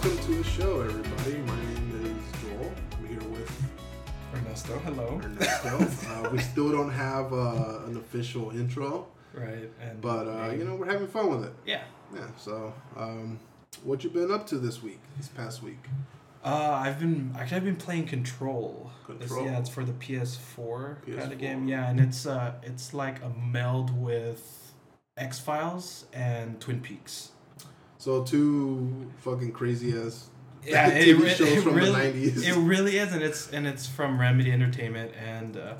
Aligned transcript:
welcome 0.00 0.16
to 0.18 0.34
the 0.36 0.44
show, 0.44 0.80
everybody. 0.80 1.38
My 1.38 1.56
name 1.56 2.22
is 2.22 2.40
Joel. 2.42 2.72
I'm 2.98 3.06
here 3.08 3.28
with 3.30 3.62
Ernesto, 4.32 4.78
hello. 4.84 5.20
Ernesto. 5.24 5.88
uh, 6.08 6.30
we 6.30 6.38
still 6.38 6.70
don't 6.70 6.90
have 6.92 7.32
uh, 7.32 7.80
an 7.86 7.96
official 7.96 8.50
intro, 8.52 9.08
Right, 9.34 9.68
and 9.80 10.00
but 10.00 10.28
uh, 10.28 10.52
you 10.52 10.62
know 10.62 10.76
we're 10.76 10.86
having 10.86 11.08
fun 11.08 11.30
with 11.30 11.44
it. 11.46 11.52
yeah. 11.66 11.82
Yeah. 12.14 12.28
So, 12.36 12.72
um, 12.96 13.40
what 13.82 14.04
you 14.04 14.10
been 14.10 14.30
up 14.30 14.46
to 14.48 14.58
this 14.58 14.84
week? 14.84 15.00
This 15.16 15.26
past 15.28 15.64
week? 15.64 15.84
Uh, 16.44 16.80
I've 16.80 17.00
been 17.00 17.34
actually 17.36 17.56
I've 17.56 17.64
been 17.64 17.74
playing 17.76 18.06
Control. 18.06 18.92
It's- 19.08 19.28
Control. 19.28 19.46
yeah, 19.46 19.58
it's 19.58 19.68
for 19.68 19.84
the 19.84 19.92
PS4, 19.94 21.02
PS4. 21.06 21.32
of 21.32 21.38
game. 21.38 21.66
Yeah, 21.66 21.90
and 21.90 21.98
it's 21.98 22.24
uh 22.24 22.54
it's 22.62 22.94
like 22.94 23.20
a 23.24 23.30
meld 23.30 23.90
with 24.00 24.72
X 25.16 25.40
Files 25.40 26.04
and 26.12 26.60
Twin 26.60 26.80
Peaks. 26.80 27.32
So 27.98 28.22
two 28.22 29.10
fucking 29.18 29.52
crazy 29.52 29.96
ass 29.98 30.28
Yeah, 30.64 30.88
it, 30.88 31.06
TV 31.18 31.22
re- 31.22 31.28
shows 31.30 31.48
it 31.48 31.62
from 31.62 31.74
really, 31.74 31.90
the 31.90 31.98
nineties. 31.98 32.48
It 32.48 32.56
really 32.56 32.96
is, 32.98 33.12
and 33.12 33.22
it's 33.22 33.50
and 33.50 33.66
it's 33.66 33.86
from 33.86 34.20
Remedy 34.20 34.52
Entertainment, 34.52 35.12
and 35.22 35.56
uh, 35.56 35.74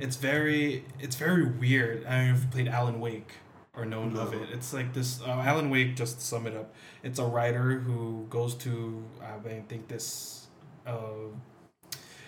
it's 0.00 0.16
very 0.16 0.84
it's 0.98 1.16
very 1.16 1.44
weird. 1.44 2.04
I 2.06 2.16
don't 2.18 2.28
know 2.28 2.34
if 2.34 2.42
you 2.42 2.48
played 2.48 2.68
Alan 2.68 3.00
Wake 3.00 3.32
or 3.76 3.84
known 3.84 4.16
of 4.16 4.32
it. 4.34 4.48
It's 4.52 4.72
like 4.72 4.92
this. 4.94 5.20
Uh, 5.22 5.30
Alan 5.30 5.70
Wake, 5.70 5.94
just 5.94 6.18
to 6.18 6.24
sum 6.24 6.46
it 6.46 6.56
up, 6.56 6.74
it's 7.02 7.18
a 7.18 7.24
writer 7.24 7.78
who 7.78 8.26
goes 8.28 8.54
to 8.56 9.04
I 9.22 9.38
think 9.68 9.88
this. 9.88 10.46
Uh, 10.86 11.28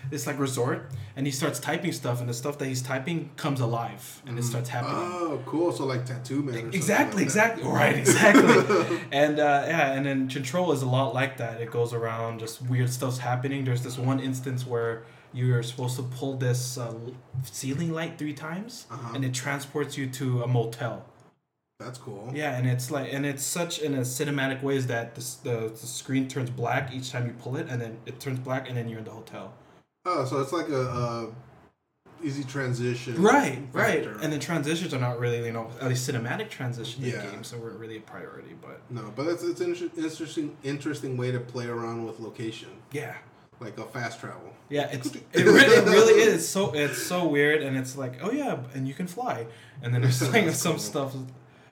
this 0.09 0.27
like 0.27 0.39
resort 0.39 0.91
and 1.17 1.27
he 1.27 1.33
starts 1.33 1.59
typing 1.61 1.93
stuff 1.93 2.21
and 2.21 2.29
the 2.29 2.35
stuff 2.35 2.57
that 2.59 2.67
he's 2.67 2.81
typing 2.83 3.31
comes 3.37 3.61
alive 3.61 4.23
and 4.27 4.39
it 4.39 4.43
starts 4.43 4.69
happening 4.71 4.97
Oh, 4.97 5.41
cool. 5.47 5.73
So 5.73 5.85
like 5.85 6.07
Tattoo 6.07 6.43
Man. 6.43 6.71
Exactly, 6.73 7.17
like 7.19 7.25
exactly. 7.25 7.65
Right, 7.65 7.97
exactly. 7.97 9.01
and 9.12 9.39
uh, 9.39 9.65
yeah, 9.67 9.92
and 9.92 10.07
then 10.07 10.29
Control 10.29 10.73
is 10.73 10.83
a 10.83 10.87
lot 10.89 11.15
like 11.15 11.37
that. 11.37 11.61
It 11.61 11.70
goes 11.70 11.92
around 11.92 12.41
just 12.41 12.62
weird 12.62 12.91
stuff's 12.91 13.19
happening. 13.19 13.65
There's 13.65 13.83
this 13.83 13.98
one 13.98 14.19
instance 14.20 14.67
where 14.67 15.03
you're 15.33 15.62
supposed 15.62 15.97
to 15.97 16.03
pull 16.03 16.37
this 16.37 16.77
uh, 16.79 16.92
ceiling 17.45 17.92
light 17.92 18.19
three 18.19 18.33
times, 18.35 18.87
Uh-huh. 18.91 19.12
and 19.14 19.25
it 19.25 19.33
transports 19.33 19.97
you 19.97 20.07
to 20.09 20.42
a 20.42 20.47
motel. 20.48 21.05
That's 21.79 21.98
cool. 21.98 22.31
Yeah, 22.35 22.59
and 22.59 22.67
it's 22.69 22.91
like, 22.91 23.12
and 23.12 23.25
it's 23.25 23.42
such 23.45 23.79
in 23.79 23.95
a 23.95 24.01
cinematic 24.01 24.62
ways 24.62 24.87
that 24.89 25.14
this, 25.14 25.37
the 25.37 25.69
the 25.81 25.87
screen 25.87 26.29
turns 26.29 26.51
black 26.51 26.92
each 26.92 27.11
time 27.12 27.27
you 27.27 27.33
pull 27.33 27.57
it, 27.57 27.69
and 27.70 27.81
then 27.81 27.98
it 28.07 28.20
turns 28.20 28.39
black, 28.39 28.69
and 28.69 28.77
then 28.77 28.89
you're 28.89 28.98
in 28.98 29.05
the 29.05 29.12
hotel. 29.12 29.53
Oh, 30.12 30.25
so 30.25 30.41
it's 30.41 30.53
like 30.53 30.69
a, 30.69 30.80
a 30.83 31.28
easy 32.22 32.44
transition. 32.44 33.20
Right, 33.22 33.62
right. 33.72 34.05
And 34.22 34.33
the 34.33 34.39
transitions 34.39 34.92
are 34.92 34.98
not 34.98 35.19
really, 35.20 35.44
you 35.44 35.52
know, 35.52 35.70
at 35.80 35.89
least 35.89 36.08
cinematic 36.11 36.48
transitions 36.50 37.06
Yeah. 37.06 37.22
in 37.25 37.30
games, 37.30 37.48
so 37.48 37.58
weren't 37.58 37.78
really 37.78 37.97
a 37.98 38.00
priority. 38.00 38.55
But 38.61 38.80
No, 38.91 39.12
but 39.14 39.27
it's 39.28 39.42
it's 39.42 39.61
an 39.61 39.91
interesting 39.97 40.56
interesting 40.64 41.17
way 41.17 41.30
to 41.33 41.41
play 41.41 41.67
around 41.67 42.05
with 42.06 42.19
location, 42.20 42.70
yeah, 42.92 43.14
like 43.61 43.78
a 43.78 43.84
fast 43.84 44.20
travel. 44.20 44.52
Yeah, 44.69 44.89
it's 44.92 45.14
it 45.14 45.25
really, 45.34 45.75
it 45.77 45.84
really 45.86 46.20
is. 46.22 46.34
It's 46.34 46.48
so 46.48 46.72
it's 46.72 47.00
so 47.02 47.27
weird, 47.27 47.62
and 47.62 47.77
it's 47.77 47.97
like, 47.97 48.19
oh 48.22 48.30
yeah, 48.33 48.58
and 48.74 48.86
you 48.89 48.95
can 48.95 49.06
fly, 49.06 49.47
and 49.83 49.95
then 49.95 50.02
there's 50.02 50.20
like 50.33 50.50
some 50.50 50.72
cool. 50.72 50.78
stuff. 50.80 51.14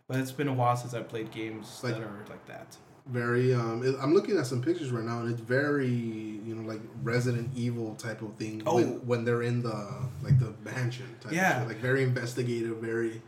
But 0.07 0.21
it's 0.21 0.33
been 0.33 0.49
a 0.49 0.55
while 0.55 0.75
since 0.77 0.95
I 0.95 1.03
played 1.03 1.31
games 1.33 1.81
Like- 1.83 1.93
that 1.95 2.03
are 2.03 2.25
like 2.31 2.47
that. 2.47 2.77
Very. 3.11 3.55
Um, 3.55 3.83
it, 3.85 3.97
I'm 4.01 4.15
looking 4.15 4.37
at 4.37 4.47
some 4.47 4.63
pictures 4.63 4.91
right 4.91 5.05
now, 5.05 5.21
and 5.21 5.31
it's 5.31 5.41
very 5.41 5.89
you 5.89 6.55
know 6.55 6.69
like 6.69 6.81
Resident 7.03 7.51
Evil 7.57 7.95
type 7.95 8.23
of 8.23 8.35
thing. 8.37 8.63
Oh. 8.67 8.77
When, 8.77 9.07
when 9.07 9.25
they're 9.25 9.43
in 9.43 9.63
the 9.63 10.09
like 10.23 10.39
the 10.39 10.55
mansion. 10.63 11.07
Type 11.21 11.33
Yeah. 11.33 11.65
Like 11.67 11.79
very 11.79 12.03
investigative, 12.03 12.77
very. 12.79 13.23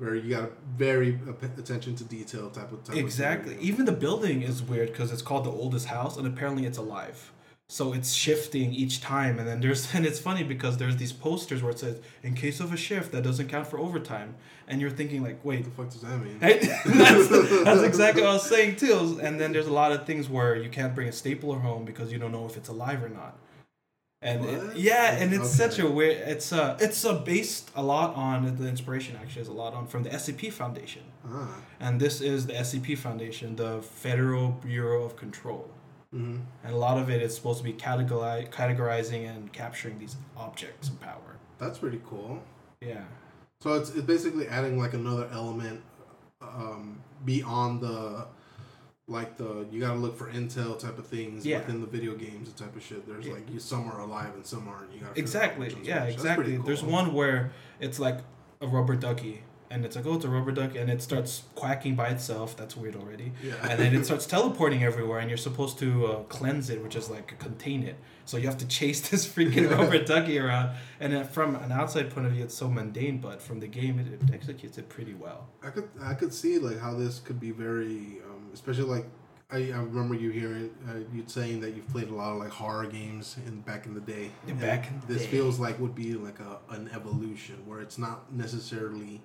Very, 0.00 0.20
you 0.20 0.30
got 0.30 0.50
very 0.76 1.16
attention 1.56 1.94
to 1.94 2.02
detail 2.02 2.50
type 2.50 2.72
of 2.72 2.82
type 2.82 2.96
Exactly. 2.96 3.54
Of. 3.54 3.60
Even 3.60 3.84
the 3.84 3.92
building 3.92 4.42
is 4.42 4.60
weird 4.60 4.88
because 4.90 5.12
it's 5.12 5.22
called 5.22 5.44
the 5.44 5.50
oldest 5.50 5.86
house, 5.86 6.16
and 6.16 6.26
apparently 6.26 6.66
it's 6.66 6.78
alive. 6.78 7.30
So 7.72 7.94
it's 7.94 8.12
shifting 8.12 8.74
each 8.74 9.00
time, 9.00 9.38
and 9.38 9.48
then 9.48 9.62
there's 9.62 9.94
and 9.94 10.04
it's 10.04 10.18
funny 10.18 10.42
because 10.44 10.76
there's 10.76 10.98
these 10.98 11.14
posters 11.14 11.62
where 11.62 11.72
it 11.72 11.78
says, 11.78 11.96
"In 12.22 12.34
case 12.34 12.60
of 12.60 12.70
a 12.70 12.76
shift, 12.76 13.12
that 13.12 13.22
doesn't 13.24 13.48
count 13.48 13.66
for 13.66 13.78
overtime," 13.78 14.34
and 14.68 14.78
you're 14.78 14.90
thinking 14.90 15.22
like, 15.22 15.42
"Wait, 15.42 15.60
What 15.60 15.64
the 15.64 15.70
fuck 15.70 15.88
does 15.90 16.02
that 16.02 16.18
mean? 16.22 16.38
That's, 16.40 17.28
that's 17.64 17.82
exactly 17.82 18.20
what 18.20 18.30
I 18.30 18.34
was 18.34 18.42
saying 18.56 18.76
too. 18.76 19.18
And 19.22 19.40
then 19.40 19.52
there's 19.52 19.68
a 19.68 19.72
lot 19.72 19.90
of 19.90 20.04
things 20.04 20.28
where 20.28 20.54
you 20.54 20.68
can't 20.68 20.94
bring 20.94 21.08
a 21.08 21.12
stapler 21.12 21.60
home 21.60 21.86
because 21.86 22.12
you 22.12 22.18
don't 22.18 22.30
know 22.32 22.44
if 22.44 22.58
it's 22.58 22.68
alive 22.68 23.02
or 23.02 23.08
not. 23.08 23.38
And 24.20 24.44
it- 24.44 24.76
yeah, 24.76 25.16
and 25.20 25.32
it's 25.32 25.48
such 25.48 25.78
a 25.78 25.88
weird. 25.88 26.18
It's 26.28 26.52
a 26.52 26.76
it's 26.78 27.02
a 27.04 27.14
based 27.14 27.70
a 27.74 27.82
lot 27.82 28.14
on 28.16 28.54
the 28.60 28.68
inspiration. 28.68 29.16
Actually, 29.16 29.42
is 29.42 29.48
a 29.48 29.52
lot 29.64 29.72
on 29.72 29.86
from 29.86 30.02
the 30.02 30.10
SCP 30.10 30.52
Foundation, 30.52 31.04
Ah. 31.26 31.56
and 31.80 31.98
this 31.98 32.20
is 32.20 32.46
the 32.48 32.52
SCP 32.52 32.98
Foundation, 32.98 33.56
the 33.56 33.80
Federal 33.80 34.48
Bureau 34.50 35.04
of 35.04 35.16
Control, 35.16 35.70
hmm 36.12 36.36
and 36.64 36.72
a 36.74 36.76
lot 36.76 36.98
of 36.98 37.10
it 37.10 37.20
is 37.22 37.34
supposed 37.34 37.58
to 37.58 37.64
be 37.64 37.72
categori- 37.72 38.50
categorizing 38.50 39.28
and 39.28 39.52
capturing 39.52 39.98
these 39.98 40.16
objects 40.36 40.88
of 40.88 41.00
power. 41.00 41.36
That's 41.58 41.78
pretty 41.78 42.00
cool. 42.08 42.42
Yeah. 42.80 43.04
So 43.60 43.74
it's, 43.74 43.90
it's 43.90 44.02
basically 44.02 44.46
adding 44.48 44.78
like 44.78 44.92
another 44.92 45.28
element 45.32 45.80
um, 46.40 47.00
beyond 47.24 47.80
the 47.80 48.26
like 49.08 49.36
the 49.36 49.66
you 49.70 49.80
gotta 49.80 49.98
look 49.98 50.16
for 50.16 50.30
intel 50.30 50.78
type 50.78 50.98
of 50.98 51.06
things 51.06 51.44
Yeah. 51.44 51.58
within 51.58 51.80
the 51.80 51.86
video 51.86 52.14
games 52.14 52.48
and 52.48 52.56
type 52.56 52.74
of 52.76 52.82
shit. 52.82 53.06
There's 53.06 53.26
Yeah. 53.26 53.34
like 53.34 53.50
you 53.50 53.58
some 53.58 53.88
are 53.90 54.00
alive 54.00 54.34
and 54.34 54.44
some 54.46 54.68
aren't. 54.68 54.92
You 54.92 55.00
gotta 55.00 55.18
Exactly. 55.18 55.68
Yeah, 55.68 55.72
are 55.72 55.78
which. 55.78 55.84
That's 56.04 56.14
exactly. 56.14 56.56
cool. 56.56 56.64
There's 56.66 56.82
one 56.82 57.12
where 57.12 57.52
it's 57.80 57.98
like 57.98 58.18
a 58.60 58.66
rubber 58.66 58.94
ducky, 58.96 59.42
and 59.72 59.84
it's 59.84 59.96
like, 59.96 60.06
oh, 60.06 60.14
it's 60.14 60.24
a 60.24 60.28
rubber 60.28 60.52
duck, 60.52 60.74
and 60.76 60.90
it 60.90 61.00
starts 61.02 61.44
quacking 61.54 61.94
by 61.94 62.08
itself. 62.08 62.56
That's 62.56 62.76
weird 62.76 62.96
already. 62.96 63.32
Yeah. 63.42 63.54
And 63.68 63.78
then 63.80 63.94
it 63.94 64.04
starts 64.04 64.26
teleporting 64.26 64.84
everywhere, 64.84 65.18
and 65.18 65.28
you're 65.30 65.38
supposed 65.38 65.78
to 65.78 66.06
uh, 66.06 66.16
cleanse 66.24 66.70
it, 66.70 66.82
which 66.82 66.94
is 66.94 67.08
like 67.08 67.38
contain 67.38 67.82
it. 67.82 67.96
So 68.24 68.36
you 68.36 68.46
have 68.46 68.58
to 68.58 68.66
chase 68.78 69.08
this 69.08 69.26
freaking 69.26 69.70
rubber 69.70 70.04
ducky 70.04 70.38
around. 70.38 70.76
And 71.00 71.28
from 71.28 71.56
an 71.56 71.72
outside 71.72 72.10
point 72.10 72.26
of 72.26 72.32
view, 72.32 72.44
it's 72.44 72.54
so 72.54 72.68
mundane, 72.68 73.18
but 73.18 73.40
from 73.40 73.60
the 73.60 73.66
game, 73.66 73.98
it, 73.98 74.06
it 74.08 74.34
executes 74.34 74.78
it 74.78 74.88
pretty 74.88 75.14
well. 75.14 75.48
I 75.62 75.70
could 75.70 75.88
I 76.00 76.14
could 76.14 76.34
see 76.34 76.58
like 76.58 76.78
how 76.78 76.94
this 76.94 77.18
could 77.18 77.40
be 77.40 77.50
very 77.50 78.20
um, 78.28 78.50
especially 78.52 78.84
like 78.84 79.06
I, 79.52 79.56
I 79.56 79.78
remember 79.80 80.14
you 80.14 80.30
hearing 80.30 80.70
uh, 80.88 80.98
you 81.14 81.24
saying 81.26 81.60
that 81.60 81.74
you've 81.74 81.88
played 81.88 82.08
a 82.08 82.14
lot 82.14 82.32
of 82.32 82.38
like 82.38 82.50
horror 82.50 82.86
games 82.86 83.36
in 83.46 83.60
back 83.60 83.84
in 83.84 83.94
the 83.94 84.00
day. 84.00 84.30
Yeah, 84.46 84.54
back 84.54 84.88
in 84.88 85.00
the 85.00 85.14
this 85.14 85.22
day. 85.22 85.30
feels 85.30 85.58
like 85.58 85.78
would 85.78 85.94
be 85.94 86.14
like 86.14 86.40
a 86.40 86.58
an 86.70 86.90
evolution 86.94 87.56
where 87.66 87.80
it's 87.80 87.98
not 87.98 88.32
necessarily 88.32 89.20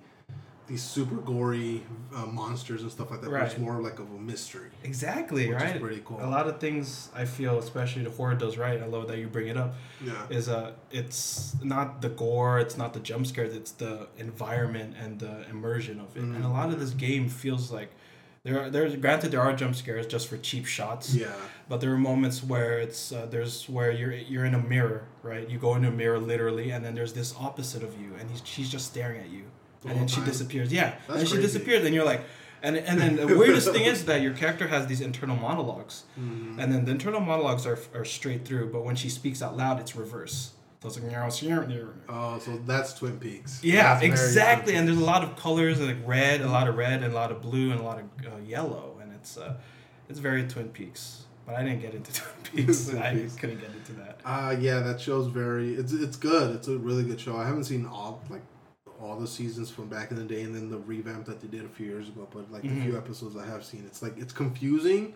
these 0.68 0.82
super 0.82 1.16
gory 1.16 1.82
uh, 2.14 2.26
monsters 2.26 2.82
and 2.82 2.90
stuff 2.90 3.10
like 3.10 3.20
that. 3.22 3.30
But 3.30 3.42
it's 3.42 3.58
more 3.58 3.80
like 3.80 3.98
of 3.98 4.08
a 4.10 4.18
mystery, 4.18 4.70
Exactly, 4.84 5.48
which 5.48 5.56
right? 5.62 5.74
is 5.76 5.80
pretty 5.80 6.02
cool. 6.04 6.18
A 6.22 6.28
lot 6.28 6.46
of 6.46 6.60
things 6.60 7.08
I 7.14 7.24
feel, 7.24 7.58
especially 7.58 8.04
the 8.04 8.10
horror 8.10 8.34
does 8.34 8.56
right. 8.58 8.80
I 8.80 8.86
love 8.86 9.08
that 9.08 9.18
you 9.18 9.28
bring 9.28 9.48
it 9.48 9.56
up. 9.56 9.74
yeah. 10.04 10.12
is 10.38 10.48
uh 10.48 10.72
it's 10.90 11.56
not 11.62 12.02
the 12.02 12.10
gore 12.10 12.58
it's 12.60 12.76
not 12.76 12.92
the 12.92 13.00
jump 13.00 13.26
scares 13.26 13.54
it's 13.54 13.72
the 13.72 14.08
environment 14.18 14.94
and 15.02 15.18
the 15.18 15.34
immersion 15.50 15.98
of 16.00 16.16
it 16.16 16.22
and 16.22 16.44
a 16.44 16.48
lot 16.48 16.68
of 16.72 16.78
this 16.80 16.90
game 16.90 17.28
feels 17.28 17.70
like 17.72 17.90
there 18.44 18.56
are 18.60 18.70
there's 18.70 18.94
granted 18.96 19.28
there 19.32 19.40
are 19.40 19.52
jump 19.62 19.74
scares 19.74 20.06
just 20.06 20.28
for 20.28 20.36
cheap 20.38 20.64
shots 20.66 21.14
Yeah. 21.14 21.32
but 21.68 21.80
there 21.80 21.92
are 21.92 21.98
moments 22.12 22.38
where 22.52 22.78
it's 22.86 23.02
uh, 23.12 23.26
there's 23.30 23.68
where 23.68 23.90
you're 23.90 24.12
you're 24.12 24.44
in 24.50 24.54
a 24.54 24.62
mirror 24.74 25.02
right 25.22 25.48
you 25.52 25.58
go 25.58 25.74
into 25.76 25.88
a 25.88 25.96
mirror 26.02 26.20
literally 26.32 26.70
and 26.70 26.80
then 26.84 26.94
there's 26.94 27.12
this 27.20 27.34
opposite 27.38 27.82
of 27.82 27.92
you 28.00 28.10
and 28.18 28.30
he's, 28.30 28.42
she's 28.44 28.70
just 28.70 28.86
staring 28.86 29.20
at 29.20 29.30
you 29.30 29.44
The 29.82 29.88
and 29.90 30.00
then 30.00 30.08
she 30.08 30.16
time? 30.16 30.24
disappears 30.26 30.72
yeah 30.72 30.94
That's 31.06 31.20
and 31.20 31.28
she 31.28 31.34
crazy. 31.36 31.46
disappears 31.48 31.84
and 31.86 31.94
you're 31.94 32.04
like 32.04 32.22
and, 32.60 32.76
and 32.76 32.98
then 33.00 33.14
the 33.16 33.38
weirdest 33.38 33.70
thing 33.72 33.84
is 33.84 34.04
that 34.06 34.20
your 34.20 34.32
character 34.32 34.66
has 34.66 34.86
these 34.88 35.00
internal 35.00 35.36
monologues 35.36 36.02
Mhm. 36.18 36.58
and 36.58 36.72
then 36.72 36.84
the 36.84 36.90
internal 36.90 37.20
monologues 37.20 37.64
are, 37.66 37.78
are 37.94 38.04
straight 38.04 38.44
through, 38.44 38.72
but 38.72 38.84
when 38.84 38.96
she 38.96 39.08
speaks 39.08 39.40
out 39.42 39.56
loud, 39.56 39.78
it's 39.78 39.94
reverse. 39.94 40.52
So 40.80 40.88
it's 40.88 40.96
like. 41.00 41.04
Oh, 42.08 42.38
so 42.38 42.60
that's 42.66 42.94
Twin 42.94 43.18
Peaks. 43.18 43.60
yeah, 43.62 43.94
That's 43.94 44.04
exactly. 44.04 44.74
And 44.74 44.86
there's 44.86 44.98
a 44.98 45.04
lot 45.04 45.22
of 45.24 45.36
colors, 45.36 45.80
like 45.80 45.96
red, 46.06 46.40
a 46.40 46.48
lot 46.48 46.68
of 46.68 46.76
red, 46.76 47.02
and 47.02 47.12
a 47.12 47.16
lot 47.16 47.30
of 47.32 47.42
blue, 47.42 47.70
and 47.72 47.80
a 47.80 47.82
lot 47.82 47.98
of 48.00 48.04
uh, 48.26 48.36
yellow, 48.46 48.96
and 49.02 49.12
it's 49.12 49.36
uh, 49.36 49.54
it's 50.08 50.18
very 50.18 50.44
Twin 50.46 50.68
Peaks. 50.68 51.24
But 51.46 51.56
I 51.56 51.64
didn't 51.64 51.80
get 51.80 51.94
into 51.94 52.12
Twin 52.44 52.66
Peaks. 52.66 52.88
Twin 52.88 53.02
I 53.02 53.14
Peaks. 53.14 53.34
couldn't 53.36 53.60
get 53.60 53.70
into 53.70 53.92
that. 53.94 54.20
Uh 54.24 54.54
yeah, 54.58 54.80
that 54.80 55.00
show's 55.00 55.26
very 55.28 55.74
it's 55.74 55.92
it's 55.92 56.16
good. 56.16 56.54
It's 56.56 56.68
a 56.68 56.76
really 56.78 57.02
good 57.04 57.20
show. 57.20 57.36
I 57.36 57.46
haven't 57.46 57.64
seen 57.64 57.86
all 57.86 58.22
like 58.30 58.42
all 59.00 59.16
the 59.18 59.26
seasons 59.26 59.70
from 59.70 59.86
back 59.88 60.10
in 60.10 60.16
the 60.16 60.24
day 60.24 60.42
and 60.42 60.54
then 60.54 60.70
the 60.70 60.78
revamp 60.78 61.26
that 61.26 61.40
they 61.40 61.48
did 61.48 61.64
a 61.64 61.68
few 61.68 61.86
years 61.86 62.08
ago, 62.08 62.26
but 62.32 62.50
like 62.50 62.62
the 62.62 62.68
Mhm. 62.68 62.82
few 62.84 62.96
episodes 62.96 63.36
I 63.36 63.46
have 63.46 63.64
seen, 63.64 63.84
it's 63.86 64.02
like 64.02 64.16
it's 64.18 64.32
confusing, 64.32 65.14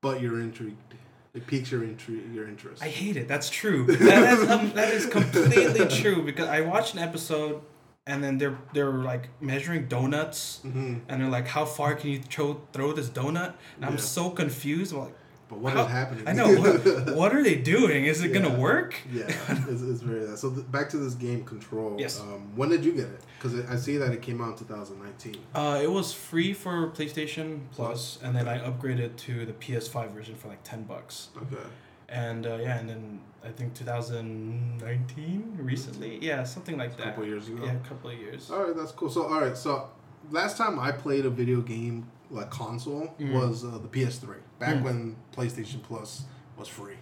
but 0.00 0.20
you're 0.20 0.40
intrigued. 0.40 0.94
It 1.34 1.46
piques 1.46 1.70
your 1.72 1.82
intri- 1.82 2.32
your 2.34 2.46
interest. 2.46 2.82
I 2.82 2.88
hate 2.88 3.16
it. 3.16 3.26
That's 3.28 3.50
true. 3.50 3.86
That 3.98 4.38
is, 4.38 4.48
um, 4.50 4.72
that 4.74 4.92
is 4.94 5.06
completely 5.06 5.86
true 5.88 6.22
because 6.22 6.48
I 6.48 6.60
watched 6.60 6.94
an 6.94 7.00
episode, 7.00 7.60
and 8.06 8.22
then 8.22 8.38
they're 8.38 8.58
they're 8.72 8.92
like 8.92 9.28
measuring 9.40 9.86
donuts. 9.88 10.60
hmm 10.62 10.98
And 11.08 11.20
they're 11.20 11.28
like, 11.30 11.48
"How 11.48 11.64
far 11.64 11.94
can 11.94 12.10
you 12.10 12.20
throw 12.20 12.60
throw 12.72 12.92
this 12.92 13.08
donut?" 13.08 13.54
And 13.76 13.84
I'm 13.86 13.98
so 13.98 14.30
confused. 14.30 14.92
I'm 14.92 15.00
like, 15.00 15.16
But 15.54 15.60
what 15.62 15.72
How- 15.74 15.84
is 15.84 15.90
happening? 15.92 16.26
I 16.26 16.32
know. 16.32 16.48
What, 16.60 17.14
what 17.20 17.34
are 17.34 17.42
they 17.44 17.54
doing? 17.54 18.06
Is 18.06 18.24
it 18.24 18.32
Yeah. 18.32 18.40
gonna 18.40 18.58
work? 18.58 18.96
yeah, 19.12 19.26
it's, 19.68 19.82
it's 19.82 20.00
very 20.00 20.24
that. 20.26 20.36
So 20.38 20.50
back 20.50 20.88
to 20.90 20.96
this 20.96 21.14
game, 21.14 21.44
Control. 21.44 21.94
Yes. 21.96 22.18
Um, 22.20 22.50
when 22.56 22.70
did 22.70 22.84
you 22.84 22.90
get 22.92 23.04
it? 23.04 23.20
Because 23.40 23.64
I 23.70 23.76
see 23.76 23.96
that 23.98 24.10
it 24.12 24.20
came 24.20 24.40
out 24.42 24.52
in 24.52 24.66
2019. 24.66 25.36
Uh, 25.54 25.78
it 25.80 25.90
was 25.90 26.12
free 26.12 26.52
for 26.52 26.88
PlayStation 26.90 27.60
Plus, 27.70 28.18
and 28.22 28.34
then 28.34 28.48
I 28.48 28.58
upgraded 28.68 29.16
to 29.26 29.46
the 29.46 29.52
PS5 29.52 30.10
version 30.10 30.34
for 30.34 30.48
like 30.48 30.62
ten 30.64 30.82
bucks. 30.82 31.28
Okay. 31.36 31.62
And 32.08 32.46
uh, 32.46 32.56
yeah, 32.60 32.78
and 32.78 32.88
then 32.88 33.20
I 33.44 33.50
think 33.50 33.74
2019 33.74 35.58
recently, 35.60 36.18
yeah, 36.20 36.42
something 36.44 36.76
like 36.76 36.96
that. 36.96 37.06
A 37.06 37.10
couple 37.10 37.26
years 37.26 37.48
ago. 37.48 37.64
Yeah, 37.64 37.72
a 37.74 37.88
couple 37.88 38.10
of 38.10 38.18
years. 38.18 38.50
All 38.50 38.64
right, 38.64 38.76
that's 38.76 38.92
cool. 38.92 39.10
So, 39.10 39.24
all 39.26 39.40
right, 39.40 39.56
so 39.56 39.88
last 40.30 40.56
time 40.56 40.78
I 40.78 40.90
played 40.92 41.24
a 41.26 41.30
video 41.30 41.60
game 41.60 42.06
like 42.30 42.50
console 42.50 43.14
Mm. 43.18 43.32
was 43.32 43.64
uh, 43.64 43.78
the 43.78 43.88
PS3, 43.88 44.36
back 44.58 44.76
Mm. 44.76 44.82
when 44.82 45.16
PlayStation 45.36 45.82
Plus 45.82 46.24
was 46.58 46.68
free. 46.68 46.94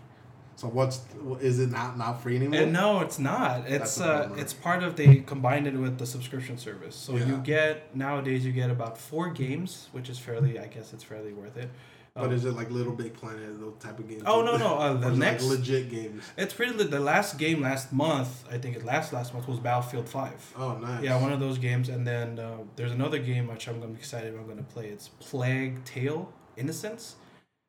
So, 0.56 0.68
what's 0.68 1.00
is 1.40 1.58
it 1.58 1.70
not 1.70 1.96
not 1.96 2.22
free 2.22 2.36
anymore? 2.36 2.60
And 2.60 2.72
no, 2.72 3.00
it's 3.00 3.18
not. 3.18 3.68
It's 3.68 4.00
uh, 4.00 4.28
it's 4.36 4.52
part 4.52 4.82
of 4.82 4.96
they 4.96 5.16
combined 5.16 5.66
it 5.66 5.74
with 5.74 5.98
the 5.98 6.06
subscription 6.06 6.58
service. 6.58 6.94
So 6.94 7.16
Yeah. 7.16 7.26
you 7.26 7.36
get 7.38 7.96
nowadays 7.96 8.44
you 8.44 8.52
get 8.52 8.70
about 8.70 8.98
four 8.98 9.30
games, 9.30 9.88
which 9.92 10.08
is 10.10 10.18
fairly, 10.18 10.58
I 10.58 10.66
guess 10.66 10.92
it's 10.92 11.02
fairly 11.04 11.32
worth 11.32 11.56
it. 11.56 11.70
But 12.14 12.24
Um, 12.26 12.32
is 12.32 12.44
it 12.44 12.52
like 12.52 12.70
Little 12.70 12.92
Big 12.92 13.14
Planet, 13.14 13.58
those 13.58 13.72
type 13.80 13.98
of 13.98 14.06
games? 14.06 14.22
Oh, 14.26 14.42
no, 14.42 14.58
no, 14.58 14.76
uh, 14.76 14.92
the 14.94 15.16
next- 15.16 15.44
like 15.44 15.58
legit 15.58 15.90
games. 15.90 16.22
it's 16.36 16.52
pretty. 16.52 16.72
The 16.84 17.00
last 17.00 17.38
game 17.38 17.62
last 17.62 17.90
month, 17.90 18.44
I 18.52 18.58
think 18.58 18.76
it 18.76 18.84
last 18.84 19.14
last 19.14 19.32
month 19.32 19.48
was 19.48 19.58
Battlefield 19.58 20.08
Five. 20.10 20.52
Oh, 20.58 20.76
nice. 20.76 21.02
Yeah, 21.02 21.18
one 21.20 21.32
of 21.32 21.40
those 21.40 21.56
games, 21.56 21.88
and 21.88 22.06
then 22.06 22.38
uh, 22.38 22.58
there's 22.76 22.92
another 22.92 23.18
game 23.18 23.46
which 23.48 23.66
I'm 23.66 23.80
gonna 23.80 23.92
be 23.92 23.98
excited. 23.98 24.34
I'm 24.34 24.46
gonna 24.46 24.62
play. 24.62 24.88
It's 24.88 25.08
Plague 25.20 25.82
Tale 25.86 26.30
Innocence, 26.58 27.16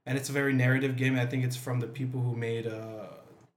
and 0.06 0.18
it's 0.18 0.28
a 0.28 0.34
very 0.34 0.52
narrative 0.52 0.98
game. 0.98 1.18
I 1.18 1.26
think 1.26 1.46
it's 1.46 1.56
from 1.56 1.80
the 1.80 1.88
people 1.88 2.20
who 2.20 2.36
made 2.36 2.68
uh, 2.68 3.06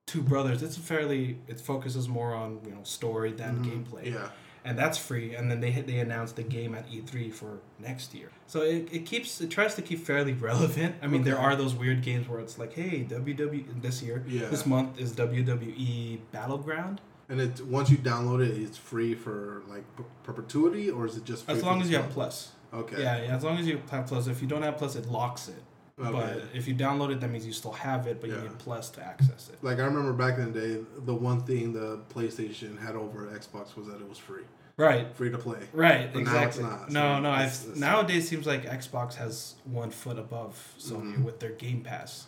Two 0.06 0.22
Brothers. 0.22 0.62
It's 0.62 0.76
a 0.76 0.80
fairly. 0.80 1.40
It 1.48 1.58
focuses 1.60 2.08
more 2.08 2.32
on 2.32 2.60
you 2.64 2.70
know 2.70 2.84
story 2.84 3.32
than 3.32 3.64
Mhm. 3.64 3.84
gameplay, 3.84 4.12
Yeah. 4.12 4.28
And 4.66 4.76
that's 4.78 4.98
free. 4.98 5.34
And 5.34 5.50
then 5.50 5.60
they 5.60 5.70
they 5.70 5.98
announced 6.00 6.36
the 6.36 6.42
game 6.42 6.74
at 6.74 6.84
E3 6.90 7.32
for 7.32 7.58
next 7.78 8.14
year. 8.14 8.30
So 8.46 8.60
it, 8.62 8.88
it 8.92 9.06
keeps 9.06 9.40
it 9.40 9.50
tries 9.50 9.74
to 9.76 9.82
keep 9.82 10.00
fairly 10.04 10.32
relevant. 10.50 10.96
I 11.02 11.06
mean, 11.06 11.22
there 11.24 11.38
are 11.38 11.54
those 11.56 11.74
weird 11.74 12.02
games 12.02 12.28
where 12.28 12.40
it's 12.40 12.58
like, 12.58 12.72
hey, 12.74 13.04
WWE 13.08 13.80
this 13.80 14.02
year, 14.02 14.22
Yeah. 14.28 14.48
this 14.48 14.66
month 14.66 14.98
is 15.00 15.12
WWE 15.12 16.18
Battleground. 16.32 17.00
And 17.28 17.40
it 17.40 17.60
once 17.66 17.90
you 17.90 17.96
download 17.96 18.40
it, 18.46 18.60
it's 18.60 18.78
free 18.78 19.14
for 19.14 19.62
like 19.68 19.84
per- 19.96 20.04
perpetuity, 20.22 20.90
or 20.90 21.06
is 21.06 21.16
it 21.16 21.24
just 21.24 21.46
free 21.46 21.54
As 21.54 21.62
long 21.62 21.80
as 21.82 21.90
you 21.90 21.96
have? 21.96 22.10
Plus. 22.10 22.52
Okay. 22.74 23.02
Yeah, 23.02 23.22
yeah, 23.22 23.36
as 23.36 23.42
long 23.44 23.58
as 23.58 23.66
you 23.66 23.80
have 23.90 24.06
Plus. 24.06 24.26
If 24.26 24.42
you 24.42 24.48
don't 24.48 24.62
have 24.62 24.76
Plus, 24.76 24.96
it 24.96 25.06
locks 25.06 25.48
it. 25.48 25.62
Okay. 25.98 26.10
But 26.12 26.42
if 26.54 26.68
you 26.68 26.74
download 26.74 27.10
it, 27.12 27.20
that 27.20 27.30
means 27.30 27.46
you 27.46 27.54
still 27.54 27.72
have 27.72 28.06
it, 28.06 28.20
but 28.20 28.28
you 28.28 28.36
need 28.36 28.58
Plus 28.58 28.90
to 28.90 29.02
access 29.04 29.48
it. 29.50 29.58
Like 29.62 29.78
I 29.78 29.84
remember 29.84 30.12
back 30.12 30.38
in 30.38 30.52
the 30.52 30.60
day, 30.60 30.84
the 31.06 31.14
one 31.14 31.40
thing 31.42 31.72
the 31.72 32.00
PlayStation 32.14 32.78
had 32.78 32.96
over 32.96 33.26
Xbox 33.28 33.76
was 33.76 33.86
that 33.86 33.96
it 34.02 34.06
was 34.08 34.18
free, 34.18 34.42
Right. 34.76 35.06
free 35.16 35.30
to 35.30 35.38
play. 35.38 35.60
Right, 35.72 36.12
But 36.12 36.20
it's 36.20 36.28
exactly. 36.28 36.64
not, 36.64 36.90
no, 36.90 37.00
so 37.16 37.20
no. 37.20 37.32
it's- 37.32 37.62
I've 37.62 37.68
it's- 37.70 37.78
nowadays 37.78 38.28
seems 38.28 38.46
like 38.46 38.64
Xbox 38.64 39.14
has 39.14 39.54
one 39.64 39.90
foot 39.90 40.18
above 40.18 40.74
Sony 40.78 41.16
Mhm. 41.16 41.24
with 41.24 41.40
their 41.40 41.52
Game 41.52 41.80
Pass. 41.82 42.26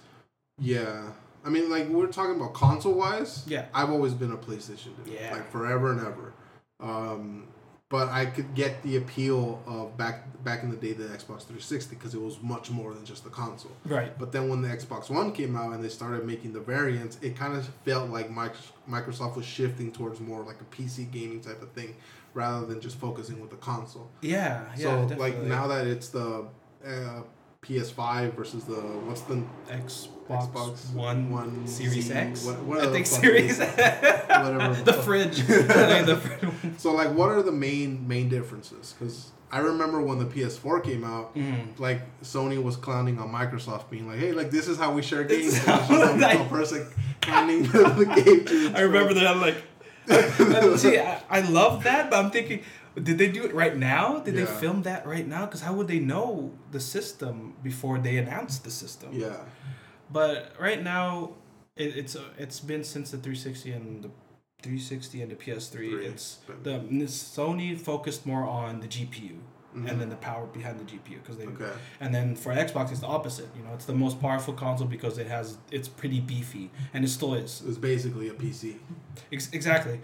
Yeah, 0.59 1.11
I 1.45 1.51
mean, 1.51 1.69
like 1.71 1.89
we're 1.89 2.07
talking 2.07 2.37
about 2.37 2.55
console 2.55 2.95
wise. 2.95 3.45
Yeah. 3.47 3.67
I've 3.75 3.91
always 3.91 4.15
been 4.15 4.33
a 4.33 4.37
PlayStation 4.39 4.97
dude. 5.05 5.13
Yeah. 5.13 5.33
Like 5.35 5.51
forever 5.51 5.93
and 5.93 6.01
ever. 6.01 6.33
Um, 6.81 7.49
but 7.91 8.09
I 8.09 8.27
could 8.27 8.55
get 8.55 8.83
the 8.83 8.97
appeal 8.97 9.63
of 9.67 9.97
back 9.97 10.25
back 10.45 10.63
in 10.63 10.71
the 10.71 10.77
day 10.77 10.93
the 10.93 11.05
Xbox 11.05 11.45
360 11.45 11.97
because 11.97 12.15
it 12.15 12.21
was 12.21 12.41
much 12.43 12.71
more 12.71 12.93
than 12.93 13.05
just 13.05 13.25
the 13.25 13.31
console. 13.31 13.73
Right. 13.85 14.17
But 14.19 14.33
then 14.33 14.49
when 14.49 14.61
the 14.61 14.69
Xbox 14.69 15.09
One 15.11 15.33
came 15.33 15.57
out 15.57 15.73
and 15.73 15.83
they 15.83 15.89
started 15.89 16.27
making 16.27 16.53
the 16.53 16.61
variants, 16.61 17.19
it 17.23 17.37
kind 17.37 17.57
of 17.57 17.67
felt 17.85 18.11
like 18.11 18.31
Microsoft 18.31 19.37
was 19.37 19.47
shifting 19.47 19.91
towards 19.91 20.21
more 20.21 20.43
like 20.43 20.61
a 20.61 20.65
PC 20.65 21.11
gaming 21.11 21.41
type 21.41 21.63
of 21.63 21.73
thing 21.73 21.97
rather 22.35 22.67
than 22.67 22.81
just 22.81 22.99
focusing 22.99 23.41
with 23.41 23.51
the 23.51 23.57
console. 23.57 24.11
Yeah. 24.21 24.65
Yeah. 24.77 24.85
so 24.85 25.09
definitely. 25.09 25.31
like 25.31 25.43
now 25.43 25.67
that 25.69 25.87
it's 25.87 26.09
the 26.11 26.47
uh, 26.87 27.23
PS5 27.63 28.35
versus 28.35 28.65
the 28.65 28.75
what's 28.75 29.23
the 29.23 29.43
Xbox, 29.69 30.09
Xbox 30.29 30.93
One, 30.95 31.31
One 31.31 31.67
Series 31.67 32.07
Z, 32.07 32.15
X. 32.15 32.45
what- 32.45 32.63
what 32.63 32.81
I 32.81 32.91
think 32.93 33.07
Series. 33.07 33.59
Whatever. 34.29 34.75
the 34.85 34.93
fridge. 34.93 35.41
I 35.51 35.97
mean, 35.97 36.07
the 36.07 36.17
fridge. 36.17 36.79
So 36.79 36.93
like, 36.93 37.11
what 37.15 37.31
are 37.31 37.43
the 37.43 37.53
main 37.53 38.07
main 38.07 38.29
differences? 38.29 38.95
Because 38.97 39.33
I 39.51 39.59
remember 39.59 40.01
when 40.01 40.19
the 40.19 40.27
PS4 40.27 40.85
came 40.85 41.03
out, 41.05 41.35
Mm. 41.35 41.79
like 41.81 42.03
Sony 42.23 42.63
was 42.63 42.77
clowning 42.77 43.19
on 43.19 43.31
Microsoft, 43.33 43.91
being 43.91 44.07
like, 44.07 44.19
"Hey, 44.21 44.33
like 44.33 44.51
this 44.51 44.69
is 44.69 44.79
how 44.79 44.93
we 44.93 45.03
share 45.03 45.25
games." 45.25 45.55
It's 45.57 45.65
just 45.65 45.67
how, 45.91 46.17
like- 46.17 46.87
handing 47.25 47.65
the, 47.65 47.89
the 47.89 48.07
game. 48.07 48.77
I 48.77 48.83
remember 48.83 49.15
that. 49.15 49.27
I'm 49.27 49.41
like, 49.41 50.79
see, 50.79 50.99
I, 50.99 51.21
I 51.29 51.41
love 51.41 51.85
that, 51.85 52.09
but 52.11 52.25
I'm 52.25 52.31
thinking, 52.31 52.63
did 53.05 53.19
they 53.19 53.29
do 53.29 53.45
it 53.45 53.55
right 53.55 53.77
now? 53.77 54.19
Did 54.21 54.35
they 54.37 54.47
film 54.47 54.83
that 54.83 55.07
right 55.07 55.27
now? 55.27 55.47
Because 55.47 55.63
how 55.63 55.75
would 55.75 55.89
they 55.89 55.99
know 56.01 56.53
the 56.73 56.81
system 56.81 57.55
before 57.63 57.99
they 57.99 58.17
announced 58.17 58.65
the 58.65 58.71
system? 58.71 59.11
Yeah, 59.13 59.37
But 60.11 60.53
right 60.59 60.83
now, 60.83 61.33
it, 61.77 61.97
it's 61.97 62.17
uh, 62.17 62.25
it's 62.39 62.61
been 62.61 62.85
since 62.85 63.11
the 63.11 63.19
360 63.19 63.73
and 63.73 64.03
the 64.05 64.11
360 64.63 65.23
and 65.23 65.31
the 65.31 65.37
PS3. 65.37 65.71
Three. 65.71 66.07
It's 66.07 66.39
the 66.63 66.81
Sony 67.07 67.79
focused 67.79 68.27
more 68.27 68.45
on 68.45 68.81
the 68.81 68.89
GPU 68.89 69.37
Mhm. 69.77 69.91
and 69.91 70.01
then 70.01 70.09
the 70.09 70.17
power 70.17 70.47
behind 70.47 70.81
the 70.81 70.85
GPU 70.85 71.19
because 71.23 71.37
they 71.37 71.47
okay. 71.47 71.71
and 72.01 72.15
then 72.15 72.35
for 72.35 72.55
Xbox 72.55 72.91
it's 72.91 73.01
the 73.01 73.07
opposite. 73.07 73.49
You 73.57 73.63
know, 73.65 73.75
it's 73.75 73.85
the 73.85 73.93
most 73.93 74.19
powerful 74.19 74.55
console 74.55 74.89
because 74.89 75.19
it 75.19 75.27
has 75.27 75.59
it's 75.71 75.89
pretty 75.89 76.21
beefy 76.21 76.71
and 76.95 77.05
it 77.05 77.09
still 77.09 77.35
is. 77.35 77.63
It's 77.69 77.77
basically 77.77 78.29
a 78.29 78.33
PC. 78.33 78.77
Ex- 79.31 79.51
exactly. 79.53 80.01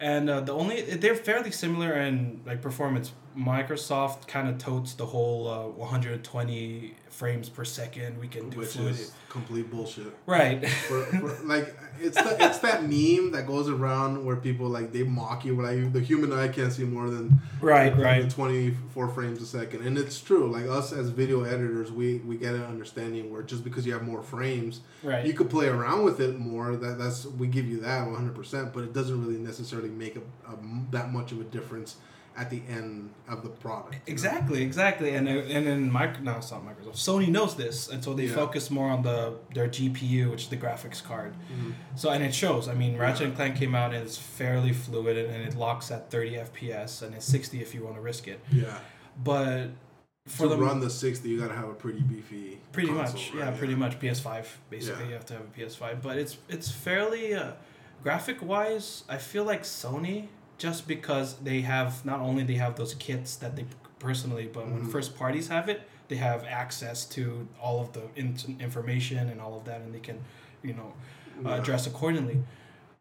And 0.00 0.30
uh, 0.30 0.40
the 0.40 0.52
only 0.52 0.82
they're 0.82 1.16
fairly 1.16 1.50
similar 1.50 1.94
in 1.94 2.40
like 2.46 2.62
performance. 2.62 3.12
Microsoft 3.36 4.26
kind 4.26 4.48
of 4.48 4.58
totes 4.58 4.94
the 4.94 5.06
whole 5.06 5.48
uh, 5.48 5.66
120 5.68 6.94
frames 7.18 7.48
per 7.48 7.64
second. 7.64 8.18
We 8.20 8.28
can 8.28 8.48
do 8.48 8.60
which 8.60 8.68
fluid. 8.70 8.92
is 8.92 9.12
complete 9.28 9.68
bullshit. 9.70 10.14
Right. 10.24 10.66
For, 10.68 11.02
for, 11.20 11.44
like 11.44 11.76
it's 12.00 12.16
the, 12.16 12.36
it's 12.46 12.58
that 12.60 12.82
meme 12.82 13.32
that 13.32 13.44
goes 13.44 13.68
around 13.68 14.24
where 14.24 14.36
people 14.36 14.68
like 14.68 14.92
they 14.92 15.02
mock 15.02 15.44
you 15.44 15.60
like 15.60 15.92
the 15.92 16.00
human 16.00 16.32
eye 16.32 16.46
can't 16.46 16.72
see 16.72 16.84
more 16.84 17.10
than 17.10 17.40
right. 17.60 17.96
Right. 17.98 18.30
24 18.30 19.08
frames 19.08 19.42
a 19.42 19.46
second 19.46 19.84
and 19.84 19.98
it's 19.98 20.20
true 20.20 20.48
like 20.48 20.66
us 20.66 20.92
as 20.92 21.08
video 21.10 21.42
editors 21.42 21.90
we 21.90 22.18
we 22.18 22.36
get 22.36 22.54
an 22.54 22.62
understanding 22.62 23.32
where 23.32 23.42
just 23.42 23.64
because 23.64 23.84
you 23.84 23.92
have 23.92 24.02
more 24.02 24.22
frames 24.22 24.80
Right. 25.02 25.26
you 25.26 25.32
could 25.34 25.50
play 25.50 25.66
around 25.66 26.04
with 26.04 26.20
it 26.20 26.38
more 26.38 26.76
that 26.76 26.98
that's 26.98 27.26
we 27.26 27.48
give 27.48 27.66
you 27.66 27.80
that 27.80 28.06
100% 28.06 28.72
but 28.72 28.84
it 28.84 28.92
doesn't 28.92 29.20
really 29.26 29.38
necessarily 29.40 29.88
make 29.90 30.14
a, 30.14 30.20
a 30.50 30.56
that 30.92 31.12
much 31.12 31.32
of 31.32 31.40
a 31.40 31.44
difference 31.44 31.96
at 32.38 32.50
the 32.50 32.62
end 32.68 33.10
of 33.28 33.42
the 33.42 33.48
product 33.48 33.94
you 33.94 33.98
know? 33.98 34.04
Exactly, 34.14 34.62
exactly, 34.62 35.10
and 35.16 35.26
uh, 35.28 35.54
and 35.56 35.66
then 35.66 35.90
Micro, 35.90 36.20
no, 36.22 36.36
it's 36.36 36.50
not 36.52 36.62
Microsoft. 36.64 36.94
Sony 37.08 37.28
knows 37.28 37.56
this, 37.56 37.88
and 37.88 38.02
so 38.04 38.14
they 38.14 38.26
Yeah. 38.26 38.34
focus 38.42 38.70
more 38.70 38.88
on 38.90 39.02
the 39.02 39.34
their 39.54 39.68
GPU, 39.68 40.30
which 40.30 40.42
is 40.44 40.48
the 40.48 40.56
graphics 40.64 41.02
card. 41.02 41.32
Mhm. 41.52 41.72
So 41.96 42.10
and 42.10 42.22
it 42.28 42.34
shows. 42.42 42.68
I 42.68 42.74
mean, 42.74 42.96
Ratchet 42.96 43.20
Yeah. 43.20 43.26
and 43.28 43.36
Clank 43.36 43.56
came 43.56 43.74
out 43.74 43.90
and 43.94 44.02
it's 44.06 44.16
fairly 44.40 44.72
fluid, 44.72 45.16
and, 45.20 45.28
and 45.34 45.42
it 45.48 45.54
locks 45.56 45.90
at 45.90 46.10
30 46.10 46.36
FPS, 46.36 47.02
and 47.02 47.14
it's 47.16 47.26
60 47.26 47.60
if 47.60 47.74
you 47.74 47.82
want 47.84 47.96
to 47.96 48.02
risk 48.12 48.28
it. 48.28 48.40
yeah 48.52 48.78
But 49.30 49.70
for 50.26 50.42
to 50.44 50.48
the 50.50 50.58
run 50.58 50.78
the 50.80 50.90
60 50.90 51.28
you 51.28 51.40
gotta 51.40 51.54
have 51.62 51.70
a 51.70 51.74
pretty 51.84 52.00
beefy 52.12 52.58
pretty 52.72 52.88
console, 52.88 53.14
much, 53.14 53.32
right? 53.34 53.38
yeah, 53.52 53.58
pretty 53.58 53.74
much 53.74 53.98
PS5. 53.98 54.44
Basically, 54.70 55.02
Yeah. 55.04 55.08
you 55.08 55.14
have 55.14 55.26
to 55.26 55.34
have 55.34 55.42
a 55.50 55.52
PS5, 55.58 56.02
but 56.02 56.14
it's 56.22 56.36
it's 56.48 56.70
fairly 56.70 57.34
uh, 57.34 57.52
graphic 58.04 58.38
wise. 58.42 59.04
I 59.08 59.18
feel 59.18 59.44
like 59.52 59.62
Sony 59.64 60.28
just 60.58 60.86
because 60.88 61.36
they 61.36 61.60
have 61.62 62.04
not 62.04 62.20
only 62.20 62.42
they 62.42 62.54
have 62.56 62.76
those 62.76 62.94
kits 62.94 63.36
that 63.36 63.56
they 63.56 63.64
personally, 63.98 64.48
but 64.52 64.66
when 64.68 64.82
Mhm. 64.86 64.92
first 64.92 65.16
parties 65.16 65.48
have 65.48 65.68
it, 65.68 65.82
they 66.08 66.16
have 66.16 66.44
access 66.44 67.04
to 67.04 67.48
all 67.60 67.80
of 67.80 67.92
the 67.92 68.02
in- 68.16 68.56
information 68.60 69.28
and 69.28 69.40
all 69.40 69.56
of 69.56 69.64
that, 69.64 69.80
and 69.80 69.94
they 69.94 70.00
can, 70.00 70.20
you 70.62 70.72
know, 70.74 70.92
uh, 71.44 71.50
Yeah. 71.50 71.56
address 71.58 71.86
accordingly. 71.86 72.42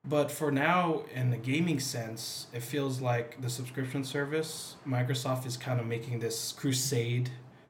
But 0.05 0.31
for 0.31 0.51
now, 0.51 1.01
in 1.13 1.31
the 1.31 1.37
gaming 1.37 1.79
sense, 1.79 2.47
it 2.53 2.63
feels 2.63 3.01
like 3.01 3.41
the 3.41 3.49
subscription 3.49 4.03
service, 4.03 4.75
Microsoft 4.87 5.45
is 5.45 5.57
kind 5.57 5.79
of 5.79 5.85
making 5.85 6.19
this 6.19 6.53
crusade 6.53 7.29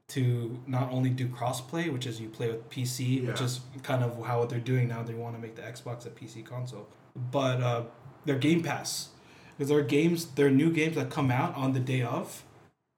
to 0.10 0.60
not 0.68 0.92
only 0.92 1.10
do 1.10 1.28
crossplay, 1.28 1.92
which 1.92 2.06
is 2.06 2.22
you 2.22 2.30
play 2.30 2.50
with 2.50 2.70
PC, 2.70 3.22
which 3.22 3.42
is 3.42 3.62
kind 3.84 4.04
of 4.04 4.24
how 4.26 4.46
they're 4.46 4.60
doing 4.60 4.88
now. 4.88 5.04
They 5.04 5.14
want 5.16 5.36
to 5.36 5.42
make 5.42 5.56
the 5.56 5.64
Xbox 5.64 6.06
a 6.06 6.10
PC 6.10 6.42
console, 6.46 6.88
but 7.32 7.62
uh, 7.62 7.84
their 8.26 8.38
Game 8.38 8.62
Pass, 8.64 9.10
because 9.58 9.70
there 9.70 9.80
are 9.80 9.84
games, 9.84 10.26
there 10.36 10.48
are 10.48 10.52
new 10.52 10.72
games 10.72 10.96
that 10.96 11.10
come 11.10 11.32
out 11.32 11.56
on 11.56 11.74
the 11.74 11.80
day 11.80 12.02
of, 12.04 12.44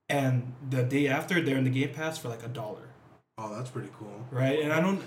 and 0.10 0.54
the 0.70 0.84
day 0.84 1.08
after 1.08 1.42
they're 1.42 1.58
in 1.58 1.64
the 1.64 1.70
Game 1.70 1.94
Pass 1.94 2.18
for 2.18 2.30
like 2.30 2.44
a 2.44 2.50
dollar, 2.50 2.90
oh 3.38 3.56
that's 3.56 3.70
pretty 3.70 3.90
cool 3.98 4.26
right? 4.32 4.60
And 4.60 4.72
I 4.74 4.80
don't. 4.82 5.02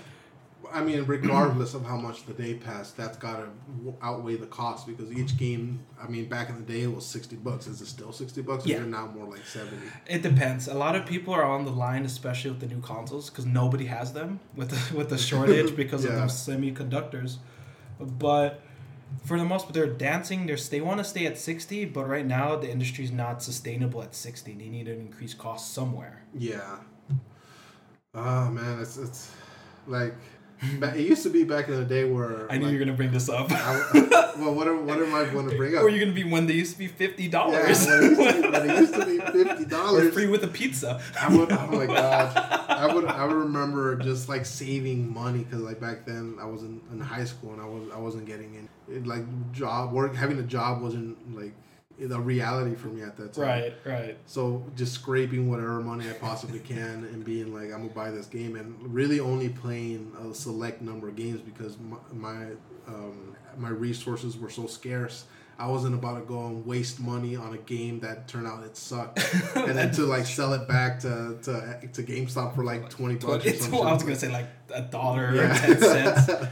I 0.71 0.81
mean, 0.81 1.03
regardless 1.03 1.73
of 1.73 1.85
how 1.85 1.97
much 1.97 2.25
the 2.25 2.33
day 2.33 2.53
pass, 2.55 2.91
that's 2.91 3.17
got 3.17 3.35
to 3.35 3.95
outweigh 4.01 4.37
the 4.37 4.45
cost 4.47 4.87
because 4.87 5.11
each 5.11 5.37
game. 5.37 5.81
I 6.01 6.07
mean, 6.07 6.29
back 6.29 6.49
in 6.49 6.55
the 6.55 6.61
day, 6.61 6.81
it 6.83 6.95
was 6.95 7.05
sixty 7.05 7.35
bucks. 7.35 7.67
Is 7.67 7.81
it 7.81 7.87
still 7.87 8.13
sixty 8.13 8.41
bucks? 8.41 8.65
Or 8.65 8.69
Yeah. 8.69 8.77
Is 8.77 8.83
it 8.83 8.87
now 8.87 9.07
more 9.07 9.29
like 9.29 9.45
seventy? 9.45 9.85
It 10.07 10.21
depends. 10.21 10.67
A 10.67 10.73
lot 10.73 10.95
of 10.95 11.05
people 11.05 11.33
are 11.33 11.43
on 11.43 11.65
the 11.65 11.71
line, 11.71 12.05
especially 12.05 12.51
with 12.51 12.61
the 12.61 12.67
new 12.67 12.79
consoles, 12.81 13.29
because 13.29 13.45
nobody 13.45 13.85
has 13.85 14.13
them 14.13 14.39
with 14.55 14.69
the, 14.69 14.97
with 14.97 15.09
the 15.09 15.17
shortage 15.17 15.75
because 15.75 16.05
of 16.05 16.13
the 16.13 16.21
semiconductors. 16.21 17.37
But 17.99 18.61
for 19.25 19.37
the 19.37 19.45
most 19.45 19.63
part, 19.63 19.73
they're 19.73 19.87
dancing. 19.87 20.45
They're 20.45 20.57
they 20.57 20.81
want 20.81 20.99
to 20.99 21.03
stay 21.03 21.25
at 21.25 21.37
sixty, 21.37 21.85
but 21.85 22.07
right 22.07 22.25
now 22.25 22.55
the 22.55 22.69
industry's 22.69 23.11
not 23.11 23.43
sustainable 23.43 24.01
at 24.01 24.15
sixty. 24.15 24.53
They 24.53 24.69
need 24.69 24.87
an 24.87 24.99
increased 24.99 25.37
cost 25.37 25.73
somewhere. 25.73 26.23
Yeah. 26.33 26.77
Oh 28.15 28.49
man, 28.51 28.79
it's 28.79 28.97
it's 28.97 29.31
like 29.87 30.15
it 30.81 30.99
used 31.07 31.23
to 31.23 31.29
be 31.29 31.43
back 31.43 31.67
in 31.67 31.75
the 31.75 31.85
day 31.85 32.05
where 32.05 32.51
I 32.51 32.57
knew 32.57 32.65
like, 32.65 32.73
you 32.73 32.79
were 32.79 32.85
gonna 32.85 32.97
bring 32.97 33.11
this 33.11 33.29
up. 33.29 33.51
I, 33.51 34.33
well, 34.37 34.53
what 34.53 34.67
am, 34.67 34.85
what 34.85 34.97
am 34.99 35.13
I 35.13 35.25
going 35.25 35.49
to 35.49 35.55
bring 35.55 35.75
up? 35.75 35.83
or 35.83 35.89
you're 35.89 35.99
gonna 35.99 36.13
be 36.15 36.23
when 36.23 36.47
they 36.47 36.53
used 36.53 36.73
to 36.73 36.79
be 36.79 36.87
fifty 36.87 37.23
yeah, 37.23 37.29
dollars. 37.31 37.85
when 37.87 38.03
it 38.03 38.09
used 38.09 38.15
to 38.19 38.41
be- 38.41 38.49
when 38.49 38.69
it 38.69 38.79
used 38.79 38.93
to 38.93 39.05
be 39.05 39.19
fifty 39.43 39.65
dollars. 39.77 40.13
free 40.13 40.27
with 40.27 40.43
a 40.43 40.47
pizza. 40.47 41.01
I 41.19 41.35
would, 41.35 41.51
oh 41.51 41.67
my 41.67 41.85
god, 41.85 42.35
I 42.69 42.93
would, 42.93 43.05
I 43.05 43.25
would 43.25 43.35
remember 43.35 43.95
just 43.97 44.29
like 44.29 44.45
saving 44.45 45.13
money 45.13 45.39
because 45.39 45.61
like 45.61 45.79
back 45.79 46.05
then 46.05 46.37
I 46.39 46.45
was 46.45 46.61
in, 46.63 46.81
in 46.91 46.99
high 46.99 47.25
school 47.25 47.53
and 47.53 47.61
I 47.61 47.65
was, 47.65 47.83
I 47.93 47.97
wasn't 47.99 48.25
getting 48.25 48.55
in. 48.55 48.69
It, 48.93 49.07
like 49.07 49.23
job 49.53 49.91
work, 49.93 50.15
having 50.15 50.39
a 50.39 50.43
job 50.43 50.81
wasn't 50.81 51.35
like 51.35 51.53
a 51.99 52.19
reality 52.19 52.75
for 52.75 52.87
me 52.87 53.01
at 53.01 53.15
that 53.17 53.33
time. 53.33 53.43
Right, 53.43 53.73
right. 53.85 54.17
So 54.25 54.65
just 54.75 54.93
scraping 54.93 55.49
whatever 55.49 55.79
money 55.79 56.09
I 56.09 56.13
possibly 56.13 56.59
can 56.59 57.05
and 57.05 57.23
being 57.23 57.53
like, 57.53 57.65
I'm 57.65 57.81
gonna 57.81 57.93
buy 57.93 58.11
this 58.11 58.25
game, 58.25 58.55
and 58.55 58.75
really 58.93 59.19
only 59.19 59.49
playing 59.49 60.11
a 60.19 60.33
select 60.33 60.81
number 60.81 61.09
of 61.09 61.15
games 61.15 61.41
because 61.41 61.77
my 61.79 61.97
my, 62.11 62.45
um, 62.87 63.35
my 63.57 63.69
resources 63.69 64.37
were 64.37 64.49
so 64.49 64.67
scarce. 64.67 65.25
I 65.59 65.67
wasn't 65.67 65.93
about 65.93 66.15
to 66.15 66.25
go 66.25 66.47
and 66.47 66.65
waste 66.65 66.99
money 66.99 67.35
on 67.35 67.53
a 67.53 67.59
game 67.59 67.99
that 67.99 68.27
turned 68.27 68.47
out 68.47 68.63
it 68.63 68.75
sucked, 68.75 69.19
and 69.55 69.77
then 69.77 69.91
to 69.91 70.03
like 70.03 70.25
sell 70.25 70.53
it 70.53 70.67
back 70.67 70.99
to 71.01 71.37
to, 71.43 71.79
to 71.93 72.03
GameStop 72.03 72.55
for 72.55 72.63
like 72.63 72.89
twenty 72.89 73.15
bucks. 73.15 73.45
It's, 73.45 73.61
something. 73.61 73.79
I 73.85 73.93
was 73.93 74.03
gonna 74.03 74.15
say 74.15 74.31
like 74.31 74.47
a 74.73 74.81
dollar 74.81 75.27
or 75.27 75.47
ten 75.47 75.79
cents. 75.79 76.27
a 76.29 76.51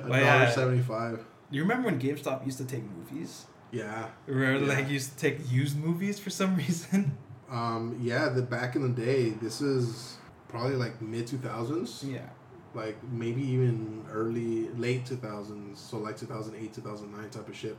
dollar 0.00 0.18
yeah. 0.20 0.50
seventy 0.50 0.82
five. 0.82 1.24
You 1.50 1.62
remember 1.62 1.88
when 1.88 1.98
GameStop 1.98 2.44
used 2.44 2.58
to 2.58 2.64
take 2.64 2.82
movies? 2.82 3.46
Yeah. 3.70 4.08
Remember 4.26 4.66
Yeah. 4.66 4.78
like 4.78 4.88
used 4.90 5.12
to 5.12 5.16
take 5.18 5.50
used 5.50 5.76
movies 5.78 6.18
for 6.18 6.30
some 6.30 6.56
reason? 6.64 7.16
Um. 7.50 7.98
Yeah. 8.00 8.28
The 8.28 8.42
back 8.42 8.76
in 8.76 8.82
the 8.82 8.88
day, 9.06 9.30
this 9.30 9.60
is 9.60 10.16
probably 10.48 10.76
like 10.76 11.00
mid 11.02 11.26
two 11.26 11.38
thousands. 11.38 12.04
Yeah. 12.04 12.28
like 12.74 12.96
maybe 13.10 13.40
even 13.42 14.04
early 14.12 14.68
late 14.76 15.06
2000s 15.06 15.78
so 15.78 15.96
like 15.96 16.16
2008 16.18 16.74
2009 16.74 17.30
type 17.30 17.48
of 17.48 17.56
shit 17.56 17.74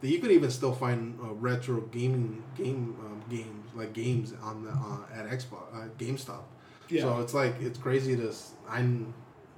that 0.00 0.08
you 0.08 0.18
could 0.18 0.32
even 0.32 0.50
still 0.50 0.72
find 0.72 1.16
uh, 1.22 1.32
retro 1.34 1.82
gaming 1.92 2.42
game 2.56 2.96
um, 3.04 3.22
games 3.30 3.66
like 3.76 3.92
games 3.92 4.32
on 4.42 4.64
the 4.64 4.70
uh, 4.70 5.06
at 5.18 5.24
xbox 5.38 5.62
uh, 5.72 5.86
gamestop 5.98 6.42
so 6.88 7.20
it's 7.20 7.32
like 7.32 7.54
it's 7.60 7.78
crazy 7.78 8.16
to 8.16 8.28
s- 8.30 8.54
i 8.68 8.80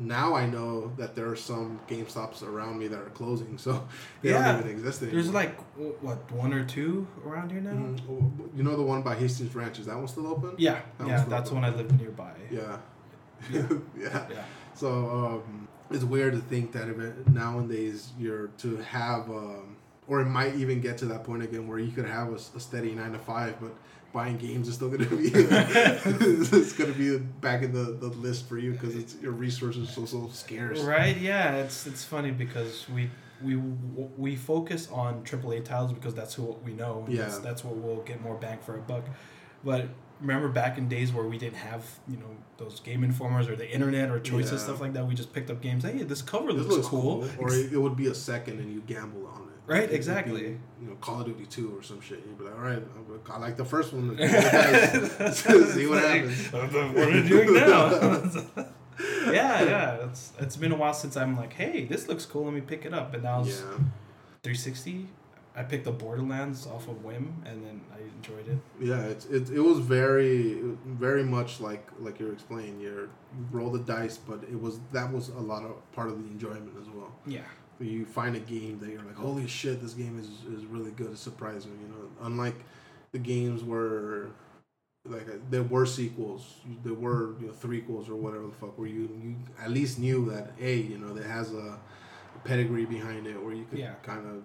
now 0.07 0.35
i 0.35 0.45
know 0.47 0.93
that 0.97 1.15
there 1.15 1.29
are 1.29 1.37
some 1.37 1.79
gamestops 1.89 2.43
around 2.43 2.79
me 2.79 2.89
that 2.89 2.99
are 2.99 3.11
closing 3.11 3.57
so 3.59 3.87
they 4.23 4.31
Yeah. 4.31 4.53
don't 4.53 4.61
even 4.61 4.71
exist 4.71 5.03
anymore 5.03 5.23
There's 5.23 5.33
like 5.35 5.59
what 6.03 6.31
one 6.33 6.53
or 6.53 6.65
two 6.65 7.07
around 7.27 7.51
here 7.53 7.61
now. 7.61 7.71
Mhm. 7.73 8.01
Oh, 8.11 8.49
you 8.57 8.63
know 8.63 8.77
the 8.77 8.83
one 8.83 9.03
by 9.03 9.15
hastings 9.15 9.55
ranch 9.55 9.79
is 9.79 9.87
that 9.87 9.97
one 9.97 10.09
still 10.09 10.27
open 10.27 10.55
Yeah, 10.59 10.81
That 10.99 11.09
yeah, 11.09 11.25
that's 11.29 11.49
the- 11.51 11.55
one 11.55 11.65
I 11.65 11.71
live 11.71 11.91
nearby. 12.01 12.33
yeah 12.51 12.79
Yeah. 13.51 13.63
yeah 13.99 14.27
Yeah. 14.31 14.45
So 14.75 15.43
um, 15.45 15.69
it's 15.91 16.05
weird 16.05 16.33
to 16.35 16.41
think 16.41 16.73
that 16.73 16.89
it, 16.89 17.29
nowadays 17.29 18.13
you're 18.19 18.49
to 18.59 18.77
have, 18.79 19.29
um, 19.31 19.77
or 20.09 20.21
it 20.21 20.27
might 20.27 20.55
even 20.55 20.81
get 20.81 20.97
to 20.99 21.07
that 21.07 21.25
point 21.25 21.43
again 21.43 21.69
where 21.69 21.79
you 21.79 21.93
could 21.93 22.07
have 22.07 22.33
a 22.33 22.39
steady 22.39 22.93
nine 22.95 23.13
to 23.13 23.19
five, 23.19 23.55
but 23.61 23.73
buying 24.13 24.37
games 24.37 24.69
is 24.69 24.75
still 24.75 24.89
going 24.89 25.09
to 25.09 25.17
be 25.17 25.29
it's 25.35 26.73
going 26.73 26.93
to 26.93 26.99
be 26.99 27.19
back 27.19 27.63
in 27.63 27.73
the, 27.73 27.93
the 27.93 28.09
list 28.09 28.49
for 28.49 28.59
you 28.59 28.73
because 28.73 28.95
it's 28.95 29.17
your 29.23 29.33
resources 29.33 29.89
are 29.89 29.93
so 29.93 30.05
so 30.05 30.29
scarce. 30.33 30.81
Right? 30.81 31.17
Yeah, 31.17 31.57
it's 31.57 31.87
it's 31.87 32.05
funny 32.05 32.31
because 32.31 32.89
we 32.89 33.11
we 33.43 33.57
we 34.17 34.37
focus 34.37 34.89
on 34.93 35.23
AAA 35.25 35.65
titles 35.65 35.93
because 35.93 36.15
that's 36.15 36.35
who 36.35 36.57
we 36.65 36.73
know. 36.73 37.05
and 37.07 37.19
That's, 37.19 37.37
Yeah. 37.37 37.41
that's 37.43 37.65
what 37.65 37.77
we'll 37.77 38.03
get 38.03 38.21
more 38.23 38.37
bang 38.37 38.59
for 38.65 38.77
a 38.77 38.81
buck. 38.81 39.05
But 39.65 39.89
remember 40.21 40.49
back 40.49 40.79
in 40.79 40.89
days 40.89 41.13
where 41.13 41.27
we 41.27 41.39
didn't 41.39 41.57
have 41.57 41.85
you 42.09 42.17
know 42.19 42.31
those 42.59 42.79
game 42.81 43.03
informers 43.03 43.49
or 43.49 43.57
the 43.57 43.69
internet 43.69 44.11
or 44.11 44.21
choices 44.21 44.53
Yeah. 44.53 44.59
stuff 44.67 44.81
like 44.81 44.93
that. 44.93 45.07
We 45.07 45.15
just 45.15 45.33
picked 45.33 45.51
up 45.51 45.61
games. 45.61 45.85
Hey, 45.85 46.03
this 46.03 46.23
cover 46.23 46.53
This 46.53 46.63
looks, 46.65 46.75
looks 46.77 46.89
cool. 46.89 47.27
cool, 47.37 47.45
or 47.45 47.53
it 47.53 47.81
would 47.81 47.97
be 47.97 48.07
a 48.09 48.15
second 48.15 48.61
and 48.61 48.73
you 48.73 48.83
gamble 48.87 49.27
on 49.27 49.43
it. 49.49 49.52
Right, 49.67 49.83
would 49.83 49.91
be, 49.91 49.95
exactly. 49.97 50.43
you 50.81 50.89
know, 50.89 50.95
Call 51.01 51.21
of 51.21 51.27
Duty 51.27 51.47
Two 51.47 51.77
or 51.79 51.83
some 51.83 52.01
shit. 52.01 52.23
You'd 52.27 52.39
be 52.39 52.45
like, 52.45 52.55
all 52.55 52.61
right, 52.63 52.83
I 53.31 53.39
like 53.39 53.57
the 53.57 53.65
first 53.65 53.93
one. 53.93 54.17
See 55.33 55.87
what 55.87 56.03
happens. 56.03 56.53
what 56.53 56.75
are 57.09 57.11
you 57.11 57.29
doing 57.29 57.55
now? 57.55 57.89
yeah, 59.31 59.63
yeah. 59.63 59.95
It's 60.07 60.33
it's 60.41 60.57
been 60.57 60.73
a 60.73 60.77
while 60.77 60.95
since 60.95 61.17
I'm 61.17 61.37
like, 61.37 61.53
hey, 61.53 61.85
this 61.85 62.09
looks 62.09 62.27
cool. 62.27 62.45
Let 62.45 62.55
me 62.55 62.61
pick 62.61 62.85
it 62.85 62.93
up. 62.93 63.15
And 63.15 63.23
now 63.23 63.41
it's 63.43 63.61
Yeah. 63.61 63.79
360. 64.43 65.09
I 65.55 65.63
picked 65.63 65.87
up 65.87 65.99
Borderlands 65.99 66.67
off 66.67 66.89
of 66.89 67.05
whim, 67.05 67.43
and 67.45 67.63
then 67.63 67.83
I 67.95 67.99
enjoyed 68.17 68.49
it. 68.49 68.57
Yeah, 68.81 69.01
it's 69.03 69.27
it, 69.27 69.51
it 69.51 69.61
was 69.61 69.81
very 69.81 70.61
very 70.87 71.23
much 71.23 71.61
like 71.61 71.87
like 72.01 72.19
you're 72.19 72.33
explaining. 72.33 72.81
You 72.81 73.11
roll 73.51 73.71
the 73.71 73.81
dice, 73.81 74.17
but 74.17 74.43
it 74.45 74.59
was 74.59 74.81
that 74.93 75.13
was 75.13 75.29
a 75.29 75.39
lot 75.41 75.63
of 75.63 75.73
part 75.93 76.09
of 76.09 76.19
the 76.23 76.27
enjoyment 76.31 76.73
as 76.81 76.89
well. 76.89 77.13
Yeah, 77.27 77.43
When 77.83 77.91
you 77.91 78.05
find 78.07 78.37
a 78.37 78.41
game 78.41 78.79
that 78.79 78.91
you're 78.91 79.03
like, 79.03 79.17
holy 79.17 79.49
shit, 79.49 79.83
this 79.83 79.93
game 79.95 80.17
is, 80.17 80.29
is 80.57 80.65
really 80.67 80.93
good. 80.93 81.11
It 81.11 81.19
surprised 81.19 81.67
me. 81.67 81.73
You 81.83 81.89
know, 81.89 82.09
unlike 82.21 82.55
the 83.11 83.19
games 83.19 83.65
where 83.65 84.29
like 85.05 85.29
uh, 85.29 85.33
there 85.51 85.65
were 85.65 85.85
sequels, 85.85 86.61
there 86.85 86.95
were 86.95 87.35
you 87.41 87.49
know 87.49 87.53
threequels 87.53 88.09
or 88.09 88.15
whatever 88.15 88.47
the 88.47 88.53
fuck, 88.53 88.79
where 88.79 88.87
you 88.87 89.11
you 89.21 89.35
at 89.61 89.73
least 89.73 89.99
knew 89.99 90.31
that 90.31 90.53
a 90.61 90.77
you 90.77 90.97
know, 90.97 91.13
that 91.13 91.25
has 91.27 91.53
a, 91.53 91.57
a 92.37 92.39
pedigree 92.45 92.85
behind 92.85 93.27
it, 93.27 93.43
where 93.43 93.53
you 93.53 93.65
could 93.65 93.81
Yeah. 93.81 93.95
kind 94.05 94.25
of 94.29 94.45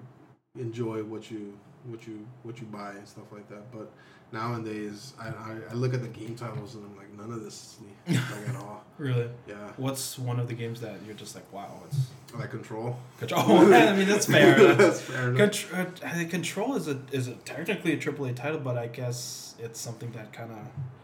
enjoy 0.59 1.03
what 1.03 1.29
you 1.29 1.55
what 1.85 2.07
you 2.07 2.25
what 2.41 2.59
you 2.59 2.65
buy 2.65 2.93
and 2.93 3.07
stuff 3.07 3.31
like 3.31 3.47
that. 3.49 3.71
But 3.71 3.91
nowadays, 4.31 5.13
I, 5.19 5.27
I, 5.29 5.55
I 5.71 5.73
look 5.73 5.93
at 5.93 6.01
the 6.01 6.07
game 6.07 6.35
titles 6.35 6.75
and 6.75 6.85
I'm 6.85 6.95
like, 6.97 7.13
none 7.17 7.31
of 7.31 7.43
this 7.43 7.53
is 7.53 7.79
me, 7.81 8.17
like 8.31 8.49
at 8.49 8.55
all. 8.55 8.83
really. 8.97 9.29
Yeah, 9.47 9.55
What's 9.77 10.17
one 10.19 10.39
of 10.39 10.47
the 10.47 10.53
games 10.53 10.81
that 10.81 10.95
you're 11.05 11.15
just 11.15 11.35
like, 11.35 11.51
wow, 11.53 11.81
it's 11.87 11.97
like 12.37 12.51
Control. 12.51 12.97
control? 13.19 13.41
Oh, 13.47 13.73
I 13.73 13.95
mean, 13.95 14.07
that's 14.07 14.25
fair. 14.25 14.75
That's 14.75 15.01
fair 15.01 15.29
enough. 15.29 15.49
Contr- 15.51 16.25
uh, 16.25 16.29
Control 16.29 16.75
is 16.75 16.87
a 16.87 16.99
is 17.11 17.27
a 17.27 17.33
technically 17.35 17.93
a 17.93 17.97
AAA 17.97 18.35
title, 18.35 18.59
but 18.59 18.77
I 18.77 18.87
guess 18.87 19.55
it's 19.59 19.79
something 19.79 20.11
that 20.11 20.33
kind 20.33 20.51
of 20.51 20.57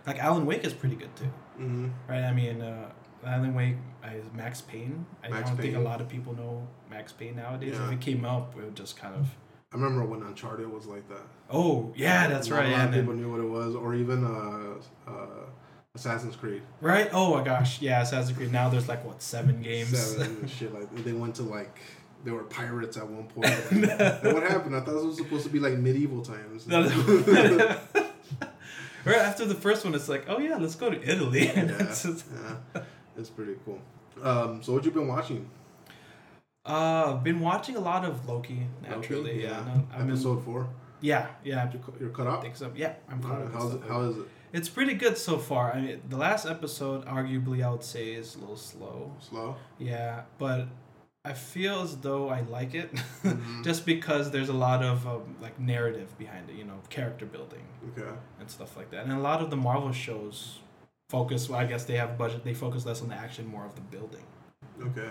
like 0.06 0.20
Alan 0.20 0.46
Wake 0.46 0.64
is 0.66 0.74
pretty 0.74 0.96
good 0.96 1.16
too, 1.16 1.32
hmm 1.58 1.88
right? 2.08 2.24
I 2.24 2.34
mean, 2.34 2.62
uh, 2.62 2.90
Alan 3.26 3.54
Wake 3.56 3.78
is 4.14 4.26
Max 4.36 4.62
Payne. 4.62 5.06
I 5.24 5.30
Max 5.30 5.50
don't 5.50 5.58
think 5.58 5.76
a 5.76 5.80
lot 5.80 6.02
of 6.02 6.10
people 6.10 6.36
know 6.36 6.68
Max 6.90 7.14
Payne 7.14 7.38
nowadays. 7.38 7.74
Yeah. 7.74 7.88
If 7.88 7.94
it 7.94 8.02
came 8.02 8.26
out, 8.26 8.54
it 8.58 8.64
would 8.64 8.76
just 8.76 8.98
kind 8.98 9.16
of 9.16 9.30
I 9.74 9.76
remember 9.76 10.06
when 10.06 10.22
Uncharted 10.22 10.72
was 10.72 10.86
like 10.86 11.08
that. 11.10 11.24
oh 11.50 11.92
yeah, 11.96 12.28
that's 12.28 12.48
Not 12.48 12.58
right. 12.60 12.68
A 12.68 12.72
lot 12.72 12.78
Yeah, 12.78 12.86
of 12.86 12.94
people 12.94 13.14
knew 13.16 13.32
what 13.32 13.40
it 13.40 13.50
was, 13.50 13.74
or 13.76 13.96
even 13.96 14.24
uh, 14.24 15.10
uh, 15.10 15.26
Assassin's 15.96 16.36
Creed. 16.36 16.62
right? 16.80 17.10
Oh 17.12 17.36
my 17.36 17.44
gosh, 17.44 17.82
yeah, 17.82 18.02
Assassin's 18.02 18.38
Creed. 18.38 18.52
Now 18.52 18.70
there's 18.70 18.88
like 18.88 19.04
what 19.04 19.22
seven 19.22 19.62
games. 19.62 19.98
Seven 19.98 20.48
shit 20.60 20.74
like 20.74 20.94
they 21.04 21.14
went 21.14 21.36
to 21.36 21.44
like 21.44 21.76
they 22.24 22.32
were 22.32 22.44
pirates 22.44 22.98
at 22.98 23.08
one 23.08 23.26
point. 23.28 23.48
and 23.72 24.34
what 24.34 24.44
happened? 24.44 24.76
I 24.76 24.82
thought 24.82 24.96
it 24.98 25.06
was 25.06 25.18
supposed 25.18 25.44
to 25.46 25.50
be 25.50 25.60
like 25.60 25.74
medieval 25.78 26.22
times. 26.24 26.68
Right 29.06 29.18
after 29.18 29.44
the 29.44 29.54
first 29.56 29.84
one, 29.84 29.94
it's 29.96 30.08
like, 30.08 30.24
oh 30.30 30.40
yeah, 30.40 30.56
let's 30.56 30.76
go 30.76 30.90
to 30.90 30.96
Italy. 31.04 31.48
yeah, 31.48 31.66
yeah, 31.66 32.82
it's 33.18 33.30
pretty 33.30 33.56
cool. 33.66 33.80
Um, 34.22 34.64
so 34.64 34.72
what 34.72 34.86
you 34.86 34.92
been 34.92 35.10
watching? 35.10 35.50
Uh, 36.66 37.16
I've 37.16 37.24
been 37.24 37.40
watching 37.42 37.76
a 37.76 37.80
lot 37.80 38.06
of 38.06 38.28
Loki. 38.28 38.68
Naturally, 38.82 39.32
Loki? 39.34 39.44
yeah. 39.44 39.64
No, 39.66 39.88
I've 39.92 39.98
been- 40.00 40.10
Episode 40.12 40.44
four. 40.46 40.70
yeah, 41.02 41.28
yeah. 41.44 41.70
You're, 41.72 41.82
cu- 41.82 41.94
you're 42.00 42.28
I 42.30 42.34
up. 42.36 42.42
think 42.42 42.56
so. 42.56 42.72
Yeah, 42.76 42.94
I'm 43.10 43.22
caught 43.22 43.34
up. 43.42 43.46
and 43.48 43.54
How's 43.54 43.74
it, 43.74 43.82
how 43.88 44.02
is 44.02 44.18
it? 44.18 44.24
It's 44.54 44.70
pretty 44.70 44.94
good 44.94 45.18
so 45.18 45.38
far. 45.38 45.74
I 45.74 45.82
mean, 45.82 46.02
the 46.08 46.16
last 46.18 46.46
episode, 46.46 47.06
arguably, 47.06 47.66
I 47.66 47.70
would 47.72 47.84
say 47.84 48.14
is 48.14 48.36
a 48.36 48.40
little 48.40 48.56
slow. 48.56 49.12
Slow. 49.20 49.56
Yeah, 49.80 50.22
but 50.38 50.68
I 51.26 51.34
feel 51.34 51.82
as 51.82 51.98
though 51.98 52.30
I 52.30 52.42
like 52.42 52.76
it, 52.76 52.94
Mhm. 53.24 53.64
just 53.64 53.86
because 53.86 54.32
there's 54.32 54.50
a 54.50 54.54
lot 54.54 54.84
of 54.84 55.06
um, 55.08 55.36
like 55.42 55.60
narrative 55.60 56.18
behind 56.18 56.50
it. 56.50 56.56
You 56.56 56.64
know, 56.66 56.80
character 56.90 57.26
building 57.26 57.66
Okay. 57.90 58.08
and 58.40 58.50
stuff 58.50 58.78
like 58.78 58.90
that. 58.92 59.04
And 59.04 59.12
a 59.12 59.20
lot 59.20 59.42
of 59.42 59.50
the 59.50 59.58
Marvel 59.58 59.92
shows 59.92 60.60
focus. 61.10 61.50
Well, 61.50 61.60
I 61.60 61.66
guess 61.66 61.84
they 61.86 61.96
have 61.98 62.18
budget. 62.18 62.44
They 62.46 62.54
focus 62.54 62.86
less 62.86 63.02
on 63.02 63.10
the 63.10 63.16
action, 63.16 63.48
more 63.48 63.66
of 63.66 63.76
the 63.76 63.82
building. 63.82 64.24
Okay. 64.82 65.10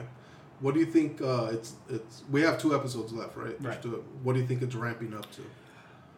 What 0.63 0.75
do 0.75 0.81
you 0.81 0.87
think? 0.87 1.21
Uh, 1.21 1.49
it's 1.53 1.75
it's 1.91 2.23
we 2.31 2.41
have 2.43 2.59
two 2.59 2.75
episodes 2.75 3.13
left, 3.13 3.37
right? 3.37 3.57
Right. 3.61 3.83
two- 3.83 4.05
what 4.23 4.33
do 4.35 4.41
you 4.41 4.47
think 4.47 4.63
it's 4.63 4.75
ramping 4.75 5.13
up 5.13 5.31
to? 5.33 5.43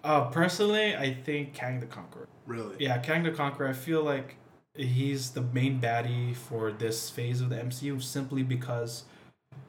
Uh, 0.05 0.29
personally, 0.29 0.95
I 0.95 1.15
think 1.15 1.55
Kang 1.55 1.81
the 1.81 1.87
Conqueror. 1.87 2.29
Really? 2.47 2.77
Yeah, 2.79 2.99
Kang 2.99 3.23
the 3.23 3.31
Conqueror. 3.31 3.69
I 3.69 3.73
feel 3.73 4.03
like 4.03 4.37
he's 4.75 5.31
the 5.31 5.41
main 5.41 5.81
baddie 5.81 6.37
for 6.37 6.71
this 6.71 7.09
phase 7.09 7.41
of 7.41 7.49
the 7.49 7.57
MCU 7.57 8.03
simply 8.03 8.43
because 8.43 9.05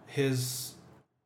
his 0.08 0.74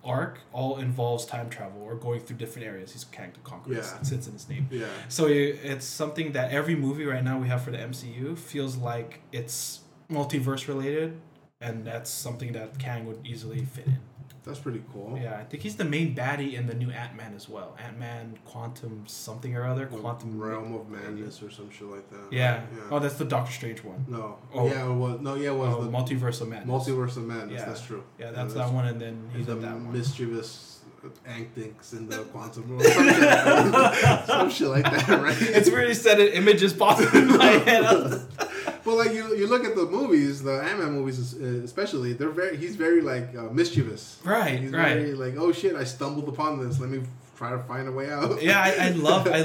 arc 0.03 0.39
all 0.53 0.77
involves 0.77 1.25
time 1.25 1.49
travel 1.49 1.81
or 1.81 1.95
going 1.95 2.19
through 2.21 2.37
different 2.37 2.67
areas. 2.67 2.93
He's 2.93 3.03
Kang 3.03 3.31
the 3.33 3.39
Conqueror. 3.39 3.73
Yeah. 3.75 3.99
It 3.99 4.05
sits 4.05 4.27
in 4.27 4.33
his 4.33 4.47
name. 4.47 4.67
Yeah. 4.71 4.85
So 5.09 5.25
it's 5.27 5.85
something 5.85 6.33
that 6.33 6.51
every 6.51 6.75
movie 6.75 7.05
right 7.05 7.23
now 7.23 7.39
we 7.39 7.47
have 7.47 7.63
for 7.63 7.71
the 7.71 7.79
MCU 7.79 8.37
feels 8.37 8.77
like 8.77 9.21
it's 9.31 9.81
multiverse 10.09 10.67
related, 10.67 11.19
and 11.61 11.85
that's 11.85 12.09
something 12.09 12.53
that 12.53 12.77
Kang 12.79 13.05
would 13.05 13.19
easily 13.25 13.65
fit 13.65 13.85
in. 13.87 13.99
That's 14.45 14.57
pretty 14.59 14.81
cool. 14.93 15.19
Yeah, 15.21 15.37
I 15.37 15.43
think 15.43 15.61
he's 15.61 15.75
the 15.75 15.83
main 15.83 16.15
baddie 16.15 16.53
in 16.53 16.65
the 16.65 16.73
new 16.73 16.89
Ant 16.89 17.15
Man 17.15 17.33
as 17.35 17.49
well. 17.49 17.75
Ant 17.83 17.99
Man, 17.99 18.39
Quantum 18.45 19.03
something 19.05 19.55
or 19.55 19.65
other, 19.65 19.85
The 19.85 19.97
Quantum 19.97 20.39
Realm 20.39 20.73
of 20.73 20.89
Madness 20.89 21.43
or 21.43 21.51
some 21.51 21.69
shit 21.69 21.87
like 21.87 22.09
that. 22.09 22.31
Yeah. 22.31 22.61
Yeah. 22.73 22.81
Oh, 22.89 22.99
that's 22.99 23.15
the 23.15 23.25
Doctor 23.25 23.51
Strange 23.51 23.83
one. 23.83 24.05
no. 24.07 24.37
Oh. 24.53 24.67
Yeah, 24.67 24.89
it 24.89 24.93
was 24.93 25.19
no, 25.19 25.35
yeah, 25.35 25.49
it 25.51 25.55
was 25.55 25.75
Oh, 25.75 25.83
the 25.83 25.91
Multiverse 25.91 26.39
of 26.41 26.47
Madness. 26.47 26.87
Multiverse 26.87 27.17
of 27.17 27.25
Madness. 27.25 27.59
Yeah. 27.59 27.65
That's 27.65 27.81
true. 27.85 28.03
Yeah, 28.17 28.31
that's 28.31 28.53
that 28.53 28.71
one, 28.71 28.85
and 28.87 28.99
then 28.99 29.29
he's 29.35 29.45
the 29.45 29.55
that 29.55 29.73
one. 29.73 29.91
mischievous 29.91 30.79
Hank 31.23 31.53
thinks 31.53 31.93
in 31.93 32.09
the 32.09 32.17
quantum 32.23 32.69
world. 32.69 32.83
Some 32.85 33.05
shit, 33.13 33.71
like, 33.71 34.25
some 34.25 34.49
shit 34.49 34.67
like 34.67 34.83
that, 34.83 35.07
right? 35.21 35.37
It's 35.41 35.69
really 35.69 35.93
said 35.93 36.19
it 36.19 36.33
images 36.33 36.73
popping 36.73 37.07
in 37.13 37.37
my 37.37 37.45
head. 37.45 38.21
Well, 38.85 38.97
like 38.97 39.13
you, 39.13 39.35
you 39.35 39.47
look 39.47 39.65
at 39.65 39.75
the 39.75 39.85
movies, 39.85 40.41
the 40.43 40.61
Ant 40.61 40.79
Man 40.79 40.91
movies, 40.93 41.35
uh, 41.39 41.45
especially. 41.63 42.13
They're 42.13 42.29
very. 42.29 42.57
He's 42.57 42.75
very 42.75 43.01
like 43.01 43.35
uh, 43.35 43.43
mischievous. 43.51 44.19
Right, 44.23 44.59
He's 44.59 44.71
right. 44.71 44.93
very 44.95 45.13
like, 45.13 45.35
oh 45.37 45.51
shit, 45.51 45.75
I 45.75 45.83
stumbled 45.83 46.27
upon 46.29 46.59
this. 46.65 46.79
Let 46.79 46.89
me 46.89 47.01
try 47.37 47.51
to 47.51 47.59
find 47.63 47.87
a 47.87 47.91
way 47.91 48.09
out. 48.11 48.41
yeah, 48.41 48.61
I, 48.61 48.87
I 48.87 48.89
love 49.09 49.27
I 49.27 49.37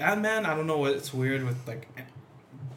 Ant 0.00 0.20
Man. 0.22 0.46
I 0.46 0.54
don't 0.54 0.66
know 0.66 0.78
what's 0.78 1.12
weird 1.14 1.44
with 1.44 1.56
like 1.66 1.88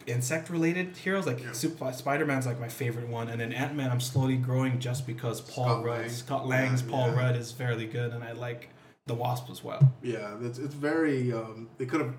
insect 0.08 0.50
related 0.50 0.98
heroes. 0.98 1.26
Like 1.28 1.42
Yeah. 1.44 1.52
Spider 1.92 2.26
Man's 2.26 2.46
like 2.46 2.60
my 2.60 2.70
favorite 2.70 3.08
one, 3.08 3.30
and 3.30 3.40
then 3.42 3.54
Ant 3.54 3.76
Man 3.76 3.92
I'm 3.92 4.02
slowly 4.02 4.38
growing 4.38 4.80
just 4.80 5.06
because 5.08 5.42
Paul 5.42 5.66
Scott 5.66 5.84
Rudd, 5.84 6.00
Lang. 6.02 6.10
Scott 6.10 6.48
Lang's 6.48 6.82
Yeah, 6.84 6.90
Paul 6.90 7.08
yeah. 7.12 7.18
Rudd 7.20 7.36
is 7.36 7.52
fairly 7.52 7.86
good, 7.86 8.12
and 8.12 8.24
I 8.24 8.32
like 8.34 8.70
the 9.08 9.14
Wasp 9.16 9.50
as 9.50 9.64
well. 9.64 9.94
Yeah, 10.02 10.36
it's 10.42 10.60
it's 10.60 10.74
very. 10.76 11.32
Um, 11.34 11.70
they 11.78 11.86
could 11.86 12.02
have, 12.02 12.14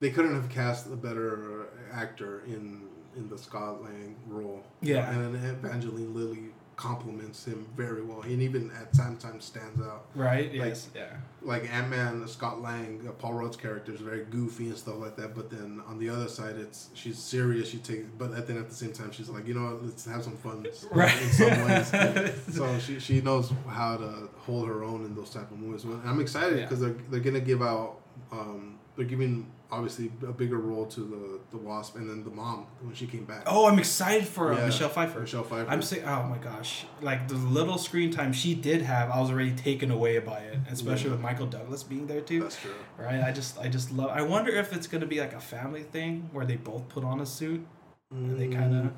they 0.00 0.10
couldn't 0.10 0.34
have 0.34 0.48
cast 0.48 0.86
a 0.86 0.96
better 0.96 1.66
actor 1.92 2.42
in 2.46 2.82
in 3.16 3.28
the 3.28 3.38
Scott 3.38 3.82
Lang 3.82 4.16
role. 4.28 4.62
Yeah. 4.80 5.10
and 5.10 5.34
then 5.34 5.44
Evangeline 5.44 6.14
Lilly 6.14 6.44
complements 6.74 7.44
him 7.44 7.66
very 7.76 8.02
well, 8.02 8.22
and 8.22 8.42
even 8.42 8.70
at 8.72 8.94
sometimes 8.96 9.44
stands 9.44 9.80
out. 9.82 10.06
Right? 10.14 10.46
Like- 10.52 10.68
Yes. 10.70 10.88
yeah. 10.94 11.04
Like 11.42 11.72
Ant 11.72 11.88
Man, 11.90 12.26
Scott 12.26 12.62
Lang, 12.62 13.04
uh, 13.06 13.12
Paul 13.12 13.34
Rudd's 13.34 13.56
character 13.56 13.92
is 13.92 14.00
very 14.00 14.24
goofy 14.24 14.68
and 14.68 14.76
stuff 14.76 14.96
like 14.98 15.16
that. 15.16 15.34
But 15.34 15.50
then 15.50 15.82
on 15.88 15.98
the 15.98 16.08
other 16.08 16.28
side, 16.28 16.56
it's 16.56 16.88
she's 16.94 17.18
serious. 17.18 17.68
She 17.68 17.78
takes, 17.78 18.04
but 18.16 18.46
then 18.46 18.56
at 18.56 18.68
the 18.68 18.74
same 18.74 18.92
time, 18.92 19.10
she's 19.12 19.28
like, 19.28 19.46
you 19.46 19.54
know 19.54 19.64
what, 19.74 19.84
let's 19.84 20.04
have 20.06 20.24
some 20.24 20.36
fun. 20.36 20.66
Right. 20.90 21.12
In 21.22 21.30
some 21.30 21.64
ways. 21.66 22.32
so 22.52 22.78
she, 22.78 22.98
she 23.00 23.20
knows 23.20 23.52
how 23.68 23.96
to 23.98 24.28
hold 24.38 24.66
her 24.68 24.82
own 24.82 25.04
in 25.04 25.14
those 25.14 25.30
type 25.30 25.50
of 25.50 25.58
movies. 25.58 25.84
And 25.84 26.00
I'm 26.08 26.20
excited 26.20 26.58
Yeah. 26.58 26.64
because 26.64 26.80
they're 26.80 26.96
they're 27.10 27.20
gonna 27.20 27.40
give 27.40 27.60
out 27.62 27.96
um, 28.32 28.78
they're 28.96 29.04
giving 29.06 29.46
obviously 29.72 30.12
a 30.28 30.32
bigger 30.32 30.58
role 30.58 30.84
to 30.86 31.00
the 31.00 31.40
the 31.50 31.56
Wasp 31.56 31.96
and 31.96 32.08
then 32.08 32.22
the 32.22 32.30
mom 32.30 32.66
when 32.82 32.94
she 32.94 33.06
came 33.06 33.24
back. 33.24 33.42
Oh, 33.46 33.66
I'm 33.66 33.78
excited 33.78 34.28
for 34.28 34.52
uh, 34.52 34.58
Yeah. 34.58 34.66
Michelle 34.66 34.88
Pfeiffer. 34.90 35.20
Michelle 35.20 35.42
Pfeiffer. 35.44 35.68
I'm 35.70 35.82
saying, 35.82 36.04
oh 36.04 36.22
my 36.24 36.38
gosh, 36.38 36.84
like 37.00 37.26
the 37.26 37.34
little 37.34 37.78
screen 37.78 38.10
time 38.12 38.32
she 38.34 38.54
did 38.54 38.82
have, 38.82 39.10
I 39.10 39.18
was 39.20 39.30
already 39.30 39.52
taken 39.52 39.90
away 39.90 40.18
by 40.18 40.40
it, 40.40 40.58
especially 40.70 41.06
Yeah. 41.06 41.12
with 41.16 41.20
Michael 41.22 41.46
Douglas 41.46 41.82
being 41.82 42.06
there 42.06 42.20
too. 42.20 42.40
That's 42.42 42.60
true. 42.60 42.74
Right? 42.98 43.22
I 43.22 43.32
just, 43.32 43.58
I 43.58 43.68
just 43.68 43.90
love. 43.92 44.10
I 44.10 44.22
wonder 44.22 44.52
if 44.52 44.72
it's 44.74 44.86
gonna 44.86 45.06
be 45.06 45.20
like 45.20 45.32
a 45.32 45.40
family 45.40 45.82
thing 45.82 46.28
where 46.32 46.44
they 46.44 46.56
both 46.56 46.88
put 46.88 47.02
on 47.02 47.20
a 47.20 47.26
suit. 47.26 47.66
And 48.10 48.38
they 48.38 48.48
kind 48.48 48.74
of, 48.76 48.84
Mm, 48.84 48.92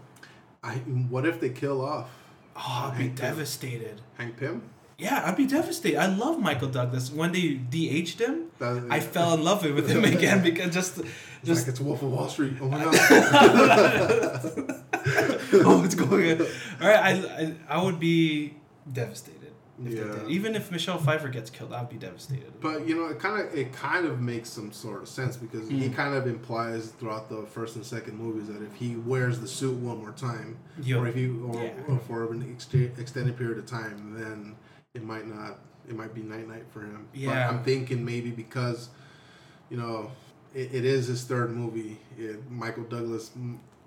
I 0.64 0.74
what 1.08 1.24
if 1.24 1.38
they 1.40 1.50
kill 1.50 1.84
off 1.84 2.10
oh, 2.56 2.90
I'd 2.90 2.98
be 2.98 3.04
Hank 3.04 3.16
Pym. 3.20 3.28
devastated. 3.30 4.00
Hank 4.18 4.36
Pym? 4.36 4.62
Yeah, 4.98 5.22
I'd 5.26 5.36
be 5.36 5.46
devastated. 5.46 5.98
I 5.98 6.06
love 6.06 6.38
Michael 6.40 6.68
Douglas. 6.68 7.10
When 7.10 7.32
they 7.32 7.54
de-aged 7.54 8.20
him, 8.20 8.50
That, 8.60 8.86
I 8.90 9.00
fell 9.00 9.34
in 9.34 9.42
love 9.42 9.64
with 9.64 9.88
him 9.88 10.04
again 10.16 10.42
because 10.42 10.72
just, 10.72 10.98
It's 10.98 11.08
just 11.44 11.62
like 11.62 11.68
it's 11.70 11.80
Wolf 11.80 12.02
of 12.02 12.12
Wall 12.12 12.28
Street. 12.28 12.54
Oh 12.60 12.68
my 12.68 12.84
god. 12.84 12.94
oh, 15.54 15.82
it's 15.84 15.94
going. 15.94 16.40
on. 16.40 16.46
All 16.80 16.88
right, 16.88 17.00
I, 17.00 17.10
I, 17.10 17.54
I 17.68 17.82
would 17.82 17.98
be 17.98 18.54
devastated 18.92 19.40
if 19.84 19.92
Yeah. 19.92 20.26
Even 20.28 20.54
if 20.54 20.70
Michelle 20.70 20.98
Pfeiffer 20.98 21.28
gets 21.28 21.50
killed, 21.50 21.72
I'd 21.72 21.88
be 21.88 21.96
devastated. 21.96 22.52
But 22.60 22.86
you 22.86 22.94
know, 22.94 23.06
it 23.08 23.18
kind 23.18 23.44
of 23.46 23.52
it 23.52 23.72
kind 23.72 24.06
of 24.06 24.20
makes 24.20 24.48
some 24.48 24.70
sort 24.72 25.02
of 25.02 25.08
sense 25.08 25.36
because 25.36 25.68
he 25.68 25.88
Mm. 25.88 25.94
kind 25.96 26.14
of 26.14 26.28
implies 26.28 26.90
throughout 26.92 27.28
the 27.28 27.42
first 27.46 27.74
and 27.74 27.84
second 27.84 28.16
movies 28.16 28.46
that 28.46 28.62
if 28.62 28.74
he 28.76 28.94
wears 28.94 29.40
the 29.40 29.48
suit 29.48 29.74
one 29.76 29.98
more 29.98 30.12
time, 30.12 30.57
Yo, 30.83 31.00
or 31.00 31.09
if 31.09 31.16
he 31.16 31.26
or, 31.28 31.61
yeah. 31.64 31.72
or 31.88 31.98
for 31.98 32.33
an 32.33 32.44
ext- 32.57 32.98
extended 32.98 33.37
period 33.37 33.59
of 33.59 33.66
time, 33.66 34.14
then 34.16 34.54
it 34.94 35.02
might 35.02 35.26
not. 35.26 35.59
It 35.88 35.94
might 35.94 36.14
be 36.14 36.22
night 36.22 36.48
night 36.48 36.64
for 36.70 36.80
him. 36.80 37.07
But 37.12 37.20
Yeah. 37.20 37.48
I'm 37.48 37.62
thinking 37.62 38.04
maybe 38.04 38.30
because, 38.30 38.88
you 39.68 39.76
know, 39.76 40.11
it, 40.54 40.74
it 40.74 40.85
is 40.85 41.09
his 41.09 41.24
third 41.24 41.50
movie. 41.50 41.98
It, 42.18 42.50
Michael 42.50 42.85
Douglas 42.85 43.30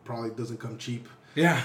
probably 0.03 0.29
doesn't 0.31 0.59
come 0.59 0.77
cheap. 0.77 1.07
Yeah, 1.35 1.59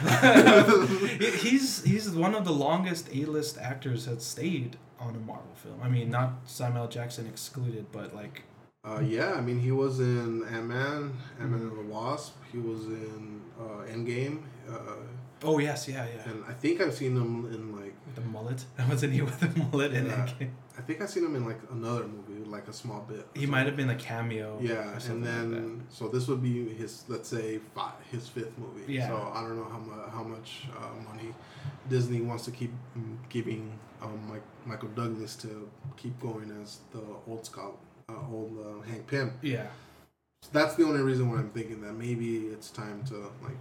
he's 1.18 1.83
he's 1.83 2.11
one 2.11 2.35
of 2.35 2.44
the 2.44 2.52
longest 2.52 3.09
A-list 3.12 3.57
actors 3.59 4.05
that 4.05 4.20
stayed 4.20 4.76
on 5.00 5.14
a 5.16 5.18
Marvel 5.18 5.55
film. 5.55 5.81
I 5.83 5.88
mean, 5.88 6.11
not 6.11 6.33
Samuel 6.46 6.88
Jackson 6.88 7.26
excluded, 7.26 7.87
but 7.90 8.14
like 8.14 8.42
Uh, 8.85 9.00
yeah, 9.00 9.33
I 9.33 9.40
mean, 9.40 9.61
he 9.61 9.72
was 9.72 9.98
in 10.00 10.44
Ant 10.44 10.66
Man, 10.66 11.16
Ant 11.40 11.50
Man 11.50 11.61
and 11.62 11.78
the 11.78 11.92
Wasp. 11.94 12.35
He 12.52 12.59
was 12.59 12.85
in 12.85 13.40
uh, 13.59 13.87
Endgame, 13.90 14.42
uh, 14.68 14.96
oh 15.42 15.59
yes, 15.59 15.88
yeah, 15.88 16.05
yeah, 16.14 16.31
and 16.31 16.44
I 16.46 16.52
think 16.52 16.81
I've 16.83 16.92
seen 16.94 17.16
him 17.16 17.46
in 17.46 17.62
like 17.81 17.82
with 18.14 18.25
the 18.25 18.31
mullet. 18.31 18.64
I 18.79 18.88
wasn't 18.88 19.12
he 19.12 19.22
with 19.22 19.38
the 19.40 19.48
mullet 19.59 19.92
in 19.92 20.07
Yeah. 20.07 20.12
Endgame? 20.27 20.51
I 20.79 20.81
think 20.83 21.01
I've 21.03 21.11
seen 21.11 21.25
him 21.25 21.37
in 21.37 21.44
like 21.44 21.61
another 21.70 22.05
movie, 22.07 22.44
like 22.48 22.66
a 22.68 22.72
small 22.72 23.01
bit. 23.09 23.27
He 23.35 23.46
might 23.46 23.66
have 23.66 23.77
been 23.77 23.90
a 23.90 23.94
cameo. 23.94 24.59
Yeah, 24.61 24.92
and 24.92 25.03
something 25.03 25.22
like 25.25 25.51
then 25.51 25.87
so 25.90 26.09
this 26.09 26.29
would 26.29 26.42
be 26.42 26.68
his, 26.75 27.05
let's 27.09 27.29
say, 27.29 27.59
five, 27.75 27.92
his 28.11 28.29
fifth 28.29 28.57
movie. 28.59 28.92
Yeah. 28.92 29.09
So 29.09 29.33
I 29.35 29.42
don't 29.42 29.57
know 29.57 29.64
how 29.64 29.79
much 29.79 30.11
how 30.12 30.22
much 30.25 30.66
uh, 30.77 31.11
money 31.11 31.35
Disney 31.88 32.20
wants 32.20 32.44
to 32.46 32.51
keep 32.51 32.72
giving 33.29 33.70
um, 34.01 34.18
Mike, 34.29 34.42
Michael 34.66 34.88
Douglas 34.90 35.37
to 35.37 35.68
keep 35.96 36.18
going 36.20 36.51
as 36.62 36.79
the 36.92 37.03
old 37.29 37.44
Scott, 37.46 37.72
uh, 38.09 38.14
old 38.31 38.59
uh, 38.59 38.83
Hank 38.88 39.07
Pym. 39.07 39.33
that. 39.42 39.46
yeah. 39.46 39.66
That's 40.53 40.75
the 40.75 40.85
only 40.85 41.01
reason 41.03 41.31
why 41.31 41.37
I'm 41.38 41.51
thinking 41.51 41.83
that 41.83 41.92
maybe 41.92 42.46
it's 42.48 42.70
time 42.70 43.05
to 43.05 43.14
like. 43.42 43.57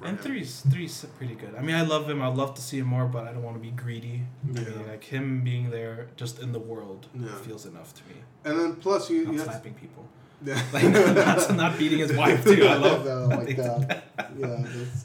For 0.00 0.06
And 0.06 0.16
him. 0.18 0.24
three's 0.24 0.60
three's 0.70 1.04
pretty 1.18 1.34
good. 1.34 1.54
I 1.56 1.62
mean, 1.62 1.76
I 1.76 1.82
love 1.82 2.08
him. 2.10 2.22
I'd 2.22 2.34
love 2.34 2.54
to 2.54 2.62
see 2.62 2.78
him 2.78 2.86
more, 2.86 3.06
but 3.06 3.24
I 3.28 3.32
don't 3.32 3.42
want 3.42 3.56
to 3.56 3.62
be 3.62 3.70
greedy. 3.70 4.22
I 4.44 4.52
mean, 4.52 4.88
like 4.88 5.04
him 5.04 5.44
being 5.44 5.70
there 5.70 6.08
just 6.16 6.40
in 6.40 6.52
the 6.52 6.58
world 6.58 7.06
Yeah. 7.14 7.28
feels 7.46 7.66
enough 7.66 7.94
to 7.94 8.02
me. 8.08 8.16
And 8.44 8.58
then 8.58 8.76
plus 8.76 9.10
you, 9.10 9.24
Not 9.24 9.32
you 9.34 9.38
have 9.40 9.48
slapping 9.48 9.74
people. 9.74 10.06
yeah. 10.44 10.60
Like 10.72 10.84
not, 11.16 11.54
not 11.56 11.78
beating 11.78 11.98
his 11.98 12.12
wife 12.14 12.42
too. 12.44 12.66
I 12.66 12.74
love. 12.76 13.06
oh 13.06 13.28
my 13.28 13.42
I 13.42 13.44
think 13.44 13.58
god. 13.58 14.02
Yeah, 14.38 14.64
that's 14.64 15.04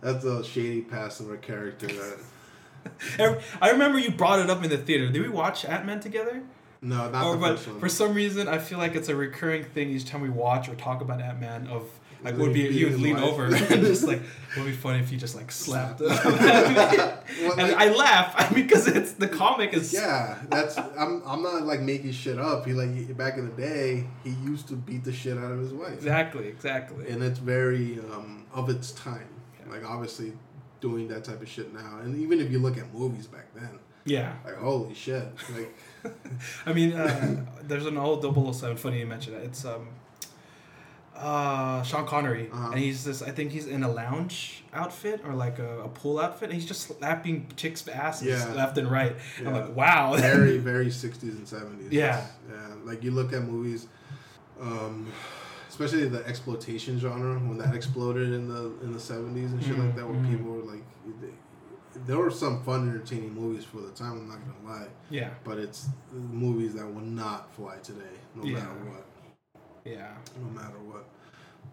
that's 0.00 0.24
a 0.24 0.44
shady 0.44 0.82
past 0.82 1.20
of 1.20 1.30
a 1.30 1.36
character 1.36 1.86
that. 1.86 2.18
I 3.62 3.70
remember 3.70 3.98
you 3.98 4.10
brought 4.10 4.38
it 4.40 4.50
up 4.50 4.62
in 4.62 4.70
the 4.70 4.78
theater. 4.78 5.08
Did 5.10 5.22
we 5.22 5.28
watch 5.28 5.64
Ant 5.64 5.86
Man 5.86 6.00
together? 6.00 6.42
No, 6.82 7.10
not 7.10 7.24
or 7.26 7.34
the 7.34 7.40
but 7.40 7.56
first 7.56 7.68
one. 7.68 7.80
for 7.80 7.88
some 7.88 8.14
reason, 8.14 8.46
I 8.48 8.58
feel 8.58 8.78
like 8.78 8.94
it's 8.94 9.08
a 9.08 9.16
recurring 9.16 9.64
thing 9.64 9.88
each 9.90 10.04
time 10.04 10.20
we 10.20 10.28
watch 10.30 10.68
or 10.68 10.74
talk 10.74 11.00
about 11.00 11.20
Ant 11.20 11.40
Man. 11.40 11.66
Of 11.68 11.88
like, 12.26 12.34
Would 12.38 12.48
would 12.48 12.52
be 12.54 12.70
he 12.72 12.80
you 12.80 12.90
would 12.90 13.00
lean 13.00 13.14
wife? 13.16 13.24
over 13.24 13.44
and 13.54 13.54
just 13.86 14.04
like, 14.04 14.20
would 14.56 14.66
be 14.66 14.72
funny 14.72 14.98
if 15.00 15.10
you 15.12 15.18
just 15.18 15.34
like 15.36 15.50
slapped 15.52 16.00
him. 16.00 16.08
Well, 16.08 17.20
and 17.58 17.72
like- 17.72 17.76
I 17.76 17.90
laugh 17.90 18.54
because 18.54 18.86
it's 18.88 19.12
the 19.12 19.28
comic 19.28 19.72
is 19.74 19.92
Yeah, 19.92 20.36
that's 20.50 20.76
I'm 20.78 21.22
I'm 21.26 21.42
not 21.42 21.62
like 21.64 21.80
making 21.80 22.12
shit 22.12 22.38
up. 22.38 22.66
He 22.66 22.72
like 22.72 23.16
back 23.16 23.36
in 23.38 23.48
the 23.50 23.56
day, 23.56 24.06
he 24.24 24.30
used 24.44 24.68
to 24.68 24.74
beat 24.74 25.04
the 25.04 25.12
shit 25.12 25.36
out 25.38 25.52
of 25.52 25.58
his 25.60 25.72
wife, 25.72 25.92
exactly 25.94 26.48
exactly. 26.48 27.08
and 27.08 27.22
it's 27.22 27.38
very 27.38 27.98
um, 28.12 28.44
of 28.52 28.68
its 28.70 28.92
time. 28.92 29.28
Yeah. 29.60 29.72
Like 29.72 29.84
obviously, 29.88 30.32
doing 30.80 31.08
that 31.08 31.24
type 31.24 31.40
of 31.42 31.48
shit 31.48 31.72
now, 31.74 31.98
and 32.02 32.16
even 32.16 32.40
if 32.40 32.50
you 32.50 32.58
look 32.58 32.76
at 32.78 32.92
movies 32.94 33.26
back 33.26 33.46
then, 33.54 33.78
Yeah. 34.04 34.34
like 34.44 34.56
holy 34.56 34.94
shit, 34.94 35.26
like 35.54 35.74
I 36.66 36.72
mean, 36.72 36.92
uh, 36.92 37.44
there's 37.62 37.86
an 37.86 37.98
old 37.98 38.22
007, 38.22 38.76
funny 38.76 39.00
you 39.00 39.06
mention 39.06 39.34
it. 39.34 39.42
It's 39.44 39.64
um, 39.64 39.88
uh, 41.16 41.82
Sean 41.82 42.06
Connery. 42.06 42.48
Uh-huh. 42.52 42.70
And 42.72 42.78
he's 42.78 43.04
this, 43.04 43.22
I 43.22 43.30
think 43.30 43.52
he's 43.52 43.66
in 43.66 43.82
a 43.82 43.90
lounge 43.90 44.62
outfit 44.72 45.22
or 45.26 45.34
like 45.34 45.58
a, 45.58 45.80
a 45.80 45.88
pool 45.88 46.18
outfit. 46.18 46.50
And 46.50 46.54
he's 46.54 46.66
just 46.66 46.82
slapping 46.82 47.48
chicks' 47.56 47.86
asses 47.88 48.28
Yeah. 48.28 48.52
left 48.54 48.78
and 48.78 48.90
right. 48.90 49.16
I'm 49.38 49.52
like, 49.52 49.74
wow. 49.76 50.14
very 50.18 50.58
very 50.58 50.86
60s 50.86 51.22
and 51.22 51.46
70s. 51.46 51.92
Yeah. 51.92 52.26
yeah. 52.50 52.74
Like 52.84 53.02
you 53.02 53.10
look 53.10 53.32
at 53.32 53.42
movies, 53.42 53.86
um, 54.60 55.10
especially 55.68 56.08
the 56.08 56.24
exploitation 56.26 56.98
genre 56.98 57.38
when 57.38 57.58
that 57.58 57.74
exploded 57.74 58.32
in 58.32 58.48
the 58.48 58.72
in 58.82 58.92
the 58.92 58.98
70s 58.98 59.52
and 59.52 59.62
shit 59.62 59.78
like 59.78 59.94
that, 59.96 60.06
where 60.06 60.16
Mhm. 60.16 60.30
people 60.30 60.52
were 60.52 60.62
like. 60.62 60.82
They, 61.20 61.28
there 62.06 62.18
were 62.18 62.30
some 62.30 62.62
fun, 62.62 62.90
entertaining 62.90 63.32
movies 63.32 63.64
for 63.64 63.78
the 63.80 63.88
time. 63.90 64.12
I'm 64.18 64.28
not 64.28 64.38
gonna 64.44 64.78
lie. 64.80 64.88
yeah. 65.08 65.30
but 65.44 65.56
it's 65.58 65.88
movies 66.12 66.74
that 66.74 66.84
will 66.86 67.00
not 67.00 67.50
fly 67.54 67.76
today, 67.82 68.00
no 68.34 68.44
Yeah. 68.44 68.54
matter 68.58 68.68
what, 68.90 69.06
Yeah. 69.86 70.12
no 70.42 70.48
matter 70.60 70.78
what. 70.90 71.04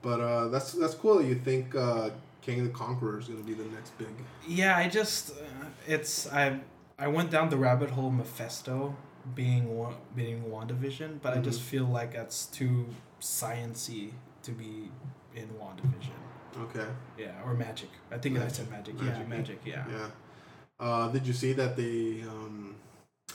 But 0.01 0.19
uh, 0.21 0.47
that's 0.49 0.73
that's 0.73 0.95
cool. 0.95 1.17
that 1.19 1.25
You 1.25 1.35
think 1.35 1.75
uh, 1.75 2.09
Kang 2.41 2.63
the 2.63 2.69
Conqueror 2.69 3.19
is 3.19 3.27
gonna 3.27 3.41
be 3.43 3.53
the 3.53 3.65
next 3.75 3.97
big? 3.97 4.07
Yeah, 4.47 4.77
I 4.77 4.87
just 4.89 5.31
uh, 5.31 5.67
it's 5.87 6.27
I 6.31 6.59
I 6.99 7.07
went 7.07 7.31
down 7.31 7.49
the 7.49 7.57
rabbit 7.57 7.89
hole 7.91 8.11
Mephisto 8.11 8.95
being 9.35 9.77
one 9.77 9.95
being 10.15 10.43
WandaVision, 10.43 11.21
but 11.21 11.35
I 11.37 11.39
just 11.41 11.61
Mhm. 11.61 11.71
feel 11.71 11.85
like 11.85 12.11
that's 12.13 12.45
too 12.47 12.85
sciency 13.21 14.11
to 14.43 14.51
be 14.51 14.91
in 15.35 15.47
WandaVision. 15.61 16.19
Okay. 16.65 16.85
Yeah, 17.17 17.31
or 17.45 17.53
magic. 17.53 17.89
I 18.11 18.17
think 18.17 18.35
I 18.35 18.39
Magic. 18.41 18.55
said 18.55 18.69
magic. 18.69 18.95
Magic, 19.01 19.17
Yeah, 19.29 19.35
magic. 19.37 19.59
Yeah. 19.65 19.85
Yeah. 19.89 20.07
Uh, 20.79 21.07
did 21.07 21.25
you 21.25 21.33
see 21.33 21.53
that 21.53 21.75
they 21.77 22.21
um, 22.27 22.75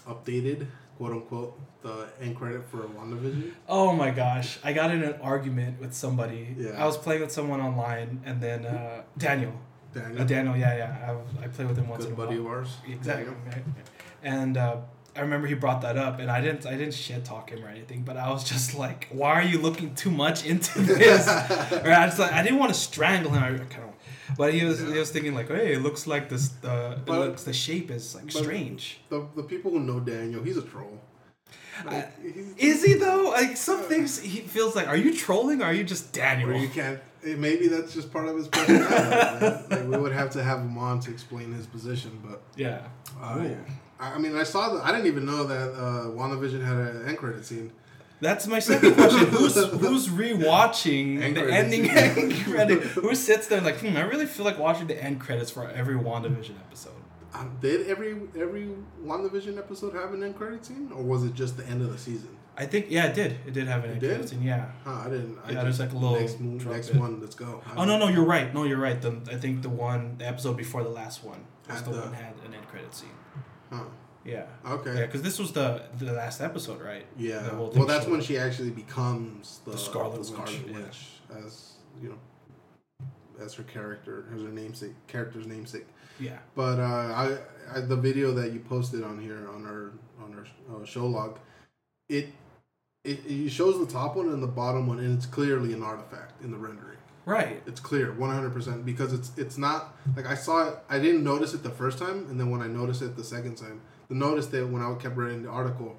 updated 0.06 0.66
quote 0.98 1.12
unquote 1.12 1.58
the 1.82 2.06
end 2.20 2.36
credit 2.36 2.62
for 2.70 2.78
WandaVision? 2.78 3.52
Oh 3.68 3.92
my 3.92 4.10
gosh, 4.10 4.58
I 4.62 4.72
got 4.74 4.90
in 4.90 5.02
an 5.02 5.14
argument 5.22 5.80
with 5.80 5.94
somebody. 5.94 6.54
Yeah. 6.58 6.70
I 6.82 6.84
was 6.84 6.96
playing 6.98 7.22
with 7.22 7.32
someone 7.32 7.60
online, 7.60 8.20
and 8.26 8.40
then 8.40 8.66
uh, 8.66 9.02
Daniel. 9.16 9.52
Daniel, 9.94 10.20
Uh, 10.20 10.24
Daniel, 10.24 10.56
yeah, 10.56 10.76
yeah. 10.76 11.12
I, 11.40 11.44
I 11.44 11.48
play 11.48 11.64
with 11.64 11.78
him 11.78 11.88
once 11.88 12.04
good 12.04 12.08
in 12.12 12.20
a 12.20 12.22
buddy 12.22 12.38
while. 12.38 12.52
of 12.52 12.58
ours. 12.58 12.76
Exactly. 12.86 13.32
Right. 13.46 13.64
And 14.22 14.56
uh, 14.56 14.78
I 15.16 15.20
remember 15.20 15.46
he 15.46 15.54
brought 15.54 15.80
that 15.82 15.96
up, 15.96 16.18
and 16.18 16.28
I 16.30 16.40
didn't 16.40 16.66
I 16.66 16.72
didn't 16.76 16.94
shit 16.94 17.24
talk 17.24 17.50
him 17.50 17.64
or 17.64 17.68
anything, 17.68 18.02
but 18.02 18.16
I 18.16 18.30
was 18.30 18.42
just 18.44 18.74
like, 18.76 19.06
why 19.10 19.30
are 19.34 19.42
you 19.52 19.58
looking 19.60 19.94
too 19.94 20.10
much 20.10 20.44
into 20.44 20.80
this? 20.80 21.26
or 21.84 21.92
I 21.92 22.06
just 22.06 22.18
like 22.18 22.32
I 22.32 22.42
didn't 22.42 22.58
want 22.58 22.74
to 22.74 22.78
strangle 22.78 23.30
him. 23.30 23.42
I 23.44 23.48
kind 23.74 23.84
of, 23.87 23.87
but 24.36 24.52
he 24.54 24.64
was 24.64 24.78
he 24.80 24.98
was 24.98 25.10
thinking 25.10 25.34
like, 25.34 25.48
hey, 25.48 25.72
it 25.74 25.82
looks 25.82 26.06
like 26.06 26.28
this 26.28 26.48
the 26.48 26.92
it 26.92 27.04
But- 27.06 27.18
looks 27.20 27.44
the 27.44 27.52
shape 27.52 27.90
is 27.90 28.14
like 28.14 28.30
strange. 28.30 29.00
The, 29.08 29.26
the 29.36 29.42
people 29.42 29.70
who 29.70 29.80
know 29.80 30.00
Daniel, 30.00 30.42
he's 30.42 30.56
a 30.56 30.62
troll. 30.62 30.98
Like, 31.86 32.20
he's- 32.22 32.54
Is 32.58 32.84
he 32.84 32.94
though? 32.94 33.30
Like 33.30 33.56
some 33.56 33.82
things 33.82 34.18
he 34.20 34.40
feels 34.40 34.74
like, 34.76 34.88
are 34.88 34.96
you 34.96 35.14
trolling 35.14 35.62
or 35.62 35.66
are 35.66 35.72
you 35.72 35.84
just 35.84 36.12
Daniel? 36.12 36.52
You 36.60 36.68
can't. 36.68 36.98
eh, 37.24 37.36
Maybe 37.36 37.68
that's 37.68 37.94
just 37.94 38.12
part 38.12 38.26
of 38.28 38.36
his 38.36 38.48
personality. 38.48 39.64
like, 39.70 39.88
we 39.88 39.96
would 39.96 40.12
have 40.12 40.30
to 40.30 40.42
have 40.42 40.58
him 40.60 40.76
on 40.76 41.00
to 41.00 41.10
explain 41.10 41.52
his 41.52 41.66
position, 41.66 42.20
but 42.24 42.42
Yeah. 42.56 42.80
uh, 43.20 43.44
I 44.00 44.18
mean, 44.18 44.36
I 44.36 44.44
saw 44.44 44.74
that. 44.74 44.84
I 44.84 44.92
didn't 44.92 45.06
even 45.06 45.24
know 45.26 45.44
that 45.44 45.72
uh, 45.72 46.06
WandaVision 46.18 46.62
had 46.64 46.76
an 46.76 47.08
end 47.08 47.18
credit 47.18 47.44
scene. 47.44 47.72
That's 48.20 48.46
my 48.46 48.58
second 48.58 48.94
question. 48.94 49.26
Who's 49.30 49.54
who's 49.54 50.08
rewatching 50.08 51.22
End 51.22 51.36
the 51.36 51.42
credits. 51.42 51.74
ending 51.74 51.90
end 52.32 52.44
credit? 52.44 52.82
Who 52.82 53.14
sits 53.14 53.46
there 53.46 53.60
like, 53.60 53.78
hmm, 53.78 53.96
I 53.96 54.02
really 54.02 54.26
feel 54.26 54.44
like 54.44 54.58
watching 54.58 54.86
the 54.88 55.02
end 55.02 55.20
credits 55.20 55.50
for 55.50 55.68
every 55.70 55.94
WandaVision 55.94 56.56
episode. 56.66 56.92
Um, 57.34 57.56
did 57.60 57.86
every 57.88 58.16
every 58.38 58.70
WandaVision 59.04 59.58
episode 59.58 59.94
have 59.94 60.12
an 60.14 60.22
end 60.24 60.36
credit 60.36 60.64
scene, 60.64 60.90
or 60.94 61.02
was 61.02 61.24
it 61.24 61.34
just 61.34 61.56
the 61.56 61.66
end 61.66 61.82
of 61.82 61.92
the 61.92 61.98
season? 61.98 62.30
I 62.56 62.66
think 62.66 62.86
yeah, 62.88 63.04
it 63.06 63.14
did. 63.14 63.36
It 63.46 63.52
did 63.52 63.68
have 63.68 63.84
an 63.84 63.90
It 63.90 63.92
end 63.92 64.00
did? 64.00 64.10
credit 64.10 64.28
scene. 64.30 64.42
Yeah. 64.42 64.66
Huh, 64.82 65.02
I 65.06 65.10
didn't. 65.10 65.38
I 65.44 65.52
Yeah, 65.52 65.62
there's 65.62 65.78
like 65.78 65.92
a 65.92 65.96
little 65.96 66.18
next, 66.18 66.40
mo- 66.40 66.58
drop 66.58 66.74
next 66.74 66.94
one. 66.94 67.20
Let's 67.20 67.36
go. 67.36 67.62
I 67.66 67.76
Oh 67.76 67.84
no, 67.84 67.98
no, 67.98 68.08
you're 68.08 68.24
right. 68.24 68.52
No, 68.52 68.64
you're 68.64 68.78
right. 68.80 69.00
The 69.00 69.20
I 69.30 69.36
think 69.36 69.62
the 69.62 69.68
one 69.68 70.16
the 70.18 70.26
episode 70.26 70.56
before 70.56 70.82
the 70.82 70.88
last 70.88 71.22
one 71.22 71.44
was 71.68 71.82
the 71.82 71.90
the- 71.92 72.00
one 72.00 72.14
had 72.14 72.34
an 72.44 72.54
end 72.54 72.66
credit 72.66 72.92
scene. 72.94 73.10
Huh. 73.70 73.84
Yeah. 74.24 74.46
Okay. 74.66 74.94
Yeah, 74.94 75.06
because 75.06 75.22
this 75.22 75.38
was 75.38 75.52
the 75.52 75.82
the 75.98 76.12
last 76.12 76.40
episode, 76.40 76.80
right? 76.82 77.06
Yeah. 77.16 77.54
Well, 77.54 77.86
that's 77.86 78.06
when 78.06 78.20
she 78.20 78.36
actually 78.38 78.70
becomes 78.70 79.60
the, 79.64 79.72
The 79.72 79.78
Scarlet 79.78 80.12
the 80.12 80.18
Witch, 80.18 80.28
Scarlet 80.28 80.92
yeah. 81.30 81.36
As 81.44 81.72
you 82.02 82.08
know, 82.10 83.08
as 83.40 83.54
her 83.54 83.62
character, 83.62 84.26
as 84.34 84.42
her 84.42 84.48
namesake, 84.48 84.94
character's 85.06 85.46
namesake. 85.46 85.86
Yeah. 86.20 86.38
But 86.54 86.80
uh, 86.80 86.82
I, 86.82 87.38
I, 87.74 87.80
the 87.80 87.96
video 87.96 88.32
that 88.32 88.52
you 88.52 88.60
posted 88.60 89.04
on 89.04 89.20
here 89.20 89.48
on 89.54 89.64
our 89.64 89.92
on 90.22 90.34
our 90.34 90.82
uh, 90.82 90.84
show 90.84 91.06
log, 91.06 91.38
it, 92.08 92.28
it 93.04 93.20
it 93.26 93.50
shows 93.50 93.78
the 93.78 93.86
top 93.86 94.16
one 94.16 94.28
and 94.28 94.42
the 94.42 94.48
bottom 94.48 94.86
one, 94.86 94.98
and 94.98 95.16
it's 95.16 95.26
clearly 95.26 95.72
an 95.72 95.82
artifact 95.82 96.42
in 96.42 96.50
the 96.50 96.56
rendering. 96.58 96.98
Right. 97.24 97.62
It's 97.66 97.78
clear, 97.78 98.12
one 98.12 98.30
hundred 98.30 98.52
percent, 98.52 98.84
because 98.84 99.12
it's 99.12 99.30
it's 99.36 99.58
not 99.58 99.94
like 100.16 100.26
I 100.26 100.34
saw 100.34 100.68
it. 100.68 100.78
I 100.88 100.98
didn't 100.98 101.22
notice 101.22 101.54
it 101.54 101.62
the 101.62 101.70
first 101.70 101.98
time, 101.98 102.26
and 102.28 102.40
then 102.40 102.50
when 102.50 102.62
I 102.62 102.66
noticed 102.66 103.02
it 103.02 103.16
the 103.16 103.24
second 103.24 103.56
time, 103.56 103.82
the 104.08 104.14
notice 104.14 104.46
that 104.48 104.68
when 104.68 104.82
I 104.82 104.92
kept 104.94 105.16
reading 105.16 105.42
the 105.42 105.50
article, 105.50 105.98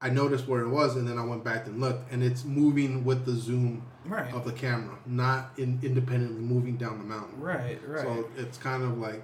I 0.00 0.08
noticed 0.08 0.48
where 0.48 0.62
it 0.62 0.68
was, 0.68 0.96
and 0.96 1.06
then 1.06 1.18
I 1.18 1.24
went 1.24 1.44
back 1.44 1.66
and 1.66 1.78
looked, 1.80 2.10
and 2.10 2.22
it's 2.22 2.44
moving 2.44 3.04
with 3.04 3.26
the 3.26 3.32
zoom 3.32 3.82
Right. 4.06 4.32
of 4.32 4.46
the 4.46 4.52
camera, 4.52 4.96
not 5.04 5.50
in, 5.58 5.78
independently 5.82 6.40
moving 6.40 6.76
down 6.76 6.96
the 6.98 7.04
mountain. 7.04 7.38
Right. 7.38 7.78
Right. 7.86 8.02
So 8.02 8.28
it's 8.36 8.56
kind 8.56 8.82
of 8.82 8.96
like 8.96 9.22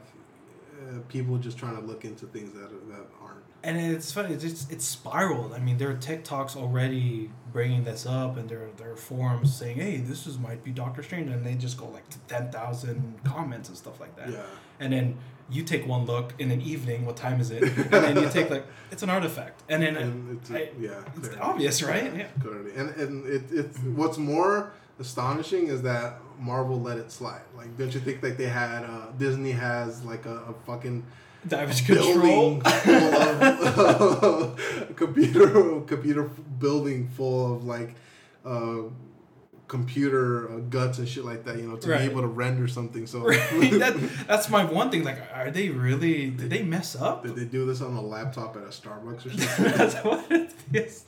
uh, 0.79 0.99
people 1.09 1.39
just 1.39 1.57
trying 1.57 1.77
to 1.77 1.81
look 1.83 2.05
into 2.05 2.27
things 2.27 2.53
that 2.53 2.65
are, 2.65 2.87
that 2.91 3.07
aren't. 3.23 3.43
And 3.63 3.79
it's 3.79 4.13
funny. 4.13 4.35
It's 4.35 4.45
just, 4.45 4.71
it's 4.71 4.85
spiraled. 4.85 5.55
I 5.55 5.59
mean, 5.61 5.79
there 5.79 5.91
are 5.91 5.95
TikToks 5.97 6.57
already 6.57 7.31
bringing 7.53 7.85
this 7.85 8.05
up, 8.05 8.37
and 8.37 8.49
there 8.51 8.69
there 8.77 8.93
are 8.93 8.97
forums 8.97 9.57
saying, 9.57 9.79
"Hey, 9.79 9.97
this 9.97 10.27
is 10.27 10.39
might 10.39 10.63
be 10.63 10.71
Doctor 10.71 11.03
Strange," 11.03 11.31
and 11.31 11.45
they 11.45 11.55
just 11.55 11.79
go 11.79 11.89
like 11.89 12.09
to 12.11 12.19
ten 12.29 12.53
thousand 12.53 13.25
comments 13.25 13.69
and 13.71 13.77
stuff 13.79 13.99
like 13.99 14.15
that. 14.17 14.29
Yeah. 14.29 14.43
And 14.79 14.93
then 14.93 15.17
you 15.51 15.63
take 15.63 15.87
one 15.87 16.07
look 16.07 16.33
in 16.39 16.51
an 16.51 16.61
evening. 16.61 17.07
What 17.07 17.17
time 17.17 17.41
is 17.41 17.51
it? 17.51 17.63
And 17.63 17.91
then 17.91 18.17
you 18.23 18.29
take 18.29 18.51
like 18.51 18.65
it's 18.91 19.03
an 19.03 19.11
artifact, 19.11 19.63
and 19.69 19.83
then 19.83 19.97
And 19.97 20.39
it's, 20.39 20.51
I- 20.51 20.71
yeah, 20.81 21.03
it's 21.17 21.29
clearly. 21.29 21.39
obvious, 21.41 21.83
right? 21.83 22.15
Yeah. 22.17 22.27
Clearly. 22.41 22.73
And 22.77 22.89
and 22.97 23.27
it, 23.27 23.43
it's 23.51 23.79
what's 23.79 24.19
more 24.19 24.73
astonishing 24.99 25.69
is 25.69 25.83
that 25.83 26.19
Marvel 26.41 26.81
let 26.81 26.99
it 26.99 27.13
slide. 27.13 27.43
Like, 27.57 27.77
don't 27.79 27.93
you 27.95 28.01
think 28.01 28.23
like 28.23 28.37
they 28.37 28.49
had 28.49 28.85
uh, 28.85 29.07
Disney 29.19 29.53
has 29.53 30.03
like 30.05 30.27
a, 30.27 30.37
a 30.51 30.55
fucking 30.67 31.05
damage 31.47 31.87
control. 31.87 32.61
of 32.67 34.61
computer 34.97 35.81
computer 35.83 36.25
building 36.59 37.09
full 37.09 37.55
of 37.55 37.65
like 37.65 37.95
uh, 38.45 38.83
computer 39.69 40.51
uh, 40.51 40.57
guts 40.71 40.99
and 40.99 41.09
shit 41.09 41.25
like 41.25 41.45
that. 41.45 41.57
You 41.57 41.69
know, 41.69 41.77
to 41.77 41.89
Right. 41.91 42.01
be 42.01 42.05
able 42.11 42.23
to 42.23 42.29
render 42.29 42.69
something. 42.69 43.07
So 43.07 43.21
Right? 43.21 43.39
that, 43.79 43.97
that's 44.27 44.49
my 44.49 44.65
one 44.65 44.91
thing. 44.91 45.05
Like, 45.05 45.19
are 45.35 45.51
they 45.51 45.69
really? 45.71 46.31
Did 46.31 46.51
they 46.51 46.63
mess 46.63 46.97
up? 46.97 47.25
did 47.25 47.37
they 47.37 47.45
do 47.45 47.67
this 47.67 47.81
on 47.81 47.95
a 47.95 48.01
laptop 48.01 48.57
at 48.57 48.63
a 48.63 48.67
Starbucks 48.67 49.27
or 49.27 49.31
something? 49.39 49.73
That's 49.77 49.95
what 50.05 50.31
it 50.31 50.53
is. 50.73 51.05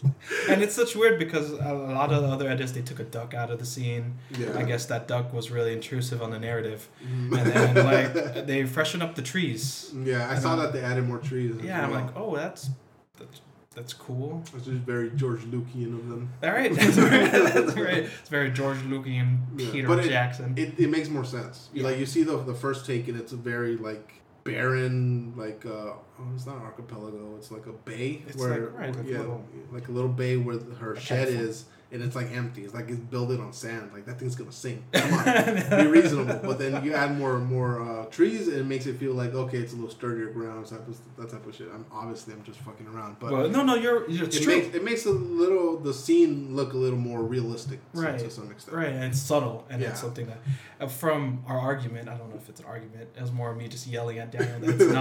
And 0.49 0.63
it's 0.63 0.75
such 0.75 0.95
weird 0.97 1.19
because 1.19 1.51
a 1.51 1.73
lot 1.73 2.13
of 2.13 2.23
the 2.23 2.29
other 2.29 2.49
edits 2.49 2.73
they 2.73 2.83
took 2.83 3.01
a 3.01 3.05
duck 3.05 3.35
out 3.35 3.51
of 3.51 3.59
the 3.59 3.67
scene. 3.67 4.15
Yeah. 4.39 4.57
I 4.59 4.65
guess 4.65 4.87
that 4.87 5.09
duck 5.09 5.33
was 5.33 5.51
really 5.51 5.73
intrusive 5.73 6.23
on 6.23 6.31
the 6.31 6.39
narrative. 6.39 6.89
Mhm. 7.05 7.39
And 7.39 7.75
then 7.75 7.85
like 7.87 8.47
they 8.47 8.65
freshened 8.67 9.03
up 9.03 9.15
the 9.15 9.23
trees. 9.23 9.93
Yeah, 10.05 10.29
I 10.31 10.39
saw 10.39 10.57
that 10.57 10.73
they 10.73 10.81
added 10.81 11.05
more 11.07 11.19
trees. 11.19 11.55
Yeah, 11.63 11.85
I'm 11.85 11.93
like, 11.93 12.17
oh, 12.17 12.35
that's 12.37 12.71
that's 13.19 13.41
that's 13.79 13.95
cool. 13.95 14.43
That's 14.53 14.65
just 14.67 14.79
very 14.79 15.11
George 15.11 15.43
Lucasian 15.43 15.95
of 15.99 16.09
them. 16.09 16.33
All 16.43 16.51
right, 16.51 16.73
that's 16.79 16.97
right. 16.99 17.31
That's 17.31 17.77
right. 17.77 18.05
It's 18.21 18.29
very 18.29 18.51
George 18.51 18.83
Lucas 18.85 19.13
Yeah, 19.13 19.71
Peter 19.71 19.87
but 19.89 20.03
Jackson. 20.05 20.55
It, 20.57 20.79
it 20.81 20.89
makes 20.91 21.09
more 21.09 21.25
sense. 21.25 21.69
Yeah. 21.73 21.85
Like 21.85 21.99
you 21.99 22.07
see 22.07 22.25
the 22.25 22.37
the 22.39 22.55
first 22.55 22.85
take 22.87 23.07
and 23.09 23.17
it's 23.19 23.33
a 23.33 23.37
very 23.37 23.77
like 23.77 24.15
barren 24.45 25.35
like 25.37 25.65
uh 25.67 25.71
oh, 25.71 25.99
it's 26.35 26.47
not 26.47 26.57
an 26.57 26.63
archipelago 26.63 27.35
it's 27.37 27.51
like 27.51 27.67
a 27.67 27.73
bay 27.73 28.23
It's 28.27 28.37
where 28.39 28.67
like- 28.67 28.79
right, 28.79 28.97
like 28.97 29.05
a 29.05 29.09
yeah 29.09 29.19
little- 29.19 29.45
like 29.73 29.89
a 29.89 29.93
little 29.93 30.09
bay 30.11 30.37
where 30.39 30.59
her 30.81 30.97
shed 30.97 31.29
is 31.29 31.67
and 31.91 32.03
it's 32.03 32.15
like 32.15 32.31
empty 32.33 32.65
it's 32.65 32.75
like 32.75 32.89
it's 32.89 32.99
built 32.99 33.31
on 33.41 33.53
sand 33.53 33.91
like 33.93 34.05
that 34.07 34.19
thing's 34.19 34.37
gonna 34.37 34.53
sink 34.53 34.83
come 34.93 35.13
on 35.15 35.81
be 35.85 35.87
reasonable 35.87 36.39
but 36.43 36.59
then 36.59 36.85
you 36.85 36.93
add 36.93 37.17
more 37.17 37.39
more 37.39 37.83
uh, 37.83 38.05
trees 38.07 38.47
and 38.49 38.59
it 38.59 38.67
makes 38.67 38.87
it 38.87 38.97
feel 38.99 39.13
like 39.15 39.33
okay 39.35 39.59
it's 39.59 39.73
a 39.73 39.77
little 39.77 39.91
sturdier 39.91 40.29
ground 40.31 40.65
of 40.65 41.17
that 41.17 41.31
type 41.31 41.47
of 41.47 41.55
shit 41.55 41.69
I'm 41.75 41.87
obviously 41.93 42.35
I'm 42.35 42.43
just 42.43 42.59
fucking 42.61 42.87
around 42.89 43.17
but 43.19 43.33
well, 43.33 43.49
no, 43.49 43.63
no, 43.63 43.75
you're. 43.75 44.09
you're 44.11 44.25
it 44.27 44.33
true. 44.33 44.47
makes 44.61 44.75
it 44.75 44.85
makes 44.85 45.07
a 45.07 45.11
little 45.11 45.79
the 45.79 45.95
scene 45.95 46.55
look 46.55 46.73
a 46.75 46.77
little 46.77 46.99
more 46.99 47.23
realistic 47.23 47.81
Right. 47.95 48.19
to 48.19 48.31
some 48.31 48.51
extent 48.51 48.77
Right, 48.77 48.89
and 48.89 49.05
it's 49.05 49.21
subtle, 49.21 49.65
and 49.71 49.81
Yeah. 49.81 49.91
it's 49.91 50.01
something 50.01 50.27
that, 50.27 50.39
uh, 50.81 50.87
from 50.89 51.43
our 51.47 51.59
argument, 51.59 52.09
I 52.09 52.17
don't 52.17 52.29
know 52.31 52.37
if 52.37 52.49
it's 52.49 52.61
an 52.61 52.67
argument. 52.67 53.09
It 53.17 53.21
was 53.21 53.33
more 53.33 53.51
of 53.51 53.57
me 53.57 53.69
just 53.69 53.87
yelling 53.87 54.19
at 54.19 54.31
Daniel 54.31 54.61
that 54.61 54.81
it's 54.81 54.93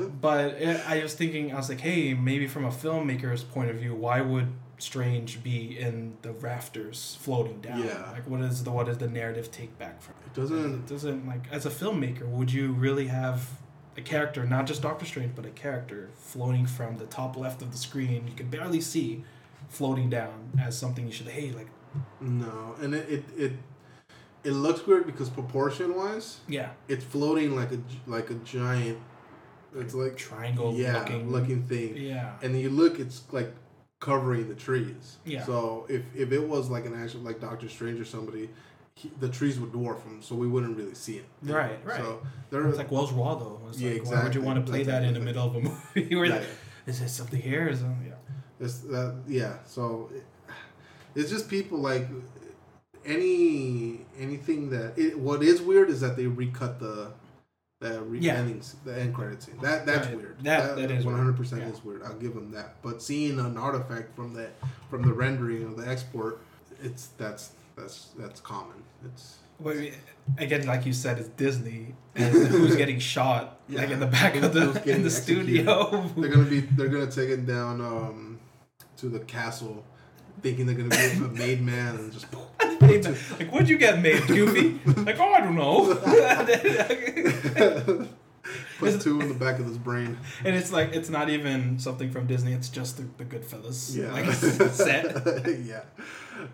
not. 0.00 0.10
But 0.20 0.54
it, 0.60 0.80
I 0.88 1.02
was 1.02 1.14
thinking, 1.14 1.52
I 1.52 1.56
was 1.56 1.68
like, 1.68 1.80
hey, 1.80 2.14
maybe 2.14 2.46
from 2.46 2.64
a 2.64 2.70
filmmaker's 2.70 3.42
point 3.44 3.70
of 3.70 3.76
view, 3.76 3.94
why 3.94 4.20
would 4.20 4.48
Strange 4.78 5.42
be 5.42 5.78
in 5.78 6.16
the 6.22 6.32
rafters 6.32 7.16
floating 7.20 7.60
down? 7.60 7.82
Yeah. 7.82 8.10
Like, 8.12 8.28
what 8.28 8.40
is 8.42 8.64
the 8.64 8.70
what 8.70 8.88
is 8.88 8.98
the 8.98 9.08
narrative 9.08 9.50
take 9.50 9.78
back 9.78 10.02
from 10.02 10.14
It 10.26 10.34
doesn't 10.34 10.74
It 10.74 10.86
doesn't 10.86 11.26
like 11.26 11.44
as 11.50 11.64
a 11.66 11.70
filmmaker, 11.70 12.26
would 12.28 12.52
you 12.52 12.72
really 12.72 13.06
have 13.06 13.48
a 13.96 14.02
character, 14.02 14.44
not 14.44 14.66
just 14.66 14.82
Doctor 14.82 15.06
Strange, 15.06 15.34
but 15.34 15.46
a 15.46 15.50
character 15.50 16.10
floating 16.16 16.66
from 16.66 16.98
the 16.98 17.06
top 17.06 17.36
left 17.36 17.62
of 17.62 17.72
the 17.72 17.78
screen, 17.78 18.26
you 18.26 18.34
can 18.34 18.48
barely 18.50 18.80
see, 18.80 19.24
floating 19.68 20.10
down 20.10 20.50
as 20.60 20.76
something 20.76 21.06
you 21.06 21.12
should 21.12 21.28
hey 21.28 21.52
like 21.52 21.68
No, 22.20 22.74
and 22.80 22.94
it 22.94 23.08
it 23.08 23.24
it, 23.36 23.52
it 24.44 24.50
looks 24.52 24.86
weird 24.86 25.06
because 25.06 25.28
proportion 25.30 25.96
wise, 25.96 26.40
yeah 26.48 26.70
it's 26.88 27.04
floating 27.04 27.56
like 27.56 27.72
a 27.72 27.78
like 28.06 28.30
a 28.30 28.34
giant. 28.34 28.98
It's 29.74 29.94
like 29.94 30.16
triangle 30.16 30.72
yeah, 30.74 30.98
looking 30.98 31.30
looking 31.30 31.62
thing, 31.64 31.96
yeah 31.96 32.34
and 32.42 32.54
then 32.54 32.60
you 32.60 32.70
look, 32.70 32.98
it's 33.00 33.22
like 33.32 33.52
covering 34.06 34.48
the 34.48 34.54
trees. 34.54 35.16
Yeah. 35.24 35.44
So 35.44 35.84
if 35.88 36.02
if 36.14 36.30
it 36.30 36.48
was 36.48 36.70
like 36.70 36.86
an 36.86 36.94
actual 36.94 37.20
like 37.22 37.40
Doctor 37.40 37.68
Strange 37.68 37.98
or 38.00 38.04
somebody, 38.04 38.48
he, 38.94 39.10
the 39.18 39.28
trees 39.28 39.58
would 39.58 39.72
dwarf 39.72 40.04
him, 40.04 40.22
so 40.22 40.36
we 40.36 40.46
wouldn't 40.46 40.76
really 40.76 40.94
see 40.94 41.16
it. 41.16 41.26
Right, 41.42 41.78
right. 41.84 42.00
So 42.00 42.22
there, 42.50 42.66
it's 42.68 42.78
like 42.78 42.92
Where's 42.92 43.12
Waldo 43.12 43.60
it's 43.68 43.80
Yeah, 43.80 43.94
like, 43.94 44.06
why 44.06 44.22
would 44.22 44.34
you 44.34 44.42
want 44.42 44.64
to 44.64 44.70
play 44.70 44.84
That's 44.84 45.00
that 45.00 45.08
in 45.08 45.14
the 45.14 45.20
middle 45.20 45.46
of 45.48 45.56
a 45.56 45.60
movie 45.60 46.14
where 46.20 46.26
yeah, 46.26 46.34
like, 46.36 46.46
is 46.86 47.00
there 47.00 47.08
something 47.08 47.42
here 47.42 47.68
is 47.68 47.82
yeah 47.82 48.12
It's 48.60 48.78
that 48.92 49.16
yeah. 49.26 49.54
So 49.66 50.10
it, 50.14 50.24
it's 51.16 51.30
just 51.30 51.48
people 51.48 51.78
like 51.78 52.06
any 53.04 54.00
anything 54.18 54.70
that 54.70 54.96
it, 54.96 55.18
what 55.18 55.42
is 55.42 55.60
weird 55.60 55.90
is 55.90 56.00
that 56.00 56.16
they 56.16 56.26
recut 56.26 56.78
the 56.78 57.10
the 57.80 58.02
re- 58.02 58.18
Yeah. 58.20 58.42
the 58.84 58.98
end 59.00 59.14
credit 59.14 59.42
scene. 59.42 59.58
That 59.60 59.84
that's 59.86 60.06
Right. 60.08 60.16
weird. 60.16 60.38
That- 60.42 60.76
that 60.76 60.90
is 60.90 61.04
one 61.04 61.16
hundred 61.16 61.36
percent 61.36 61.62
is 61.64 61.84
weird. 61.84 62.02
I'll 62.02 62.14
give 62.14 62.34
them 62.34 62.50
that. 62.52 62.76
But 62.82 63.02
seeing 63.02 63.38
an 63.38 63.56
artifact 63.58 64.14
from 64.16 64.32
the 64.34 64.48
from 64.90 65.02
the 65.02 65.12
rendering 65.12 65.64
of 65.64 65.76
the 65.76 65.86
export, 65.86 66.40
it's 66.82 67.08
that's 67.18 67.52
that's 67.76 68.08
that's 68.18 68.40
common. 68.40 68.76
It's 69.04 69.36
Well, 69.58 69.76
again, 70.38 70.66
like 70.66 70.86
you 70.86 70.92
said, 70.94 71.18
it's 71.18 71.28
Disney, 71.30 71.94
and 72.14 72.32
who's 72.32 72.76
getting 72.76 72.98
shot 72.98 73.60
like 73.68 73.90
in 73.90 74.00
the 74.00 74.06
back 74.06 74.36
of 74.36 74.54
the 74.54 74.82
in 74.90 75.02
the 75.02 75.10
studio. 75.10 76.08
they're 76.16 76.30
gonna 76.30 76.44
be 76.48 76.60
they're 76.60 76.88
gonna 76.88 77.10
take 77.10 77.28
it 77.28 77.46
down 77.46 77.80
um 77.82 78.38
to 78.96 79.10
the 79.10 79.20
castle, 79.20 79.84
thinking 80.46 80.66
they're 80.66 80.76
gonna 80.76 80.88
be 80.88 81.24
a 81.24 81.28
made 81.46 81.60
man 81.60 81.96
and 81.96 82.12
just. 82.12 82.26
like, 83.40 83.50
what'd 83.52 83.68
you 83.68 83.78
get 83.78 84.00
made, 84.00 84.24
Goofy? 84.26 84.78
like, 85.02 85.18
oh, 85.18 85.32
I 85.32 85.40
don't 85.40 85.56
know. 85.56 85.94
Put 88.78 89.00
two 89.00 89.20
in 89.20 89.28
the 89.28 89.34
back 89.34 89.58
of 89.58 89.66
his 89.66 89.76
brain. 89.78 90.16
and 90.44 90.54
it's 90.54 90.70
like 90.70 90.92
it's 90.94 91.08
not 91.08 91.28
even 91.30 91.78
something 91.80 92.10
from 92.12 92.26
Disney. 92.28 92.52
It's 92.52 92.68
just 92.68 92.98
the, 92.98 93.04
the 93.18 93.24
Goodfellas 93.24 93.96
Yeah. 93.96 94.12
like 94.12 94.30
set. 94.70 95.64
yeah. 95.64 95.82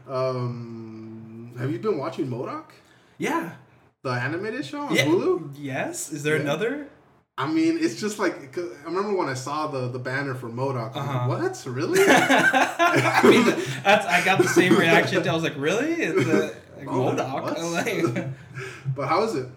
Um, 0.08 1.52
have 1.58 1.70
you 1.70 1.78
been 1.78 1.98
watching 1.98 2.28
MODOK? 2.28 2.64
Yeah. 3.18 3.52
The 4.02 4.10
animated 4.10 4.64
show 4.64 4.80
on 4.82 4.94
Yeah. 4.94 5.04
Hulu? 5.04 5.50
Yes. 5.58 6.10
Is 6.12 6.22
there 6.22 6.36
Yeah. 6.36 6.42
another? 6.42 6.88
I 7.38 7.50
mean, 7.50 7.78
it's 7.80 7.98
just 7.98 8.18
like 8.18 8.56
I 8.58 8.84
remember 8.84 9.16
when 9.16 9.28
I 9.28 9.34
saw 9.34 9.66
the, 9.68 9.88
the 9.88 9.98
banner 9.98 10.34
for 10.34 10.48
MODOK. 10.50 10.94
Uh-huh. 10.94 11.28
like, 11.28 11.42
what? 11.42 11.64
Really? 11.66 12.00
I 12.06 13.20
mean, 13.24 13.44
that's 13.82 14.06
I 14.06 14.22
got 14.24 14.38
the 14.38 14.48
same 14.48 14.76
reaction. 14.76 15.26
I 15.26 15.32
was 15.32 15.42
like, 15.42 15.56
really? 15.56 15.92
It's 15.94 16.28
uh, 16.28 16.54
like 16.76 16.86
Oh, 16.88 17.12
MODOK. 17.14 18.12
Like, 18.16 18.26
but 18.94 19.08
how 19.08 19.22
is 19.24 19.34
it? 19.34 19.48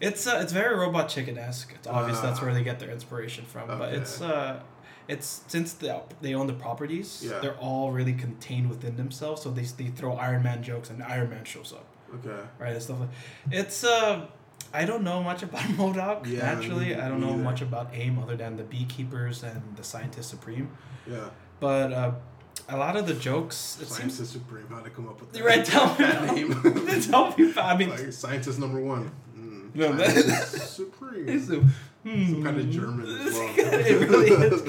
it's 0.00 0.26
uh, 0.26 0.38
it's 0.42 0.52
very 0.52 0.74
robot 0.74 1.10
chicken 1.10 1.36
esque. 1.36 1.72
It's 1.74 1.86
obvious 1.86 2.20
that's 2.20 2.40
Ah. 2.40 2.44
where 2.44 2.54
they 2.54 2.64
get 2.64 2.78
their 2.80 2.90
inspiration 2.90 3.44
from. 3.44 3.68
But 3.68 3.92
it's 3.92 4.22
uh, 4.22 4.60
it's 5.06 5.42
since 5.46 5.74
they 5.74 5.94
they 6.22 6.34
own 6.34 6.46
the 6.46 6.54
properties, 6.54 7.22
Yeah. 7.22 7.38
they're 7.40 7.58
all 7.58 7.92
really 7.92 8.14
contained 8.14 8.70
within 8.70 8.96
themselves. 8.96 9.42
So 9.42 9.50
they 9.50 9.64
they 9.64 9.88
throw 9.90 10.14
Iron 10.14 10.42
Man 10.42 10.62
jokes 10.62 10.88
and 10.88 11.02
Iron 11.02 11.28
Man 11.28 11.44
shows 11.44 11.74
up, 11.74 11.84
Okay. 12.14 12.40
right? 12.58 12.72
And 12.72 12.82
stuff 12.82 13.00
like. 13.00 13.10
It's 13.50 13.84
uh. 13.84 14.26
I 14.72 14.84
don't 14.84 15.02
know 15.02 15.22
much 15.22 15.42
about 15.42 15.62
MODOK. 15.78 16.26
Yeah, 16.26 16.54
naturally, 16.54 16.94
I 16.94 17.08
don't 17.08 17.20
know 17.20 17.34
either. 17.34 17.42
much 17.42 17.60
about 17.62 17.90
AIM 17.92 18.18
other 18.18 18.36
than 18.36 18.56
the 18.56 18.62
beekeepers 18.62 19.42
and 19.42 19.62
the 19.76 19.82
scientist 19.84 20.30
supreme. 20.30 20.70
Yeah. 21.10 21.30
But 21.58 21.92
uh, 21.92 22.12
a 22.68 22.76
lot 22.76 22.96
of 22.96 23.06
the 23.06 23.14
jokes, 23.14 23.78
it 23.82 23.86
seems 23.88 24.14
Scientist 24.16 24.32
Supreme. 24.32 24.66
How'd 24.68 24.86
I 24.86 24.90
come 24.90 25.08
up 25.08 25.20
with 25.20 25.32
that? 25.32 25.42
Right, 25.50 25.64
tell 25.64 25.88
me. 25.98 26.44
name? 26.44 27.02
tell 27.02 27.34
me. 27.36 27.52
I 27.56 27.76
mean, 27.76 27.90
like 27.90 28.12
scientist 28.12 28.58
number 28.60 28.80
one. 28.80 29.10
Mm, 29.36 29.74
No, 29.74 29.92
that- 29.92 30.10
Scientist 30.10 30.76
Supreme. 30.76 31.28
it's 31.28 31.50
a, 31.50 31.56
hmm. 31.56 32.26
Some 32.32 32.42
kind 32.44 32.58
of 32.60 32.70
German 32.70 33.06
as 33.06 33.34
well. 33.34 33.54
it 33.58 34.08
really 34.08 34.30
is. 34.30 34.62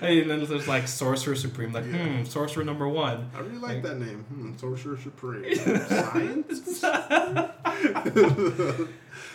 I 0.00 0.08
mean, 0.08 0.28
then 0.28 0.44
there's 0.44 0.68
like 0.68 0.86
Sorcerer 0.88 1.34
Supreme, 1.36 1.72
like, 1.72 1.84
Yeah. 1.86 2.18
hmm, 2.18 2.24
Sorcerer 2.24 2.64
number 2.64 2.88
one. 2.88 3.30
I 3.34 3.40
really 3.40 3.58
like 3.58 3.62
Like- 3.62 3.82
that 3.82 3.98
name. 3.98 4.24
Hmm, 4.24 4.56
Sorcerer 4.56 4.96
Supreme. 4.96 5.54
Science? 5.88 6.84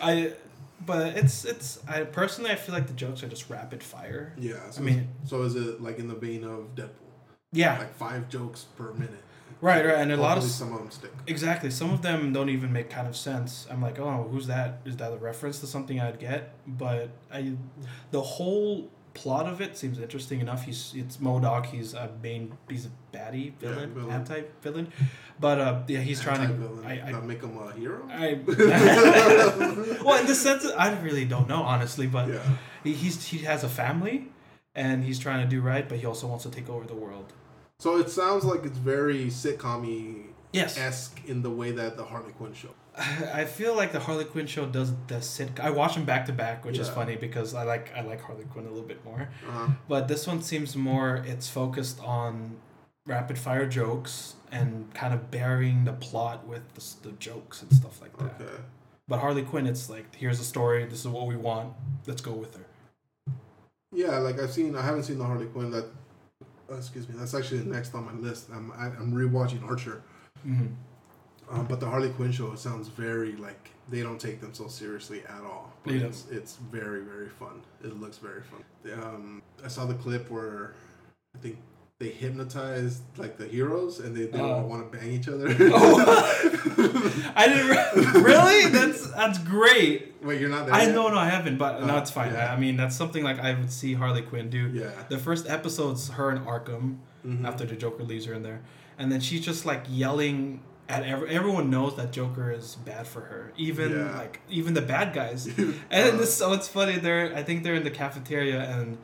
I, 0.03 0.33
but 0.85 1.17
it's 1.17 1.45
it's 1.45 1.79
I 1.87 2.03
personally 2.03 2.51
I 2.51 2.55
feel 2.55 2.75
like 2.75 2.87
the 2.87 2.93
jokes 2.93 3.23
are 3.23 3.27
just 3.29 3.49
rapid 3.49 3.81
fire. 3.83 4.33
yeah. 4.37 4.69
So 4.71 4.81
I 4.81 4.83
mean- 4.85 5.07
so 5.25 5.41
is 5.43 5.55
it 5.55 5.81
like 5.81 5.97
in 5.99 6.07
the 6.07 6.15
vein 6.15 6.43
of 6.43 6.75
Deadpool? 6.75 6.89
Yeah, 7.51 7.77
Like 7.77 7.93
five 7.95 8.29
jokes 8.29 8.65
per 8.77 8.91
minute. 8.93 9.23
right, 9.61 9.85
right, 9.85 9.99
and 9.99 10.11
a 10.11 10.17
lot 10.17 10.37
of 10.39 10.43
some 10.43 10.73
of 10.73 10.79
them 10.79 10.89
stick. 10.91 11.11
exactly 11.27 11.69
some 11.69 11.91
of 11.91 12.01
them 12.01 12.33
don't 12.33 12.49
even 12.49 12.73
make 12.73 12.89
kind 12.89 13.07
of 13.07 13.15
sense. 13.15 13.67
I'm 13.69 13.81
like, 13.81 13.99
oh, 13.99 14.27
who's 14.31 14.47
that? 14.47 14.79
Is 14.85 14.97
that 14.97 15.13
a 15.13 15.17
reference 15.17 15.59
to 15.59 15.67
something 15.67 15.99
I'd 16.01 16.19
get? 16.19 16.53
But 16.67 17.09
I, 17.31 17.53
the 18.11 18.21
whole 18.21 18.89
plot 19.13 19.45
of 19.47 19.61
it 19.61 19.77
seems 19.77 19.99
interesting 19.99 20.41
enough. 20.41 20.65
He's 20.65 20.93
it's 20.95 21.17
MODOK. 21.17 21.67
He's 21.67 21.93
a 21.93 22.09
main. 22.21 22.57
He's 22.69 22.85
a 22.85 22.89
baddie 23.15 23.53
Yeah, 23.59 23.69
villain, 23.69 23.93
villain. 23.93 24.11
anti 24.11 24.43
villain. 24.61 24.91
But 25.39 25.59
uh, 25.59 25.81
yeah, 25.87 25.99
he's 25.99 26.21
trying 26.21 26.47
to. 26.47 26.83
I, 26.85 27.01
I, 27.07 27.11
Not 27.11 27.25
make 27.25 27.41
him 27.41 27.57
a 27.57 27.71
hero? 27.73 28.07
I 28.09 28.39
well, 30.03 30.19
in 30.19 30.27
the 30.27 30.35
sense 30.35 30.63
that 30.63 30.79
I 30.79 30.99
really 31.01 31.25
don't 31.25 31.47
know 31.47 31.61
honestly, 31.61 32.07
but 32.07 32.29
yeah. 32.29 32.39
he, 32.83 32.93
he's 32.93 33.25
he 33.25 33.39
has 33.39 33.63
a 33.63 33.69
family, 33.69 34.29
and 34.75 35.03
he's 35.03 35.19
trying 35.19 35.43
to 35.43 35.49
do 35.49 35.61
right, 35.61 35.87
but 35.87 35.99
he 35.99 36.05
also 36.05 36.27
wants 36.27 36.43
to 36.43 36.51
take 36.51 36.69
over 36.69 36.85
the 36.85 36.95
world. 36.95 37.33
So 37.79 37.97
it 37.97 38.09
sounds 38.09 38.45
like 38.45 38.63
it's 38.63 38.77
very 38.77 39.25
sitcom 39.25 39.85
Yes, 40.53 40.77
esque 40.77 41.19
in 41.25 41.41
the 41.41 41.49
way 41.49 41.71
that 41.71 41.97
the 41.97 42.05
Harley 42.05 42.31
Quinn 42.31 42.53
show. 42.53 42.69
I 42.97 43.45
feel 43.45 43.75
like 43.75 43.91
the 43.91 43.99
Harley 43.99 44.25
Quinn 44.25 44.47
show 44.47 44.65
does 44.65 44.93
the 45.07 45.21
sit. 45.21 45.59
I 45.59 45.71
watch 45.71 45.95
them 45.95 46.05
back 46.05 46.27
to 46.27 46.33
back, 46.33 46.63
which 46.63 46.77
is 46.77 46.87
funny 46.89 47.15
because 47.15 47.53
I 47.53 47.63
like 47.63 47.91
I 47.95 48.01
like 48.01 48.21
Harley 48.21 48.45
Quinn 48.45 48.65
a 48.65 48.69
little 48.69 48.87
bit 48.87 49.03
more. 49.03 49.29
Uh-huh. 49.47 49.67
But 49.87 50.07
this 50.07 50.27
one 50.27 50.41
seems 50.41 50.75
more. 50.75 51.23
It's 51.27 51.49
focused 51.49 51.99
on 52.01 52.57
rapid 53.05 53.37
fire 53.37 53.67
jokes 53.67 54.35
and 54.51 54.93
kind 54.93 55.13
of 55.13 55.29
burying 55.29 55.83
the 55.83 55.93
plot 55.93 56.47
with 56.47 56.61
the, 56.75 57.09
the 57.09 57.15
jokes 57.17 57.61
and 57.61 57.73
stuff 57.73 57.99
like 58.01 58.15
that. 58.17 58.41
Okay. 58.41 58.61
But 59.07 59.19
Harley 59.19 59.41
Quinn, 59.41 59.67
it's 59.67 59.89
like 59.89 60.15
here's 60.15 60.39
a 60.39 60.45
story. 60.45 60.85
This 60.85 60.99
is 60.99 61.07
what 61.07 61.27
we 61.27 61.35
want. 61.35 61.73
Let's 62.07 62.21
go 62.21 62.31
with 62.31 62.55
her. 62.55 62.65
Yeah, 63.93 64.17
like 64.19 64.39
I've 64.39 64.51
seen, 64.51 64.75
I 64.75 64.81
haven't 64.81 65.03
seen 65.03 65.17
the 65.17 65.25
Harley 65.25 65.45
Quinn. 65.45 65.71
That, 65.71 65.85
uh, 66.71 66.75
excuse 66.75 67.07
me, 67.07 67.15
that's 67.17 67.33
actually 67.33 67.63
next 67.63 67.93
on 67.93 68.05
my 68.05 68.13
list. 68.13 68.49
I'm 68.53 68.71
I, 68.71 68.85
I'm 68.85 69.13
rewatching 69.13 69.63
Archer, 69.67 70.03
Mm-hmm. 70.47 71.55
um, 71.59 71.65
but 71.67 71.79
the 71.79 71.85
Harley 71.87 72.09
Quinn 72.09 72.31
show 72.31 72.53
sounds 72.55 72.87
very 72.87 73.33
like 73.33 73.69
they 73.89 74.01
don't 74.01 74.19
take 74.19 74.39
themselves 74.41 74.73
seriously 74.75 75.21
at 75.27 75.41
all. 75.43 75.73
But 75.83 75.93
don't. 75.93 76.03
it's 76.03 76.25
it's 76.31 76.55
very 76.71 77.01
very 77.03 77.29
fun. 77.29 77.61
It 77.83 77.99
looks 77.99 78.17
very 78.17 78.41
fun. 78.41 78.63
Um, 79.03 79.41
I 79.63 79.67
saw 79.67 79.85
the 79.85 79.93
clip 79.95 80.29
where 80.29 80.73
I 81.35 81.39
think 81.39 81.57
they 81.99 82.09
hypnotized 82.09 83.01
like 83.17 83.37
the 83.37 83.45
heroes 83.47 83.99
and 83.99 84.15
they, 84.15 84.25
they 84.25 84.39
Oh. 84.39 84.51
all 84.53 84.63
want 84.67 84.91
to 84.91 84.97
bang 84.97 85.11
each 85.11 85.27
other. 85.27 85.47
Oh. 85.73 87.33
I 87.35 87.47
didn't 87.47 87.67
re- 87.69 88.21
really. 88.21 88.69
That's 88.69 89.09
that's 89.11 89.37
great. 89.39 90.15
Wait, 90.23 90.39
you're 90.41 90.49
not 90.49 90.65
there. 90.65 90.75
I 90.75 90.83
yet? 90.83 90.95
know, 90.95 91.09
no, 91.09 91.17
I 91.17 91.29
haven't, 91.29 91.57
but 91.57 91.83
no, 91.85 91.95
Oh, 91.95 91.97
it's 91.99 92.11
fine. 92.11 92.31
yeah. 92.33 92.49
I, 92.51 92.53
I 92.53 92.59
mean, 92.59 92.77
that's 92.77 92.95
something 92.95 93.23
like 93.23 93.39
I 93.39 93.53
would 93.53 93.71
see 93.71 93.93
Harley 93.93 94.21
Quinn 94.21 94.49
do. 94.49 94.69
Yeah. 94.73 94.89
The 95.09 95.17
first 95.17 95.49
episode's 95.49 96.09
her 96.09 96.29
and 96.31 96.45
Arkham 96.45 96.97
Mhm. 97.25 97.45
after 97.45 97.65
the 97.65 97.75
Joker 97.75 98.03
leaves 98.03 98.25
her 98.25 98.33
in 98.33 98.43
there, 98.43 98.61
and 98.97 99.11
then 99.11 99.19
she's 99.19 99.41
just 99.45 99.65
like 99.65 99.83
yelling 99.89 100.61
at 100.89 101.03
every, 101.03 101.29
everyone 101.29 101.69
knows 101.69 101.95
that 101.95 102.11
Joker 102.11 102.51
is 102.51 102.75
bad 102.75 103.07
for 103.07 103.21
her, 103.21 103.53
even 103.57 103.91
Yeah. 103.91 104.17
like 104.17 104.41
even 104.49 104.73
the 104.73 104.81
bad 104.81 105.13
guys. 105.13 105.47
and 105.91 106.19
this, 106.19 106.33
so 106.35 106.53
it's 106.53 106.67
funny. 106.67 106.97
They're 106.97 107.35
I 107.35 107.43
think 107.43 107.63
they're 107.63 107.75
in 107.75 107.83
the 107.83 107.91
cafeteria 107.91 108.61
and. 108.63 108.97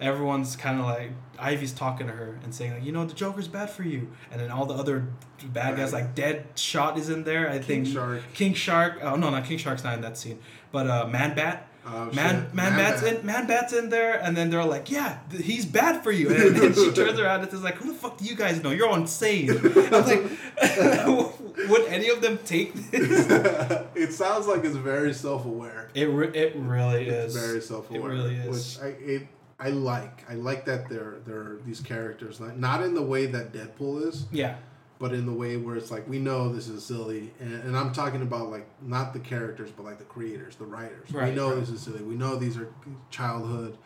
Everyone's 0.00 0.56
kind 0.56 0.80
of 0.80 0.86
like 0.86 1.12
Ivy's 1.38 1.70
talking 1.72 2.08
to 2.08 2.12
her 2.12 2.36
and 2.42 2.52
saying 2.52 2.74
like, 2.74 2.84
you 2.84 2.90
know, 2.90 3.04
the 3.06 3.14
Joker's 3.14 3.46
bad 3.46 3.70
for 3.70 3.84
you, 3.84 4.10
and 4.32 4.40
then 4.40 4.50
all 4.50 4.66
the 4.66 4.74
other 4.74 5.06
bad 5.52 5.76
guys 5.76 5.92
like 5.92 6.16
Dead 6.16 6.46
Shot 6.56 6.98
is 6.98 7.08
in 7.10 7.22
there. 7.22 7.48
I 7.48 7.58
King 7.60 7.84
think 7.84 7.86
Shark. 7.86 8.22
King 8.34 8.54
Shark. 8.54 8.98
Oh 9.02 9.14
no, 9.14 9.30
not 9.30 9.44
King 9.44 9.56
Shark's 9.56 9.84
not 9.84 9.94
in 9.94 10.00
that 10.00 10.18
scene, 10.18 10.40
but 10.72 10.88
uh, 10.90 11.06
Man 11.06 11.36
Bat. 11.36 11.68
Oh, 11.86 12.10
Man, 12.12 12.44
shit. 12.46 12.54
Man, 12.54 12.76
Bat's 12.78 13.02
Bat. 13.02 13.14
in, 13.20 13.26
Man 13.26 13.46
Bat's 13.46 13.72
in 13.74 13.90
there, 13.90 14.14
and 14.18 14.34
then 14.36 14.48
they're 14.50 14.64
like, 14.64 14.90
"Yeah, 14.90 15.18
th- 15.30 15.44
he's 15.44 15.66
bad 15.66 16.02
for 16.02 16.10
you." 16.10 16.30
And 16.30 16.56
then 16.56 16.72
she 16.74 16.90
turns 16.94 17.20
around 17.20 17.42
and 17.42 17.52
is 17.52 17.62
like, 17.62 17.74
"Who 17.76 17.88
the 17.92 17.98
fuck 17.98 18.16
do 18.18 18.24
you 18.24 18.34
guys 18.34 18.62
know? 18.62 18.70
You're 18.70 18.96
insane." 18.96 19.50
I'm 19.50 19.90
like, 19.90 20.24
would 21.68 21.84
any 21.88 22.08
of 22.08 22.20
them 22.22 22.38
take 22.44 22.74
this? 22.90 23.26
it 23.94 24.12
sounds 24.12 24.46
like 24.46 24.64
it's 24.64 24.76
very 24.76 25.12
self-aware. 25.12 25.90
It 25.94 26.06
re- 26.06 26.28
it 26.34 26.54
really 26.56 27.06
It's 27.06 27.34
is. 27.34 27.42
very 27.46 27.60
self-aware. 27.60 28.00
It 28.00 28.14
really 28.14 28.34
is. 28.36 28.78
Which 28.78 28.84
I 28.84 28.88
it, 28.98 29.28
I 29.60 29.68
like. 29.70 30.24
I 30.30 30.34
like 30.34 30.64
that 30.66 30.88
they're 30.88 31.16
they're 31.26 31.58
these 31.66 31.80
characters 31.80 32.40
like 32.40 32.56
not 32.56 32.82
in 32.82 32.94
the 32.94 33.02
way 33.02 33.26
that 33.26 33.52
Deadpool 33.52 34.06
is, 34.08 34.26
Yeah, 34.32 34.56
but 34.98 35.12
in 35.12 35.26
the 35.26 35.32
way 35.32 35.56
where 35.56 35.76
it's 35.76 35.90
like 35.90 36.08
we 36.08 36.18
know 36.18 36.52
this 36.52 36.68
is 36.68 36.84
silly, 36.84 37.32
and, 37.40 37.54
and 37.54 37.76
I'm 37.76 37.92
talking 37.92 38.22
about 38.22 38.50
like 38.50 38.66
not 38.82 39.12
the 39.12 39.20
characters, 39.20 39.70
but 39.70 39.84
like 39.84 39.98
the 39.98 40.04
creators, 40.04 40.56
the 40.56 40.64
writers. 40.66 41.10
Right, 41.12 41.30
we 41.30 41.34
know 41.36 41.50
right. 41.50 41.60
this 41.60 41.70
is 41.70 41.80
silly. 41.80 42.02
We 42.02 42.14
know 42.14 42.36
these 42.36 42.56
are 42.56 42.68
childhood. 43.10 43.76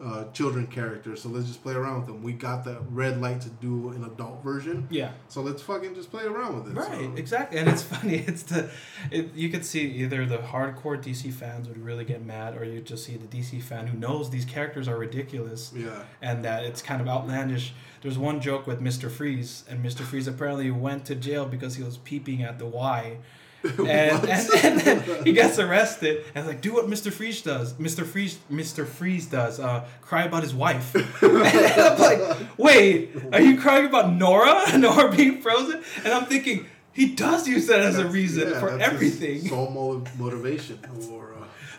Uh, 0.00 0.30
children 0.30 0.64
characters, 0.68 1.20
so 1.20 1.28
let's 1.28 1.48
just 1.48 1.60
play 1.60 1.74
around 1.74 1.96
with 1.96 2.06
them. 2.06 2.22
We 2.22 2.32
got 2.32 2.62
the 2.62 2.78
red 2.92 3.20
light 3.20 3.40
to 3.40 3.48
do 3.48 3.88
an 3.88 4.04
adult 4.04 4.44
version, 4.44 4.86
yeah, 4.92 5.10
so 5.26 5.40
let's 5.40 5.60
fucking 5.60 5.96
just 5.96 6.12
play 6.12 6.22
around 6.22 6.54
with 6.62 6.70
it. 6.72 6.78
right, 6.78 7.00
So- 7.06 7.14
exactly. 7.16 7.58
And 7.58 7.68
it's 7.68 7.82
funny. 7.94 8.18
It's 8.18 8.44
the, 8.44 8.70
it, 9.10 9.34
you 9.34 9.48
could 9.48 9.64
see 9.64 9.90
either 9.90 10.24
the 10.24 10.38
hardcore 10.38 11.02
DC 11.02 11.32
fans 11.32 11.66
would 11.66 11.84
really 11.84 12.04
get 12.04 12.24
mad, 12.24 12.56
or 12.56 12.62
you 12.64 12.80
just 12.80 13.06
see 13.06 13.16
the 13.16 13.26
DC 13.26 13.60
fan 13.60 13.88
who 13.88 13.98
knows 13.98 14.30
these 14.30 14.44
characters 14.44 14.86
are 14.86 14.96
ridiculous. 14.96 15.72
Yeah. 15.74 16.04
and 16.22 16.44
that 16.44 16.62
it's 16.62 16.80
kind 16.80 17.00
of 17.00 17.08
outlandish. 17.08 17.74
There's 18.02 18.18
one 18.18 18.40
joke 18.40 18.66
with 18.66 18.80
Mr. 18.80 19.10
Freeze, 19.10 19.64
and 19.68 19.84
Mr. 19.84 20.00
Freeze 20.00 20.28
apparently 20.28 20.70
went 20.70 21.04
to 21.06 21.14
jail 21.14 21.46
because 21.46 21.76
he 21.76 21.82
was 21.82 21.98
peeping 21.98 22.42
at 22.42 22.58
the 22.58 22.66
Y. 22.66 23.18
And, 23.64 23.88
and, 23.88 24.50
and 24.64 24.80
then 24.80 25.24
he 25.24 25.32
gets 25.32 25.58
arrested 25.58 26.24
and 26.36 26.46
like, 26.46 26.60
do 26.60 26.72
what 26.72 26.86
Mr. 26.86 27.12
Freeze 27.12 27.42
does. 27.42 27.72
Mr. 27.72 28.06
Freeze 28.06 28.38
Mr. 28.48 28.86
Freeze 28.86 29.26
does, 29.26 29.58
uh, 29.58 29.84
cry 30.00 30.22
about 30.22 30.44
his 30.44 30.54
wife. 30.54 30.94
and 31.22 31.82
I'm 31.82 31.98
like, 31.98 32.20
wait, 32.56 33.16
are 33.32 33.40
you 33.40 33.60
crying 33.60 33.86
about 33.86 34.12
Nora? 34.12 34.64
Nora 34.78 35.10
being 35.10 35.42
frozen? 35.42 35.82
And 36.04 36.12
I'm 36.12 36.26
thinking, 36.26 36.66
he 36.92 37.14
does 37.14 37.48
use 37.48 37.66
that 37.66 37.80
as 37.80 37.98
a 37.98 38.06
reason 38.06 38.50
yeah, 38.50 38.60
for 38.60 38.70
that's 38.70 38.92
everything. 38.92 39.48
Sole 39.48 40.04
motivation, 40.18 40.78
or 41.10 41.27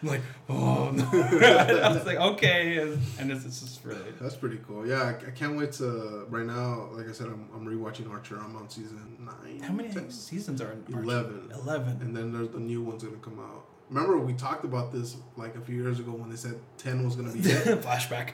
I'm 0.01 0.07
like, 0.07 0.21
oh 0.49 0.91
no. 0.91 1.03
I 1.11 1.93
was 1.93 2.05
like, 2.05 2.17
okay, 2.17 2.77
and, 2.77 2.99
and 3.19 3.31
it's, 3.31 3.45
it's 3.45 3.59
just 3.61 3.83
really. 3.83 3.99
that's 4.19 4.35
pretty 4.35 4.59
cool. 4.67 4.87
Yeah, 4.87 5.03
I, 5.03 5.27
I 5.27 5.31
can't 5.31 5.57
wait 5.57 5.73
to. 5.73 6.25
Right 6.29 6.45
now, 6.45 6.89
like 6.93 7.09
I 7.09 7.11
said, 7.11 7.27
I'm, 7.27 7.47
I'm 7.53 7.65
rewatching 7.65 8.09
Archer. 8.09 8.37
I'm 8.37 8.55
on 8.55 8.69
season 8.69 9.17
nine. 9.19 9.61
How 9.61 9.73
many 9.73 9.89
10? 9.89 10.09
seasons 10.11 10.61
are 10.61 10.71
in 10.71 10.83
Archer? 10.93 11.03
Eleven. 11.03 11.51
Eleven. 11.53 11.99
And 12.01 12.15
then 12.15 12.31
there's 12.31 12.49
the 12.49 12.59
new 12.59 12.81
one's 12.81 13.03
gonna 13.03 13.17
come 13.17 13.39
out. 13.39 13.65
Remember 13.89 14.19
we 14.19 14.33
talked 14.33 14.65
about 14.65 14.91
this 14.93 15.17
like 15.35 15.55
a 15.55 15.61
few 15.61 15.75
years 15.75 15.99
ago 15.99 16.11
when 16.11 16.29
they 16.29 16.35
said 16.35 16.59
ten 16.77 17.03
was 17.03 17.15
gonna 17.15 17.31
be 17.31 17.39
it. 17.49 17.81
Flashback. 17.81 18.29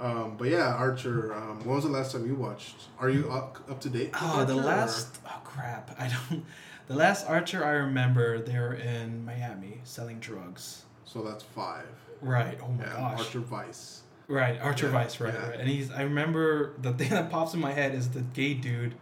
um, 0.00 0.36
but 0.38 0.48
yeah, 0.48 0.72
Archer. 0.74 1.34
Um, 1.34 1.64
when 1.64 1.74
was 1.74 1.84
the 1.84 1.90
last 1.90 2.12
time 2.12 2.24
you 2.26 2.36
watched? 2.36 2.76
Are 2.98 3.10
you 3.10 3.28
up, 3.30 3.58
up 3.68 3.80
to 3.80 3.88
date? 3.88 4.12
with 4.12 4.22
oh, 4.22 4.44
the 4.44 4.52
Archer, 4.54 4.60
or- 4.60 4.62
last. 4.62 5.18
Oh 5.26 5.40
crap! 5.42 5.96
I 5.98 6.08
don't. 6.08 6.44
The 6.86 6.94
last 6.94 7.26
Archer 7.28 7.64
I 7.64 7.70
remember, 7.70 8.40
they 8.40 8.58
were 8.58 8.74
in 8.74 9.24
Miami 9.24 9.80
selling 9.84 10.18
drugs. 10.20 10.84
So 11.04 11.22
that's 11.22 11.42
five. 11.42 11.86
Right. 12.20 12.58
Oh 12.62 12.68
my 12.68 12.84
yeah, 12.84 12.92
gosh. 12.92 13.18
Archer 13.20 13.40
Vice. 13.40 14.02
Right, 14.26 14.58
Archer 14.60 14.86
Yeah, 14.86 14.92
Vice, 14.92 15.20
right, 15.20 15.34
yeah. 15.34 15.48
right. 15.50 15.60
And 15.60 15.68
he's 15.68 15.90
I 15.90 16.02
remember 16.02 16.72
the 16.80 16.92
thing 16.92 17.10
that 17.10 17.30
pops 17.30 17.54
in 17.54 17.60
my 17.60 17.72
head 17.72 17.94
is 17.94 18.10
the 18.10 18.22
gay 18.22 18.54
dude 18.54 18.94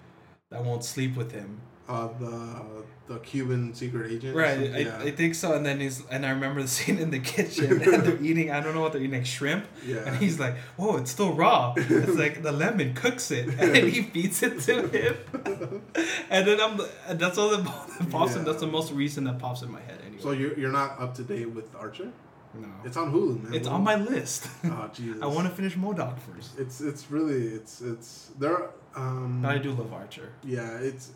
that 0.50 0.64
won't 0.64 0.84
sleep 0.84 1.16
with 1.16 1.32
him. 1.32 1.60
Uh, 1.88 2.08
the 2.18 2.84
the 3.08 3.18
Cuban 3.18 3.74
secret 3.74 4.12
agent. 4.12 4.36
Right. 4.36 4.58
I, 4.72 4.78
yeah. 4.78 4.98
I 4.98 5.10
think 5.10 5.34
so. 5.34 5.54
And 5.54 5.66
then 5.66 5.80
he's 5.80 6.02
and 6.10 6.24
I 6.24 6.30
remember 6.30 6.62
the 6.62 6.68
scene 6.68 6.98
in 6.98 7.10
the 7.10 7.18
kitchen 7.18 7.82
and 7.82 8.02
they're 8.04 8.22
eating 8.22 8.50
I 8.52 8.60
don't 8.60 8.74
know 8.74 8.80
what 8.80 8.92
they're 8.92 9.02
eating, 9.02 9.16
like 9.18 9.26
shrimp. 9.26 9.64
yeah. 9.84 10.04
And 10.06 10.16
he's 10.16 10.38
like, 10.38 10.56
Whoa, 10.76 10.96
it's 10.98 11.10
still 11.10 11.32
raw. 11.34 11.74
It's 11.76 12.16
like 12.16 12.42
the 12.42 12.52
lemon 12.52 12.94
cooks 12.94 13.30
it 13.30 13.48
and 13.58 13.76
he 13.76 14.02
feeds 14.14 14.42
it 14.42 14.60
to 14.60 14.86
him. 14.88 15.16
And 16.30 16.46
then 16.46 16.60
I'm 16.60 16.80
and 17.08 17.18
that's 17.18 17.38
all 17.38 17.50
that 17.56 17.64
pops 18.10 18.34
in 18.36 18.44
that's 18.44 18.60
the 18.60 18.66
most 18.66 18.92
recent 18.92 19.26
that 19.26 19.38
pops 19.38 19.62
in 19.62 19.70
my 19.70 19.80
head 19.80 19.98
anyway. 20.06 20.22
so 20.22 20.30
you're 20.30 20.58
you're 20.58 20.72
not 20.72 20.98
up 21.00 21.14
to 21.16 21.22
date 21.22 21.50
with 21.50 21.74
Archer? 21.74 22.10
no. 22.54 22.68
It's 22.84 22.96
on 22.96 23.12
Hulu, 23.12 23.42
man. 23.42 23.54
It's 23.54 23.66
What- 23.68 23.74
on 23.76 23.84
my 23.84 23.96
list. 23.96 24.46
Oh 24.64 24.88
Jesus. 24.94 25.20
I 25.22 25.26
want 25.26 25.48
to 25.48 25.54
finish 25.54 25.74
MODOK 25.76 26.18
first. 26.20 26.58
It's 26.58 26.80
it's 26.80 27.10
really 27.10 27.48
it's 27.58 27.80
it's 27.80 28.30
there. 28.38 28.70
Um, 28.94 29.40
But 29.42 29.50
I 29.56 29.58
do 29.58 29.72
love 29.72 29.92
Archer. 29.92 30.28
Yeah, 30.44 30.78
it's. 30.78 31.10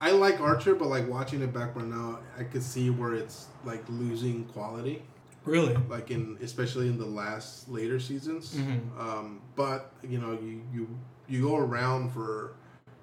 I 0.00 0.10
like 0.10 0.40
Archer, 0.40 0.74
but 0.74 0.88
like 0.88 1.08
watching 1.08 1.40
it 1.42 1.52
back 1.54 1.74
right 1.74 1.86
now, 1.86 2.18
I 2.38 2.44
could 2.44 2.62
see 2.62 2.90
where 2.90 3.14
it's 3.14 3.46
like 3.64 3.82
losing 3.88 4.44
quality, 4.44 5.02
Really? 5.46 5.74
like 5.88 6.10
in 6.10 6.36
especially 6.42 6.88
in 6.88 6.98
the 6.98 7.06
last 7.06 7.68
later 7.68 7.98
seasons. 7.98 8.54
Mhm. 8.54 8.98
Um, 9.00 9.40
but 9.54 9.92
you 10.02 10.18
know, 10.18 10.32
you 10.32 10.60
you 10.72 10.88
you 11.28 11.42
go 11.42 11.56
around 11.56 12.10
for 12.12 12.52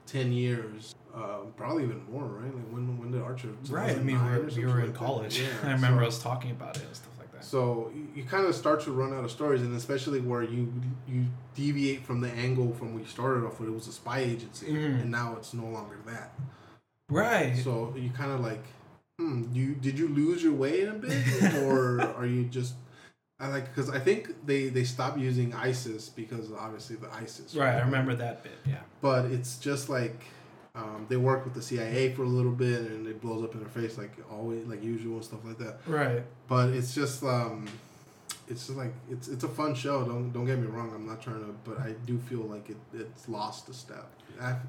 ten 0.06 0.32
years, 0.32 0.94
uh, 1.16 1.40
probably 1.58 1.84
even 1.84 2.04
more, 2.12 2.26
right? 2.26 2.54
Like 2.54 2.66
when 2.72 2.98
when 3.00 3.12
did 3.12 3.24
Archer? 3.24 3.50
Right. 3.70 3.98
I 3.98 4.00
mean, 4.00 4.20
we 4.56 4.64
were 4.66 4.80
in 4.82 4.88
like 4.88 4.96
college. 4.96 5.40
Yeah, 5.40 5.48
I 5.64 5.72
remember 5.72 6.04
so- 6.04 6.08
us 6.10 6.22
talking 6.22 6.52
about 6.52 6.78
it 6.78 6.84
and 6.86 6.96
stuff 6.96 7.18
like 7.18 7.32
that. 7.34 7.44
So 7.44 7.92
you, 7.96 8.08
you 8.18 8.24
kind 8.24 8.46
of 8.46 8.54
start 8.54 8.82
to 8.84 8.92
run 8.92 9.14
out 9.16 9.24
of 9.24 9.32
stories, 9.32 9.64
and 9.64 9.76
especially 9.76 10.20
where 10.20 10.44
you 10.44 10.72
you 11.08 11.26
deviate 11.56 12.06
from 12.06 12.22
the 12.22 12.30
angle 12.30 12.72
from 12.76 12.94
when 12.94 13.02
you 13.02 13.10
started 13.10 13.44
off 13.48 13.60
with. 13.60 13.70
It 13.70 13.74
was 13.74 13.88
a 13.88 13.92
spy 13.94 14.20
agency, 14.20 14.68
Mhm. 14.68 15.02
and 15.02 15.10
now 15.12 15.36
it's 15.38 15.56
no 15.56 15.66
longer 15.66 15.98
that. 16.06 16.36
Right. 17.14 17.58
So 17.58 17.94
you 17.98 18.10
kind 18.10 18.32
of 18.32 18.40
like, 18.40 18.64
hmm, 19.20 19.46
you 19.52 19.76
did 19.76 19.98
you 19.98 20.08
lose 20.08 20.44
your 20.44 20.54
way 20.54 20.82
in 20.82 20.90
a 20.90 20.94
bit, 20.94 21.54
or 21.64 22.02
are 22.02 22.26
you 22.26 22.46
just? 22.46 22.76
I 23.40 23.48
like 23.48 23.74
because 23.74 23.90
I 23.90 24.00
think 24.00 24.46
they 24.46 24.70
they 24.70 24.84
stopped 24.84 25.18
using 25.18 25.54
ISIS 25.54 26.10
because 26.10 26.52
obviously 26.52 26.96
the 26.96 27.12
ISIS. 27.14 27.56
right. 27.56 27.76
I 27.76 27.82
remember 27.82 28.16
that 28.16 28.44
bit. 28.44 28.58
Yeah. 28.66 28.82
But 29.02 29.26
it's 29.26 29.58
just 29.58 29.90
like. 29.90 30.20
Um, 30.76 31.06
they 31.08 31.18
work 31.18 31.46
with 31.46 31.54
the 31.54 31.62
CIA 31.62 32.14
for 32.14 32.24
a 32.24 32.28
little 32.28 32.52
bit, 32.52 32.82
and 32.82 33.06
it 33.06 33.22
blows 33.22 33.44
up 33.44 33.54
in 33.54 33.60
their 33.60 33.70
face 33.70 33.96
like 33.96 34.12
always, 34.32 34.66
like 34.66 34.84
usual 34.84 35.18
and 35.18 35.24
stuff 35.24 35.42
like 35.46 35.60
that. 35.60 35.78
Right. 35.86 36.24
But 36.48 36.70
it's 36.70 36.96
just, 36.96 37.22
um, 37.24 37.68
it's 38.48 38.68
just 38.68 38.78
like 38.78 38.94
it's 39.10 39.28
it's 39.28 39.44
a 39.44 39.48
fun 39.48 39.74
show. 39.76 40.04
Don't 40.04 40.32
don't 40.32 40.46
get 40.46 40.60
me 40.60 40.68
wrong. 40.68 40.92
I'm 40.94 41.06
not 41.06 41.22
trying 41.22 41.40
to, 41.40 41.54
but 41.64 41.80
I 41.80 41.94
do 42.06 42.18
feel 42.20 42.42
like 42.42 42.70
it 42.70 42.78
it's 42.94 43.28
lost 43.30 43.70
a 43.70 43.74
step 43.74 44.10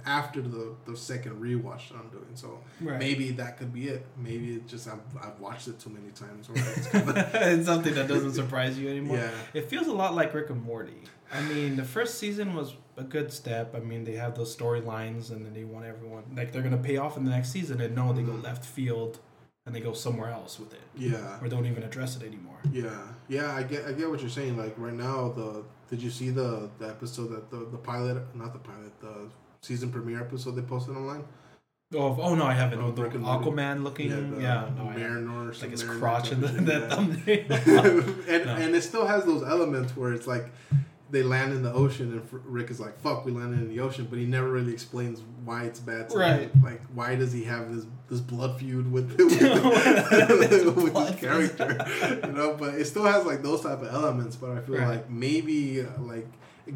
after 0.07 0.43
the 0.43 0.75
the 0.85 0.97
second 0.97 1.41
rewatch 1.41 1.89
that 1.89 1.97
I'm 1.99 2.09
doing. 2.11 2.27
So 2.35 2.59
Right. 2.81 2.99
maybe 2.99 3.31
that 3.33 3.57
could 3.59 3.73
be 3.73 3.89
it. 3.89 4.05
Maybe 4.17 4.55
it 4.57 4.67
just 4.69 4.87
I've, 4.89 5.01
I've 5.21 5.39
watched 5.41 5.69
it 5.69 5.79
too 5.81 5.91
many 5.91 6.11
times. 6.11 6.49
Or 6.49 6.55
it's 6.57 6.87
kinda, 6.89 7.31
it's 7.53 7.67
something 7.67 7.95
that 7.95 8.09
doesn't 8.09 8.35
surprise 8.35 8.79
you 8.79 8.89
anymore. 8.89 9.17
yeah, 9.19 9.31
It 9.55 9.69
feels 9.71 9.87
a 9.87 9.93
lot 9.93 10.15
like 10.15 10.35
Rick 10.35 10.51
and 10.51 10.63
Morty. 10.63 11.03
I 11.33 11.41
mean, 11.43 11.77
the 11.77 11.85
first 11.85 12.19
season 12.19 12.55
was 12.55 12.75
a 12.97 13.03
good 13.03 13.33
step. 13.33 13.75
I 13.75 13.81
mean, 13.81 14.05
they 14.05 14.13
have 14.13 14.37
those 14.37 14.55
storylines, 14.57 15.31
and 15.31 15.45
then 15.45 15.53
they 15.53 15.65
want 15.65 15.85
everyone 15.87 16.23
like 16.37 16.53
they're 16.53 16.63
gonna 16.63 16.77
pay 16.77 16.97
off 16.99 17.17
in 17.17 17.25
the 17.25 17.31
next 17.31 17.51
season, 17.51 17.81
and 17.81 17.95
no, 17.97 18.13
they 18.13 18.23
go 18.23 18.33
Mhm. 18.33 18.45
left 18.45 18.65
field, 18.65 19.19
and 19.67 19.75
they 19.75 19.81
go 19.81 19.93
somewhere 19.93 20.31
else 20.31 20.59
with 20.61 20.73
it, 20.75 20.83
yeah, 20.97 21.39
or 21.41 21.49
don't 21.49 21.67
even 21.67 21.83
address 21.83 22.17
it 22.17 22.23
anymore. 22.23 22.59
yeah, 22.73 23.01
yeah. 23.29 23.53
I 23.55 23.63
get 23.63 23.87
I 23.87 23.93
get 23.93 24.11
what 24.11 24.21
you're 24.21 24.29
saying. 24.31 24.57
Like 24.57 24.75
right 24.77 24.93
now, 24.95 25.31
the 25.31 25.65
did 25.89 26.03
you 26.03 26.11
see 26.11 26.31
the 26.31 26.69
the 26.79 26.89
episode 26.89 27.29
that 27.31 27.51
the 27.51 27.67
the 27.71 27.79
pilot, 27.79 28.23
not 28.37 28.53
the 28.53 28.59
pilot, 28.59 28.93
the 29.01 29.31
season 29.63 29.91
premiere 29.91 30.21
episode 30.21 30.53
they 30.57 30.63
posted 30.63 30.97
online? 30.97 31.25
Oh, 31.95 32.19
oh 32.21 32.35
no, 32.35 32.45
I 32.45 32.55
haven't. 32.55 32.81
Oh, 32.81 32.91
the 32.91 33.03
Rick 33.03 33.15
and 33.15 33.23
Morty. 33.23 33.45
Aquaman 33.45 33.85
looking. 33.85 34.11
Yeah, 34.11 34.17
the, 34.75 34.83
no, 34.83 34.89
I. 34.91 34.97
Mariner, 34.97 35.53
like 35.53 35.71
his 35.71 35.85
Mariner 35.85 36.01
crotch 36.01 36.33
in 36.33 36.41
the, 36.41 36.49
that 36.49 36.91
shit, 37.25 37.47
thumbnail. 37.49 37.99
and 38.29 38.45
No. 38.47 38.55
and 38.57 38.75
it 38.75 38.83
still 38.83 39.07
has 39.07 39.25
those 39.25 39.43
elements 39.45 39.97
where 39.97 40.13
it's 40.13 40.27
like 40.27 40.47
they 41.15 41.23
land 41.23 41.53
in 41.53 41.63
the 41.63 41.73
ocean 41.73 42.13
and 42.13 42.43
Rick 42.45 42.71
is 42.71 42.79
like 42.81 42.99
fuck 43.01 43.25
we 43.25 43.33
landed 43.33 43.61
in 43.61 43.69
the 43.69 43.81
ocean 43.81 44.07
but 44.11 44.19
he 44.19 44.27
never 44.27 44.49
really 44.51 44.73
explains 44.73 45.21
why 45.45 45.65
it's 45.65 45.81
bad 45.81 46.11
to 46.11 46.19
Right. 46.19 46.41
him. 46.53 46.63
like 46.63 46.81
why 46.95 47.15
does 47.15 47.33
he 47.33 47.45
have 47.45 47.75
this 47.75 47.87
this 48.09 48.21
blood 48.21 48.59
feud 48.59 48.91
with 48.93 49.11
with, 49.19 49.41
with 50.77 50.97
his 50.97 51.21
character 51.21 51.87
you 52.27 52.33
know 52.33 52.55
but 52.59 52.75
it 52.75 52.85
still 52.87 53.05
has 53.05 53.25
like 53.25 53.43
those 53.43 53.63
type 53.63 53.81
of 53.83 53.89
elements 53.89 54.37
but 54.37 54.51
I 54.51 54.61
feel 54.61 54.77
Right. 54.77 54.89
like 54.89 55.11
maybe 55.11 55.81
uh, 55.83 55.87
like 56.01 56.27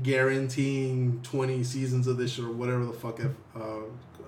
guaranteeing 0.03 1.21
20 1.23 1.65
seasons 1.65 2.07
of 2.07 2.17
this 2.19 2.39
or 2.39 2.51
whatever 2.53 2.85
the 2.85 2.93
fuck 2.93 3.21
if, 3.21 3.33
uh, 3.57 3.61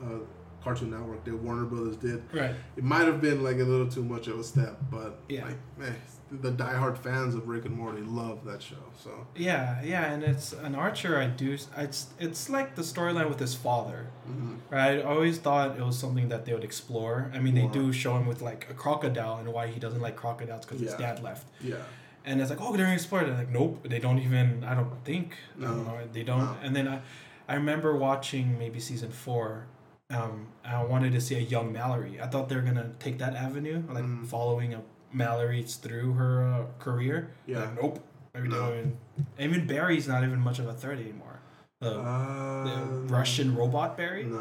uh, 0.02 0.18
Cartoon 0.62 0.90
Network 0.90 1.24
did 1.24 1.34
Warner 1.42 1.64
Brothers 1.64 1.96
did 1.96 2.22
right. 2.32 2.54
it 2.76 2.84
might 2.84 3.06
have 3.06 3.20
been 3.20 3.42
like 3.42 3.56
a 3.56 3.64
little 3.64 3.88
too 3.88 4.04
much 4.04 4.26
of 4.28 4.38
a 4.38 4.44
step, 4.44 4.78
but 4.90 5.18
Yeah. 5.28 5.46
like 5.46 5.56
eh, 5.82 5.92
the 6.30 6.52
diehard 6.52 6.96
fans 6.96 7.34
of 7.34 7.48
Rick 7.48 7.64
and 7.64 7.76
Morty 7.76 8.02
love 8.02 8.44
that 8.44 8.62
show. 8.62 8.76
So 9.02 9.26
Yeah, 9.34 9.82
yeah, 9.82 10.12
and 10.12 10.22
it's 10.22 10.52
an 10.52 10.74
Archer. 10.74 11.18
I 11.18 11.26
do. 11.26 11.56
It's 11.76 12.06
it's 12.18 12.48
like 12.48 12.76
the 12.76 12.82
storyline 12.82 13.28
with 13.28 13.40
his 13.40 13.54
father. 13.54 14.06
mhm. 14.28 14.58
Right, 14.70 14.98
I 15.00 15.02
always 15.02 15.38
thought 15.38 15.76
it 15.78 15.84
was 15.84 15.98
something 15.98 16.28
that 16.28 16.44
they 16.44 16.52
would 16.52 16.64
explore. 16.64 17.30
I 17.34 17.38
mean, 17.40 17.54
they 17.54 17.66
do 17.66 17.92
show 17.92 18.16
him 18.16 18.26
with 18.26 18.40
like 18.42 18.68
a 18.70 18.74
crocodile 18.74 19.38
and 19.38 19.52
why 19.52 19.66
he 19.66 19.80
doesn't 19.80 20.00
like 20.00 20.16
crocodiles 20.16 20.64
because 20.64 20.80
his 20.80 20.94
dad 20.94 21.22
left. 21.22 21.46
yeah, 21.60 21.76
And 22.24 22.40
it's 22.40 22.50
like, 22.50 22.60
oh, 22.60 22.70
they're 22.76 22.84
gonna 22.86 22.94
explore 22.94 23.22
it. 23.22 23.30
Like, 23.42 23.50
nope, 23.50 23.86
they 23.88 23.98
don't 23.98 24.18
even. 24.20 24.62
I 24.64 24.74
don't 24.74 25.04
think. 25.04 25.34
I 25.58 25.64
don't 25.64 25.84
No. 25.84 25.92
know. 25.94 25.98
They 26.12 26.22
don't. 26.22 26.38
No. 26.44 26.56
And 26.62 26.76
then 26.76 26.86
I, 26.86 27.00
I 27.48 27.54
remember 27.54 27.96
watching 27.96 28.56
maybe 28.58 28.78
season 28.78 29.10
four. 29.10 29.66
Um, 30.10 30.48
I 30.64 30.82
wanted 30.84 31.12
to 31.12 31.20
see 31.20 31.36
a 31.36 31.40
young 31.54 31.72
Mallory. 31.72 32.20
I 32.20 32.26
thought 32.28 32.48
they 32.48 32.56
were 32.56 32.62
gonna 32.70 32.90
take 33.00 33.18
that 33.18 33.34
avenue, 33.34 33.82
like 33.88 34.04
Mhm. 34.04 34.26
following 34.26 34.74
a 34.74 34.82
Mallory 35.12 35.62
through 35.62 36.12
her 36.14 36.44
uh, 36.44 36.64
career. 36.78 37.30
Yeah. 37.46 37.60
Like, 37.60 37.82
nope. 37.82 38.06
They're 38.32 38.44
No. 38.44 38.70
doing. 38.70 38.96
Even 39.38 39.66
Barry's 39.66 40.06
not 40.06 40.22
even 40.22 40.38
much 40.40 40.58
of 40.60 40.68
a 40.68 40.72
threat 40.74 40.98
anymore. 40.98 41.40
The, 41.80 41.98
uh, 41.98 42.64
the 42.64 42.84
Russian 43.12 43.56
robot 43.56 43.96
Barry. 43.96 44.24
No, 44.24 44.38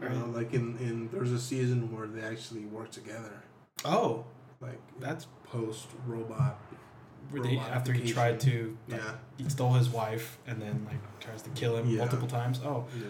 no, 0.00 0.06
Right. 0.08 0.28
like 0.34 0.54
in 0.54 0.78
in 0.78 1.08
there's 1.12 1.32
a 1.32 1.38
season 1.40 1.94
where 1.94 2.06
they 2.06 2.22
actually 2.22 2.64
work 2.66 2.90
together, 2.92 3.42
Oh, 3.84 4.24
like 4.60 4.78
that's 5.00 5.26
post 5.44 5.88
robot. 6.06 6.58
after 7.70 7.92
he 7.92 8.10
tried 8.12 8.38
to 8.40 8.76
like, 8.88 9.00
Yeah, 9.00 9.14
he 9.36 9.48
stole 9.50 9.72
his 9.74 9.88
wife 9.90 10.38
and 10.46 10.62
then 10.62 10.86
like 10.88 11.20
tries 11.20 11.42
to 11.42 11.50
kill 11.50 11.76
him 11.76 11.88
Yeah. 11.88 11.98
multiple 11.98 12.28
times. 12.28 12.60
Oh, 12.64 12.84
yeah. 12.96 13.06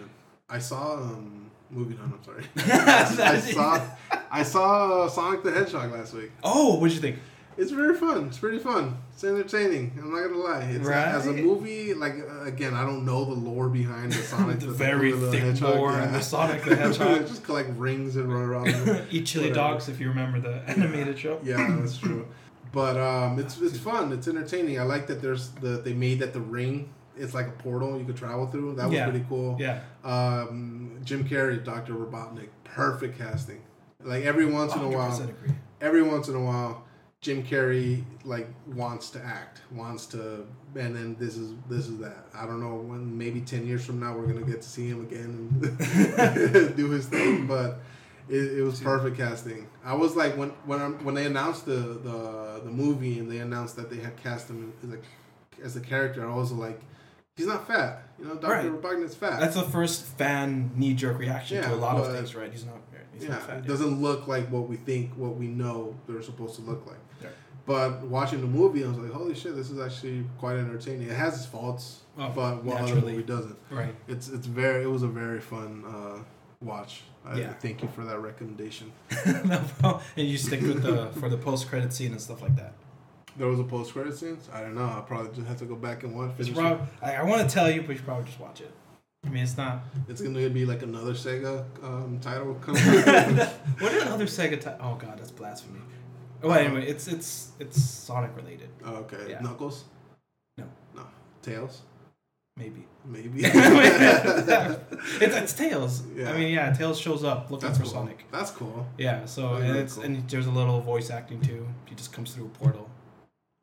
I 0.48 0.58
saw 0.58 0.94
um 0.94 1.37
moving 1.70 1.98
on. 2.00 2.12
I'm 2.12 2.24
sorry. 2.24 2.44
I 2.56 3.38
saw 3.40 3.80
I 4.30 4.42
saw 4.42 5.08
Sonic 5.08 5.42
the 5.42 5.52
Hedgehog 5.52 5.92
last 5.92 6.14
week. 6.14 6.30
oh, 6.42 6.76
what'd 6.78 6.94
you 6.94 7.00
think? 7.00 7.18
It's 7.56 7.72
very 7.72 7.96
fun. 7.96 8.28
It's 8.28 8.38
pretty 8.38 8.58
fun. 8.60 8.98
It's 9.12 9.24
entertaining. 9.24 9.92
I'm 10.00 10.12
not 10.12 10.22
gonna 10.28 10.36
lie. 10.36 10.62
It's 10.62 10.88
as 10.88 11.26
a 11.26 11.32
movie. 11.32 11.92
Like 11.92 12.14
uh, 12.20 12.42
again, 12.44 12.72
I 12.74 12.84
don't 12.84 13.04
know 13.04 13.24
the 13.24 13.32
lore 13.32 13.68
behind 13.68 14.12
the 14.12 14.22
Sonic. 14.22 14.60
The 14.60 14.66
very 14.68 15.10
the 15.10 15.30
thick 15.32 15.40
Hedgehog, 15.40 15.74
lore 15.76 16.00
in 16.00 16.12
the 16.12 16.20
Sonic 16.20 16.62
the 16.64 16.76
Hedgehog. 16.82 17.26
Just 17.26 17.42
collect 17.42 17.70
rings 17.70 18.14
and 18.14 18.32
run 18.32 18.42
around. 18.44 19.06
Eat 19.10 19.26
chili 19.26 19.48
Whatever. 19.48 19.54
dogs 19.72 19.88
if 19.88 19.98
you 19.98 20.08
remember 20.08 20.38
the 20.40 20.62
animated 20.70 21.18
show. 21.18 21.40
yeah, 21.42 21.76
that's 21.80 21.98
true. 21.98 22.28
But 22.70 22.96
um, 22.96 23.40
it's 23.40 23.60
it's 23.60 23.78
fun. 23.78 24.12
It's 24.12 24.28
entertaining. 24.28 24.78
I 24.78 24.84
like 24.84 25.08
that 25.08 25.20
there's 25.20 25.48
the 25.48 25.78
they 25.78 25.94
made 25.94 26.20
that 26.20 26.32
the 26.34 26.40
ring. 26.40 26.90
It's 27.18 27.34
like 27.34 27.46
a 27.48 27.50
portal 27.62 27.98
you 27.98 28.04
could 28.04 28.16
travel 28.16 28.46
through. 28.46 28.74
That 28.76 28.86
was 28.86 28.94
Yeah. 28.94 29.08
pretty 29.08 29.24
cool. 29.28 29.56
Yeah. 29.58 29.80
Um, 30.04 30.98
Jim 31.04 31.24
Carrey, 31.28 31.62
Doctor 31.62 31.92
Robotnik, 31.94 32.48
perfect 32.64 33.18
casting. 33.18 33.60
Like 34.02 34.24
every 34.24 34.46
once 34.46 34.74
in 34.74 34.80
a 34.82 34.88
while, 34.88 35.14
agree. 35.22 35.54
every 35.80 36.02
once 36.02 36.28
in 36.28 36.36
a 36.36 36.40
while 36.40 36.84
Jim 37.20 37.42
Carrey 37.42 38.04
like 38.24 38.46
wants 38.68 39.10
to 39.10 39.24
act, 39.24 39.62
wants 39.72 40.06
to, 40.06 40.46
and 40.76 40.94
then 40.94 41.16
this 41.18 41.36
is 41.36 41.52
this 41.68 41.88
is 41.88 41.98
that. 41.98 42.26
I 42.32 42.46
don't 42.46 42.60
know 42.60 42.76
when 42.76 43.18
maybe 43.18 43.40
ten 43.40 43.66
years 43.66 43.84
from 43.84 43.98
now 43.98 44.16
we're 44.16 44.26
gonna 44.26 44.46
get 44.46 44.62
to 44.62 44.68
see 44.68 44.86
him 44.86 45.00
again 45.00 45.50
and 45.60 46.76
do 46.76 46.90
his 46.90 47.06
thing, 47.06 47.48
but 47.48 47.80
it, 48.28 48.58
it 48.58 48.62
was 48.62 48.78
perfect 48.80 49.16
casting. 49.16 49.66
I 49.84 49.94
was 49.94 50.14
like 50.14 50.36
when 50.36 50.50
when 50.64 50.80
I'm, 50.80 51.04
when 51.04 51.16
they 51.16 51.26
announced 51.26 51.66
the, 51.66 51.72
the 51.74 52.60
the 52.64 52.70
movie 52.70 53.18
and 53.18 53.28
they 53.28 53.38
announced 53.38 53.74
that 53.76 53.90
they 53.90 53.96
had 53.96 54.16
cast 54.16 54.48
him 54.48 54.72
as 54.84 54.90
a 54.92 54.98
as 55.64 55.74
a 55.76 55.80
character, 55.80 56.24
I 56.28 56.32
was 56.32 56.52
like, 56.52 56.80
he's 57.38 57.46
not 57.46 57.66
fat, 57.66 58.02
you 58.18 58.26
know, 58.26 58.34
Doctor 58.34 58.48
Right. 58.48 58.66
Robotnik's 58.82 59.14
fat. 59.14 59.40
That's 59.40 59.54
the 59.54 59.62
first 59.62 60.04
fan 60.04 60.72
knee 60.76 60.92
jerk 60.92 61.18
reaction 61.18 61.56
Yeah, 61.56 61.68
to 61.70 61.74
a 61.74 61.76
lot 61.76 61.96
of 61.96 62.12
things, 62.12 62.34
right? 62.34 62.52
He's 62.52 62.66
not. 62.66 62.74
He's 63.14 63.24
yeah, 63.24 63.30
not 63.34 63.42
fat. 63.46 63.58
it 63.58 63.66
doesn't 63.66 64.00
look 64.00 64.28
like 64.28 64.48
what 64.48 64.68
we 64.68 64.76
think, 64.76 65.12
what 65.16 65.34
we 65.36 65.46
know 65.48 65.96
they're 66.06 66.22
supposed 66.22 66.54
to 66.56 66.60
look 66.62 66.86
like. 66.86 66.98
Yeah. 67.20 67.28
But 67.66 68.02
watching 68.02 68.40
the 68.40 68.46
movie, 68.46 68.84
I 68.84 68.88
was 68.88 68.96
like, 68.98 69.10
holy 69.12 69.34
shit, 69.34 69.56
this 69.56 69.70
is 69.70 69.80
actually 69.80 70.24
quite 70.38 70.56
entertaining. 70.56 71.08
It 71.08 71.16
has 71.16 71.34
its 71.36 71.46
faults, 71.46 72.02
Oh, 72.16 72.30
but 72.34 72.40
other 72.60 72.62
naturally. 72.64 73.12
movie 73.12 73.24
doesn't? 73.24 73.56
Right. 73.70 73.94
It's 74.06 74.28
it's 74.28 74.46
very 74.46 74.84
it 74.84 74.90
was 74.90 75.02
a 75.02 75.08
very 75.08 75.40
fun 75.40 75.84
uh, 75.86 76.18
watch. 76.60 77.02
I 77.24 77.40
Yeah. 77.40 77.52
thank 77.54 77.82
you 77.82 77.88
for 77.88 78.04
that 78.04 78.20
recommendation. 78.20 78.92
no 79.44 79.58
problem. 79.80 80.02
And 80.16 80.28
you 80.28 80.36
stick 80.38 80.60
with 80.60 80.82
the 80.84 81.08
for 81.18 81.28
the 81.28 81.36
post 81.38 81.68
credit 81.68 81.92
scene 81.92 82.12
and 82.12 82.20
stuff 82.20 82.40
like 82.40 82.54
that. 82.56 82.74
There 83.38 83.46
was 83.48 83.60
a 83.60 83.64
post 83.64 83.92
credit 83.92 84.16
scene. 84.16 84.36
I 84.52 84.60
don't 84.62 84.74
know. 84.74 84.84
I 84.84 85.02
probably 85.06 85.32
just 85.34 85.46
have 85.46 85.58
to 85.58 85.64
go 85.64 85.76
back 85.76 86.02
and 86.02 86.14
watch. 86.16 86.30
It's 86.38 86.48
Finish 86.48 86.58
it. 86.58 86.60
prob- 86.60 86.88
I, 87.00 87.14
I 87.16 87.22
want 87.22 87.48
to 87.48 87.54
tell 87.54 87.70
you, 87.70 87.82
but 87.82 87.90
you 87.90 87.96
should 87.96 88.04
probably 88.04 88.24
just 88.26 88.40
watch 88.40 88.60
it. 88.60 88.72
I 89.24 89.30
mean, 89.30 89.42
it's 89.42 89.56
not. 89.56 89.82
It's 90.08 90.20
gonna 90.20 90.48
be 90.50 90.64
like 90.66 90.82
another 90.82 91.12
Sega 91.12 91.64
um, 91.82 92.18
title. 92.20 92.54
coming. 92.60 92.82
what 93.78 93.92
are 93.94 94.08
other 94.12 94.26
Sega? 94.26 94.60
title? 94.60 94.78
oh 94.82 94.94
God, 94.96 95.18
that's 95.18 95.30
blasphemy. 95.30 95.80
Well, 96.42 96.52
anyway, 96.58 96.86
it's 96.86 97.08
it's 97.08 97.52
it's 97.58 97.82
Sonic 97.82 98.34
related, 98.36 98.68
oh, 98.84 98.96
okay, 98.96 99.26
Yeah. 99.30 99.40
Knuckles. 99.40 99.84
No. 100.56 100.64
no, 100.94 101.02
Tails. 101.42 101.82
maybe. 102.56 102.84
Maybe. 103.04 103.40
it's, 103.44 105.36
it's 105.36 105.52
Tails. 105.54 106.02
Yeah. 106.14 106.30
I 106.30 106.36
mean, 106.38 106.52
yeah, 106.54 106.72
Tails 106.72 106.98
shows 106.98 107.24
up 107.24 107.50
looking 107.50 107.66
That's 107.68 107.78
for 107.78 107.84
cool. 107.84 107.92
Sonic. 107.92 108.24
That's 108.30 108.50
cool. 108.50 108.86
Yeah, 108.98 109.24
so 109.24 109.54
That's 109.54 109.64
and 109.64 109.76
it's 109.78 109.94
cool. 109.94 110.04
and 110.04 110.30
there's 110.30 110.46
a 110.46 110.50
little 110.50 110.80
voice 110.80 111.10
acting 111.10 111.40
too. 111.40 111.66
He 111.86 111.94
just 111.94 112.12
comes 112.12 112.32
through 112.34 112.46
a 112.46 112.50
portal. 112.50 112.88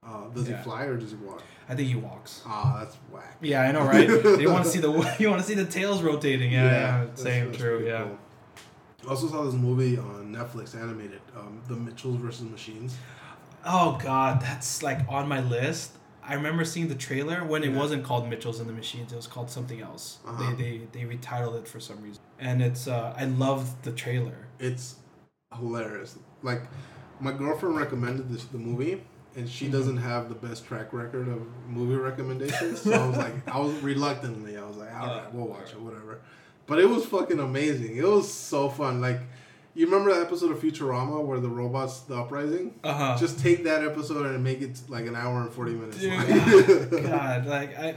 Uh, 0.05 0.27
does 0.33 0.47
Yeah. 0.47 0.57
he 0.57 0.63
fly 0.63 0.83
or 0.83 0.97
does 0.97 1.09
he 1.11 1.17
walk? 1.17 1.41
I 1.67 1.73
think 1.73 1.87
he 1.89 1.95
walks. 1.95 2.43
Ah, 2.45 2.77
that's 2.79 2.95
whack. 3.11 3.37
Yeah, 3.41 3.61
I 3.61 3.71
know, 3.71 3.81
right? 3.83 4.07
you 4.39 4.51
want 4.51 4.63
to 4.65 4.69
see 4.69 4.79
the 4.79 4.91
you 5.19 5.29
want 5.29 5.41
to 5.41 5.47
see 5.47 5.55
the 5.55 5.65
tails 5.65 6.03
rotating. 6.03 6.51
Yeah, 6.51 6.63
yeah, 6.63 6.97
that's- 6.99 7.21
same, 7.21 7.45
that's 7.47 7.57
true. 7.57 7.85
Yeah. 7.85 8.03
cool. 8.03 8.19
I 9.07 9.09
also 9.09 9.27
saw 9.27 9.43
this 9.43 9.53
movie 9.55 9.97
on 9.97 10.33
Netflix 10.33 10.75
animated, 10.75 11.21
um, 11.35 11.61
The 11.67 11.75
Mitchells 11.75 12.17
versus 12.17 12.43
Machines. 12.49 12.95
Oh 13.65 13.97
God, 14.01 14.41
that's 14.41 14.83
like 14.83 14.99
on 15.09 15.27
my 15.27 15.41
list. 15.41 15.91
I 16.27 16.33
remember 16.33 16.65
seeing 16.65 16.87
the 16.87 16.95
trailer 16.95 17.43
when 17.43 17.63
it 17.63 17.71
Yeah. 17.71 17.77
wasn't 17.77 18.03
called 18.03 18.27
Mitchell's 18.29 18.59
and 18.59 18.67
the 18.69 18.73
Machines. 18.73 19.11
It 19.13 19.15
was 19.15 19.27
called 19.27 19.49
something 19.51 19.79
else. 19.81 20.19
Uh-huh. 20.27 20.55
They, 20.55 20.63
they 20.63 20.87
they 20.91 21.15
retitled 21.15 21.55
it 21.59 21.67
for 21.67 21.79
some 21.79 22.01
reason, 22.01 22.21
and 22.39 22.61
it's 22.61 22.87
uh, 22.87 23.13
I 23.17 23.25
love 23.25 23.81
the 23.83 23.91
trailer. 23.91 24.47
It's 24.59 24.95
hilarious. 25.55 26.17
Like, 26.43 26.63
my 27.19 27.31
girlfriend 27.31 27.75
recommended 27.77 28.29
this 28.29 28.45
the 28.45 28.57
movie, 28.57 29.03
and 29.35 29.49
she 29.49 29.67
doesn't 29.67 29.97
have 29.97 30.29
the 30.29 30.35
best 30.35 30.65
track 30.65 30.93
record 30.93 31.27
of 31.27 31.41
movie 31.67 31.95
recommendations. 31.95 32.81
So 32.81 32.93
I 32.93 33.07
was 33.07 33.17
like, 33.17 33.47
I 33.53 33.59
was 33.59 33.73
reluctantly, 33.81 34.57
I 34.57 34.65
was 34.65 34.77
like, 34.77 34.93
all 34.93 35.07
right, 35.07 35.33
we'll 35.33 35.47
watch 35.47 35.71
it, 35.71 35.79
whatever. 35.79 36.19
But 36.67 36.79
it 36.79 36.89
was 36.89 37.05
fucking 37.05 37.39
amazing. 37.39 37.97
It 37.97 38.07
was 38.07 38.31
so 38.33 38.69
fun. 38.69 38.99
Like, 39.01 39.19
you 39.75 39.85
remember 39.85 40.13
that 40.13 40.21
episode 40.25 40.51
of 40.51 40.59
Futurama 40.59 41.23
where 41.23 41.39
the 41.39 41.49
robots, 41.49 41.99
the 42.01 42.15
uprising? 42.15 42.73
Uh 42.83 42.93
huh. 42.93 43.17
Just 43.19 43.39
take 43.39 43.65
that 43.65 43.83
episode 43.83 44.25
and 44.25 44.43
make 44.43 44.61
it 44.61 44.79
like 44.87 45.05
an 45.05 45.15
hour 45.15 45.41
and 45.41 45.51
forty 45.51 45.73
minutes. 45.73 45.99
Dude, 45.99 47.03
God, 47.03 47.45
like 47.45 47.77
I, 47.77 47.95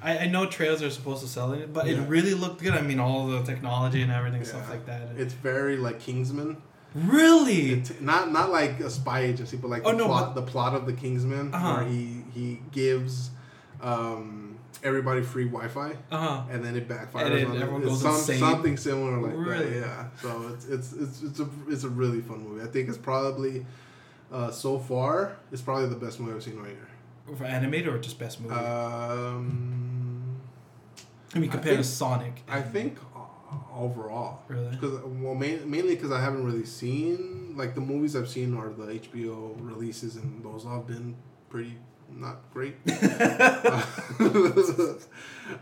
I, 0.00 0.26
know 0.26 0.46
trailers 0.46 0.80
are 0.82 0.90
supposed 0.90 1.22
to 1.22 1.28
sell 1.28 1.52
it, 1.52 1.72
but 1.72 1.86
Yeah. 1.86 1.94
it 1.94 2.08
really 2.08 2.34
looked 2.34 2.62
good. 2.62 2.72
I 2.72 2.82
mean, 2.82 3.00
all 3.00 3.26
the 3.26 3.42
technology 3.42 4.00
and 4.00 4.12
everything, 4.12 4.44
stuff 4.44 4.70
like 4.70 4.86
that. 4.86 5.08
it's 5.16 5.34
very 5.34 5.76
like 5.76 5.98
Kingsman. 5.98 6.56
Really, 6.94 7.72
It, 7.72 8.00
not 8.02 8.32
not 8.32 8.50
like 8.50 8.80
a 8.80 8.90
spy 8.90 9.20
agency, 9.20 9.56
but 9.56 9.68
like 9.70 9.82
Oh, 9.84 9.92
the 9.92 9.98
no, 9.98 10.06
plot 10.06 10.34
the 10.34 10.42
plot 10.42 10.74
of 10.74 10.86
the 10.86 10.92
Kingsman, 10.92 11.54
Uh-huh. 11.54 11.74
where 11.76 11.84
he 11.88 12.24
he 12.34 12.60
gives 12.72 13.30
um, 13.80 14.58
everybody 14.82 15.22
free 15.22 15.44
Wi-Fi, 15.44 15.96
uh 16.10 16.16
huh. 16.16 16.42
and 16.50 16.64
then 16.64 16.76
it 16.76 16.88
backfires 16.88 17.26
And 17.26 17.46
on 17.46 17.52
them. 17.52 17.62
everyone 17.62 17.82
It's 17.82 17.90
goes 17.90 18.02
some, 18.02 18.14
insane. 18.14 18.38
something 18.40 18.76
similar 18.76 19.20
like 19.20 19.34
Really? 19.36 19.80
that. 19.80 19.86
Yeah. 19.86 20.06
So 20.22 20.48
it's 20.54 20.66
it's 20.66 20.92
it's 20.92 21.22
it's 21.22 21.40
a 21.40 21.48
it's 21.68 21.84
a 21.84 21.88
really 21.88 22.20
fun 22.20 22.42
movie. 22.42 22.62
I 22.62 22.66
think 22.70 22.88
it's 22.88 22.98
probably 22.98 23.64
uh, 24.32 24.50
so 24.50 24.78
far 24.78 25.36
it's 25.52 25.62
probably 25.62 25.88
the 25.88 25.96
best 25.96 26.18
movie 26.20 26.34
I've 26.34 26.42
seen 26.42 26.58
right 26.58 26.68
here. 26.70 27.36
For 27.36 27.44
animated 27.44 27.88
or 27.88 27.98
just 27.98 28.18
best 28.18 28.40
movie? 28.40 28.54
Um, 28.54 30.40
I 31.34 31.38
mean, 31.38 31.50
I 31.50 31.52
compared 31.52 31.76
to 31.76 31.84
Sonic. 31.84 32.42
I 32.48 32.62
think 32.62 32.96
overall. 33.78 34.42
Really? 34.48 34.70
Because 34.70 35.00
well, 35.04 35.34
main, 35.34 35.70
mainly 35.70 35.94
because 35.94 36.10
I 36.12 36.20
haven't 36.20 36.44
really 36.44 36.66
seen 36.66 37.54
like 37.56 37.74
the 37.74 37.80
movies 37.80 38.14
I've 38.16 38.28
seen 38.28 38.54
are 38.56 38.68
the 38.70 38.86
HBO 38.98 39.54
releases, 39.60 40.16
and 40.16 40.44
those 40.44 40.64
have 40.64 40.86
been 40.86 41.16
pretty 41.48 41.76
not 42.10 42.36
great. 42.52 42.76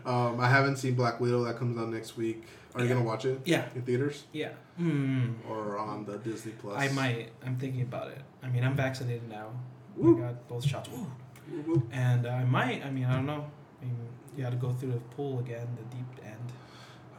um, 0.05 0.39
I 0.39 0.47
haven't 0.49 0.77
seen 0.77 0.95
Black 0.95 1.19
Widow 1.19 1.43
that 1.45 1.57
comes 1.57 1.77
out 1.77 1.89
next 1.89 2.17
week. 2.17 2.43
Are 2.75 2.81
you 2.81 2.87
Yeah. 2.87 2.93
gonna 2.93 3.05
watch 3.05 3.25
it 3.25 3.39
Yeah, 3.45 3.65
in 3.75 3.81
theaters 3.81 4.25
yeah. 4.33 4.51
Hmm. 4.77 5.33
or 5.49 5.77
on 5.77 6.05
the 6.05 6.17
Disney 6.19 6.51
Plus? 6.53 6.77
I 6.79 6.89
might. 6.93 7.29
I'm 7.45 7.57
thinking 7.57 7.81
about 7.81 8.09
it. 8.11 8.21
I 8.43 8.49
mean, 8.49 8.63
I'm 8.63 8.75
vaccinated 8.75 9.27
now. 9.29 9.49
Woo. 9.95 10.17
I 10.17 10.27
got 10.27 10.47
both 10.47 10.63
shots. 10.65 10.89
Woo. 10.89 11.07
Whoop, 11.49 11.67
whoop. 11.67 11.87
And 11.91 12.27
I 12.27 12.43
might. 12.43 12.85
I 12.85 12.91
mean, 12.91 13.05
I 13.05 13.13
don't 13.15 13.25
know. 13.25 13.45
I 13.81 13.85
mean, 13.85 13.97
you 14.35 14.43
got 14.43 14.51
to 14.51 14.57
go 14.57 14.71
through 14.71 14.91
the 14.91 14.99
pool 15.15 15.39
again, 15.39 15.67
the 15.75 15.95
deep 15.95 16.05
end. 16.25 16.51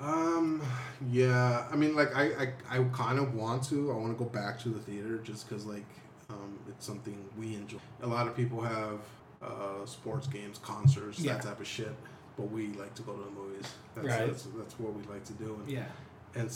Um, 0.01 0.63
yeah. 1.11 1.67
I 1.71 1.77
mean, 1.77 1.95
like 1.97 2.15
I, 2.17 2.53
I, 2.71 2.79
I 2.79 2.85
kind 2.93 3.19
of 3.19 3.35
want 3.35 3.65
to. 3.65 3.91
I 3.91 3.95
want 3.97 4.17
to 4.17 4.25
go 4.25 4.29
back 4.31 4.59
to 4.61 4.69
the 4.69 4.81
theater 4.81 5.19
just 5.19 5.49
because 5.49 5.67
like 5.67 5.85
um, 6.31 6.59
it's 6.69 6.87
something 6.87 7.17
we 7.39 7.55
enjoy. 7.55 7.79
A 8.03 8.07
lot 8.07 8.27
of 8.29 8.37
people 8.37 8.61
have 8.61 9.01
uh, 9.43 9.85
sports 9.87 10.27
games, 10.27 10.59
concerts, 10.59 11.19
Yeah. 11.19 11.35
that 11.35 11.43
type 11.43 11.61
of 11.61 11.67
shit. 11.67 11.95
But 12.37 12.51
we 12.53 12.69
like 12.69 12.95
to 12.95 13.03
go 13.03 13.15
to 13.15 13.25
the 13.25 13.31
movies. 13.31 13.67
That's, 13.97 14.07
Right. 14.07 14.27
that's, 14.29 14.43
that's 14.57 14.79
what 14.79 14.95
we 14.95 15.03
like 15.13 15.25
to 15.25 15.33
do. 15.33 15.55
And, 15.61 15.69
Yeah. 15.69 15.87
and 16.37 16.51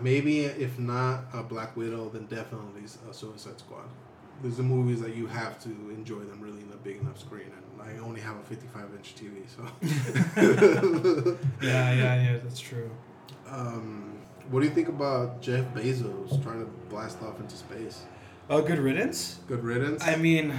maybe 0.00 0.40
if 0.46 0.78
not 0.78 1.24
a 1.34 1.42
Black 1.42 1.76
Widow, 1.76 2.08
then 2.08 2.24
definitely 2.26 2.82
a 3.10 3.12
Suicide 3.12 3.58
Squad. 3.58 3.84
There's 4.42 4.56
the 4.56 4.62
movies 4.62 5.00
that 5.02 5.14
you 5.14 5.26
have 5.26 5.62
to 5.64 5.68
enjoy 5.90 6.20
them 6.20 6.40
really 6.40 6.60
in 6.62 6.70
a 6.72 6.76
big 6.76 7.00
enough 7.00 7.18
screen, 7.20 7.46
and 7.54 7.62
I 7.86 7.98
only 7.98 8.20
have 8.20 8.36
a 8.36 8.42
55 8.42 8.84
inch 8.96 9.14
TV, 9.14 9.46
so. 9.48 9.62
Yeah, 11.62 11.92
yeah, 11.92 12.22
yeah. 12.22 12.38
That's 12.42 12.60
true. 12.60 12.90
Um, 13.48 14.18
what 14.50 14.60
do 14.60 14.66
you 14.66 14.72
think 14.74 14.88
about 14.88 15.40
Jeff 15.40 15.64
Bezos 15.74 16.42
trying 16.42 16.60
to 16.60 16.70
blast 16.88 17.22
off 17.22 17.38
into 17.40 17.56
space? 17.56 18.02
Oh, 18.48 18.62
good 18.62 18.78
riddance. 18.78 19.38
Good 19.48 19.64
riddance. 19.64 20.04
I 20.06 20.16
mean, 20.16 20.54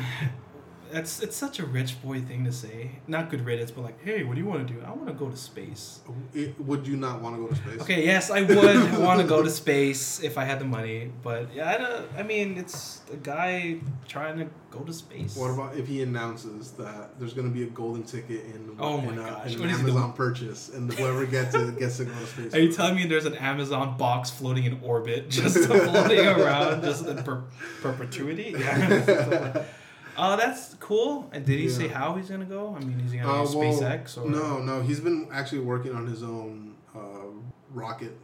that's 0.92 1.22
it's 1.22 1.36
such 1.36 1.60
a 1.60 1.66
rich 1.66 2.02
boy 2.02 2.22
thing 2.22 2.46
to 2.46 2.52
say. 2.52 2.92
Not 3.08 3.30
good 3.30 3.46
riddance, 3.46 3.72
but 3.72 3.82
like, 3.84 4.04
hey, 4.04 4.24
what 4.24 4.36
do 4.36 4.42
you 4.42 4.48
want 4.48 4.68
to 4.68 4.74
do? 4.74 4.80
I 4.86 4.90
want 4.92 5.08
to 5.08 5.14
go 5.14 5.30
to 5.30 5.38
space. 5.38 6.00
It- 6.34 6.60
would 6.60 6.88
you 6.88 6.96
not 6.98 7.22
want 7.22 7.36
to 7.36 7.42
go 7.42 7.48
to 7.48 7.56
space? 7.56 7.82
Okay, 7.82 8.06
yes, 8.06 8.30
I 8.32 8.42
would 8.44 8.58
want 9.00 9.22
to 9.22 9.28
go 9.28 9.42
to 9.42 9.50
space 9.50 10.22
if 10.24 10.38
I 10.38 10.44
had 10.46 10.60
the 10.60 10.66
money, 10.66 11.12
but 11.24 11.54
yeah, 11.54 11.70
I 11.70 11.78
don't. 11.78 12.06
I 12.18 12.24
mean, 12.24 12.58
it's 12.58 13.02
a 13.12 13.18
guy 13.18 13.78
trying 14.08 14.38
to 14.40 14.48
go 14.72 14.80
to 14.80 14.92
space. 14.94 15.36
What 15.38 15.52
about 15.52 15.76
if 15.78 15.88
he 15.88 16.02
announces 16.02 16.72
that 16.72 17.18
there's 17.20 17.34
going 17.34 17.48
to 17.48 17.54
be 17.54 17.64
a 17.64 17.68
golden 17.68 18.04
ticket 18.04 18.46
in, 18.46 18.76
Oh 18.80 18.98
my 19.00 19.14
in, 19.14 19.20
a- 19.20 19.22
gosh, 19.24 19.56
in 19.56 19.62
an 19.64 19.70
Amazon 19.70 20.14
purchase, 20.14 20.70
and 20.70 20.92
whoever 20.94 21.26
gets 21.26 21.56
it 21.56 21.80
gets 21.80 21.98
to 21.98 22.06
go 22.06 22.12
to 22.14 22.26
space? 22.28 22.54
Are 22.54 22.60
you 22.60 22.72
telling 22.74 22.96
me 22.96 23.06
there's 23.08 23.26
an 23.26 23.36
Amazon 23.36 23.98
box 23.98 24.30
floating 24.30 24.66
in 24.66 24.80
orbit, 24.84 25.30
just 25.30 25.58
floating 25.68 26.26
around, 26.28 26.84
just 26.84 27.06
in 27.06 27.24
per- 27.24 27.44
perpetuity? 27.82 28.54
Yeah. 28.58 29.64
Uh, 30.18 30.36
that's 30.36 30.74
cool. 30.76 31.30
And 31.32 31.46
did 31.46 31.60
he 31.60 31.70
say 31.70 31.88
how 31.88 32.16
he's 32.16 32.30
gonna 32.30 32.46
go? 32.46 32.76
I 32.76 32.84
mean, 32.84 33.00
is 33.06 33.12
he 33.12 33.20
gonna 33.20 33.32
Uh, 33.34 33.42
use 33.42 33.56
well, 33.56 33.72
SpaceX 33.82 34.18
or 34.18 34.30
no, 34.30 34.60
no, 34.60 34.82
he's 34.82 35.00
been 35.00 35.28
actually 35.32 35.60
working 35.62 35.94
on 35.96 36.08
his 36.08 36.24
own 36.24 36.76
uh, 36.96 37.00
rocket 37.72 38.18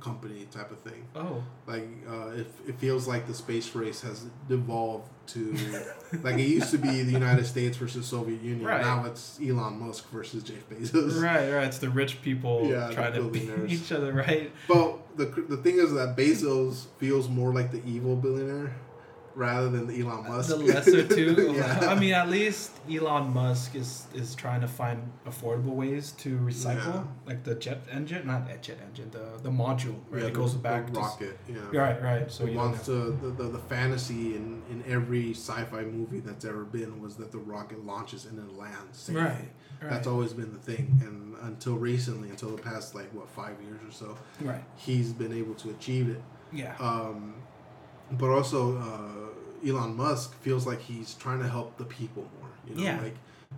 company 0.00 0.46
type 0.50 0.70
of 0.70 0.78
thing. 0.80 1.06
Oh, 1.14 1.42
Like 1.66 1.86
uh, 2.08 2.28
it, 2.28 2.46
it 2.66 2.78
feels 2.78 3.06
like 3.06 3.26
the 3.26 3.34
space 3.34 3.74
race 3.74 4.00
has 4.00 4.24
devolved 4.48 5.10
to 5.28 5.54
like 6.22 6.36
it 6.38 6.48
used 6.48 6.70
to 6.70 6.78
be 6.78 7.02
the 7.02 7.12
United 7.12 7.44
States 7.44 7.76
versus 7.76 8.06
Soviet 8.06 8.40
Union. 8.40 8.66
Right. 8.66 8.80
Now 8.80 9.04
it's 9.04 9.38
Elon 9.42 9.78
Musk 9.78 10.08
versus 10.10 10.42
Jeff 10.42 10.66
Bezos. 10.70 11.22
right, 11.22 11.50
right. 11.52 11.64
It's 11.66 11.78
the 11.78 11.90
rich 11.90 12.22
people 12.22 12.66
Yeah, 12.70 12.90
trying 12.92 13.12
to 13.14 13.24
beat 13.28 13.50
each 13.68 13.92
other, 13.92 14.12
right? 14.12 14.50
But 14.68 15.16
the 15.18 15.26
the 15.26 15.58
thing 15.58 15.76
is 15.78 15.92
that 15.92 16.16
Bezos 16.16 16.86
feels 16.98 17.28
more 17.28 17.52
like 17.52 17.70
the 17.70 17.82
evil 17.84 18.16
billionaire, 18.16 18.74
rather 19.34 19.68
than 19.70 19.86
the 19.86 20.00
Elon 20.00 20.26
Musk. 20.28 20.48
The 20.48 20.56
lesser 20.56 21.06
two. 21.06 21.52
yeah. 21.56 21.88
I 21.90 21.94
mean, 21.98 22.12
at 22.14 22.28
least 22.28 22.72
Elon 22.90 23.32
Musk 23.32 23.74
is 23.74 24.06
is 24.14 24.34
trying 24.34 24.60
to 24.60 24.68
find 24.68 25.10
affordable 25.26 25.74
ways 25.74 26.12
to 26.12 26.38
recycle, 26.38 26.94
Yeah. 26.94 27.04
like 27.26 27.44
the 27.44 27.54
jet 27.54 27.82
engine, 27.90 28.26
not 28.26 28.50
a 28.50 28.56
jet 28.58 28.78
engine, 28.86 29.10
the 29.10 29.38
the 29.42 29.50
module, 29.50 29.96
right? 30.10 30.22
Yeah, 30.22 30.28
it 30.28 30.34
the- 30.34 30.40
goes 30.40 30.52
the 30.54 30.58
back. 30.58 30.86
to 30.86 30.92
s- 30.92 30.96
rocket. 30.98 31.38
Yeah. 31.48 31.58
Right, 31.80 32.02
right. 32.02 32.30
So 32.30 32.44
you 32.46 32.56
wants 32.58 32.84
to 32.86 32.92
the, 33.22 33.30
the, 33.30 33.44
the 33.50 33.58
fantasy 33.58 34.34
in, 34.36 34.62
in 34.70 34.82
every 34.86 35.32
sci-fi 35.32 35.82
movie 35.82 36.20
that's 36.20 36.44
ever 36.44 36.64
been 36.64 37.00
was 37.00 37.16
that 37.16 37.30
the 37.32 37.38
rocket 37.38 37.84
launches 37.84 38.24
and 38.26 38.36
then 38.38 38.56
lands. 38.56 38.98
safely. 38.98 39.22
right, 39.22 39.48
right, 39.80 39.90
That's 39.90 40.06
always 40.06 40.32
been 40.32 40.52
the 40.52 40.58
thing, 40.58 41.00
and 41.06 41.36
until 41.42 41.76
recently, 41.76 42.28
until 42.30 42.50
the 42.56 42.62
past 42.62 42.94
like 42.94 43.10
what 43.14 43.28
five 43.30 43.56
years 43.62 43.80
or 43.86 43.92
so, 43.92 44.18
right. 44.42 44.62
he's 44.76 45.12
been 45.12 45.32
able 45.32 45.54
to 45.54 45.70
achieve 45.70 46.08
it. 46.10 46.20
Yeah, 46.52 46.74
Um, 46.80 47.34
but 48.12 48.30
also, 48.30 48.78
uh, 48.78 49.68
Elon 49.68 49.96
Musk 49.96 50.34
feels 50.40 50.66
like 50.66 50.80
he's 50.80 51.14
trying 51.14 51.38
to 51.40 51.48
help 51.48 51.76
the 51.76 51.84
people 51.84 52.22
more. 52.40 52.50
You 52.68 52.74
know, 52.76 52.82
Yeah. 52.82 53.00
like 53.02 53.16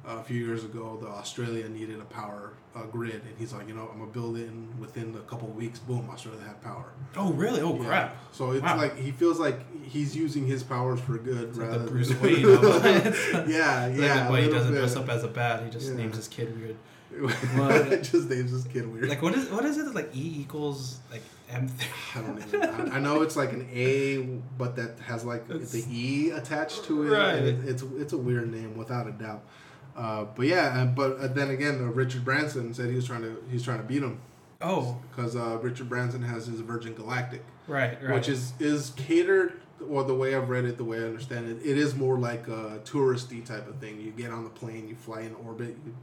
uh, 0.09 0.17
a 0.19 0.23
few 0.25 0.45
years 0.45 0.65
ago, 0.65 0.99
the 1.01 1.07
Australia 1.09 1.69
needed 1.69 2.01
a 2.01 2.05
power 2.05 2.51
uh, 2.75 2.85
grid, 2.85 3.17
and 3.17 3.35
he's 3.39 3.53
like, 3.53 3.69
you 3.69 3.75
know, 3.75 3.87
I'm 3.93 3.99
gonna 3.99 4.11
build 4.11 4.39
it, 4.39 4.51
within 4.81 5.15
a 5.15 5.19
couple 5.31 5.49
of 5.49 5.55
weeks, 5.55 5.79
boom, 5.79 6.09
Australia 6.11 6.41
had 6.43 6.61
power. 6.63 6.87
Oh, 7.17 7.31
really? 7.35 7.61
Oh, 7.61 7.77
Yeah. 7.79 7.85
crap. 7.87 8.17
So 8.33 8.53
it's 8.53 8.63
Wow. 8.63 8.79
like 8.79 8.97
he 8.99 9.11
feels 9.13 9.39
like 9.39 9.61
he's 9.85 10.17
using 10.17 10.47
his 10.47 10.63
powers 10.63 10.99
for 11.01 11.19
good 11.19 11.51
It's 11.51 11.59
like 11.59 11.69
rather 11.69 11.85
the 11.85 11.91
Bruce 11.91 12.09
than 12.09 12.23
Wayne 12.23 12.45
of 12.47 12.87
it. 12.87 13.49
yeah, 13.49 13.87
Like, 13.89 13.97
yeah. 13.99 14.29
but 14.31 14.43
he 14.43 14.49
doesn't 14.49 14.73
bit. 14.73 14.79
dress 14.79 14.97
up 14.97 15.09
as 15.11 15.23
a 15.25 15.29
bat. 15.29 15.63
He 15.65 15.71
just 15.71 15.91
Yeah. 15.91 15.97
names 15.97 16.17
his 16.17 16.29
kid 16.29 16.59
weird. 16.59 16.77
Just 18.03 18.31
names 18.31 18.51
his 18.53 18.65
kid 18.65 18.91
weird. 18.91 19.11
Like 19.11 19.21
what 19.21 19.35
is 19.35 19.51
what 19.51 19.67
is 19.67 19.77
it? 19.77 19.95
Like 19.95 20.17
E 20.17 20.41
equals 20.41 20.99
like 21.11 21.21
M. 21.53 21.71
I 22.15 22.21
don't 22.21 22.39
even. 22.39 22.63
I, 22.63 22.97
I 22.97 22.99
know 23.01 23.23
it's 23.23 23.37
like 23.37 23.53
an 23.53 23.69
A, 23.73 24.19
but 24.59 24.77
that 24.77 24.99
has 25.01 25.25
like 25.25 25.49
It's- 25.51 25.73
the 25.73 25.85
E 25.89 26.31
attached 26.31 26.85
to 26.85 27.05
it. 27.05 27.17
Right. 27.17 27.35
and 27.35 27.47
it- 27.47 27.69
it's 27.69 27.83
it's 27.97 28.13
a 28.13 28.19
weird 28.19 28.51
name 28.51 28.77
without 28.77 29.07
a 29.07 29.13
doubt. 29.13 29.43
Uh, 29.97 30.25
but 30.25 30.47
yeah, 30.47 30.85
but 30.87 31.19
uh, 31.19 31.27
then 31.29 31.51
again, 31.51 31.79
uh, 31.81 31.93
Richard 31.93 32.25
Branson 32.25 32.73
said 32.73 32.89
he 32.89 32.97
was 32.97 33.07
trying 33.07 33.23
to 33.23 33.43
he's 33.51 33.63
trying 33.63 33.79
to 33.79 33.85
beat 33.85 34.03
him 34.03 34.21
oh, 34.63 34.99
because 35.11 35.37
uh, 35.37 35.59
Richard 35.61 35.89
Branson 35.89 36.23
has 36.23 36.47
his 36.47 36.61
Virgin 36.61 36.95
Galactic, 36.95 37.45
right, 37.67 38.03
right. 38.03 38.15
which 38.15 38.29
is 38.29 38.55
is 38.59 38.91
catered 38.97 39.61
or 39.89 40.05
the 40.05 40.15
way 40.15 40.35
I've 40.35 40.49
read 40.49 40.65
it, 40.65 40.77
the 40.77 40.85
way 40.85 40.99
I 40.99 41.05
understand 41.05 41.51
it, 41.51 41.59
it 41.67 41.77
is 41.77 41.95
more 41.95 42.19
like 42.19 42.49
a 42.49 42.81
touristy 42.85 43.45
type 43.45 43.69
of 43.69 43.77
thing. 43.77 44.01
You 44.01 44.13
get 44.13 44.31
on 44.31 44.45
the 44.45 44.51
plane, 44.51 44.89
you 44.89 44.95
fly 44.95 45.23
in 45.23 45.35
orbit, 45.35 45.77
you, 45.85 45.95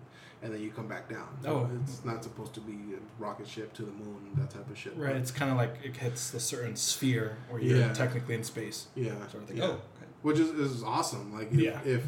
and 0.42 0.54
then 0.54 0.62
you 0.62 0.72
come 0.72 0.88
back 0.88 1.10
down. 1.10 1.28
Oh. 1.46 1.70
it's 1.84 2.04
not 2.06 2.24
supposed 2.24 2.54
to 2.54 2.62
be 2.62 2.94
a 2.96 3.22
rocket 3.22 3.48
ship 3.48 3.74
to 3.74 3.82
the 3.84 3.92
moon, 3.92 4.30
that 4.36 4.50
type 4.50 4.70
of 4.70 4.78
shit. 4.78 4.96
right. 4.96 5.16
It's 5.16 5.32
kind 5.32 5.52
of 5.52 5.58
like 5.58 5.76
it 5.84 5.98
hits 5.98 6.34
a 6.34 6.40
certain 6.40 6.76
sphere 6.76 7.38
where 7.50 7.62
you're 7.62 7.78
Yeah. 7.78 7.94
technically 7.94 8.36
in 8.36 8.44
space. 8.44 8.88
Yeah. 8.96 9.16
Sort 9.28 9.44
of 9.44 9.50
thing. 9.50 9.58
yeah. 9.58 9.66
Oh, 9.66 9.82
which 10.22 10.40
is, 10.40 10.50
is 10.52 10.84
awesome. 10.84 11.34
Like 11.34 11.52
if 11.52 11.60
Yeah. 11.60 11.80
if, 11.84 12.04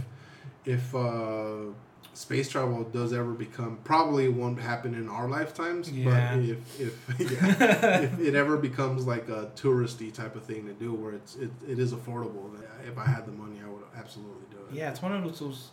if 0.65 0.95
uh, 0.95 1.71
space 2.13 2.49
travel 2.49 2.83
does 2.83 3.13
ever 3.13 3.31
become 3.31 3.79
probably 3.83 4.27
won't 4.29 4.59
happen 4.59 4.93
in 4.95 5.07
our 5.09 5.27
lifetimes, 5.29 5.91
Yeah. 5.91 6.35
but 6.35 6.43
if 6.45 6.79
if, 6.79 7.19
yeah, 7.19 7.97
if 8.01 8.19
it 8.19 8.35
ever 8.35 8.57
becomes 8.57 9.05
like 9.07 9.27
a 9.29 9.49
touristy 9.55 10.13
type 10.13 10.35
of 10.35 10.43
thing 10.45 10.65
to 10.67 10.73
do 10.73 10.93
where 10.93 11.13
it's 11.13 11.35
it, 11.35 11.51
it 11.67 11.79
is 11.79 11.93
affordable, 11.93 12.53
then 12.53 12.63
if 12.87 12.97
I 12.97 13.05
had 13.05 13.25
the 13.25 13.31
money, 13.31 13.59
I 13.65 13.69
would 13.69 13.83
absolutely 13.97 14.45
do 14.51 14.57
it. 14.69 14.73
Yeah, 14.75 14.89
it's 14.89 15.01
one 15.01 15.11
of 15.13 15.23
those. 15.39 15.69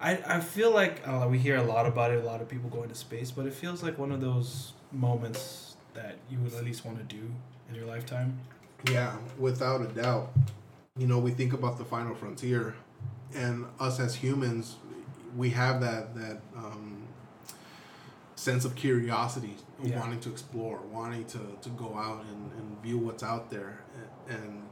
I, 0.00 0.18
I 0.26 0.40
feel 0.40 0.72
like 0.72 1.06
uh, 1.06 1.26
we 1.30 1.38
hear 1.38 1.56
a 1.56 1.62
lot 1.62 1.86
about 1.86 2.10
it, 2.10 2.22
a 2.22 2.26
lot 2.26 2.40
of 2.40 2.48
people 2.48 2.70
going 2.70 2.88
to 2.88 2.94
space, 2.94 3.30
but 3.30 3.46
it 3.46 3.52
feels 3.52 3.82
like 3.82 3.98
one 3.98 4.12
of 4.12 4.20
those 4.20 4.72
moments 4.92 5.76
that 5.94 6.16
you 6.30 6.38
would 6.38 6.54
at 6.54 6.64
least 6.64 6.84
want 6.84 6.96
to 6.98 7.04
do 7.04 7.30
in 7.68 7.74
your 7.74 7.84
lifetime. 7.84 8.38
Yeah, 8.90 9.16
without 9.38 9.82
a 9.82 9.86
doubt. 9.86 10.32
You 10.96 11.06
know, 11.06 11.18
we 11.18 11.32
think 11.32 11.52
about 11.52 11.76
the 11.78 11.84
final 11.84 12.14
frontier, 12.14 12.74
and 13.34 13.66
us 13.78 14.00
as 14.00 14.14
humans, 14.14 14.76
we 15.36 15.50
have 15.50 15.80
that 15.82 16.14
that 16.14 16.40
um, 16.56 17.02
sense 18.36 18.64
of 18.64 18.74
curiosity, 18.74 19.54
Yeah. 19.82 20.00
wanting 20.00 20.20
to 20.20 20.30
explore, 20.30 20.78
wanting 20.90 21.24
to, 21.26 21.38
to 21.60 21.68
go 21.70 21.94
out 21.94 22.24
and, 22.24 22.52
and 22.52 22.82
view 22.82 22.96
what's 22.98 23.22
out 23.22 23.50
there, 23.50 23.80
and 24.28 24.62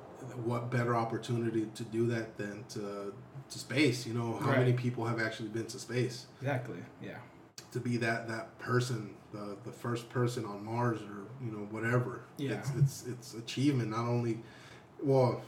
what 0.45 0.71
better 0.71 0.97
opportunity 0.97 1.67
to 1.75 1.85
do 1.85 2.07
that 2.07 2.37
than 2.39 2.65
to 2.71 3.13
to 3.51 3.59
space? 3.59 4.07
You 4.07 4.15
know, 4.15 4.39
how 4.41 4.53
many 4.53 4.73
people 4.73 5.05
have 5.05 5.21
actually 5.21 5.49
been 5.49 5.67
to 5.67 5.79
space? 5.79 6.27
Exactly. 6.41 6.79
Yeah. 7.03 7.19
To 7.73 7.81
be 7.81 7.97
that 7.99 8.29
that 8.29 8.59
person, 8.59 9.15
the 9.33 9.57
the 9.65 9.73
first 9.73 10.09
person 10.09 10.45
on 10.45 10.65
Mars, 10.65 11.01
or 11.03 11.45
you 11.45 11.53
know 11.53 11.67
whatever. 11.71 12.23
Yeah. 12.37 12.53
It's 12.53 12.71
it's 12.77 13.07
it's 13.07 13.35
achievement. 13.35 13.91
Not 13.91 14.07
only, 14.07 14.39
well, 15.03 15.43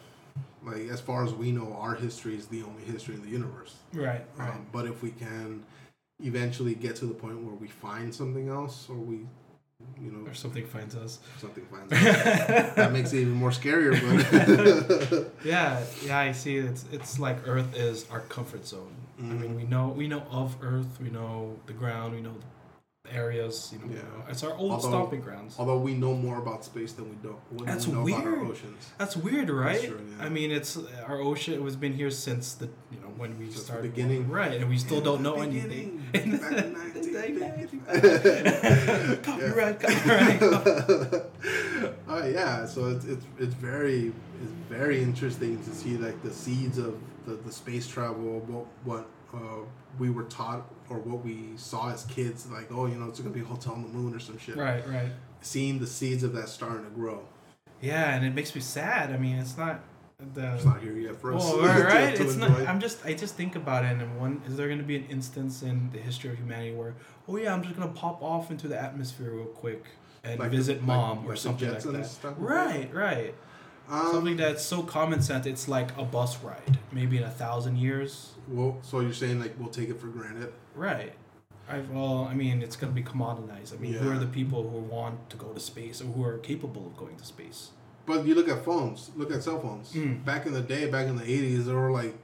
like 0.65 0.89
as 0.89 1.01
far 1.01 1.25
as 1.25 1.33
we 1.33 1.53
know, 1.53 1.77
our 1.79 1.95
history 1.95 2.37
is 2.37 2.47
the 2.47 2.63
only 2.63 2.85
history 2.85 3.15
in 3.15 3.23
the 3.23 3.29
universe. 3.29 3.77
Right. 3.93 4.25
Right. 4.37 4.51
Um, 4.51 4.67
but 4.73 4.87
if 4.87 5.03
we 5.03 5.11
can 5.11 5.65
eventually 6.23 6.75
get 6.75 6.97
to 6.97 7.07
the 7.07 7.15
point 7.15 7.43
where 7.43 7.55
we 7.55 7.69
find 7.69 8.15
something 8.15 8.49
else, 8.49 8.87
or 8.89 8.97
we, 8.97 9.27
you 10.03 10.11
know, 10.11 10.29
or 10.29 10.35
something 10.35 10.67
finds 10.67 10.95
us. 10.97 11.19
something 11.39 11.65
finds 11.67 11.93
us, 11.93 12.03
that 12.77 12.93
makes 12.93 13.13
it 13.13 13.21
even 13.21 13.35
more 13.35 13.51
scarier. 13.51 13.93
But 13.93 15.33
Yeah, 15.45 15.83
yeah, 16.05 16.19
I 16.19 16.33
see. 16.33 16.57
It's 16.57 16.85
it's 16.93 17.19
like 17.19 17.47
Earth 17.47 17.77
is 17.77 18.07
our 18.11 18.21
comfort 18.21 18.67
zone. 18.67 18.95
I 19.19 19.23
mean, 19.23 19.51
Mhm. 19.51 19.57
we 19.57 19.65
know 19.65 19.89
we 19.89 20.09
know 20.09 20.23
of 20.31 20.57
Earth, 20.63 20.99
we 21.03 21.11
know 21.11 21.57
the 21.67 21.75
ground, 21.75 22.15
we 22.15 22.21
know 22.23 22.33
the 22.33 22.47
areas. 23.13 23.71
You 23.73 23.79
know, 23.81 23.87
we 23.87 23.95
Yeah. 23.95 24.03
know- 24.03 24.25
it's 24.29 24.43
our 24.45 24.55
old 24.57 24.73
Although- 24.73 24.89
stomping 24.89 25.21
grounds. 25.21 25.57
although 25.59 25.79
we 25.79 25.95
know 25.95 26.15
more 26.15 26.39
about 26.39 26.65
space 26.65 26.93
than 26.93 27.09
we 27.11 27.17
don't, 27.23 27.39
than 27.59 27.67
That's 27.67 27.87
we 27.87 27.93
know 27.95 28.07
about 28.09 28.25
our 28.27 28.33
weird. 28.39 28.51
oceans. 28.53 28.91
That's 28.99 29.17
weird, 29.17 29.51
right? 29.51 29.81
true, 29.83 30.01
yeah. 30.19 30.25
I 30.25 30.29
mean, 30.29 30.51
it's 30.51 30.77
our 31.07 31.21
ocean 31.21 31.63
has 31.65 31.77
been 31.77 31.95
here 31.95 32.11
since 32.11 32.55
the 32.55 32.67
you 32.93 32.99
know 33.03 33.11
when 33.17 33.39
we 33.39 33.47
Since 33.51 33.65
started 33.65 33.95
beginning. 33.95 34.29
right? 34.29 34.61
And 34.61 34.69
we 34.71 34.79
still 34.79 35.01
don't 35.01 35.23
know 35.23 35.41
anything. 35.41 36.03
back 36.13 36.23
in 36.25 36.31
1950. 36.41 37.81
Copyright, 39.23 39.81
copyright. 39.81 40.39
Oh 42.09 42.27
yeah, 42.39 42.65
so 42.67 42.89
it's, 42.91 43.05
it's 43.05 43.25
it's 43.39 43.55
very 43.55 44.13
it's 44.43 44.53
very 44.69 45.03
interesting 45.03 45.63
to 45.65 45.71
see 45.71 45.97
like 45.97 46.23
the 46.23 46.31
seeds 46.33 46.79
of 46.79 46.95
the, 47.27 47.35
the 47.35 47.53
space 47.53 47.87
travel, 47.87 48.41
what 48.47 48.67
what 48.85 49.07
uh, 49.35 49.65
we 49.99 50.11
were 50.11 50.25
taught 50.25 50.71
or 50.89 50.99
what 50.99 51.25
we 51.25 51.51
saw 51.57 51.91
as 51.91 52.05
kids, 52.05 52.47
like 52.51 52.71
oh 52.71 52.87
you 52.87 52.97
know 52.97 53.09
it's 53.09 53.21
gonna 53.21 53.35
be 53.35 53.41
a 53.41 53.45
hotel 53.45 53.73
on 53.75 53.83
the 53.83 53.89
moon 53.89 54.15
or 54.15 54.19
some 54.19 54.39
shit. 54.39 54.57
right, 54.57 54.87
right. 54.89 55.09
Seeing 55.43 55.79
the 55.79 55.87
seeds 55.87 56.23
of 56.23 56.33
that 56.35 56.49
starting 56.49 56.85
to 56.85 56.91
grow. 56.91 57.23
Yeah, 57.81 58.15
and 58.15 58.27
it 58.27 58.35
makes 58.35 58.55
me 58.55 58.61
sad. 58.61 59.11
I 59.11 59.17
mean, 59.17 59.37
it's 59.37 59.57
not 59.57 59.81
the. 60.35 60.55
It's 60.55 60.65
not 60.67 60.83
here 60.83 60.93
yet 60.93 61.17
for 61.21 61.35
us. 61.35 61.43
Well, 61.43 61.61
right, 61.67 61.85
right. 62.11 62.17
to 62.17 62.23
It's 62.25 62.37
not. 62.37 62.51
I'm 62.69 62.79
just. 62.81 63.05
I 63.07 63.15
just 63.15 63.37
think 63.37 63.57
about 63.57 63.85
it, 63.85 63.93
and 64.01 64.21
one 64.21 64.43
is 64.47 64.57
there 64.57 64.67
going 64.67 64.79
to 64.81 64.85
be 64.85 64.97
an 64.97 65.07
instance 65.07 65.63
in 65.63 65.91
the 65.93 65.99
history 65.99 66.31
of 66.31 66.37
humanity 66.37 66.75
where, 66.75 66.95
oh 67.27 67.37
yeah, 67.37 67.55
I'm 67.55 67.63
just 67.63 67.75
going 67.77 67.89
to 67.91 67.99
pop 67.99 68.23
off 68.23 68.51
into 68.51 68.69
the 68.69 68.79
atmosphere 68.79 69.31
real 69.31 69.47
quick 69.47 69.87
and 70.25 70.39
Like 70.39 70.51
visit 70.51 70.79
like- 70.79 70.87
mom 70.87 71.19
like 71.21 71.27
or 71.29 71.31
the 71.33 71.37
something 71.39 71.73
like 71.73 71.83
that. 71.83 72.35
Right, 72.37 72.93
right. 72.95 73.35
Um, 73.91 74.13
something 74.13 74.37
that's 74.37 74.65
so 74.65 74.83
common 74.83 75.21
sense. 75.21 75.47
It's 75.47 75.69
like 75.69 75.97
a 75.99 76.05
bus 76.05 76.43
ride. 76.43 76.79
Maybe 76.93 77.17
in 77.17 77.25
a 77.25 77.31
thousand 77.31 77.77
years. 77.77 78.33
Well, 78.49 78.79
so 78.83 79.01
you're 79.01 79.13
saying 79.13 79.41
like 79.41 79.55
we'll 79.59 79.69
take 79.69 79.89
it 79.89 80.01
for 80.01 80.07
granted? 80.07 80.53
Right. 80.75 81.13
I, 81.69 81.81
well, 81.93 82.27
I 82.29 82.35
mean, 82.35 82.63
it's 82.63 82.75
going 82.75 82.93
to 82.93 82.95
be 82.95 83.07
commoditized. 83.09 83.73
I 83.75 83.79
mean, 83.79 83.93
who 83.93 84.11
are 84.11 84.19
the 84.19 84.27
people 84.27 84.69
who 84.69 84.79
want 84.79 85.31
to 85.31 85.37
go 85.37 85.53
to 85.53 85.61
space 85.61 86.01
or 86.01 86.07
who 86.07 86.25
are 86.25 86.39
capable 86.39 86.87
of 86.87 86.97
going 86.97 87.17
to 87.17 87.25
space? 87.25 87.71
But 88.07 88.27
you 88.27 88.35
look 88.35 88.49
at 88.49 88.65
phones, 88.65 89.11
look 89.15 89.31
at 89.31 89.43
cell 89.43 89.61
phones. 89.61 89.93
Mm. 89.93 90.25
Back 90.25 90.47
in 90.47 90.53
the 90.53 90.63
day, 90.63 90.91
back 90.91 91.07
in 91.07 91.17
the 91.17 91.23
eighties, 91.23 91.67
they 91.67 91.73
were 91.73 91.93
like 91.93 92.15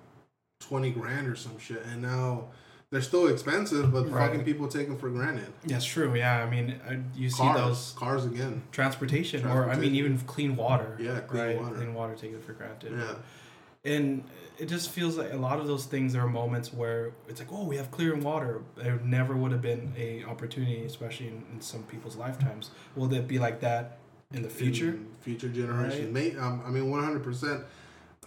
twenty 0.59 0.91
grand 0.91 1.29
or 1.29 1.37
some 1.37 1.59
shit, 1.59 1.85
and 1.85 2.03
now 2.03 2.47
they're 2.91 3.03
still 3.03 3.26
expensive, 3.26 3.93
but 3.93 4.11
Right. 4.11 4.28
fucking 4.28 4.45
people 4.45 4.68
take 4.68 4.87
them 4.89 4.97
for 4.97 5.11
granted. 5.11 5.53
That's 5.64 5.84
true. 5.84 6.14
Yeah, 6.14 6.45
I 6.45 6.49
mean, 6.49 6.80
uh, 6.89 6.97
you 7.16 7.28
see 7.30 7.39
Cars, 7.43 7.61
those 7.61 7.95
cars 7.97 8.24
again. 8.24 8.62
transportation, 8.70 9.45
or 9.47 9.68
I 9.68 9.76
mean, 9.76 9.95
even 9.95 10.18
clean 10.20 10.55
water. 10.57 10.97
Yeah, 11.01 11.20
clean 11.20 11.43
right? 11.43 11.61
water. 11.61 11.74
Clean 11.76 11.95
water 11.95 12.14
taken 12.14 12.41
for 12.41 12.53
granted. 12.53 12.93
Yeah, 12.97 13.14
And 13.93 14.24
it 14.59 14.66
just 14.66 14.91
feels 14.91 15.16
like 15.16 15.32
a 15.32 15.37
lot 15.37 15.59
of 15.59 15.66
those 15.66 15.84
things. 15.87 16.12
There 16.12 16.22
are 16.22 16.28
moments 16.28 16.72
where 16.72 17.12
it's 17.28 17.41
like, 17.41 17.53
oh, 17.53 17.64
we 17.64 17.76
have 17.76 17.91
clear 17.91 18.14
water. 18.16 18.62
There 18.76 19.01
never 19.05 19.37
would 19.37 19.51
have 19.53 19.62
been 19.62 19.93
a 19.99 20.24
opportunity, 20.24 20.82
especially 20.84 21.28
in, 21.28 21.45
in 21.53 21.61
some 21.61 21.82
people's 21.84 22.16
lifetimes. 22.16 22.70
Will 22.95 23.12
it 23.12 23.26
be 23.28 23.39
like 23.39 23.61
that 23.61 23.99
in 24.32 24.43
the 24.43 24.49
future? 24.49 24.91
In 24.91 25.07
future 25.20 25.49
generations. 25.49 26.05
Right. 26.14 26.34
May 26.34 26.37
um, 26.37 26.62
I 26.66 26.70
mean, 26.70 26.89
one 26.91 27.03
hundred 27.05 27.22
percent. 27.24 27.62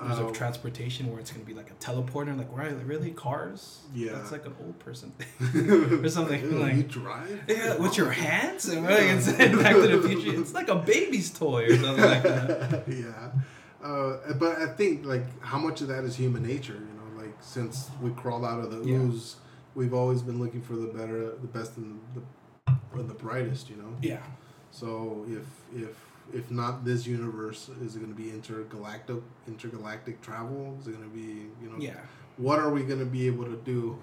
Uh, 0.02 0.28
of 0.28 0.32
transportation 0.34 1.12
where 1.12 1.20
it's 1.20 1.30
going 1.30 1.41
to 1.43 1.47
be 1.47 1.54
like 1.54 1.70
a 1.70 1.74
teleporter. 1.74 2.38
Like, 2.38 2.47
right, 2.56 2.74
really, 2.86 3.12
cars? 3.12 3.80
Yeah. 3.93 4.14
That's 4.14 4.32
like 4.32 4.45
an 4.45 4.56
old 4.64 4.80
person 4.80 5.12
thing. 5.12 5.70
or 6.06 6.08
something 6.10 6.41
Ew, 6.41 6.52
like- 6.52 6.76
you 6.76 6.84
drive. 6.84 7.43
Yeah, 7.50 7.76
with 7.76 7.97
your 7.97 8.12
hands? 8.12 8.66
And 8.70 8.86
like, 8.86 8.93
it's 9.02 9.28
Back 9.28 9.76
to 9.76 9.97
the 9.97 10.08
Future. 10.08 10.39
It's 10.39 10.54
like 10.54 10.70
a 10.70 10.76
baby's 10.76 11.30
toy 11.32 11.66
or 11.66 11.76
something 11.76 12.04
like 12.06 12.24
that. 12.24 12.84
yeah. 12.88 13.32
Uh, 13.84 14.34
but 14.34 14.58
I 14.60 14.68
think 14.68 15.06
like 15.06 15.26
how 15.41 15.58
much 15.58 15.82
of 15.82 15.88
that 15.89 16.04
is 16.06 16.16
human 16.16 16.43
nature, 16.43 16.74
you 16.74 16.80
know, 16.80 17.22
like 17.22 17.34
since 17.41 17.89
we 18.02 18.12
crawled 18.12 18.45
out 18.45 18.60
of 18.60 18.72
the 18.72 18.89
Yeah. 18.89 18.97
ooze, 18.97 19.36
we've 19.76 19.93
always 19.93 20.22
been 20.22 20.39
looking 20.39 20.62
for 20.62 20.76
the 20.76 20.88
better, 20.88 21.32
the 21.32 21.47
best, 21.47 21.78
and 21.78 22.00
the 22.16 22.22
and 22.93 23.10
the 23.10 23.14
brightest, 23.14 23.70
you 23.70 23.76
know. 23.78 23.95
Yeah. 24.02 24.20
So 24.72 25.26
if 25.30 25.45
if 25.84 25.95
if 26.34 26.52
not 26.52 26.86
this 26.86 27.06
universe, 27.06 27.70
is 27.82 27.96
it 27.96 28.00
going 28.00 28.14
to 28.14 28.22
be 28.22 28.30
intergalactic 28.30 29.18
intergalactic 29.48 30.22
travel? 30.22 30.78
Is 30.80 30.88
it 30.88 30.92
going 30.92 31.10
to 31.10 31.16
be 31.16 31.48
you 31.62 31.70
know? 31.70 31.78
Yeah. 31.80 31.98
What 32.38 32.60
are 32.60 32.70
we 32.70 32.84
going 32.84 33.00
to 33.00 33.06
be 33.06 33.28
able 33.28 33.46
to 33.46 33.58
do? 33.58 34.02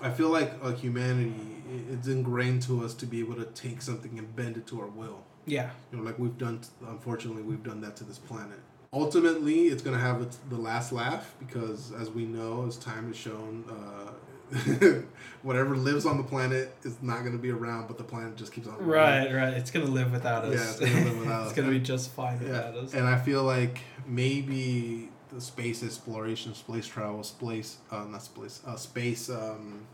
I 0.00 0.10
feel 0.10 0.30
like 0.30 0.52
uh, 0.62 0.72
humanity, 0.72 1.62
it's 1.90 2.08
ingrained 2.08 2.62
to 2.62 2.82
us 2.84 2.94
to 2.94 3.06
be 3.06 3.20
able 3.20 3.34
to 3.36 3.44
take 3.46 3.82
something 3.82 4.18
and 4.18 4.34
bend 4.34 4.56
it 4.56 4.66
to 4.68 4.80
our 4.80 4.86
will. 4.86 5.22
Yeah. 5.46 5.70
You 5.92 5.98
know, 5.98 6.04
like 6.04 6.18
we've 6.18 6.38
done. 6.38 6.60
Unfortunately, 6.86 7.42
we've 7.42 7.62
done 7.62 7.80
that 7.82 7.96
to 7.96 8.04
this 8.04 8.18
planet. 8.18 8.58
Ultimately, 8.92 9.66
it's 9.66 9.82
gonna 9.82 9.98
have 9.98 10.22
its, 10.22 10.38
the 10.48 10.56
last 10.56 10.92
laugh 10.92 11.34
because, 11.38 11.92
as 11.92 12.10
we 12.10 12.24
know, 12.24 12.66
as 12.66 12.76
time 12.76 13.08
has 13.08 13.16
shown, 13.16 13.64
uh, 13.68 14.12
whatever 15.42 15.76
lives 15.76 16.06
on 16.06 16.16
the 16.16 16.22
planet 16.22 16.74
is 16.84 16.96
not 17.02 17.24
gonna 17.24 17.38
be 17.38 17.50
around, 17.50 17.86
but 17.88 17.98
the 17.98 18.04
planet 18.04 18.36
just 18.36 18.52
keeps 18.52 18.66
on. 18.66 18.74
running. 18.78 19.32
Right, 19.32 19.34
right. 19.34 19.54
It's 19.54 19.70
gonna 19.70 19.86
live 19.86 20.12
without 20.12 20.44
us. 20.44 20.54
Yeah, 20.54 20.70
it's 20.86 20.92
gonna 20.92 21.04
live 21.06 21.18
without 21.24 21.40
us. 21.42 21.46
it's 21.50 21.56
gonna 21.56 21.70
be 21.70 21.80
just 21.80 22.10
fine 22.12 22.40
Yeah, 22.42 22.48
without 22.48 22.74
us. 22.76 22.94
and 22.94 23.06
I 23.06 23.18
feel 23.18 23.42
like 23.42 23.80
maybe 24.06 25.10
the 25.32 25.40
space 25.40 25.82
exploration, 25.82 26.54
space 26.54 26.86
travel, 26.86 27.22
space 27.24 27.78
uh, 27.90 28.04
not 28.04 28.22
space, 28.22 28.60
uh, 28.66 28.76
space 28.76 29.28
um, 29.30 29.86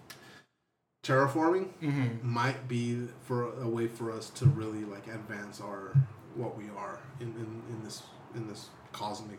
terraforming 1.02 1.68
Mm-hmm. 1.82 2.28
might 2.30 2.68
be 2.68 3.08
for 3.22 3.52
a 3.62 3.68
way 3.68 3.86
for 3.88 4.10
us 4.12 4.28
to 4.30 4.46
really 4.46 4.84
like 4.84 5.06
advance 5.06 5.60
our 5.60 5.96
what 6.34 6.56
we 6.58 6.64
are 6.76 6.98
in, 7.20 7.28
in, 7.28 7.62
in 7.74 7.82
this 7.84 8.02
in 8.34 8.46
this 8.46 8.68
cosmic 8.92 9.38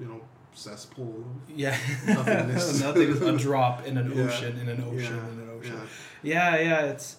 you 0.00 0.06
know 0.06 0.20
cesspool 0.58 1.24
Yeah. 1.48 1.76
Nothingness. 2.06 2.80
Nothing 2.82 3.08
is 3.10 3.22
a 3.22 3.36
drop 3.38 3.86
in 3.86 3.96
an 3.96 4.12
Yeah. 4.14 4.24
ocean, 4.24 4.58
in 4.58 4.68
an 4.68 4.82
ocean, 4.82 5.16
Yeah, 5.16 5.32
in 5.32 5.40
an 5.40 5.50
ocean. 5.58 5.80
yeah. 6.22 6.56
Yeah, 6.56 6.62
yeah. 6.62 6.80
It's, 6.86 7.16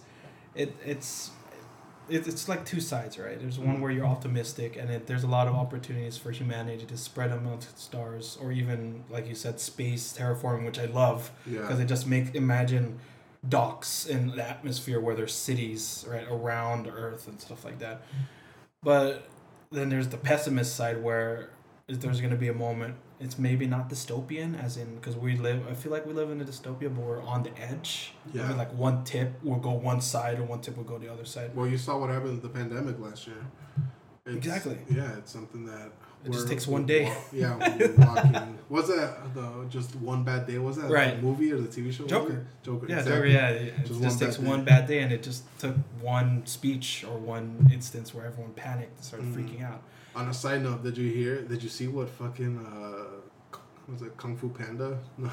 it, 0.56 0.76
it's, 0.86 1.32
it, 2.10 2.28
it's 2.28 2.50
like 2.50 2.66
two 2.66 2.82
sides, 2.82 3.18
right? 3.18 3.40
There's 3.40 3.58
one 3.60 3.78
Mhm. 3.78 3.82
where 3.82 3.92
you're 3.92 4.06
optimistic, 4.06 4.76
and 4.78 4.90
it, 4.90 5.08
there's 5.08 5.24
a 5.24 5.28
lot 5.28 5.48
of 5.48 5.54
opportunities 5.56 6.18
for 6.18 6.32
humanity 6.32 6.86
to 6.86 6.98
spread 6.98 7.32
amongst 7.32 7.80
stars, 7.80 8.38
or 8.42 8.52
even 8.52 9.04
like 9.10 9.28
you 9.28 9.36
said, 9.36 9.60
space 9.60 10.12
terraforming, 10.18 10.66
which 10.66 10.80
I 10.80 10.86
love 10.86 11.32
yeah 11.46 11.62
because 11.62 11.80
it 11.80 11.86
just 11.86 12.08
makes 12.08 12.32
imagine 12.32 13.00
docks 13.48 14.06
in 14.06 14.36
the 14.36 14.50
atmosphere 14.50 15.00
where 15.00 15.16
there's 15.16 15.34
cities 15.34 16.04
right 16.10 16.28
around 16.30 16.88
Earth 16.88 17.28
and 17.28 17.40
stuff 17.40 17.64
like 17.64 17.80
that. 17.80 18.02
But 18.84 19.28
then 19.72 19.90
there's 19.90 20.10
the 20.10 20.18
pessimist 20.18 20.76
side 20.76 21.02
where 21.02 21.52
there's 21.88 22.20
going 22.20 22.32
to 22.32 22.38
be 22.38 22.50
a 22.50 22.54
moment. 22.54 22.96
It's 23.22 23.38
maybe 23.38 23.68
not 23.68 23.90
dystopian, 23.90 24.62
as 24.64 24.78
in 24.78 24.96
because 24.96 25.18
we 25.18 25.36
live. 25.36 25.68
I 25.70 25.74
feel 25.74 25.92
like 25.92 26.06
we 26.06 26.14
live 26.14 26.30
in 26.32 26.40
a 26.40 26.46
dystopia, 26.46 26.84
but 26.96 27.04
we're 27.04 27.22
on 27.22 27.44
the 27.44 27.52
edge. 27.60 28.14
Yeah. 28.34 28.54
Like 28.56 28.72
one 28.74 29.04
tip 29.04 29.34
will 29.44 29.58
go 29.60 29.72
one 29.72 30.00
side, 30.00 30.40
or 30.40 30.44
one 30.44 30.62
tip 30.62 30.78
will 30.78 30.86
go 30.86 30.98
the 30.98 31.12
other 31.12 31.26
side. 31.26 31.54
well 31.56 31.68
you 31.68 31.78
saw 31.78 31.98
what 32.00 32.10
happened 32.10 32.32
with 32.32 32.42
the 32.42 32.50
pandemic 32.50 32.98
last 33.00 33.28
year 33.28 33.36
It's- 34.26 34.38
Exactly. 34.38 34.78
yeah 34.90 35.18
it's 35.18 35.32
something 35.32 35.66
that 35.66 35.92
It 36.26 36.32
just 36.32 36.48
takes 36.48 36.66
one 36.68 36.86
day. 36.86 37.06
walk- 37.06 37.28
yeah 37.34 38.46
was 38.70 38.88
that 38.88 39.34
the 39.34 39.66
just 39.70 39.96
one 39.96 40.24
bad 40.24 40.46
day 40.48 40.58
was 40.60 40.76
that 40.78 40.90
Right. 40.90 41.16
the 41.16 41.22
movie 41.22 41.52
or 41.52 41.60
the 41.60 41.68
tv 41.68 41.92
show 41.92 42.06
Joker. 42.06 42.46
joker 42.64 42.86
Yeah, 42.88 43.00
exactly. 43.00 43.12
there, 43.20 43.28
yeah. 43.28 43.50
It 43.50 43.86
Just 43.86 44.02
just, 44.02 44.02
one 44.02 44.20
takes 44.20 44.38
bad 44.38 44.48
one 44.48 44.64
bad 44.66 44.88
day, 44.88 45.00
and 45.04 45.12
it 45.12 45.24
just 45.24 45.44
took 45.60 45.76
one 46.02 46.46
speech 46.46 47.04
or 47.10 47.18
one 47.18 47.68
instance 47.74 48.14
where 48.14 48.26
everyone 48.26 48.54
panicked 48.54 48.96
and 48.98 49.04
started 49.06 49.28
Mhm. 49.28 49.36
freaking 49.36 49.64
out. 49.64 49.82
On 50.20 50.28
a 50.28 50.34
side 50.34 50.62
note, 50.64 50.84
did 50.84 50.98
you 50.98 51.10
hear? 51.10 51.42
Did 51.44 51.64
you 51.64 51.70
see 51.70 51.88
what 51.88 52.10
fucking 52.10 52.58
uh, 52.60 53.58
was 53.90 54.02
it 54.02 54.18
Kung 54.18 54.36
Fu 54.36 54.50
Panda? 54.50 54.98
No, 55.18 55.30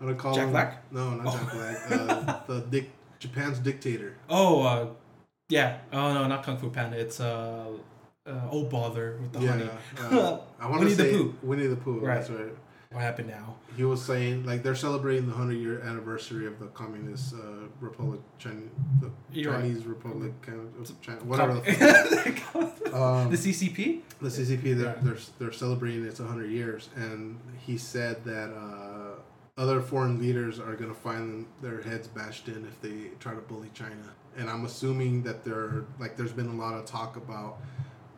I'm 0.00 0.06
gonna 0.06 0.14
call 0.14 0.32
Jack 0.32 0.44
him. 0.44 0.50
Black? 0.52 0.92
No, 0.92 1.10
not 1.14 1.26
Oh. 1.26 1.32
Jack 1.36 1.52
Black. 1.52 1.76
Uh, 1.90 2.40
the 2.46 2.60
dic- 2.70 2.92
Japan's 3.18 3.58
dictator. 3.58 4.14
Oh, 4.30 4.62
uh, 4.62 4.86
yeah. 5.48 5.78
Oh 5.92 6.14
no, 6.14 6.28
not 6.28 6.44
Kung 6.44 6.56
Fu 6.56 6.70
Panda. 6.70 6.96
It's 6.96 7.18
uh, 7.18 7.66
uh 8.24 8.30
oh 8.52 8.62
bother 8.66 9.18
with 9.20 9.32
the 9.32 9.40
yeah, 9.40 9.50
honey. 9.50 9.70
uh, 9.98 10.38
I 10.60 10.68
want 10.68 10.82
to 10.82 10.86
Winnie 10.86 10.94
the 10.94 11.02
say 11.02 11.12
Pooh. 11.12 11.34
Winnie 11.42 11.66
the 11.66 11.76
Pooh. 11.76 11.98
Right. 11.98 12.14
That's 12.18 12.30
right. 12.30 12.54
What 12.90 13.02
happened 13.02 13.28
now? 13.28 13.56
He 13.76 13.84
was 13.84 14.02
saying 14.02 14.46
like 14.46 14.62
they're 14.62 14.74
celebrating 14.74 15.26
the 15.28 15.34
hundred 15.34 15.58
year 15.58 15.80
anniversary 15.82 16.46
of 16.46 16.58
the 16.58 16.68
Communist 16.68 17.34
uh, 17.34 17.38
Republic, 17.80 18.20
China, 18.38 18.62
the 19.00 19.10
You're 19.30 19.52
right. 19.52 19.60
Chinese 19.60 19.84
Republic, 19.84 20.32
of, 20.48 21.00
China, 21.02 21.18
whatever. 21.24 21.54
the 21.54 22.40
fuck. 22.52 22.74
Um, 22.88 23.30
the 23.30 23.36
CCP. 23.36 24.00
the 24.22 24.28
CCP 24.30 24.62
they're, 24.74 24.86
Yeah. 24.86 24.94
they're 25.02 25.18
they're 25.38 25.52
celebrating 25.52 26.06
its 26.06 26.20
100 26.20 26.50
years 26.50 26.88
and 26.96 27.38
he 27.58 27.76
said 27.76 28.24
that 28.24 28.50
uh, 28.50 29.60
other 29.60 29.82
foreign 29.82 30.18
leaders 30.18 30.58
are 30.58 30.74
going 30.74 30.88
to 30.88 30.98
find 30.98 31.44
their 31.60 31.82
heads 31.82 32.08
bashed 32.08 32.48
in 32.48 32.64
if 32.64 32.80
they 32.80 33.10
try 33.20 33.34
to 33.34 33.40
bully 33.42 33.68
China 33.74 34.14
and 34.38 34.48
I'm 34.48 34.64
assuming 34.64 35.22
that 35.24 35.44
there 35.44 35.84
like 36.00 36.16
there's 36.16 36.32
been 36.32 36.48
a 36.48 36.54
lot 36.54 36.72
of 36.78 36.86
talk 36.86 37.16
about 37.16 37.58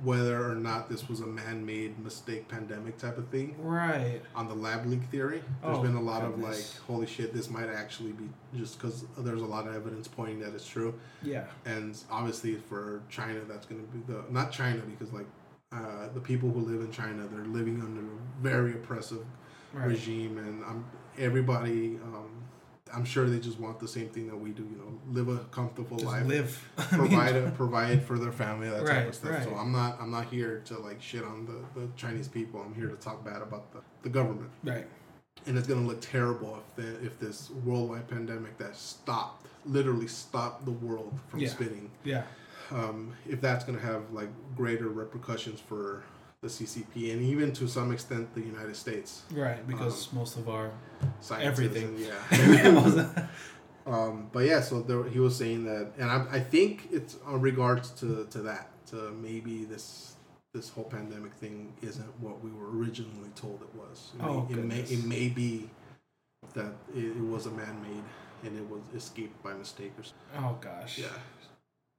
whether 0.02 0.48
or 0.50 0.54
not 0.54 0.88
this 0.88 1.08
was 1.08 1.20
a 1.20 1.26
man-made 1.26 1.98
mistake 2.02 2.48
pandemic 2.48 2.96
type 2.98 3.18
of 3.18 3.28
thing 3.28 3.54
Right. 3.60 4.20
on 4.34 4.48
the 4.48 4.54
lab 4.54 4.86
leak 4.86 5.02
theory 5.10 5.42
there's 5.62 5.78
Oh, 5.78 5.82
been 5.82 5.94
a 5.96 6.00
lot 6.00 6.22
of 6.24 6.38
like 6.38 6.64
holy 6.86 7.06
shit 7.06 7.34
this 7.34 7.50
might 7.50 7.68
actually 7.68 8.12
be 8.12 8.28
just 8.56 8.78
because 8.78 9.04
there's 9.18 9.42
a 9.42 9.46
lot 9.46 9.66
of 9.66 9.74
evidence 9.74 10.08
pointing 10.08 10.40
that 10.40 10.54
it's 10.54 10.66
true 10.66 10.94
Yeah. 11.22 11.44
and 11.66 11.98
obviously 12.10 12.56
for 12.56 13.02
China, 13.10 13.40
that's 13.48 13.66
going 13.66 13.80
to 13.80 13.86
be 13.88 14.12
the 14.12 14.22
not 14.30 14.52
China 14.52 14.80
because 14.88 15.12
like 15.12 15.26
uh, 15.72 16.08
the 16.14 16.20
people 16.20 16.50
who 16.50 16.60
live 16.60 16.80
in 16.80 16.90
China, 16.90 17.26
they're 17.30 17.44
living 17.44 17.80
under 17.80 18.00
a 18.00 18.42
very 18.42 18.72
oppressive 18.72 19.24
Right. 19.72 19.86
regime, 19.86 20.36
and 20.38 20.64
I'm 20.64 20.84
everybody. 21.16 21.96
Um, 22.02 22.28
I'm 22.92 23.04
sure 23.04 23.28
they 23.28 23.38
just 23.38 23.58
want 23.58 23.78
the 23.80 23.88
same 23.88 24.08
thing 24.08 24.26
that 24.28 24.36
we 24.36 24.50
do. 24.50 24.62
You 24.62 24.76
know, 24.78 24.98
live 25.12 25.28
a 25.28 25.44
comfortable 25.46 25.96
Just 25.96 26.10
life, 26.10 26.26
live. 26.26 26.68
Provide 26.76 27.36
a, 27.36 27.50
provide 27.56 28.02
for 28.04 28.18
their 28.18 28.32
family, 28.32 28.68
that 28.68 28.86
type 28.86 29.08
of 29.08 29.14
stuff. 29.14 29.44
So. 29.44 29.54
I'm 29.54 29.72
not 29.72 30.00
I'm 30.00 30.10
not 30.10 30.26
here 30.26 30.62
to 30.66 30.78
like 30.78 31.00
shit 31.02 31.24
on 31.24 31.46
the, 31.46 31.80
the 31.80 31.88
Chinese 31.96 32.28
people. 32.28 32.60
I'm 32.60 32.74
here 32.74 32.88
to 32.88 32.96
talk 32.96 33.24
bad 33.24 33.42
about 33.42 33.72
the, 33.72 33.80
the 34.02 34.08
government 34.08 34.50
right. 34.64 34.86
and 35.46 35.56
it's 35.58 35.66
gonna 35.68 35.86
look 35.86 36.00
terrible 36.00 36.58
if 36.58 36.76
the, 36.76 37.04
if 37.06 37.18
this 37.18 37.50
worldwide 37.64 38.08
pandemic 38.08 38.56
that 38.58 38.76
stopped 38.76 39.46
literally 39.66 40.08
stopped 40.08 40.64
the 40.64 40.70
world 40.70 41.18
from 41.28 41.40
Yeah. 41.40 41.48
spinning 41.48 41.90
Yeah. 42.04 42.22
um, 42.70 43.12
if 43.28 43.40
that's 43.40 43.64
going 43.64 43.78
to 43.78 43.84
have 43.84 44.10
like 44.12 44.28
greater 44.56 44.88
repercussions 44.88 45.60
for 45.60 46.02
the 46.42 46.48
CCP 46.48 47.12
and 47.12 47.20
even 47.22 47.52
to 47.52 47.68
some 47.68 47.92
extent 47.92 48.34
the 48.34 48.40
United 48.40 48.74
States 48.74 49.22
Right. 49.30 49.66
Because 49.66 50.10
most 50.12 50.38
of 50.38 50.48
our 50.48 50.70
Everything. 51.38 51.84
and- 51.84 51.98
yeah 51.98 53.26
um, 53.86 54.30
but 54.32 54.46
yeah 54.46 54.60
so 54.60 54.80
there, 54.80 55.04
he 55.04 55.18
was 55.20 55.36
saying 55.36 55.64
that 55.64 55.92
and 55.98 56.10
I, 56.10 56.24
I 56.32 56.40
think 56.40 56.88
it's 56.90 57.16
on 57.26 57.40
regards 57.42 57.90
to, 58.00 58.26
to 58.30 58.38
that 58.42 58.70
to 58.86 59.10
maybe 59.20 59.64
this 59.66 60.14
this 60.54 60.70
whole 60.70 60.84
pandemic 60.84 61.34
thing 61.34 61.72
isn't 61.82 62.20
what 62.20 62.42
we 62.42 62.50
were 62.50 62.70
originally 62.76 63.28
told 63.36 63.60
it 63.62 63.78
was 63.78 64.10
it, 64.18 64.22
Oh, 64.24 64.46
may, 64.48 64.54
it, 64.58 64.64
may, 64.64 64.80
it 64.80 65.04
may 65.04 65.28
be 65.28 65.68
that 66.54 66.72
it, 66.96 67.04
it 67.04 67.20
was 67.24 67.44
a 67.46 67.50
man-made 67.50 68.02
and 68.44 68.56
it 68.56 68.68
was 68.70 68.80
escaped 68.96 69.40
by 69.42 69.52
mistake 69.52 69.92
or 69.98 70.04
something. 70.04 70.38
oh 70.42 70.56
gosh. 70.60 70.98
yeah 70.98 71.06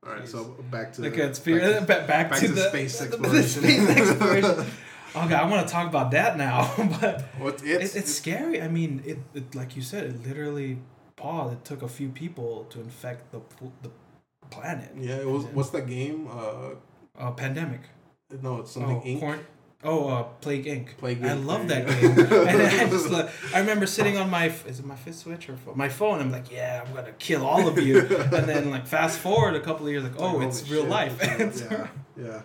all 0.06 0.14
right 0.14 0.24
Jeez. 0.24 0.30
so 0.30 0.44
back 0.72 0.94
to 0.94 1.02
The 1.02 1.10
back 1.10 1.20
conspiracy. 1.20 1.80
to- 1.80 1.86
Back, 1.86 2.08
back, 2.08 2.30
back 2.32 2.40
to, 2.40 2.48
to 2.48 2.54
the 2.54 2.70
space 2.70 3.00
the- 3.00 3.06
the 3.18 3.38
exploration. 3.40 3.62
space 3.62 3.90
exploration. 4.10 4.66
Okay, 5.14 5.36
I 5.36 5.46
want 5.50 5.68
to 5.68 5.72
talk 5.74 5.88
about 5.88 6.12
that 6.12 6.38
now, 6.38 6.74
but 7.02 7.26
Well, 7.38 7.50
it's, 7.50 7.64
it's, 7.64 7.96
it's, 7.96 8.14
scary. 8.14 8.62
I 8.62 8.70
mean, 8.70 9.04
it, 9.06 9.20
it 9.34 9.54
like 9.56 9.76
you 9.76 9.82
said, 9.82 10.06
it 10.06 10.26
literally, 10.26 10.80
paused. 11.18 11.54
It 11.54 11.66
took 11.66 11.82
a 11.82 11.88
few 11.90 12.10
people 12.10 12.64
to 12.70 12.80
infect 12.80 13.32
the 13.34 13.42
the 13.84 13.92
planet. 14.50 14.92
yeah 14.98 15.16
it 15.16 15.28
was 15.28 15.44
what's 15.46 15.70
that 15.72 15.88
game 15.88 16.28
uh 16.30 16.72
Uh, 17.20 17.32
pandemic. 17.32 17.82
no 18.42 18.60
it's 18.62 18.72
something 18.72 18.98
oh, 19.04 19.08
Inc. 19.08 19.20
Corn- 19.20 19.46
oh, 19.84 20.08
uh, 20.10 20.24
Plague 20.42 20.66
Inc. 20.66 20.98
Plague 20.98 21.24
I 21.24 21.34
love 21.34 21.68
that 21.70 21.88
game. 21.88 22.12
and 22.48 22.62
I 22.62 22.90
just 22.90 23.10
like, 23.16 23.30
I 23.54 23.60
remember 23.60 23.86
sitting 23.86 24.18
on 24.18 24.30
my 24.30 24.46
is 24.68 24.80
it 24.80 24.86
my 24.86 24.96
fifth 24.96 25.20
switch 25.20 25.50
or 25.50 25.58
my 25.76 25.90
phone. 25.90 26.20
I'm 26.20 26.32
like, 26.32 26.52
yeah, 26.52 26.84
I'm 26.86 26.94
gonna 26.94 27.12
kill 27.14 27.46
all 27.46 27.68
of 27.68 27.78
you. 27.80 28.00
and 28.08 28.48
then 28.48 28.70
like 28.72 28.88
fast 28.88 29.20
forward 29.20 29.56
a 29.56 29.62
couple 29.62 29.86
of 29.86 29.92
years, 29.92 30.04
like, 30.04 30.20
oh, 30.20 30.38
Like, 30.38 30.48
it's 30.48 30.70
real 30.70 30.82
shit, 30.82 30.90
life. 30.90 31.22
yeah 31.70 31.88
yeah 32.18 32.42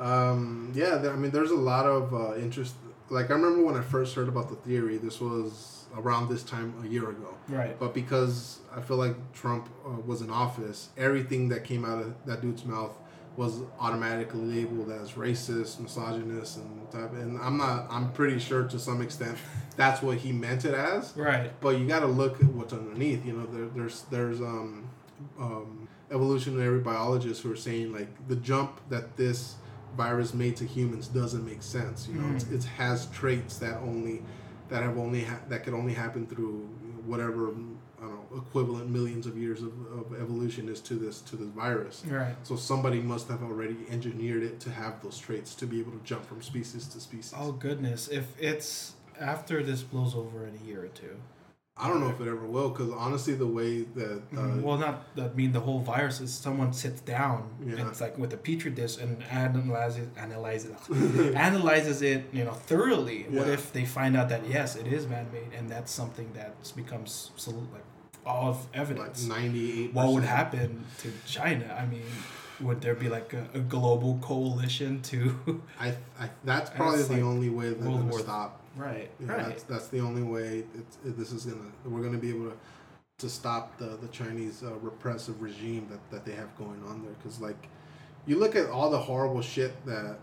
um 0.00 0.72
yeah 0.74 1.10
i 1.10 1.16
mean 1.16 1.30
there's 1.30 1.50
a 1.50 1.56
lot 1.56 1.84
of 1.86 2.14
uh, 2.14 2.34
interest 2.36 2.74
like 3.10 3.30
i 3.30 3.34
remember 3.34 3.64
when 3.64 3.74
i 3.74 3.80
first 3.80 4.14
heard 4.14 4.28
about 4.28 4.48
the 4.48 4.54
theory 4.56 4.96
this 4.96 5.20
was 5.20 5.86
around 5.96 6.28
this 6.28 6.42
time 6.42 6.72
a 6.84 6.86
year 6.86 7.10
ago 7.10 7.34
right. 7.48 7.78
but 7.80 7.94
because 7.94 8.60
i 8.76 8.80
feel 8.80 8.96
like 8.96 9.16
trump 9.32 9.68
uh, 9.86 9.90
was 10.06 10.20
in 10.20 10.30
office 10.30 10.90
everything 10.96 11.48
that 11.48 11.64
came 11.64 11.84
out 11.84 12.00
of 12.00 12.14
that 12.26 12.40
dude's 12.40 12.64
mouth 12.64 12.96
was 13.38 13.60
automatically 13.78 14.40
labeled 14.40 14.90
as 14.90 15.12
racist 15.12 15.78
misogynist 15.78 16.58
and 16.58 16.90
type 16.90 17.12
and 17.12 17.38
i'm 17.40 17.56
not 17.56 17.86
i'm 17.88 18.10
pretty 18.12 18.38
sure 18.38 18.64
to 18.64 18.78
some 18.78 19.00
extent 19.00 19.38
that's 19.76 20.02
what 20.02 20.16
he 20.18 20.32
meant 20.32 20.64
it 20.64 20.74
as 20.74 21.16
Right. 21.16 21.50
but 21.60 21.78
you 21.78 21.86
got 21.86 22.00
to 22.00 22.06
look 22.22 22.34
at 22.42 22.50
what's 22.58 22.72
underneath. 22.72 23.24
You 23.24 23.34
know, 23.34 23.46
there, 23.46 23.66
there's 23.76 24.02
there's 24.10 24.40
um, 24.40 24.90
um, 25.38 25.88
evolutionary 26.10 26.80
biologists 26.80 27.42
who 27.44 27.52
are 27.52 27.56
saying 27.56 27.92
like 27.92 28.08
the 28.28 28.34
jump 28.36 28.80
that 28.90 29.16
this 29.16 29.54
virus 29.96 30.34
made 30.34 30.56
to 30.56 30.64
humans 30.64 31.06
doesn't 31.06 31.44
make 31.46 31.62
sense. 31.62 32.08
You 32.08 32.20
know, 32.20 32.34
it's, 32.34 32.44
it 32.50 32.64
has 32.76 33.06
traits 33.06 33.58
that 33.58 33.76
only 33.78 34.22
that 34.68 34.82
have 34.82 34.98
only 34.98 35.22
ha- 35.24 35.40
that 35.48 35.62
could 35.62 35.74
only 35.74 35.94
happen 35.94 36.26
through 36.26 36.68
whatever 37.06 37.42
I 37.44 37.50
don't 37.50 37.56
know 37.60 37.77
equivalent 38.36 38.90
millions 38.90 39.26
of 39.26 39.36
years 39.36 39.62
of, 39.62 39.72
of 39.92 40.20
evolution 40.20 40.68
is 40.68 40.80
to 40.82 40.94
this 40.94 41.20
to 41.22 41.36
this 41.36 41.48
virus. 41.48 42.02
Right. 42.06 42.34
So 42.42 42.56
somebody 42.56 43.00
must 43.00 43.28
have 43.28 43.42
already 43.42 43.76
engineered 43.90 44.42
it 44.42 44.60
to 44.60 44.70
have 44.70 45.02
those 45.02 45.18
traits 45.18 45.54
to 45.56 45.66
be 45.66 45.80
able 45.80 45.92
to 45.92 46.00
jump 46.04 46.26
from 46.26 46.42
species 46.42 46.86
to 46.88 47.00
species. 47.00 47.34
Oh 47.36 47.52
goodness, 47.52 48.08
if 48.08 48.26
it's 48.40 48.92
after 49.20 49.62
this 49.62 49.82
blows 49.82 50.14
over 50.14 50.46
in 50.46 50.54
a 50.62 50.66
year 50.66 50.84
or 50.84 50.88
two. 50.88 51.16
I 51.80 51.86
don't 51.86 52.00
know 52.00 52.08
if 52.08 52.20
it 52.20 52.26
ever 52.26 52.44
will, 52.44 52.70
because 52.70 52.90
honestly, 52.90 53.34
the 53.34 53.46
way 53.46 53.82
that 53.82 54.16
uh, 54.32 54.36
Mhm. 54.36 54.62
well, 54.62 54.78
not 54.78 55.04
I 55.16 55.28
mean 55.28 55.52
the 55.52 55.60
whole 55.60 55.78
virus 55.78 56.20
is 56.20 56.34
someone 56.34 56.72
sits 56.72 57.00
down. 57.00 57.48
Yeah. 57.64 57.86
It's 57.88 58.00
like 58.00 58.18
with 58.18 58.32
a 58.32 58.36
petri 58.36 58.72
dish 58.72 58.98
and 58.98 59.22
analyzes 59.30 60.08
analyzes 60.16 60.74
analyzes 61.36 62.02
it, 62.02 62.24
you 62.32 62.44
know, 62.44 62.50
thoroughly. 62.52 63.26
What 63.30 63.48
if 63.48 63.72
they 63.72 63.84
find 63.84 64.16
out 64.16 64.28
that 64.30 64.42
yes, 64.48 64.74
it 64.74 64.88
is 64.88 65.06
man 65.06 65.26
made, 65.32 65.52
and 65.56 65.70
that's 65.70 65.92
something 65.92 66.32
that 66.34 66.56
becomes 66.74 67.30
like 67.72 67.84
of 68.26 68.56
like 68.66 68.76
evidence. 68.80 69.24
ninety 69.26 69.84
eight. 69.84 69.94
what 69.94 70.08
would 70.12 70.24
happen 70.24 70.84
to 70.98 71.12
China? 71.26 71.76
I 71.80 71.86
mean, 71.86 72.02
would 72.60 72.80
there 72.80 72.94
be 72.94 73.08
like 73.08 73.32
a, 73.32 73.46
a 73.54 73.60
global 73.60 74.18
coalition 74.22 75.00
to? 75.02 75.62
I, 75.80 75.94
I 76.20 76.30
that's 76.44 76.70
probably 76.70 77.02
the 77.02 77.14
like 77.14 77.22
only 77.22 77.48
way 77.50 77.70
they're 77.70 77.88
World 77.88 78.00
gonna 78.00 78.10
War- 78.10 78.20
stop. 78.20 78.60
right. 78.76 79.10
Yeah, 79.20 79.32
right. 79.32 79.46
That's 79.48 79.62
that's 79.64 79.88
the 79.88 80.00
only 80.00 80.22
way. 80.22 80.64
It's, 80.74 80.98
it, 81.04 81.16
this 81.18 81.32
is 81.32 81.44
gonna. 81.44 81.70
We're 81.84 82.02
gonna 82.02 82.18
be 82.18 82.30
able 82.30 82.50
to 82.50 82.56
to 83.18 83.28
stop 83.28 83.76
the 83.78 83.96
the 84.00 84.08
Chinese 84.08 84.62
uh, 84.62 84.74
repressive 84.76 85.40
regime 85.42 85.86
that 85.90 86.10
that 86.10 86.24
they 86.24 86.32
have 86.36 86.56
going 86.56 86.82
on 86.88 87.02
there. 87.02 87.12
Because 87.22 87.40
like, 87.40 87.68
you 88.26 88.38
look 88.38 88.54
at 88.56 88.68
all 88.70 88.90
the 88.90 88.98
horrible 88.98 89.42
shit 89.42 89.84
that 89.86 90.18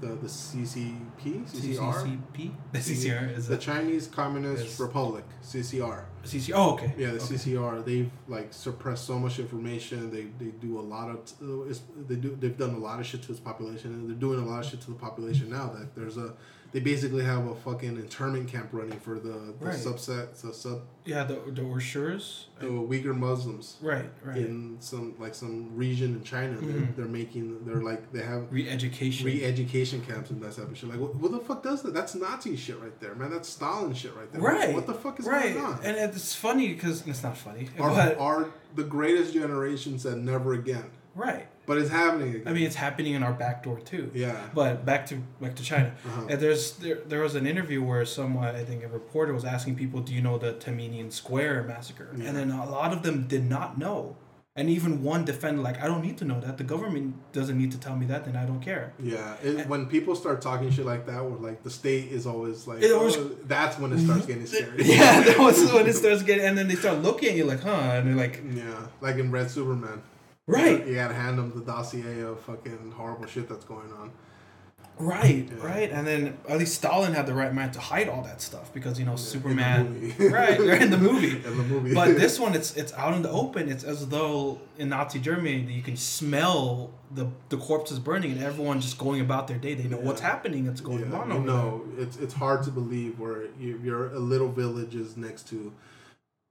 the 0.00 0.08
the 0.08 0.26
CCP 0.28 1.44
CCR 1.48 1.94
CCP. 1.94 2.50
The 2.72 2.78
CCR 2.78 3.36
is 3.36 3.46
the 3.48 3.56
Chinese 3.58 4.06
Communist 4.06 4.64
Is- 4.66 4.80
Republic 4.80 5.24
CCR. 5.42 6.04
CCR, 6.24 6.52
Oh, 6.54 6.72
okay. 6.74 6.92
Yeah, 6.98 7.12
the 7.12 7.16
okay. 7.16 7.34
CCR. 7.34 7.84
They've 7.84 8.10
like 8.28 8.52
suppressed 8.52 9.06
so 9.06 9.18
much 9.18 9.38
information. 9.38 10.10
They 10.10 10.24
they 10.42 10.50
do 10.52 10.78
a 10.78 10.82
lot 10.94 11.08
of 11.10 11.18
uh, 11.42 11.74
they 12.08 12.16
do 12.16 12.36
they've 12.38 12.56
done 12.56 12.74
a 12.74 12.78
lot 12.78 13.00
of 13.00 13.06
shit 13.06 13.22
to 13.22 13.28
this 13.28 13.40
population, 13.40 13.92
and 13.94 14.08
they're 14.08 14.16
doing 14.16 14.38
a 14.40 14.44
lot 14.44 14.60
of 14.64 14.70
shit 14.70 14.80
to 14.82 14.88
the 14.90 14.96
population 14.98 15.50
now. 15.50 15.68
That 15.68 15.94
there's 15.94 16.16
a 16.18 16.34
they 16.72 16.80
basically 16.80 17.24
have 17.24 17.46
a 17.46 17.54
fucking 17.54 17.96
internment 17.96 18.48
camp 18.48 18.68
running 18.72 18.98
for 19.00 19.18
the, 19.18 19.54
the 19.58 19.66
Right. 19.66 19.74
subset 19.76 20.40
the 20.40 20.52
sub 20.52 20.82
Yeah, 21.04 21.24
the 21.24 21.34
the 21.50 21.62
Uigurs. 21.62 22.44
the 22.60 22.66
Uyghur 22.66 23.16
Muslims 23.16 23.76
Right, 23.80 24.10
right. 24.24 24.36
in 24.36 24.76
some 24.80 25.14
like 25.18 25.34
some 25.34 25.74
region 25.74 26.14
in 26.16 26.22
China. 26.22 26.56
They're, 26.60 26.80
Mhm. 26.82 26.96
they're 26.96 27.06
making 27.06 27.64
they're 27.64 27.82
like 27.82 28.12
they 28.12 28.22
have 28.22 28.52
Re-education. 28.52 29.26
re-education 29.26 30.02
camps 30.02 30.30
and 30.30 30.40
that 30.42 30.54
type 30.56 30.70
of 30.70 30.76
shit. 30.78 30.88
Like 30.90 31.00
what, 31.00 31.14
what 31.16 31.32
the 31.32 31.40
fuck 31.40 31.62
does 31.62 31.82
that? 31.82 31.94
That's 31.94 32.14
Nazi 32.14 32.56
shit 32.56 32.80
right 32.80 32.98
there, 33.00 33.14
man. 33.14 33.30
That's 33.30 33.48
Stalin 33.48 33.92
shit 33.94 34.14
right 34.14 34.30
there. 34.32 34.40
Right. 34.40 34.74
What 34.74 34.86
the 34.86 34.94
fuck 34.94 35.18
is 35.18 35.26
right, 35.26 35.54
going 35.54 35.64
on? 35.64 35.80
and 35.82 35.96
it's 35.96 36.34
funny 36.34 36.68
because 36.68 37.06
it's 37.06 37.22
not 37.22 37.36
funny, 37.36 37.68
are, 37.78 37.90
but 37.90 38.18
our 38.18 38.48
the 38.76 38.84
greatest 38.84 39.32
generation 39.34 39.98
said 39.98 40.18
never 40.18 40.52
again. 40.54 40.90
right. 41.14 41.46
But 41.70 41.78
it's 41.78 41.90
happening 41.90 42.30
again. 42.34 42.48
I 42.48 42.52
mean, 42.52 42.64
it's 42.64 42.74
happening 42.74 43.14
in 43.14 43.22
our 43.22 43.32
back 43.32 43.62
door 43.62 43.78
too. 43.78 44.10
yeah. 44.12 44.48
But 44.52 44.84
back 44.84 45.06
to 45.06 45.22
back 45.40 45.54
to 45.54 45.62
China. 45.62 45.94
Uh-huh. 46.04 46.26
And 46.28 46.40
there's 46.40 46.72
there, 46.78 46.98
there 47.06 47.20
was 47.20 47.36
an 47.36 47.46
interview 47.46 47.80
where 47.80 48.04
someone 48.04 48.56
I 48.56 48.64
think 48.64 48.82
a 48.82 48.88
reporter 48.88 49.32
was 49.32 49.44
asking 49.44 49.76
people, 49.76 50.00
"Do 50.00 50.12
you 50.12 50.20
know 50.20 50.36
the 50.36 50.54
Taminian 50.54 51.12
Square 51.12 51.62
massacre?" 51.68 52.08
Yeah. 52.16 52.24
And 52.26 52.36
then 52.36 52.50
a 52.50 52.68
lot 52.68 52.92
of 52.92 53.04
them 53.04 53.28
did 53.28 53.48
not 53.48 53.78
know. 53.78 54.16
And 54.56 54.68
even 54.68 55.04
one 55.04 55.24
defended 55.24 55.62
like, 55.62 55.80
"I 55.80 55.86
don't 55.86 56.02
need 56.02 56.18
to 56.18 56.24
know 56.24 56.40
that. 56.40 56.58
The 56.58 56.64
government 56.64 57.14
doesn't 57.32 57.56
need 57.56 57.70
to 57.70 57.78
tell 57.78 57.94
me 57.94 58.04
that. 58.06 58.24
Then 58.24 58.34
I 58.34 58.44
don't 58.46 58.60
care." 58.60 58.92
Yeah, 58.98 59.36
it, 59.40 59.68
when 59.68 59.86
people 59.86 60.16
start 60.16 60.42
talking 60.42 60.72
shit 60.72 60.84
like 60.84 61.06
that, 61.06 61.24
where 61.24 61.38
like 61.38 61.62
the 61.62 61.70
state 61.70 62.10
is 62.10 62.26
always 62.26 62.66
like, 62.66 62.82
oh, 62.82 63.30
that's 63.46 63.78
when 63.78 63.92
it 63.92 64.00
starts 64.00 64.26
getting 64.26 64.46
scary. 64.46 64.82
yeah, 64.96 65.20
that 65.20 65.38
was 65.38 65.72
when 65.72 65.86
it 65.86 65.94
starts 65.94 66.24
getting. 66.24 66.44
And 66.46 66.58
then 66.58 66.66
they 66.66 66.74
start 66.74 66.98
looking 67.00 67.28
at 67.28 67.36
you 67.36 67.44
like, 67.44 67.62
"Huh?" 67.62 67.70
And 67.70 68.08
they're 68.08 68.16
like, 68.26 68.42
yeah, 68.52 68.88
like 69.00 69.18
in 69.18 69.30
Red 69.30 69.52
Superman. 69.52 70.02
"Right, 70.50 70.86
You 70.86 70.94
gotta 70.94 71.14
hand 71.14 71.38
them 71.38 71.52
the 71.54 71.60
dossier 71.62 72.20
of 72.20 72.40
fucking 72.40 72.92
horrible 72.96 73.26
shit 73.26 73.48
that's 73.48 73.64
going 73.64 73.92
on. 73.92 74.10
right, 74.98 75.48
Yeah. 75.50 75.66
right." 75.66 75.90
And 75.90 76.06
then 76.06 76.36
at 76.48 76.58
least 76.58 76.74
Stalin 76.74 77.14
had 77.14 77.26
the 77.26 77.32
right 77.34 77.54
mind 77.54 77.72
to 77.72 77.80
hide 77.80 78.08
all 78.08 78.22
that 78.22 78.42
stuff 78.42 78.72
because 78.74 78.98
you 78.98 79.04
know 79.06 79.12
In 79.12 79.16
the 79.16 79.22
Superman, 79.22 79.92
movie. 80.00 80.28
right, 80.38 80.58
right 80.60 80.82
in 80.82 80.90
the 80.90 80.98
movie. 81.10 81.36
In 81.36 81.56
the 81.56 81.64
movie. 81.64 81.94
But 81.94 82.16
this 82.18 82.38
one, 82.44 82.54
it's 82.54 82.76
it's 82.76 82.92
out 82.94 83.14
in 83.14 83.22
the 83.22 83.30
open. 83.30 83.70
It's 83.70 83.84
as 83.84 84.08
though 84.08 84.60
in 84.78 84.90
Nazi 84.90 85.18
Germany 85.18 85.72
you 85.72 85.82
can 85.82 85.96
smell 85.96 86.90
the 87.14 87.26
the 87.48 87.56
corpses 87.56 87.98
burning 87.98 88.32
and 88.32 88.42
everyone 88.42 88.80
just 88.80 88.98
going 88.98 89.20
about 89.20 89.48
their 89.48 89.58
day. 89.58 89.74
They 89.74 89.88
know 89.88 89.98
what's 89.98 90.20
happening. 90.20 90.66
It's 90.66 90.80
going 90.82 91.10
yeah, 91.10 91.16
on 91.18 91.30
you 91.32 91.40
know, 91.40 91.82
it's 91.96 92.16
it's 92.18 92.34
hard 92.34 92.62
to 92.64 92.70
believe 92.70 93.18
where 93.18 93.44
you, 93.58 93.80
you're 93.82 94.12
a 94.12 94.18
little 94.18 94.50
village 94.52 94.94
is 94.94 95.16
next 95.16 95.48
to 95.48 95.72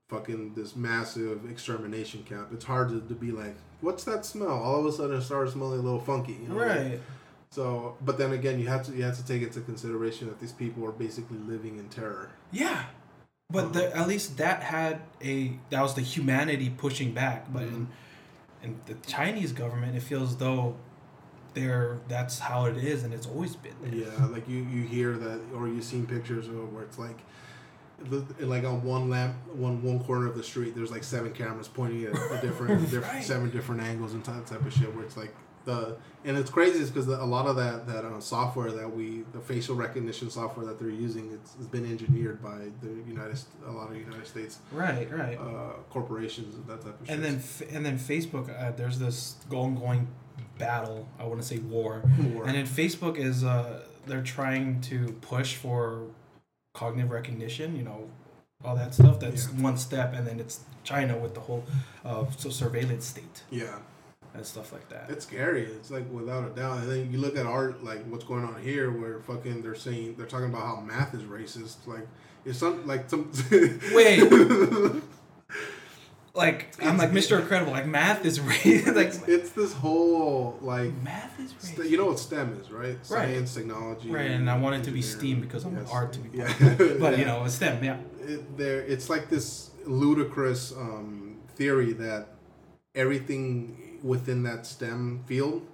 fucking 0.10 0.54
this 0.56 0.76
massive 0.76 1.50
extermination 1.50 2.24
camp. 2.24 2.50
It's 2.52 2.66
hard 2.66 2.90
to, 2.90 3.00
to 3.00 3.14
be 3.14 3.32
like, 3.32 3.56
what's 3.82 4.04
that 4.04 4.26
smell? 4.26 4.52
All 4.52 4.80
of 4.80 4.86
a 4.86 4.92
sudden, 4.92 5.18
it 5.18 5.22
starts 5.22 5.54
smelling 5.54 5.80
a 5.80 5.84
little 5.84 6.00
funky. 6.00 6.34
you 6.34 6.50
know? 6.50 6.56
Right. 6.56 7.00
So, 7.52 7.96
but 8.02 8.18
then 8.18 8.34
again, 8.34 8.60
you 8.60 8.68
have 8.68 8.84
to 8.84 8.92
you 8.92 9.04
have 9.04 9.18
to 9.18 9.26
take 9.26 9.42
into 9.42 9.62
consideration 9.62 10.28
that 10.28 10.40
these 10.40 10.52
people 10.52 10.86
are 10.86 10.92
basically 10.92 11.38
living 11.38 11.78
in 11.80 11.90
terror. 11.90 12.30
Yeah. 12.52 12.84
But 13.52 13.74
the, 13.74 13.96
at 13.98 14.08
least 14.08 14.38
that 14.38 14.62
had 14.62 15.02
a 15.24 15.54
that 15.72 15.82
was 15.82 15.96
the 15.96 16.02
humanity 16.02 16.70
pushing 16.70 17.14
back. 17.14 17.52
But 17.52 17.64
in 17.64 17.70
mm-hmm. 17.70 18.66
in 18.66 18.80
the 18.86 18.94
Chinese 19.08 19.52
government, 19.52 19.96
it 19.96 20.04
feels 20.04 20.38
though 20.38 20.76
they're 21.56 22.00
that's 22.08 22.38
how 22.38 22.66
it 22.66 22.78
is, 22.78 23.04
and 23.04 23.14
it's 23.14 23.26
always 23.26 23.56
been 23.56 23.74
there. 23.82 23.94
Yeah, 23.94 24.26
like 24.28 24.48
you 24.48 24.58
you 24.64 24.84
hear 24.84 25.14
that, 25.14 25.42
or 25.56 25.68
you've 25.68 25.84
seen 25.84 26.06
pictures 26.06 26.48
of 26.48 26.72
where 26.72 26.84
it's 26.84 27.00
like, 27.00 27.18
the, 28.10 28.46
like 28.46 28.64
on 28.64 28.84
one 28.84 29.10
lamp, 29.10 29.36
one 29.54 29.82
one 29.84 30.00
corner 30.04 30.28
of 30.28 30.36
the 30.38 30.44
street, 30.44 30.76
there's 30.76 30.92
like 30.92 31.04
seven 31.04 31.32
cameras 31.34 31.68
pointing 31.68 32.04
at 32.06 32.14
a 32.14 32.40
different, 32.42 32.82
different 32.92 33.06
Right. 33.06 33.24
seven 33.24 33.50
different 33.50 33.82
angles 33.82 34.14
and 34.14 34.24
that 34.24 34.46
type 34.48 34.66
of 34.66 34.74
shit. 34.74 34.94
Where 34.96 35.04
it's 35.06 35.18
like 35.18 35.34
the 35.66 35.98
and 36.24 36.38
it's 36.38 36.50
crazy 36.50 36.80
is 36.80 36.90
because 36.90 37.08
a 37.08 37.18
lot 37.26 37.46
of 37.46 37.56
that 37.58 37.86
that 37.88 38.06
uh, 38.06 38.20
software 38.22 38.72
that 38.72 38.90
we 38.96 39.24
the 39.34 39.40
facial 39.40 39.76
recognition 39.76 40.30
software 40.30 40.66
that 40.66 40.80
they're 40.80 40.90
using 40.90 41.30
it's, 41.34 41.56
it's 41.60 41.68
been 41.68 41.86
engineered 41.86 42.42
by 42.42 42.58
the 42.82 42.90
United 43.08 43.38
a 43.68 43.72
lot 43.72 43.90
of 43.92 43.98
United 43.98 44.26
States 44.26 44.60
Right. 44.72 45.12
Right. 45.12 45.38
uh, 45.38 45.74
corporations 45.90 46.56
and 46.56 46.66
that 46.68 46.82
type 46.82 47.00
of 47.02 47.08
shit. 47.08 47.16
and 47.16 47.24
then 47.26 47.42
and 47.72 47.86
then 47.86 47.98
Facebook, 48.00 48.50
uh, 48.58 48.72
there's 48.72 49.00
this 49.00 49.36
ongoing 49.52 50.08
battle. 50.58 51.08
I 51.20 51.26
want 51.26 51.42
to 51.42 51.48
say 51.48 51.58
war. 51.60 52.04
War. 52.34 52.46
And 52.46 52.56
then 52.56 52.66
Facebook 52.66 53.18
is 53.18 53.44
uh, 53.44 53.84
they're 54.08 54.24
trying 54.24 54.82
to 54.82 55.08
push 55.22 55.56
for 55.56 56.04
cognitive 56.80 57.12
recognition. 57.12 57.76
You 57.76 57.84
know, 57.90 58.00
all 58.64 58.76
that 58.76 58.94
stuff. 58.94 59.20
That's 59.20 59.44
Yeah. 59.48 59.64
one 59.68 59.78
step, 59.78 60.14
and 60.16 60.26
then 60.28 60.40
it's 60.40 60.58
China 60.84 61.18
with 61.18 61.34
the 61.34 61.42
whole 61.42 61.64
uh, 62.06 62.26
so 62.38 62.50
surveillance 62.50 63.06
state 63.06 63.44
yeah. 63.52 63.78
and 64.34 64.46
stuff 64.46 64.72
like 64.72 64.88
that. 64.90 65.10
It's 65.10 65.26
scary. 65.26 65.64
It's 65.78 65.92
like 65.92 66.06
without 66.12 66.44
a 66.50 66.52
doubt. 66.56 66.78
And 66.80 66.92
then 66.92 67.12
you 67.12 67.18
look 67.20 67.36
at 67.38 67.46
art, 67.46 67.84
like 67.84 68.02
what's 68.12 68.26
going 68.32 68.46
on 68.46 68.62
here, 68.62 68.92
where 68.92 69.20
fucking 69.20 69.62
they're 69.62 69.76
saying 69.88 70.16
they're 70.18 70.32
talking 70.34 70.50
about 70.54 70.64
how 70.70 70.82
math 70.82 71.14
is 71.14 71.24
racist. 71.24 71.86
Like 71.86 72.08
it's 72.46 72.60
some 72.60 72.88
like 72.88 73.10
some. 73.10 73.32
Wait. 73.94 74.24
Like 76.36 76.76
I'm 76.82 76.98
like 76.98 77.12
Mr. 77.12 77.40
Incredible. 77.40 77.72
Like 77.72 77.88
math 77.88 78.26
is 78.26 78.40
racist. 78.40 78.96
like 78.96 79.08
it's, 79.08 79.28
it's 79.28 79.50
this 79.52 79.74
whole 79.74 80.58
like 80.62 80.94
math 81.02 81.40
is 81.40 81.54
st- 81.58 81.90
you 81.90 81.98
know 81.98 82.06
what 82.06 82.20
STEM 82.20 82.60
is, 82.62 82.72
right? 82.72 83.04
Science, 83.06 83.54
technology, 83.56 84.10
Right, 84.12 84.32
and 84.32 84.50
I 84.50 84.58
want 84.58 84.76
it 84.76 84.84
to 84.86 84.92
be. 84.92 85.02
STEAM 85.02 85.42
because 85.42 85.66
I'm 85.66 85.76
Yes. 85.76 85.90
art 85.92 86.14
to 86.14 86.20
be. 86.20 86.38
Yeah. 86.38 86.76
But 87.00 87.18
you 87.18 87.26
know, 87.30 87.44
it's 87.46 87.56
STEM. 87.56 87.84
Yeah. 87.84 87.98
it, 88.22 88.58
there 88.58 88.82
it's 88.82 89.10
like 89.10 89.30
this 89.30 89.72
ludicrous 89.86 90.72
um, 90.74 91.38
theory 91.56 91.94
that 91.94 92.28
everything 92.96 94.00
within 94.04 94.44
that 94.44 94.66
STEM 94.66 95.24
field 95.26 95.66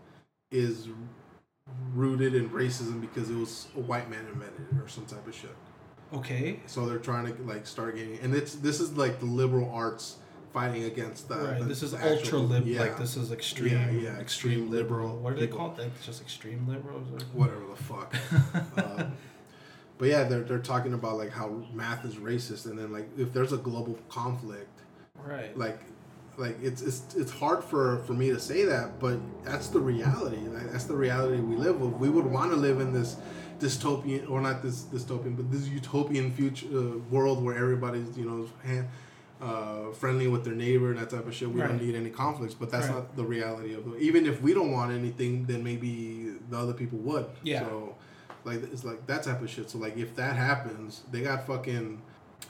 is 0.51 0.87
rooted 1.93 2.33
in 2.35 2.49
racism 2.49 3.01
because 3.01 3.29
it 3.29 3.35
was 3.35 3.67
a 3.75 3.79
white 3.81 4.09
man 4.09 4.25
invented 4.31 4.67
it 4.71 4.81
or 4.83 4.87
some 4.87 5.05
type 5.05 5.25
of 5.27 5.35
shit. 5.35 5.55
Okay. 6.13 6.59
So 6.67 6.85
they're 6.85 6.97
trying 6.99 7.25
to 7.35 7.43
like 7.43 7.67
start 7.67 7.95
getting, 7.95 8.19
and 8.19 8.33
it's 8.33 8.55
this 8.55 8.79
is 8.79 8.93
like 8.93 9.19
the 9.19 9.25
liberal 9.25 9.69
arts 9.71 10.17
fighting 10.55 10.85
against 10.85 11.27
the. 11.27 11.35
right. 11.35 11.59
the- 11.59 11.65
This 11.65 11.83
is 11.83 11.93
ultra 11.93 12.39
lib. 12.39 12.65
yeah, 12.65 12.79
Like 12.81 12.97
this 12.97 13.17
is 13.17 13.31
extreme. 13.31 13.73
Yeah, 13.73 13.89
yeah, 13.91 14.17
Extreme 14.17 14.21
extreme 14.21 14.71
liberal. 14.71 15.07
liberal 15.09 15.23
What 15.23 15.33
are 15.33 15.39
they 15.39 15.47
call 15.47 15.69
called? 15.69 15.77
That's 15.77 16.05
just 16.05 16.21
extreme 16.21 16.65
liberals. 16.67 17.07
Or... 17.11 17.19
whatever 17.39 17.65
the 17.73 17.83
fuck. 17.91 18.09
um, 18.83 19.11
but 19.97 20.07
yeah, 20.07 20.23
they're 20.23 20.43
they're 20.43 20.59
talking 20.73 20.93
about 20.93 21.17
like 21.17 21.31
how 21.31 21.47
math 21.73 22.05
is 22.05 22.15
racist, 22.15 22.65
and 22.65 22.79
then 22.79 22.91
like 22.91 23.07
if 23.17 23.33
there's 23.33 23.53
a 23.53 23.57
global 23.57 23.97
conflict, 24.09 24.79
Right. 25.31 25.55
like 25.57 25.79
like 26.37 26.57
it's 26.61 26.81
it's 26.81 27.15
it's 27.15 27.31
hard 27.31 27.63
for 27.63 27.99
for 28.07 28.13
me 28.13 28.29
to 28.29 28.39
say 28.39 28.63
that, 28.65 28.99
but 28.99 29.17
that's 29.43 29.67
the 29.67 29.79
reality. 29.79 30.37
Like, 30.37 30.71
that's 30.71 30.85
the 30.85 30.95
reality 30.95 31.39
we 31.41 31.55
live 31.55 31.79
with. 31.81 31.93
We 31.93 32.09
would 32.09 32.25
want 32.25 32.51
to 32.51 32.57
live 32.57 32.79
in 32.79 32.93
this 32.93 33.17
dystopian 33.59 34.29
or 34.29 34.41
not 34.41 34.61
this 34.61 34.83
dystopian, 34.83 35.35
but 35.37 35.49
this 35.51 35.67
utopian 35.67 36.31
future 36.31 36.67
uh, 36.73 36.97
world 37.09 37.43
where 37.43 37.57
everybody's 37.57 38.17
you 38.17 38.25
know 38.29 38.47
hand, 38.63 38.87
uh, 39.45 39.91
friendly 39.93 40.27
with 40.27 40.43
their 40.43 40.55
neighbor 40.55 40.89
and 40.89 40.97
that 40.99 41.09
type 41.09 41.27
of 41.27 41.33
shit. 41.35 41.49
We 41.51 41.61
don't 41.61 41.81
need 41.81 41.95
any 41.95 42.09
conflicts, 42.09 42.55
but 42.55 42.71
that's 42.71 42.87
Right. 42.87 42.95
not 42.95 43.15
the 43.15 43.23
reality 43.23 43.73
of 43.75 43.85
it. 43.93 44.01
Even 44.01 44.25
if 44.25 44.41
we 44.41 44.53
don't 44.53 44.71
want 44.71 44.91
anything, 44.91 45.45
then 45.45 45.63
maybe 45.63 46.33
the 46.49 46.57
other 46.57 46.73
people 46.73 46.97
would. 46.99 47.27
Yeah. 47.43 47.59
So 47.61 47.95
like 48.43 48.63
it's 48.73 48.83
like 48.83 49.05
that 49.07 49.23
type 49.23 49.41
of 49.41 49.49
shit. 49.49 49.69
So 49.69 49.77
like 49.77 49.97
if 49.97 50.15
that 50.15 50.35
happens, 50.35 51.01
they 51.11 51.21
got 51.21 51.45
fucking 51.45 52.01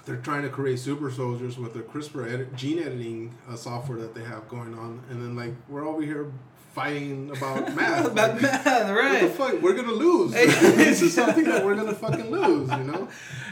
they're 0.05 0.17
trying 0.17 0.43
to 0.43 0.49
create 0.49 0.77
super 0.79 1.09
soldiers 1.11 1.57
with 1.57 1.73
their 1.73 1.83
CRISPR 1.83 2.31
edit, 2.31 2.55
gene 2.55 2.79
editing 2.79 3.33
uh, 3.49 3.55
software 3.55 3.97
that 3.99 4.13
they 4.13 4.23
have 4.23 4.47
going 4.47 4.73
on, 4.77 5.01
and 5.09 5.21
then 5.21 5.35
like 5.35 5.53
we're 5.67 5.85
over 5.87 6.01
here 6.01 6.31
fighting 6.75 7.31
about 7.31 7.73
math. 7.79 8.05
About 8.05 8.33
Like, 8.33 8.41
math, 8.41 8.65
What 8.65 8.87
the 8.87 8.93
right? 8.93 9.31
fuck? 9.31 9.61
We're 9.61 9.73
gonna 9.73 9.93
lose. 9.93 10.31
this 10.33 11.01
is 11.01 11.13
something 11.13 11.45
that 11.45 11.63
we're 11.65 11.75
gonna 11.75 11.93
fucking 11.93 12.29
lose. 12.29 12.69
You 12.69 12.83
know? 12.83 13.07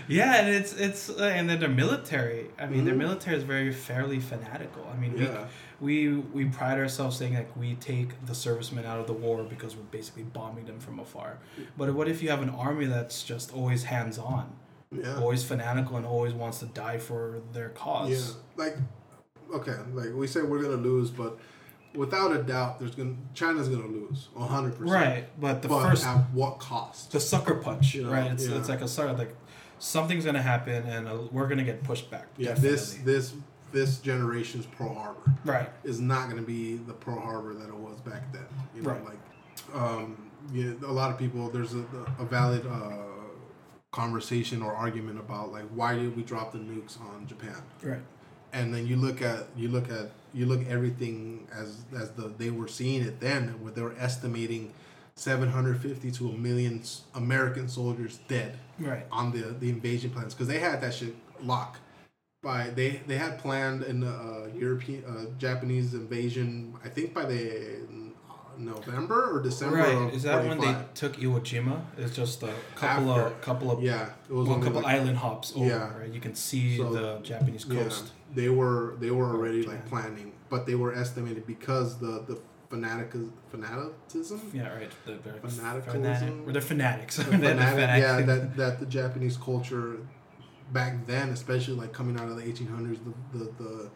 Yeah, 0.08 0.36
and 0.42 0.50
it's 0.54 0.74
it's 0.74 1.10
uh, 1.10 1.24
and 1.38 1.50
then 1.50 1.60
their 1.62 1.70
military. 1.70 2.48
I 2.60 2.66
mean, 2.68 2.84
their 2.86 2.94
Mhm. 2.94 3.06
military 3.06 3.38
is 3.38 3.44
very 3.44 3.72
fairly 3.72 4.20
fanatical. 4.20 4.84
I 4.94 4.98
mean, 5.00 5.14
Yeah. 5.18 5.46
we, 5.80 6.10
we 6.10 6.18
we 6.38 6.46
pride 6.60 6.78
ourselves 6.78 7.18
saying 7.18 7.34
like 7.42 7.52
we 7.56 7.76
take 7.76 8.10
the 8.26 8.36
servicemen 8.36 8.86
out 8.86 9.00
of 9.00 9.08
the 9.08 9.18
war 9.26 9.38
because 9.54 9.72
we're 9.78 9.92
basically 10.00 10.24
bombing 10.24 10.66
them 10.66 10.80
from 10.86 11.00
afar. 11.00 11.32
But 11.78 11.94
what 11.98 12.08
if 12.14 12.22
you 12.22 12.30
have 12.30 12.42
an 12.42 12.50
army 12.68 12.86
that's 12.96 13.24
just 13.24 13.48
always 13.54 13.82
hands 13.96 14.18
on, 14.18 14.46
Yeah. 14.92 15.18
always 15.24 15.44
fanatical, 15.52 15.96
and 16.00 16.06
always 16.06 16.34
wants 16.34 16.58
to 16.60 16.66
die 16.66 16.98
for 17.08 17.22
their 17.56 17.70
cause? 17.70 18.10
Yeah, 18.12 18.64
like 18.64 18.76
okay, 19.60 19.78
like 19.94 20.12
we 20.22 20.28
say 20.28 20.42
we're 20.42 20.62
gonna 20.66 20.84
lose, 20.92 21.10
but 21.12 21.38
without 21.96 22.32
a 22.36 22.42
doubt, 22.44 22.80
there's 22.80 22.96
gonna 22.96 23.16
China's 23.34 23.68
gonna 23.70 23.88
lose 23.88 24.28
hundred 24.38 24.72
percent. 24.78 24.90
Right, 24.92 25.40
but 25.40 25.62
the 25.62 25.68
but 25.68 25.90
first 25.90 26.06
at 26.06 26.18
what 26.32 26.60
cost? 26.60 27.12
the 27.12 27.20
sucker 27.20 27.56
punch, 27.56 27.96
You 27.96 28.04
know, 28.04 28.12
right? 28.12 28.32
It's, 28.32 28.48
yeah. 28.48 28.58
it's 28.58 28.70
like 28.70 28.82
a 28.82 28.88
sucker 28.88 29.14
like 29.14 29.36
something's 29.80 30.26
gonna 30.26 30.42
happen 30.42 30.84
and 30.88 31.08
uh, 31.08 31.18
we're 31.32 31.48
gonna 31.48 31.64
get 31.64 31.84
pushed 31.84 32.10
back. 32.10 32.28
yeah, 32.38 32.50
definitely. 32.50 32.70
this 32.72 32.94
this 33.04 33.34
this 33.72 33.98
generation's 34.00 34.66
Pearl 34.68 34.94
Harbor 34.94 35.34
right, 35.46 35.70
is 35.84 36.00
not 36.00 36.30
gonna 36.30 36.42
be 36.44 36.78
the 36.78 36.94
Pearl 36.94 37.20
Harbor 37.20 37.54
that 37.56 37.68
it 37.70 37.76
was 37.76 38.00
back 38.02 38.32
then. 38.32 38.46
You 38.76 38.84
know, 38.84 38.92
Right. 38.92 39.04
like 39.06 39.76
um, 39.76 40.30
yeah, 40.52 40.72
a 40.86 40.92
lot 40.92 41.10
of 41.12 41.18
people 41.18 41.50
there's 41.50 41.74
a, 41.74 41.84
a 42.20 42.26
valid 42.26 42.66
uh, 42.68 42.92
conversation 43.92 44.62
or 44.62 44.74
argument 44.76 45.20
about 45.20 45.52
like 45.52 45.66
why 45.74 45.96
did 45.96 46.16
we 46.16 46.24
drop 46.24 46.52
the 46.52 46.58
nukes 46.60 47.00
on 47.02 47.26
Japan? 47.28 47.56
right, 47.84 48.00
and 48.54 48.74
then 48.74 48.88
you 48.88 48.96
look 48.96 49.22
at 49.22 49.48
you 49.58 49.68
look 49.68 49.90
at 49.90 50.12
you 50.34 50.46
look 50.46 50.66
everything 50.68 51.48
as 51.54 51.84
as 51.98 52.12
the 52.12 52.32
they 52.38 52.52
were 52.52 52.68
seeing 52.68 53.02
it 53.02 53.20
then 53.20 53.50
where 53.62 53.74
they 53.74 53.82
were 53.82 53.96
estimating 54.00 54.72
750 55.16 56.12
to 56.12 56.30
a 56.30 56.34
million 56.34 56.82
American 57.14 57.68
soldiers 57.68 58.20
dead 58.28 58.58
right. 58.80 59.06
on 59.12 59.32
the 59.32 59.42
the 59.60 59.70
invasion 59.70 60.12
plans 60.12 60.34
because 60.34 60.48
they 60.48 60.60
had 60.60 60.82
that 60.82 60.94
shit 60.94 61.16
locked 61.42 61.80
by 62.42 62.70
they 62.70 63.02
they 63.08 63.18
had 63.18 63.40
planned 63.40 63.84
in 63.84 64.02
the 64.02 64.10
uh, 64.10 64.48
European 64.56 65.04
uh, 65.06 65.26
Japanese 65.38 65.94
invasion 65.94 66.76
I 66.84 66.90
think 66.90 67.14
by 67.14 67.26
the 67.26 67.82
November 68.58 69.36
or 69.36 69.42
December 69.42 69.78
Right, 69.78 70.14
is 70.14 70.24
that 70.24 70.46
when 70.46 70.60
they 70.60 70.76
took 70.96 71.18
Iwo 71.18 71.40
Jima? 71.42 71.82
It's 71.98 72.16
just 72.16 72.44
a 72.44 72.54
couple 72.76 73.12
After. 73.12 73.28
of 73.28 73.42
couple 73.42 73.72
of 73.72 73.82
yeah 73.84 74.10
it 74.30 74.34
was 74.34 74.48
well, 74.48 74.60
a 74.62 74.64
couple 74.64 74.82
like- 74.82 74.96
island 74.96 75.18
hops 75.18 75.54
over. 75.56 75.66
Yeah. 75.66 75.98
Right, 75.98 76.12
you 76.12 76.20
can 76.20 76.36
see 76.36 76.78
So, 76.78 76.92
the 76.94 77.20
Japanese 77.24 77.66
coast. 77.66 78.06
Yeah, 78.06 78.36
they 78.44 78.50
were 78.50 78.96
they 79.00 79.12
were 79.12 79.30
already 79.36 79.64
like 79.64 79.86
planning, 79.88 80.34
but 80.50 80.66
they 80.66 80.76
were 80.76 80.94
estimated 80.94 81.46
because 81.48 81.98
the 82.00 82.24
the 82.28 82.40
fanatic 82.70 83.14
fanaticism, 83.52 84.42
Yeah, 84.54 84.74
right. 84.74 84.92
The, 85.06 85.18
Fanaticism? 85.18 85.84
fanatic, 85.84 86.54
they're 86.54 86.62
fanatics. 86.62 87.18
the 87.18 87.24
They're 87.24 87.38
the 87.56 87.62
fanatic, 87.62 88.04
yeah, 88.04 88.22
that 88.22 88.58
that 88.58 88.80
the 88.80 88.86
Japanese 88.88 89.38
culture 89.38 89.98
back 90.72 91.06
then, 91.06 91.30
especially 91.30 91.76
like 91.76 91.94
coming 91.94 92.20
out 92.20 92.30
of 92.30 92.36
the 92.38 92.44
1800s, 92.44 93.00
the 93.32 93.38
the 93.38 93.46
the, 93.64 93.90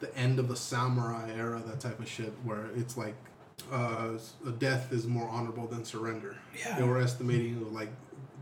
the 0.00 0.16
end 0.16 0.38
of 0.38 0.48
the 0.48 0.56
samurai 0.56 1.30
era, 1.34 1.62
that 1.66 1.80
type 1.80 1.98
of 2.00 2.08
shit, 2.08 2.32
where 2.44 2.66
it's 2.76 2.96
like 2.98 3.14
uh, 3.72 4.10
death 4.58 4.92
is 4.92 5.06
more 5.06 5.28
honorable 5.28 5.66
than 5.66 5.84
surrender. 5.84 6.36
Yeah. 6.58 6.78
They 6.78 6.84
were 6.84 6.98
estimating 6.98 7.72
like 7.74 7.90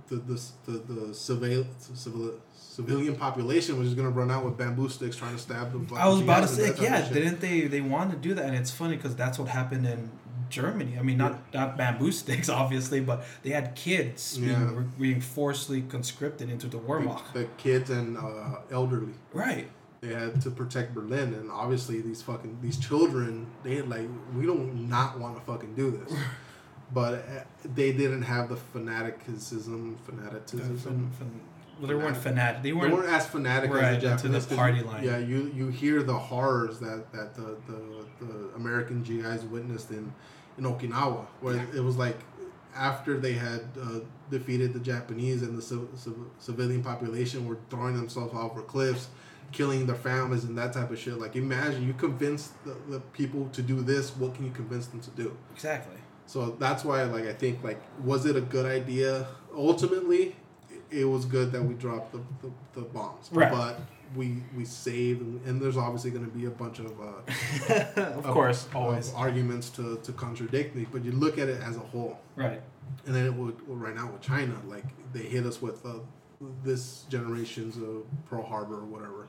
the 0.08 0.16
the 0.16 0.40
the, 0.66 0.72
the 0.92 1.14
civil, 1.14 1.64
civil 1.94 2.34
civilian 2.54 3.16
population 3.16 3.78
was 3.78 3.88
just 3.88 3.96
gonna 3.96 4.10
run 4.10 4.30
out 4.30 4.44
with 4.44 4.56
bamboo 4.56 4.88
sticks 4.88 5.16
trying 5.16 5.34
to 5.34 5.40
stab 5.40 5.72
the. 5.72 5.94
I 5.96 6.08
was 6.08 6.20
about 6.20 6.40
to 6.42 6.48
say, 6.48 6.68
type 6.72 6.80
yeah, 6.82 7.08
didn't 7.08 7.40
they? 7.40 7.62
They 7.62 7.80
wanted 7.80 8.22
to 8.22 8.28
do 8.28 8.34
that, 8.34 8.44
and 8.46 8.54
it's 8.54 8.70
funny 8.70 8.96
because 8.96 9.16
that's 9.16 9.38
what 9.38 9.48
happened 9.48 9.86
in 9.86 10.10
Germany. 10.48 10.96
I 10.98 11.02
mean, 11.02 11.16
not 11.16 11.52
not 11.52 11.76
bamboo 11.76 12.12
sticks, 12.22 12.48
obviously, 12.48 13.00
but 13.00 13.24
they 13.42 13.50
had 13.50 13.74
kids 13.74 14.38
Yeah. 14.38 14.58
being, 14.64 14.92
being 15.00 15.20
forcibly 15.20 15.82
conscripted 15.82 16.50
into 16.50 16.68
the 16.68 16.78
Wehrmacht. 16.78 17.32
the 17.32 17.46
kids 17.56 17.90
and 17.90 18.16
uh, 18.16 18.58
elderly. 18.70 19.14
Right. 19.32 19.68
They 20.06 20.14
had 20.14 20.40
to 20.42 20.50
protect 20.50 20.94
Berlin, 20.94 21.34
and 21.34 21.50
obviously 21.50 22.00
these 22.00 22.22
fucking 22.22 22.58
these 22.62 22.78
children, 22.78 23.46
they 23.62 23.76
had 23.76 23.88
like 23.88 24.08
we 24.36 24.46
don't 24.46 24.88
not 24.88 25.18
want 25.18 25.36
to 25.36 25.42
fucking 25.42 25.74
do 25.74 25.90
this, 25.90 26.16
but 26.92 27.14
uh, 27.14 27.42
they 27.74 27.92
didn't 27.92 28.22
have 28.22 28.48
the 28.48 28.56
fanaticism, 28.56 29.96
fanaticism. 30.04 30.78
Fan- 30.78 31.10
fan- 31.18 31.40
well, 31.78 31.88
they 31.88 31.94
weren't 31.94 32.16
fanatic. 32.16 32.62
They 32.62 32.70
They 32.70 32.72
weren't. 32.76 32.94
weren't 32.94 33.08
as 33.10 33.26
fanatic 33.26 33.70
Right, 33.70 34.02
as 34.02 34.22
the 34.22 34.28
into 34.28 34.28
the 34.40 34.56
party 34.56 34.82
line. 34.82 35.04
Yeah, 35.04 35.18
you 35.18 35.52
you 35.54 35.68
hear 35.68 36.02
the 36.02 36.14
horrors 36.16 36.78
that 36.80 37.12
that 37.12 37.34
the 37.34 37.56
the, 37.66 38.24
the 38.24 38.48
American 38.56 39.02
GIs 39.02 39.42
witnessed 39.44 39.90
in 39.90 40.12
in 40.56 40.64
Okinawa, 40.64 41.26
where 41.40 41.66
it 41.74 41.80
was 41.84 41.96
like 41.96 42.16
after 42.74 43.18
they 43.18 43.32
had 43.34 43.62
uh, 43.80 44.00
defeated 44.30 44.72
the 44.72 44.80
Japanese 44.80 45.42
and 45.42 45.56
the 45.56 45.62
civ- 45.62 45.88
civ- 45.96 46.14
civilian 46.38 46.82
population 46.82 47.46
were 47.46 47.58
throwing 47.70 47.94
themselves 47.96 48.32
over 48.34 48.62
cliffs, 48.62 49.08
killing 49.52 49.86
their 49.86 49.96
families 49.96 50.44
and 50.44 50.56
that 50.58 50.72
type 50.72 50.90
of 50.90 50.98
shit. 50.98 51.18
Like 51.18 51.36
imagine 51.36 51.86
you 51.86 51.94
convince 51.94 52.48
the, 52.64 52.76
the 52.88 53.00
people 53.00 53.48
to 53.52 53.62
do 53.62 53.80
this, 53.82 54.16
what 54.16 54.34
can 54.34 54.44
you 54.44 54.50
convince 54.52 54.86
them 54.88 55.00
to 55.00 55.10
do? 55.10 55.36
exactly. 55.54 55.96
So 56.28 56.56
that's 56.58 56.84
why, 56.84 57.04
like, 57.04 57.24
I 57.26 57.32
think, 57.32 57.62
like, 57.62 57.80
was 58.02 58.26
it 58.26 58.34
a 58.34 58.40
good 58.40 58.66
idea? 58.66 59.28
Ultimately, 59.54 60.34
it 60.90 61.04
was 61.04 61.24
good 61.24 61.52
that 61.52 61.62
we 61.62 61.74
dropped 61.74 62.10
the, 62.10 62.18
the, 62.42 62.52
the 62.74 62.80
bombs. 62.80 63.28
Right. 63.30 63.48
But 63.52 63.78
we 64.16 64.42
we 64.56 64.64
saved, 64.64 65.20
and, 65.20 65.40
and 65.46 65.62
there's 65.62 65.76
obviously 65.76 66.10
going 66.10 66.24
to 66.24 66.30
be 66.36 66.46
a 66.46 66.50
bunch 66.50 66.80
of 66.80 66.92
uh, 67.00 68.00
of 68.18 68.24
course, 68.24 68.66
of 68.66 68.74
always. 68.74 69.12
arguments 69.14 69.70
to, 69.70 69.98
to 70.02 70.12
contradict 70.12 70.74
me. 70.74 70.84
But 70.90 71.04
you 71.04 71.12
look 71.12 71.38
at 71.38 71.48
it 71.48 71.60
as 71.62 71.76
a 71.76 71.80
whole, 71.80 72.18
Right. 72.34 72.60
and 73.06 73.14
then 73.14 73.24
it 73.24 73.34
would 73.34 73.56
right 73.68 73.94
now 73.94 74.10
with 74.10 74.20
China, 74.20 74.54
like 74.66 74.84
they 75.12 75.20
hit 75.22 75.46
us 75.46 75.62
with 75.62 75.86
uh, 75.86 75.94
this 76.64 77.04
generation's 77.08 77.76
of 77.76 78.04
Pearl 78.28 78.42
Harbor 78.44 78.78
or 78.80 78.84
whatever, 78.84 79.28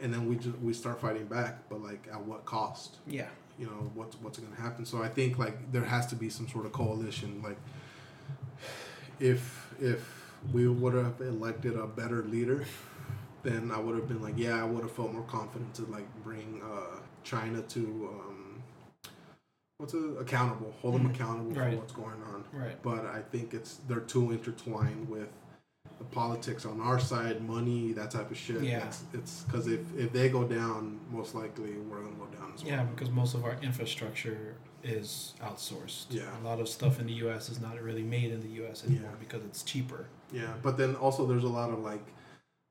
and 0.00 0.12
then 0.12 0.28
we 0.28 0.36
just 0.36 0.58
we 0.58 0.72
start 0.72 1.00
fighting 1.00 1.26
back. 1.26 1.68
But 1.68 1.82
like, 1.82 2.06
at 2.12 2.22
what 2.24 2.44
cost? 2.44 2.96
Yeah. 3.06 3.28
you 3.58 3.66
know 3.66 3.90
what's 3.94 4.16
what's 4.20 4.38
going 4.38 4.52
to 4.54 4.60
happen 4.60 4.84
so 4.84 5.02
i 5.02 5.08
think 5.08 5.38
like 5.38 5.72
there 5.72 5.82
has 5.84 6.04
to 6.06 6.14
be 6.14 6.28
some 6.28 6.46
sort 6.46 6.66
of 6.66 6.72
coalition 6.72 7.40
like 7.42 7.56
if 9.18 9.72
if 9.80 10.00
we 10.52 10.68
would 10.68 10.92
have 10.92 11.18
elected 11.22 11.74
a 11.74 11.86
better 11.86 12.22
leader 12.24 12.66
then 13.42 13.70
i 13.70 13.78
would 13.78 13.96
have 13.96 14.06
been 14.06 14.20
like 14.20 14.34
yeah 14.36 14.60
i 14.60 14.64
would 14.64 14.82
have 14.82 14.92
felt 14.92 15.10
more 15.10 15.22
confident 15.22 15.72
to 15.74 15.82
like 15.86 16.06
bring 16.22 16.60
uh 16.62 16.98
china 17.24 17.62
to 17.62 17.80
um 18.12 18.62
what's 19.78 19.94
it 19.94 20.02
accountable 20.20 20.74
hold 20.82 20.94
them 20.94 21.08
Mhm. 21.08 21.14
accountable 21.14 21.52
Right. 21.52 21.70
for 21.72 21.76
what's 21.78 21.92
going 21.92 22.22
on 22.34 22.44
Right. 22.52 22.76
but 22.82 23.06
i 23.06 23.22
think 23.32 23.54
it's 23.54 23.76
they're 23.88 24.00
too 24.00 24.32
intertwined 24.32 25.08
with 25.08 25.28
the 25.98 26.04
politics 26.04 26.66
on 26.66 26.80
our 26.80 26.98
side 26.98 27.40
money 27.40 27.92
that 27.92 28.10
type 28.10 28.30
of 28.30 28.36
shit 28.36 28.62
Yeah. 28.62 28.86
it's 29.14 29.42
because 29.44 29.66
if 29.66 29.80
if 29.96 30.12
they 30.12 30.28
go 30.28 30.44
down 30.44 31.00
most 31.10 31.34
likely 31.34 31.72
we're 31.88 32.02
gonna 32.02 32.16
go 32.16 32.26
down 32.38 32.52
as 32.54 32.62
well 32.62 32.72
Yeah, 32.72 32.84
because 32.84 33.10
most 33.10 33.34
of 33.34 33.44
our 33.44 33.56
infrastructure 33.62 34.56
is 34.84 35.34
outsourced. 35.42 36.06
Yeah. 36.10 36.22
A 36.40 36.44
lot 36.44 36.60
of 36.60 36.68
stuff 36.68 37.00
in 37.00 37.06
the 37.06 37.14
U.S. 37.24 37.48
is 37.48 37.60
not 37.60 37.80
really 37.82 38.04
made 38.04 38.30
in 38.30 38.40
the 38.40 38.52
U.S. 38.60 38.84
anymore 38.84 39.10
Yeah. 39.10 39.16
because 39.18 39.42
it's 39.44 39.62
cheaper. 39.64 40.06
Yeah, 40.32 40.52
but 40.62 40.76
then 40.78 40.94
also 40.96 41.26
there's 41.26 41.42
a 41.44 41.48
lot 41.48 41.70
of 41.70 41.80
like, 41.80 42.06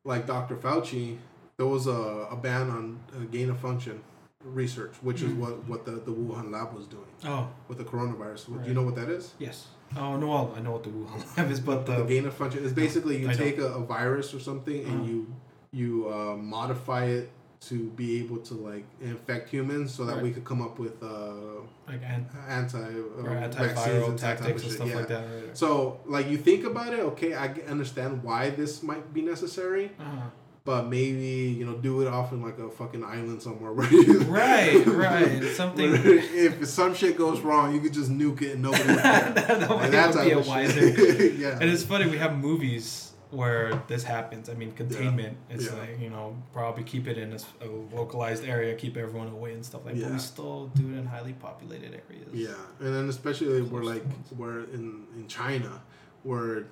like 0.06 0.26
Dr. 0.26 0.56
Fauci, 0.56 1.18
there 1.58 1.66
was 1.66 1.88
a, 1.88 2.28
a 2.32 2.38
ban 2.38 2.70
on 2.70 3.00
uh, 3.14 3.20
gain 3.32 3.50
of 3.50 3.60
function 3.60 4.02
research, 4.46 4.94
which 5.02 5.22
is 5.22 5.32
Mhm. 5.32 5.38
what 5.38 5.64
what 5.68 5.86
the, 5.86 5.92
the 5.92 6.12
Wuhan 6.12 6.52
lab 6.52 6.74
was 6.74 6.88
doing 6.88 7.12
Oh, 7.26 7.48
with 7.68 7.78
the 7.80 7.84
coronavirus. 7.84 8.46
Do 8.64 8.68
you 8.70 8.74
know 8.76 8.84
what 8.84 8.96
that 8.96 9.10
is? 9.10 9.34
yes. 9.40 9.68
Oh 9.96 10.18
no, 10.18 10.28
well, 10.28 10.54
I 10.58 10.62
know 10.62 10.72
what 10.72 10.84
the 10.84 10.90
Wuhan 10.90 11.20
lab 11.38 11.52
is, 11.52 11.60
but 11.60 11.86
The 11.86 11.96
the, 11.98 12.04
gain 12.04 12.26
of 12.26 12.34
function 12.34 12.64
is 12.64 12.74
basically 12.74 13.18
you 13.22 13.30
I 13.30 13.34
take 13.34 13.58
a, 13.58 13.68
a 13.82 13.84
virus 13.84 14.34
or 14.34 14.40
something 14.40 14.80
and 14.86 14.96
Uh-huh. 15.02 15.10
you 15.10 15.36
you 15.72 16.08
uh, 16.10 16.36
modify 16.38 17.06
it 17.06 17.30
to 17.62 17.90
be 18.02 18.20
able 18.20 18.38
to 18.50 18.54
like 18.54 18.86
infect 19.02 19.50
humans, 19.50 19.92
so 19.94 20.06
that 20.06 20.16
Right. 20.16 20.24
we 20.24 20.32
could 20.32 20.46
come 20.46 20.62
up 20.62 20.78
with 20.78 21.02
uh, 21.02 21.62
like 21.88 22.04
an, 22.04 22.28
anti 22.48 22.78
uh, 22.78 23.24
antiviral 23.48 24.10
and 24.10 24.20
tactics 24.20 24.62
and 24.64 24.72
stuff 24.72 24.88
Yeah. 24.90 24.96
like 24.98 25.08
that. 25.08 25.24
Right? 25.26 25.58
So 25.58 26.00
like 26.06 26.30
you 26.30 26.38
think 26.38 26.64
about 26.66 26.94
it, 26.94 27.00
okay, 27.12 27.34
I 27.34 27.48
understand 27.68 28.22
why 28.24 28.52
this 28.52 28.84
might 28.84 29.12
be 29.14 29.22
necessary. 29.22 29.92
uh 30.00 30.30
but 30.66 30.88
maybe 30.90 31.56
you 31.58 31.64
know 31.66 31.76
do 31.76 32.02
it 32.02 32.08
off 32.08 32.32
in 32.34 32.42
like 32.42 32.58
a 32.60 32.70
fucking 32.70 33.04
island 33.04 33.42
somewhere 33.42 33.72
where 33.72 33.88
you 33.94 34.20
Right, 34.24 34.84
right. 34.86 35.44
Something- 35.56 35.94
if 35.96 36.68
some 36.68 36.94
shit 36.96 37.18
goes 37.18 37.40
wrong 37.42 37.74
you 37.74 37.80
could 37.80 37.94
just 37.94 38.12
nuke 38.12 38.42
it 38.42 38.54
and 38.54 38.64
nobody 38.64 38.84
would 38.88 38.98
care. 39.02 39.32
that 39.34 39.70
Like 39.70 40.16
would 40.16 40.26
be 40.26 40.32
a 40.32 40.40
wiser. 40.40 40.88
yeah 41.44 41.60
And 41.62 41.70
it's 41.70 41.84
funny 41.84 42.08
we 42.10 42.18
have 42.18 42.36
movies 42.38 43.12
where 43.32 43.82
this 43.88 44.04
happens. 44.04 44.50
I 44.50 44.54
mean, 44.54 44.72
containment. 44.74 45.36
It's 45.50 45.66
Yeah. 45.66 45.74
like 45.80 46.00
you 46.00 46.10
know 46.10 46.36
probably 46.54 46.84
keep 46.84 47.08
it 47.08 47.18
in 47.18 47.34
a, 47.34 47.66
localized 47.94 48.46
area, 48.46 48.76
keep 48.76 48.96
everyone 48.98 49.28
away 49.28 49.52
and 49.54 49.66
stuff 49.66 49.84
like. 49.86 49.96
that. 49.96 50.02
But 50.02 50.08
Yeah. 50.08 50.14
we 50.14 50.20
still 50.20 50.68
do 50.68 50.84
it 50.94 50.98
in 51.00 51.06
highly 51.06 51.34
populated 51.34 51.92
areas. 52.02 52.30
yeah 52.34 52.54
and 52.80 52.96
then 52.96 53.10
especially 53.10 53.62
where 53.62 53.82
Close 53.82 53.94
like 53.96 54.04
ones. 54.06 54.32
where 54.38 54.60
in 54.76 54.86
in 55.18 55.28
china 55.28 55.82
where 56.24 56.66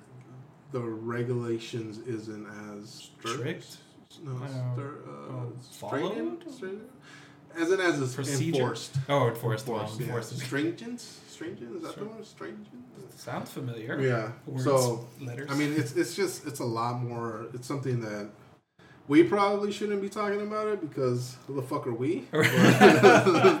the 0.74 0.80
regulations 0.80 1.98
isn't 1.98 2.46
as 2.74 2.90
strict, 3.20 3.38
Strict? 3.62 3.76
No, 4.24 4.32
Uh, 4.44 4.48
stir, 4.74 4.94
uh, 5.08 5.44
straighten, 5.62 6.36
followed? 6.36 6.52
straighten? 6.52 6.80
As 7.56 7.70
in 7.70 7.80
as 7.80 8.00
it's 8.00 8.14
Procedure? 8.16 8.56
enforced. 8.62 8.96
Oh, 9.08 9.28
enforced. 9.28 9.68
Enforced, 9.68 10.00
yeah. 10.00 10.06
enforced 10.06 10.32
is- 10.32 10.42
Stringent? 10.42 11.00
Stringent? 11.28 11.76
Is 11.76 11.82
that 11.84 11.96
the 11.96 12.04
word? 12.06 12.26
Stringent? 12.26 12.66
Sounds 13.16 13.50
familiar. 13.50 14.00
Yeah. 14.00 14.32
Words, 14.46 14.64
So 14.64 15.06
letters. 15.20 15.48
I 15.48 15.54
mean, 15.54 15.72
it's 15.74 15.92
it's 15.92 16.16
just 16.16 16.44
it's 16.48 16.58
a 16.58 16.64
lot 16.64 17.00
more. 17.00 17.46
It's 17.54 17.68
something 17.68 18.00
that 18.00 18.30
we 19.08 19.22
probably 19.22 19.70
shouldn't 19.72 20.00
be 20.00 20.08
talking 20.08 20.40
about 20.40 20.68
it 20.68 20.80
because 20.80 21.36
who 21.46 21.54
the 21.54 21.62
fuck 21.62 21.86
are 21.86 21.94
we? 21.94 22.26
I 22.32 23.60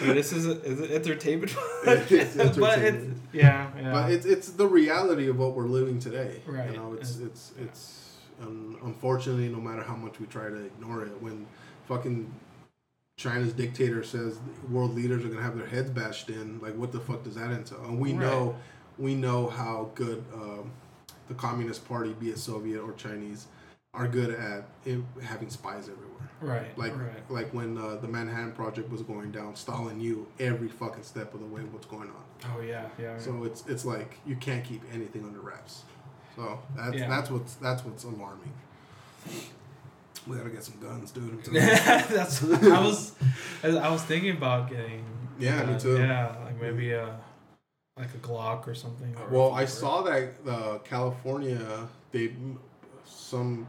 mean, 0.00 0.14
this 0.14 0.32
is 0.32 0.46
is 0.46 0.80
it 0.80 0.90
entertainment, 0.90 1.54
It's 1.84 2.36
but 2.58 2.78
it's 2.78 3.20
yeah, 3.32 3.70
yeah. 3.76 3.92
But 3.92 4.12
it's 4.12 4.24
it's 4.26 4.50
the 4.50 4.66
reality 4.66 5.28
of 5.28 5.38
what 5.38 5.54
we're 5.54 5.66
living 5.66 5.98
today. 5.98 6.42
Right. 6.46 6.70
You 6.70 6.76
know, 6.76 6.92
it's 6.94 7.18
it's 7.18 7.52
it's 7.60 8.16
um, 8.40 8.78
unfortunately 8.84 9.48
no 9.48 9.58
matter 9.60 9.82
how 9.82 9.96
much 9.96 10.20
we 10.20 10.26
try 10.26 10.48
to 10.48 10.64
ignore 10.64 11.02
it, 11.04 11.20
when 11.20 11.46
fucking 11.88 12.32
China's 13.16 13.52
dictator 13.52 14.04
says 14.04 14.38
world 14.70 14.94
leaders 14.94 15.24
are 15.24 15.28
gonna 15.28 15.42
have 15.42 15.56
their 15.58 15.66
heads 15.66 15.90
bashed 15.90 16.28
in, 16.30 16.60
like 16.60 16.76
what 16.76 16.92
the 16.92 17.00
fuck 17.00 17.24
does 17.24 17.34
that 17.34 17.50
entail? 17.50 17.82
And 17.84 17.98
we 17.98 18.12
Right. 18.12 18.20
know 18.20 18.56
we 18.96 19.14
know 19.16 19.48
how 19.48 19.90
good 19.96 20.24
um, 20.32 20.70
the 21.28 21.34
Communist 21.34 21.86
Party, 21.88 22.12
be 22.12 22.30
it 22.30 22.38
Soviet 22.38 22.80
or 22.80 22.92
Chinese, 22.92 23.46
are 23.94 24.06
good 24.08 24.30
at 24.30 24.64
it, 24.84 25.00
having 25.22 25.50
spies 25.50 25.88
everywhere. 25.88 26.30
right, 26.40 26.78
Like 26.78 26.96
right. 26.96 27.30
like 27.30 27.54
when 27.54 27.78
uh, 27.78 27.96
the 27.96 28.08
Manhattan 28.08 28.52
Project 28.52 28.90
was 28.90 29.02
going 29.02 29.30
down, 29.32 29.56
Stalin 29.56 29.98
knew 29.98 30.26
every 30.38 30.68
fucking 30.68 31.02
step 31.02 31.34
of 31.34 31.40
the 31.40 31.46
way 31.46 31.62
what's 31.62 31.86
going 31.86 32.08
on. 32.10 32.50
Oh 32.56 32.60
yeah, 32.60 32.86
yeah. 32.98 33.18
So 33.18 33.44
it's 33.44 33.64
it's 33.66 33.84
like 33.84 34.18
you 34.26 34.36
can't 34.36 34.64
keep 34.64 34.82
anything 34.92 35.24
under 35.24 35.40
wraps. 35.40 35.82
So 36.36 36.60
that's 36.76 36.96
Yeah. 36.96 37.08
that's 37.08 37.30
what's 37.30 37.54
that's 37.54 37.84
what's 37.84 38.04
alarming. 38.04 38.52
We 40.26 40.36
gotta 40.36 40.50
get 40.50 40.62
some 40.62 40.78
guns, 40.80 41.10
dude. 41.10 41.42
That's 41.52 42.42
I 42.44 42.80
was 42.84 43.14
I 43.64 43.88
was 43.90 44.02
thinking 44.02 44.36
about 44.36 44.68
getting. 44.68 45.04
Yeah, 45.38 45.64
me 45.64 45.74
uh, 45.74 45.78
too. 45.78 45.96
Yeah, 45.98 46.34
like 46.44 46.60
maybe 46.60 46.92
a 46.92 47.18
like 47.96 48.12
a 48.14 48.18
Glock 48.18 48.66
or 48.68 48.74
something. 48.74 49.16
or 49.16 49.28
well, 49.30 49.52
I 49.52 49.64
saw 49.64 50.02
that 50.02 50.34
uh, 50.46 50.78
California 50.84 51.88
they 52.12 52.32
some 53.04 53.66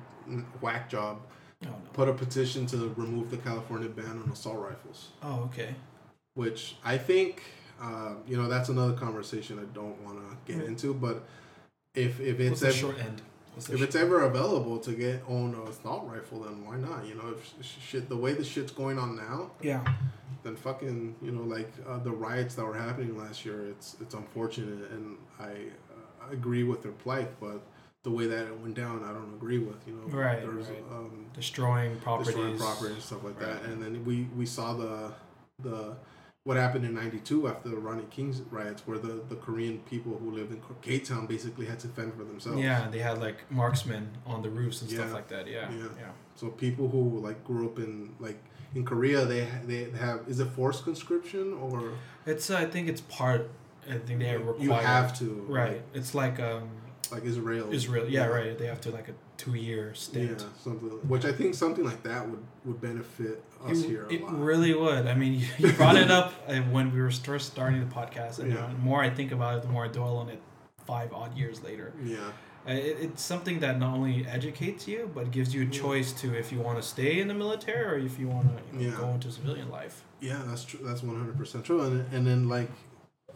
whack 0.62 0.90
job 0.90 1.20
Oh 1.66 1.68
no. 1.68 1.76
put 1.92 2.08
a 2.08 2.14
petition 2.14 2.66
to 2.68 2.94
remove 2.96 3.32
the 3.32 3.38
California 3.38 3.90
ban 3.90 4.22
on 4.24 4.30
assault 4.32 4.60
rifles, 4.60 5.10
Oh 5.22 5.50
okay. 5.52 5.76
which 6.34 6.78
I 6.86 6.98
think 6.98 7.44
uh, 7.82 8.14
you 8.26 8.38
know 8.38 8.48
that's 8.48 8.70
another 8.70 8.94
conversation 8.94 9.60
I 9.60 9.66
don't 9.76 10.00
want 10.02 10.20
to 10.20 10.54
get 10.54 10.64
into. 10.66 10.94
But 10.94 11.26
if 11.96 12.20
if 12.22 12.40
it's 12.40 12.64
ever, 12.64 12.72
short 12.72 13.00
end? 13.00 13.22
What's 13.56 13.68
if 13.70 13.80
sh- 13.80 13.82
it's 13.82 13.96
ever 13.98 14.22
available 14.22 14.80
to 14.80 14.92
get 14.94 15.22
own 15.28 15.54
a 15.54 15.70
assault 15.70 16.08
rifle, 16.08 16.40
then 16.42 16.66
why 16.66 16.78
not? 16.78 17.06
You 17.06 17.16
know, 17.16 17.30
if 17.36 17.54
shit 17.62 18.08
the 18.08 18.16
way 18.16 18.32
the 18.34 18.44
shit's 18.46 18.72
going 18.72 18.98
on 18.98 19.18
now, 19.18 19.52
yeah. 19.62 19.84
then 20.44 20.56
fucking 20.56 21.16
you 21.22 21.32
know 21.32 21.44
like 21.44 21.74
uh, 21.86 21.98
the 22.00 22.12
riots 22.12 22.56
that 22.56 22.64
were 22.64 22.78
happening 22.78 23.18
last 23.18 23.44
year, 23.44 23.66
it's 23.66 23.98
it's 24.00 24.14
unfortunate, 24.14 24.92
and 24.92 25.18
I 25.38 25.52
uh, 25.92 26.32
agree 26.32 26.64
with 26.64 26.84
their 26.84 26.94
plight, 26.94 27.38
but 27.42 27.62
the 28.04 28.12
way 28.12 28.28
that 28.28 28.46
it 28.48 28.60
went 28.60 28.76
down, 28.76 29.04
I 29.04 29.12
don't 29.12 29.34
agree 29.36 29.58
with. 29.60 29.86
You 29.88 29.94
know, 29.94 30.18
Right, 30.18 30.40
There's 30.42 30.68
right. 30.70 30.84
um, 30.92 31.26
Destroying 31.34 31.98
properties. 31.98 32.34
destroying 32.34 32.58
property 32.58 32.94
and 32.94 33.04
stuff 33.04 33.24
like 33.24 33.40
that, 33.40 33.64
and 33.64 33.82
then 33.82 34.04
we 34.06 34.28
we 34.36 34.46
saw 34.46 34.74
the 34.74 35.12
the 35.60 35.96
what 36.46 36.56
happened 36.58 36.86
in 36.86 36.96
92 36.96 37.48
after 37.50 37.70
the 37.70 37.76
Rodney 37.76 38.06
King's 38.10 38.42
riots 38.50 38.82
where 38.88 38.98
the, 38.98 39.22
the 39.28 39.36
Korean 39.36 39.80
people 39.80 40.18
who 40.18 40.32
lived 40.32 40.52
in 40.54 40.62
K-Town 40.82 41.28
basically 41.28 41.66
had 41.66 41.80
to 41.82 41.90
fend 41.90 42.14
for 42.16 42.24
themselves. 42.24 42.60
Yeah, 42.60 42.88
they 42.90 43.00
had 43.00 43.20
like 43.20 43.40
marksmen 43.52 44.10
on 44.26 44.42
the 44.42 44.50
roofs 44.50 44.82
and 44.82 44.90
stuff 44.90 45.14
like 45.14 45.28
that. 45.28 45.48
Yeah, 45.48 45.70
Yeah. 45.70 45.84
yeah. 46.00 46.06
So 46.36 46.48
people 46.48 46.88
who 46.88 47.20
like 47.20 47.44
grew 47.44 47.68
up 47.68 47.78
in 47.78 48.16
like 48.20 48.42
in 48.74 48.86
Korea, 48.86 49.26
they 49.26 49.48
they 49.66 49.92
have 50.00 50.22
is 50.28 50.40
it 50.40 50.48
forced 50.52 50.86
conscription 50.86 51.54
or 51.54 51.92
It's 52.26 52.50
I 52.50 52.66
think 52.66 52.88
it's 52.88 53.02
part. 53.02 53.50
I 53.90 53.98
think 53.98 54.20
they 54.20 54.36
require. 54.38 54.62
you 54.64 54.72
have 54.72 55.18
to 55.20 55.46
Right. 55.48 55.82
It's 55.94 56.16
like 56.16 56.40
um 56.40 56.70
like, 57.12 57.22
like 57.22 57.30
Israel 57.30 57.72
Israel. 57.72 58.08
Yeah, 58.10 58.26
right. 58.26 58.58
They 58.58 58.68
have 58.68 58.82
to 58.82 58.92
like 58.92 59.08
a 59.10 59.14
two 59.38 59.54
year 59.56 59.94
stint. 59.94 60.40
yeah 60.42 60.48
something 60.64 60.90
which 61.08 61.26
I 61.26 61.32
think 61.32 61.56
something 61.56 61.86
like 61.86 62.02
that 62.04 62.28
would 62.30 62.44
would 62.66 62.80
benefit 62.82 63.44
us 63.66 63.82
You- 63.84 63.90
here 63.90 64.04
a 64.06 64.14
it 64.14 64.22
lot. 64.24 64.40
really 64.40 64.74
would. 64.74 65.08
I 65.08 65.16
mean, 65.16 65.34
you, 65.40 65.48
you 65.68 65.72
brought 65.74 65.96
it 65.98 66.12
up 66.12 66.34
uh, 66.48 66.56
when 66.76 66.92
we 66.94 67.00
were 67.02 67.12
first 67.12 67.48
starting 67.54 67.80
the 67.88 67.94
podcast, 68.02 68.40
and 68.40 68.52
Yeah. 68.54 68.68
the 68.68 68.78
more 68.90 69.02
I 69.04 69.10
think 69.10 69.32
about 69.32 69.52
it, 69.58 69.62
the 69.64 69.70
more 69.76 69.86
I 69.86 69.90
dwell 70.00 70.18
on 70.18 70.30
it. 70.30 70.42
Five 70.86 71.14
odd 71.14 71.38
years 71.38 71.58
later, 71.62 71.94
yeah 72.04 72.18
Uh, 72.68 72.72
it, 72.90 72.96
it's 73.06 73.22
something 73.34 73.58
that 73.66 73.74
not 73.84 73.94
only 73.98 74.26
educates 74.38 74.88
you, 74.92 75.00
but 75.16 75.24
gives 75.38 75.50
you 75.56 75.62
a 75.68 75.70
choice 75.84 76.10
to 76.22 76.28
if 76.44 76.48
you 76.52 76.60
want 76.68 76.78
to 76.82 76.86
stay 76.96 77.14
in 77.22 77.28
the 77.32 77.38
military 77.44 77.86
or 77.92 77.98
if 78.10 78.16
you 78.20 78.28
want 78.36 78.46
to 78.52 78.56
you 78.58 78.74
know, 78.74 78.90
Yeah. 78.90 78.98
go 79.04 79.08
into 79.16 79.28
civilian 79.40 79.70
life. 79.80 79.96
yeah 80.30 80.42
that's 80.48 80.64
true 80.70 80.82
that's 80.88 81.02
one 81.10 81.16
hundred 81.22 81.38
percent 81.42 81.62
true 81.68 81.80
and 81.88 81.96
and 82.16 82.24
then 82.30 82.42
like 82.56 82.70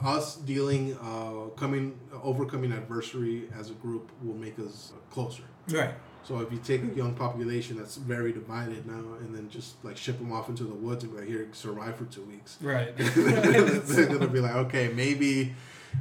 us 0.02 0.36
dealing 0.38 0.98
uh 1.02 1.50
coming 1.56 1.98
overcoming 2.22 2.72
adversity 2.72 3.48
as 3.58 3.70
a 3.70 3.74
group 3.74 4.12
will 4.22 4.36
make 4.36 4.58
us 4.60 4.94
closer. 5.10 5.44
Right. 5.70 5.94
So 6.24 6.40
if 6.40 6.52
you 6.54 6.60
take 6.60 6.82
a 6.84 6.96
young 6.96 7.16
population 7.16 7.78
that's 7.78 7.98
very 7.98 8.32
divided 8.32 8.86
now, 8.88 9.16
and 9.20 9.36
then 9.36 9.50
just 9.50 9.84
like 9.84 9.98
ship 9.98 10.18
them 10.18 10.32
off 10.32 10.48
into 10.48 10.64
the 10.64 10.74
woods 10.74 11.04
and 11.04 11.12
be 11.14 11.20
like, 11.20 11.28
"Here, 11.28 11.48
survive 11.52 11.98
for 11.98 12.06
two 12.06 12.24
weeks," 12.24 12.58
Right. 12.62 12.96
they're 12.98 14.06
gonna 14.08 14.28
be 14.28 14.40
like, 14.40 14.56
"Okay, 14.56 14.88
maybe 14.94 15.54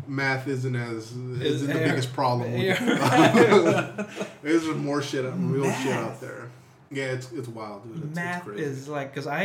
math 0.07 0.47
isn't 0.49 0.76
as 0.76 1.12
isn't 1.12 1.66
the 1.66 1.74
biggest 1.74 2.12
problem. 2.12 2.53
There's 4.43 4.64
more 4.76 5.03
shit, 5.03 5.24
real 5.36 5.70
shit 5.72 5.93
out 5.93 6.20
there. 6.20 6.51
Yeah, 6.93 7.05
it's 7.07 7.32
it's 7.32 7.49
wild, 7.49 7.84
dude. 7.84 7.97
It's, 7.97 8.07
it's 8.07 8.14
Math 8.16 8.45
crazy. 8.45 8.62
is 8.62 8.88
like 8.88 9.12
because 9.12 9.26
I 9.26 9.43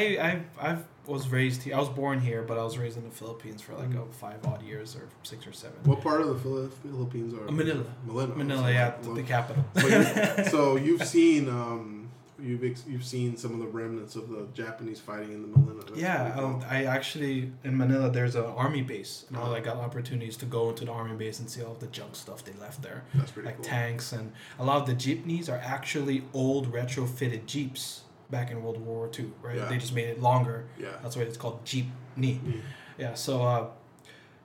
I 0.60 0.70
I 0.72 0.78
was 1.06 1.30
raised 1.30 1.64
here. 1.64 1.76
I 1.76 1.80
was 1.80 1.88
born 1.89 2.20
here, 2.20 2.41
but 2.43 2.58
I 2.60 2.64
was 2.64 2.78
raised 2.78 2.98
in 2.98 3.04
the 3.06 3.10
Philippines 3.16 3.62
for 3.62 3.74
like 3.76 3.89
Mhm. 3.91 4.10
a 4.10 4.14
five 4.14 4.45
odd 4.45 4.62
years 4.62 4.95
or 4.95 5.08
six 5.24 5.48
or 5.48 5.54
seven. 5.54 5.78
What 5.86 6.02
part 6.02 6.20
of 6.22 6.28
the 6.28 6.36
Phil- 6.36 6.70
Philippines 6.84 7.34
are? 7.34 7.50
Manila. 7.52 7.86
Manila. 8.06 8.28
Manila, 8.36 8.62
So, 8.64 8.68
yeah, 8.68 8.86
like, 8.88 9.02
the, 9.04 9.14
the 9.14 9.24
capital. 9.24 9.64
so, 9.78 9.88
you, 9.88 10.43
so 10.52 10.76
you've 10.76 11.04
seen 11.08 11.48
um, 11.48 11.97
you've 12.41 12.63
ex- 12.63 12.83
you've 12.88 13.03
seen 13.05 13.35
some 13.38 13.53
of 13.53 13.59
the 13.59 13.67
remnants 13.67 14.15
of 14.15 14.29
the 14.29 14.47
Japanese 14.53 14.99
fighting 14.99 15.33
in 15.33 15.41
the 15.41 15.47
Manila. 15.47 15.83
That's 15.88 15.99
yeah, 15.99 16.23
pretty 16.23 16.39
cool. 16.39 16.45
um, 16.55 16.63
I 16.69 16.85
actually 16.85 17.51
in 17.63 17.77
Manila 17.77 18.09
there's 18.11 18.35
an 18.35 18.45
army 18.45 18.81
base, 18.81 19.25
and 19.29 19.38
all 19.38 19.53
I 19.53 19.59
got 19.59 19.77
opportunities 19.77 20.38
to 20.38 20.45
go 20.45 20.69
into 20.69 20.85
the 20.85 20.91
army 20.91 21.15
base 21.15 21.39
and 21.39 21.49
see 21.49 21.63
all 21.63 21.73
the 21.75 21.88
junk 21.88 22.15
stuff 22.15 22.43
they 22.43 22.53
left 22.53 22.81
there, 22.81 23.03
that's 23.15 23.31
pretty 23.31 23.47
like 23.47 23.57
cool. 23.57 23.65
tanks 23.65 24.11
and 24.13 24.31
a 24.59 24.65
lot 24.65 24.81
of 24.81 24.88
the 24.88 24.93
jeepneys 24.93 25.49
are 25.49 25.57
actually 25.63 26.23
old 26.33 26.71
retrofitted 26.71 27.45
jeeps 27.45 28.01
back 28.29 28.51
in 28.51 28.61
World 28.61 28.79
War 28.85 29.09
II. 29.17 29.31
Right, 29.41 29.55
Yeah. 29.55 29.65
they 29.69 29.77
just 29.77 29.93
made 29.93 30.09
it 30.09 30.21
longer. 30.21 30.65
Yeah. 30.77 30.89
That's 31.01 31.15
why 31.15 31.23
it's 31.23 31.38
called 31.38 31.63
jeepney. 31.65 32.39
Yeah. 32.45 32.61
Yeah, 32.97 33.13
so 33.13 33.43
uh, 33.43 33.67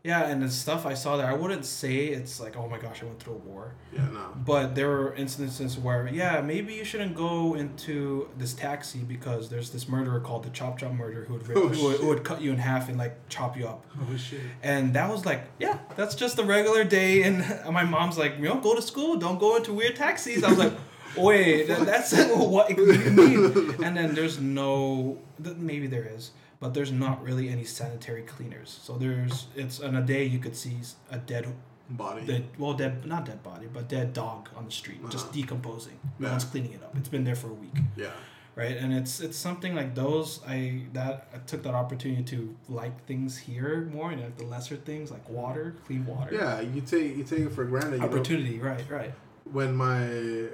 yeah, 0.04 0.26
and 0.28 0.42
the 0.42 0.50
stuff 0.50 0.84
I 0.84 0.94
saw 0.94 1.16
there, 1.16 1.26
I 1.26 1.32
wouldn't 1.34 1.64
say 1.64 2.06
it's 2.08 2.40
like, 2.40 2.56
oh 2.56 2.68
my 2.68 2.78
gosh, 2.78 3.02
I 3.02 3.06
went 3.06 3.20
through 3.20 3.34
a 3.34 3.38
war. 3.38 3.74
Yeah, 3.92 4.08
no. 4.12 4.20
But 4.44 4.74
there 4.74 4.88
were 4.88 5.14
instances 5.14 5.78
where, 5.78 6.08
yeah, 6.08 6.40
maybe 6.40 6.74
you 6.74 6.84
shouldn't 6.84 7.14
go 7.14 7.54
into 7.54 8.28
this 8.36 8.52
taxi 8.52 8.98
because 9.00 9.48
there's 9.48 9.70
this 9.70 9.88
murderer 9.88 10.18
called 10.18 10.42
the 10.42 10.50
Chop 10.50 10.78
Chop 10.78 10.92
Murderer 10.92 11.24
who 11.26 11.34
would, 11.34 11.46
rip, 11.46 11.56
Oh, 11.58 11.68
who, 11.68 11.84
would, 11.84 11.96
who 12.00 12.06
would 12.08 12.24
cut 12.24 12.40
you 12.40 12.50
in 12.50 12.58
half 12.58 12.88
and 12.88 12.98
like 12.98 13.14
chop 13.28 13.56
you 13.56 13.66
up. 13.68 13.84
Oh 14.00 14.16
shit. 14.16 14.40
And 14.62 14.92
that 14.94 15.08
was 15.08 15.24
like, 15.24 15.44
yeah, 15.60 15.78
that's 15.94 16.14
just 16.16 16.38
a 16.38 16.42
regular 16.42 16.82
day. 16.84 17.22
And 17.22 17.38
my 17.72 17.84
mom's 17.84 18.18
like, 18.18 18.38
you 18.38 18.44
don't 18.48 18.62
go 18.62 18.74
to 18.74 18.82
school, 18.82 19.16
don't 19.16 19.38
go 19.38 19.56
into 19.56 19.72
weird 19.72 19.94
taxis. 19.94 20.42
I 20.42 20.48
was 20.50 20.58
like, 20.58 20.72
wait, 21.16 21.68
that- 21.68 21.86
that's 21.86 22.12
what 22.34 22.70
you 22.70 22.86
mean. 23.10 23.84
And 23.84 23.96
then 23.96 24.14
there's 24.16 24.40
no, 24.40 25.18
maybe 25.38 25.86
there 25.86 26.10
is, 26.12 26.32
but 26.62 26.72
there's 26.74 26.92
not 26.92 27.16
really 27.28 27.46
any 27.56 27.64
sanitary 27.64 28.22
cleaners. 28.22 28.70
So 28.86 28.90
there's, 28.96 29.46
it's 29.62 29.80
on 29.80 29.96
a 29.96 30.02
day 30.14 30.22
you 30.34 30.38
could 30.38 30.56
see 30.56 30.76
a 31.10 31.18
dead, 31.18 31.44
Body. 31.90 32.24
dead 32.24 32.44
well, 32.56 32.72
dead, 32.82 33.04
not 33.04 33.26
dead 33.26 33.42
body, 33.42 33.66
but 33.76 33.88
dead 33.88 34.12
dog 34.14 34.48
on 34.56 34.64
the 34.64 34.70
street, 34.80 35.00
just 35.10 35.24
Uh-huh. 35.26 35.34
decomposing. 35.40 35.98
No 36.18 36.26
Yeah. 36.28 36.32
one's 36.34 36.44
cleaning 36.44 36.72
it 36.78 36.82
up. 36.86 36.96
It's 36.96 37.08
been 37.16 37.24
there 37.24 37.34
for 37.42 37.48
a 37.56 37.58
week 37.64 37.76
yeah. 37.96 38.12
right 38.54 38.76
and 38.82 38.90
it's 39.00 39.14
it's 39.26 39.38
something 39.48 39.72
like 39.80 39.90
those 40.02 40.28
i 40.56 40.58
that 40.98 41.14
i 41.34 41.38
took 41.50 41.60
that 41.66 41.74
opportunity 41.82 42.22
to 42.34 42.38
like 42.80 42.94
things 43.10 43.32
here 43.48 43.72
more 43.96 44.08
and 44.12 44.20
like 44.26 44.36
the 44.42 44.44
lesser 44.54 44.76
things 44.90 45.06
like 45.16 45.26
water 45.40 45.74
clean 45.86 46.04
water 46.12 46.30
Yeah, 46.40 46.60
you 46.74 46.80
take 46.92 47.16
you 47.18 47.24
take 47.32 47.44
it 47.48 47.52
for 47.58 47.64
granted. 47.72 48.00
Opportunity 48.08 48.56
right 48.70 48.84
right 48.98 49.12
when 49.50 49.74
my 49.74 50.06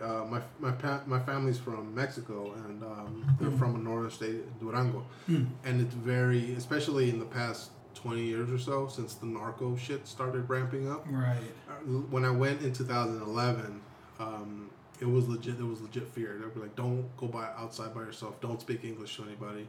uh, 0.03 0.25
my 0.25 0.41
my 0.59 0.71
pa- 0.73 1.03
my 1.07 1.19
family's 1.21 1.59
from 1.59 1.95
Mexico 1.95 2.53
and 2.67 2.83
um, 2.83 3.37
they're 3.41 3.51
Mhm. 3.51 3.59
from 3.59 3.75
a 3.75 3.79
northern 3.79 4.11
state, 4.11 4.59
Durango, 4.61 5.05
Hmm. 5.27 5.45
and 5.65 5.81
it's 5.81 5.95
very, 5.95 6.55
especially 6.55 7.11
in 7.11 7.19
the 7.19 7.27
past 7.27 7.71
twenty 7.95 8.25
years 8.25 8.51
or 8.51 8.59
so, 8.59 8.87
since 8.89 9.15
the 9.15 9.27
narco 9.27 9.77
shit 9.77 10.07
started 10.07 10.49
ramping 10.49 10.89
up. 10.91 11.05
right 11.11 11.53
Uh, 11.69 12.01
When 12.11 12.25
I 12.25 12.31
went 12.31 12.63
in 12.63 12.73
2011, 12.73 13.81
um, 14.19 14.71
it 15.01 15.07
was 15.07 15.29
legit. 15.29 15.59
There 15.59 15.67
was 15.67 15.81
legit 15.81 16.09
fear. 16.09 16.39
They 16.39 16.47
were 16.47 16.63
like, 16.67 16.77
"Don't 16.77 17.05
go 17.17 17.27
by 17.29 17.47
outside 17.59 17.95
by 17.95 18.01
yourself. 18.03 18.41
Don't 18.41 18.61
speak 18.61 18.85
English 18.85 19.17
to 19.17 19.25
anybody." 19.25 19.69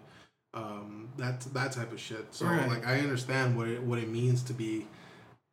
Um, 0.54 1.10
that 1.18 1.42
that 1.54 1.72
type 1.74 1.92
of 1.92 2.00
shit. 2.00 2.26
So 2.34 2.46
Right. 2.46 2.68
like, 2.68 2.88
I 2.88 3.00
understand 3.02 3.56
what 3.58 3.68
it, 3.68 3.84
what 3.84 4.00
it 4.00 4.10
means 4.10 4.42
to 4.44 4.54
be 4.54 4.88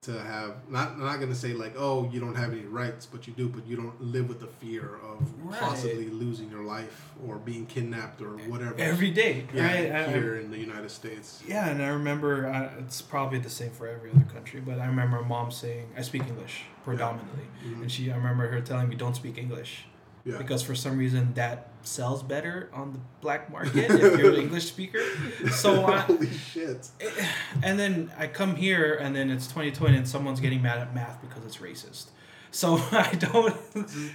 to 0.03 0.13
have 0.23 0.55
not 0.71 0.93
I'm 0.93 1.01
not 1.01 1.19
gonna 1.21 1.35
say 1.35 1.53
like 1.53 1.75
oh 1.77 2.09
you 2.13 2.21
don't 2.21 2.35
have 2.37 2.53
any 2.53 2.63
rights 2.67 3.07
but 3.07 3.27
you 3.27 3.33
do 3.33 3.49
but 3.49 3.67
you 3.67 3.77
don't 3.77 4.01
live 4.01 4.29
with 4.29 4.41
the 4.41 4.47
fear 4.47 4.97
of 5.03 5.17
Right. 5.43 5.59
possibly 5.61 6.09
losing 6.11 6.51
your 6.51 6.63
life 6.63 7.13
or 7.27 7.37
being 7.37 7.67
kidnapped 7.67 8.21
or 8.21 8.37
whatever 8.49 8.75
Every 8.79 9.11
day, 9.11 9.47
yeah, 9.55 9.67
right? 9.67 9.93
I- 9.93 10.05
I- 10.05 10.09
here 10.13 10.37
in 10.37 10.51
the 10.51 10.59
United 10.59 10.91
States 10.91 11.43
Yeah, 11.49 11.69
and 11.69 11.83
I 11.83 11.89
remember 11.89 12.47
uh, 12.47 12.71
it's 12.81 13.01
probably 13.03 13.39
the 13.39 13.51
same 13.51 13.71
for 13.71 13.89
every 13.89 14.11
other 14.11 14.27
country, 14.33 14.61
but 14.61 14.79
I 14.79 14.87
remember 14.87 15.23
mom 15.23 15.51
saying, 15.51 15.87
"I 15.97 16.03
speak 16.03 16.27
English 16.27 16.65
predominantly," 16.85 17.45
Mhm. 17.65 17.83
and 17.83 17.91
she, 17.93 18.13
I 18.13 18.17
remember 18.17 18.49
her 18.49 18.61
telling 18.61 18.89
me, 18.89 18.97
"Don't 18.97 19.17
speak 19.17 19.39
English," 19.39 19.87
yeah 20.25 20.37
because 20.39 20.63
for 20.63 20.75
some 20.75 20.99
reason 20.99 21.33
that 21.35 21.71
sells 21.87 22.23
better 22.23 22.69
on 22.73 22.93
the 22.93 22.99
black 23.21 23.51
market 23.51 23.91
if 23.91 24.19
you're 24.19 24.33
an 24.33 24.41
English 24.41 24.67
speaker. 24.67 25.01
So, 25.51 25.83
holy 25.87 26.29
shit 26.31 26.89
and 27.63 27.79
then 27.79 28.11
I 28.19 28.27
come 28.27 28.57
here, 28.57 28.95
and 28.95 29.15
then 29.15 29.31
it's 29.31 29.47
2020, 29.47 29.97
and 29.97 30.09
someone's 30.09 30.41
getting 30.41 30.63
mad 30.63 30.79
at 30.79 30.95
math 30.95 31.21
because 31.21 31.45
it's 31.45 31.59
racist. 31.59 32.07
So 32.51 32.77
I 32.93 33.13
don't. 33.15 33.55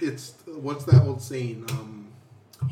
it's 0.00 0.34
what's 0.46 0.84
that 0.84 1.02
old 1.02 1.22
saying 1.22 1.64
um 1.70 2.08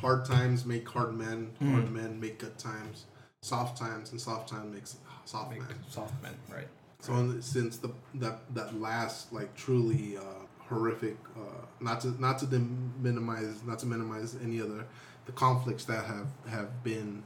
hard 0.00 0.24
times 0.24 0.64
make 0.64 0.88
hard 0.88 1.14
men 1.16 1.50
hard 1.60 1.86
Mhm. 1.86 1.92
men 1.92 2.20
make 2.20 2.38
good 2.38 2.56
times 2.58 3.06
soft 3.42 3.78
times 3.78 4.12
and 4.12 4.20
soft 4.20 4.48
time 4.48 4.72
makes 4.72 4.96
soft 5.24 5.50
Make 5.50 5.60
men 5.60 5.76
soft 5.88 6.14
men, 6.22 6.34
right? 6.52 6.68
So 7.00 7.14
in- 7.14 7.40
since 7.42 7.78
the 7.78 7.90
that 8.14 8.40
that 8.54 8.78
last 8.80 9.32
like 9.32 9.54
truly 9.54 10.16
uh, 10.16 10.22
horrific, 10.70 11.16
uh, 11.36 11.40
not 11.80 12.00
to 12.02 12.08
not 12.20 12.38
to 12.38 12.46
dim- 12.46 12.92
minimize 13.02 13.62
not 13.66 13.78
to 13.80 13.86
minimize 13.86 14.36
any 14.42 14.60
other 14.62 14.86
the 15.26 15.32
conflicts 15.32 15.84
that 15.84 16.04
have 16.06 16.28
have 16.48 16.82
been 16.82 17.22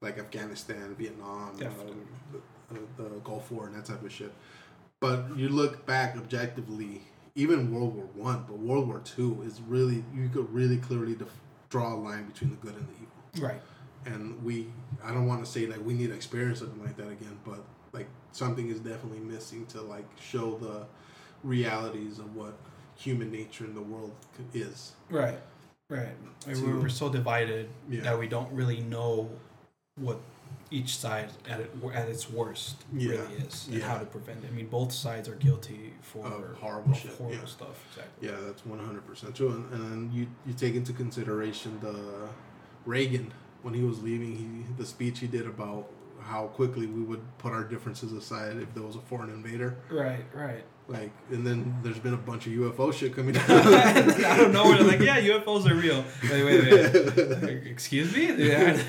like 0.00 0.18
Afghanistan, 0.18 0.94
Vietnam, 0.98 1.50
um, 1.50 2.06
the, 2.96 3.02
the 3.02 3.08
Gulf 3.24 3.50
War, 3.50 3.66
and 3.66 3.74
that 3.76 3.84
type 3.84 4.02
of 4.02 4.12
shit. 4.12 4.32
But 5.00 5.36
you 5.36 5.48
look 5.50 5.84
back 5.86 6.16
objectively, 6.16 7.02
even 7.34 7.74
World 7.74 7.94
War 7.94 8.06
One, 8.14 8.44
but 8.48 8.58
World 8.58 8.86
War 8.88 9.00
Two 9.04 9.42
is 9.46 9.60
really 9.68 10.04
you 10.14 10.28
could 10.32 10.52
really 10.54 10.78
clearly 10.78 11.14
def- 11.14 11.40
draw 11.68 11.92
a 11.94 11.96
line 11.96 12.24
between 12.26 12.50
the 12.50 12.56
good 12.56 12.74
and 12.76 12.86
the 12.88 12.94
evil 12.94 13.48
Right. 13.48 13.60
and 14.06 14.40
we 14.44 14.68
i 15.02 15.12
don't 15.12 15.26
want 15.26 15.44
to 15.44 15.50
say 15.50 15.64
that 15.64 15.84
we 15.84 15.92
need 15.92 16.06
to 16.10 16.14
experience 16.14 16.60
something 16.60 16.80
like 16.80 16.96
that 16.96 17.08
again 17.08 17.36
but 17.44 17.64
like 17.92 18.06
something 18.30 18.68
is 18.70 18.78
definitely 18.78 19.18
missing 19.18 19.66
to 19.66 19.80
like 19.82 20.04
show 20.20 20.56
the 20.58 20.86
realities 21.42 22.20
of 22.20 22.36
what 22.36 22.56
human 22.96 23.30
nature 23.30 23.64
in 23.64 23.74
the 23.74 23.80
world 23.82 24.12
is 24.52 24.92
Right. 25.10 25.38
Right. 25.88 26.08
To- 26.40 26.62
we're, 26.64 26.80
we're 26.80 26.88
so 26.88 27.08
divided 27.10 27.68
Yeah. 27.88 28.02
that 28.02 28.18
we 28.18 28.28
don't 28.28 28.50
really 28.52 28.80
know 28.80 29.28
what 29.96 30.18
each 30.70 30.96
side 30.96 31.30
at 31.48 31.60
it, 31.60 31.70
at 31.92 32.08
its 32.08 32.28
worst 32.30 32.76
Yeah. 32.92 33.10
really 33.12 33.34
is 33.34 33.66
and 33.68 33.76
Yeah. 33.78 33.88
how 33.88 33.98
to 33.98 34.06
prevent 34.06 34.44
it. 34.44 34.48
I 34.48 34.50
mean, 34.50 34.68
both 34.68 34.92
sides 34.92 35.28
are 35.28 35.34
guilty 35.36 35.92
for 36.02 36.26
Of 36.26 36.56
horrible 36.58 36.94
shit, 36.94 37.12
horrible 37.12 37.36
yeah. 37.38 37.44
stuff. 37.44 37.84
Exactly. 37.90 38.28
yeah 38.28 38.36
that's 38.46 38.62
100% 38.62 39.34
true 39.34 39.50
and, 39.50 39.72
and 39.72 39.82
then 39.92 40.10
you 40.12 40.26
you 40.46 40.54
take 40.54 40.74
into 40.74 40.92
consideration 40.92 41.78
the 41.80 42.28
reagan 42.86 43.32
when 43.62 43.74
he 43.74 43.82
was 43.82 44.02
leaving 44.02 44.36
he 44.36 44.72
the 44.76 44.86
speech 44.86 45.18
he 45.20 45.26
did 45.26 45.46
about 45.46 45.88
how 46.20 46.46
quickly 46.48 46.86
we 46.86 47.02
would 47.02 47.22
put 47.38 47.52
our 47.52 47.64
differences 47.64 48.12
aside 48.12 48.56
if 48.56 48.72
there 48.74 48.82
was 48.82 48.96
a 48.96 49.00
foreign 49.00 49.30
invader 49.30 49.76
Right. 49.90 50.24
Right. 50.34 50.64
Like 50.86 51.10
and 51.30 51.46
then 51.46 51.74
there's 51.82 51.98
been 51.98 52.12
a 52.14 52.18
bunch 52.18 52.46
of 52.46 52.52
ufo 52.52 52.92
shit 52.92 53.14
coming 53.14 53.32
then 53.46 54.24
I 54.24 54.36
don't 54.36 54.52
know. 54.52 54.64
Where 54.64 54.76
they're 54.78 54.86
like, 54.86 55.00
yeah, 55.00 55.18
UFOs 55.20 55.68
are 55.70 55.74
real. 55.74 56.04
Wait, 56.30 56.44
wait, 56.44 57.42
wait. 57.42 57.66
Excuse 57.66 58.14
me. 58.14 58.32
Yeah. 58.48 58.80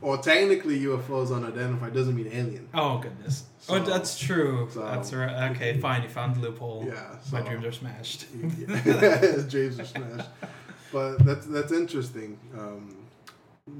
Well, 0.00 0.18
technically, 0.18 0.78
UFOs 0.80 1.34
unidentified 1.34 1.94
doesn't 1.94 2.14
mean 2.14 2.28
alien. 2.32 2.68
Oh 2.74 2.98
goodness. 2.98 3.44
So- 3.60 3.74
oh, 3.74 3.78
that's 3.80 4.18
true. 4.18 4.68
so- 4.72 4.80
that's 4.84 5.12
right. 5.12 5.50
Okay, 5.52 5.78
fine. 5.80 6.02
You 6.02 6.08
found 6.08 6.36
the 6.36 6.40
loophole. 6.40 6.84
Yeah, 6.86 7.16
My 7.32 7.40
dreams 7.40 7.64
are 7.64 7.72
smashed. 7.72 8.26
Yeah. 8.58 9.42
James 9.48 9.80
are 9.80 9.84
smashed. 9.84 10.28
But 10.92 11.24
that's 11.24 11.46
that's 11.46 11.72
interesting. 11.72 12.38
Um, 12.56 12.94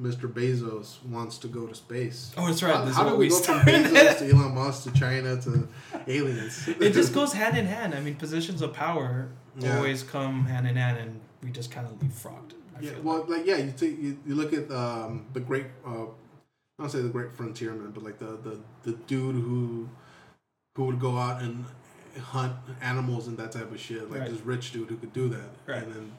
Mr. 0.01 0.27
Bezos 0.31 1.01
wants 1.05 1.39
to 1.39 1.47
go 1.49 1.67
to 1.67 1.75
space. 1.75 2.33
Oh, 2.37 2.47
that's 2.49 2.61
right. 2.63 2.75
How, 2.75 2.81
This 2.83 2.91
is 2.91 2.97
how 2.97 3.09
do 3.09 3.17
we 3.17 3.27
we 3.27 3.29
go 3.29 3.39
from. 3.41 3.61
Bezos 3.61 4.19
to 4.19 4.31
Elon 4.31 4.55
Musk 4.55 4.83
to 4.85 4.91
China 4.99 5.41
to 5.43 5.69
aliens? 6.07 6.69
it 6.81 6.93
just 6.93 7.13
goes 7.15 7.33
hand 7.33 7.57
in 7.57 7.67
hand. 7.67 7.95
I 7.95 8.01
mean, 8.01 8.15
positions 8.17 8.63
of 8.63 8.73
power 8.73 9.29
Yeah. 9.59 9.77
always 9.77 10.03
come 10.03 10.45
hand 10.47 10.67
in 10.67 10.77
hand, 10.77 10.99
and 10.99 11.21
we 11.43 11.51
just 11.51 11.71
kind 11.71 11.87
of 11.87 11.95
leapfrogged. 12.01 12.53
I 12.77 12.81
Yeah, 12.83 12.91
well, 13.03 13.25
like 13.29 13.47
yeah, 13.47 13.57
you 13.57 13.73
take 13.73 14.01
you, 14.01 14.19
you 14.27 14.35
look 14.35 14.53
at 14.53 14.71
um, 14.71 15.27
the 15.33 15.41
great. 15.41 15.67
Uh, 15.87 16.05
I 16.79 16.83
don't 16.83 16.91
say 16.91 17.01
the 17.01 17.09
great 17.09 17.33
frontierman, 17.35 17.93
but 17.93 18.03
like 18.03 18.19
the, 18.19 18.37
the 18.43 18.59
the 18.83 18.93
dude 19.07 19.35
who 19.37 19.89
who 20.77 20.85
would 20.85 21.01
go 21.01 21.17
out 21.17 21.41
and 21.43 21.65
hunt 22.21 22.53
animals 22.83 23.29
and 23.29 23.37
that 23.39 23.53
type 23.53 23.71
of 23.73 23.81
shit. 23.81 24.11
Like 24.11 24.21
Right. 24.21 24.31
this 24.31 24.41
rich 24.43 24.73
dude 24.73 24.89
who 24.91 24.97
could 24.97 25.13
do 25.15 25.29
that. 25.31 25.49
Right. 25.67 25.83
And 25.83 25.95
then 25.95 26.13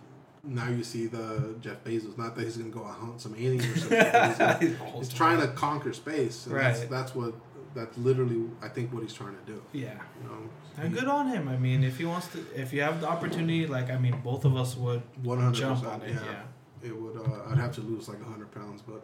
now 0.44 0.68
you 0.70 0.84
see 0.84 1.06
the 1.08 1.56
Jeff 1.62 1.84
Bezos. 1.84 2.18
Not 2.18 2.36
that 2.36 2.44
he's 2.46 2.58
gonna 2.58 2.70
go 2.72 2.84
out 2.86 2.98
hunt 2.98 3.22
some 3.22 3.36
aliens 3.36 3.66
or 3.66 3.78
something. 3.80 3.98
he's, 4.00 4.38
gonna- 4.38 4.92
he's 4.98 5.10
trying 5.10 5.40
to 5.42 5.48
conquer 5.50 5.94
space. 5.94 6.48
And 6.48 6.56
That's, 6.56 6.80
Right. 6.80 6.90
that's 6.90 7.14
what. 7.14 7.34
That's 7.78 7.96
literally, 8.08 8.42
I 8.68 8.70
think, 8.76 8.86
what 8.94 9.02
he's 9.06 9.14
trying 9.22 9.36
to 9.42 9.46
do. 9.54 9.58
Yeah, 9.72 9.94
You 10.22 10.28
know, 10.30 10.38
and 10.80 10.94
good 10.98 11.08
on 11.18 11.26
him. 11.34 11.44
I 11.56 11.58
mean, 11.66 11.80
if 11.92 11.96
he 12.00 12.06
wants 12.14 12.28
to, 12.34 12.40
if 12.64 12.68
you 12.74 12.82
have 12.88 12.96
the 13.02 13.08
opportunity, 13.16 13.62
like 13.78 13.90
I 13.96 13.98
mean, 14.06 14.16
both 14.30 14.44
of 14.50 14.54
us 14.62 14.76
would 14.84 15.02
one 15.24 15.40
hundred 15.40 15.60
jump 15.66 15.86
on 15.94 16.02
it. 16.02 16.10
Yeah, 16.16 16.32
Yeah. 16.32 16.88
it 16.90 16.96
would. 17.02 17.16
Uh, 17.18 17.50
I'd 17.50 17.58
have 17.66 17.74
to 17.80 17.82
lose 17.92 18.04
like 18.12 18.22
hundred 18.34 18.52
pounds, 18.60 18.80
but 18.90 19.02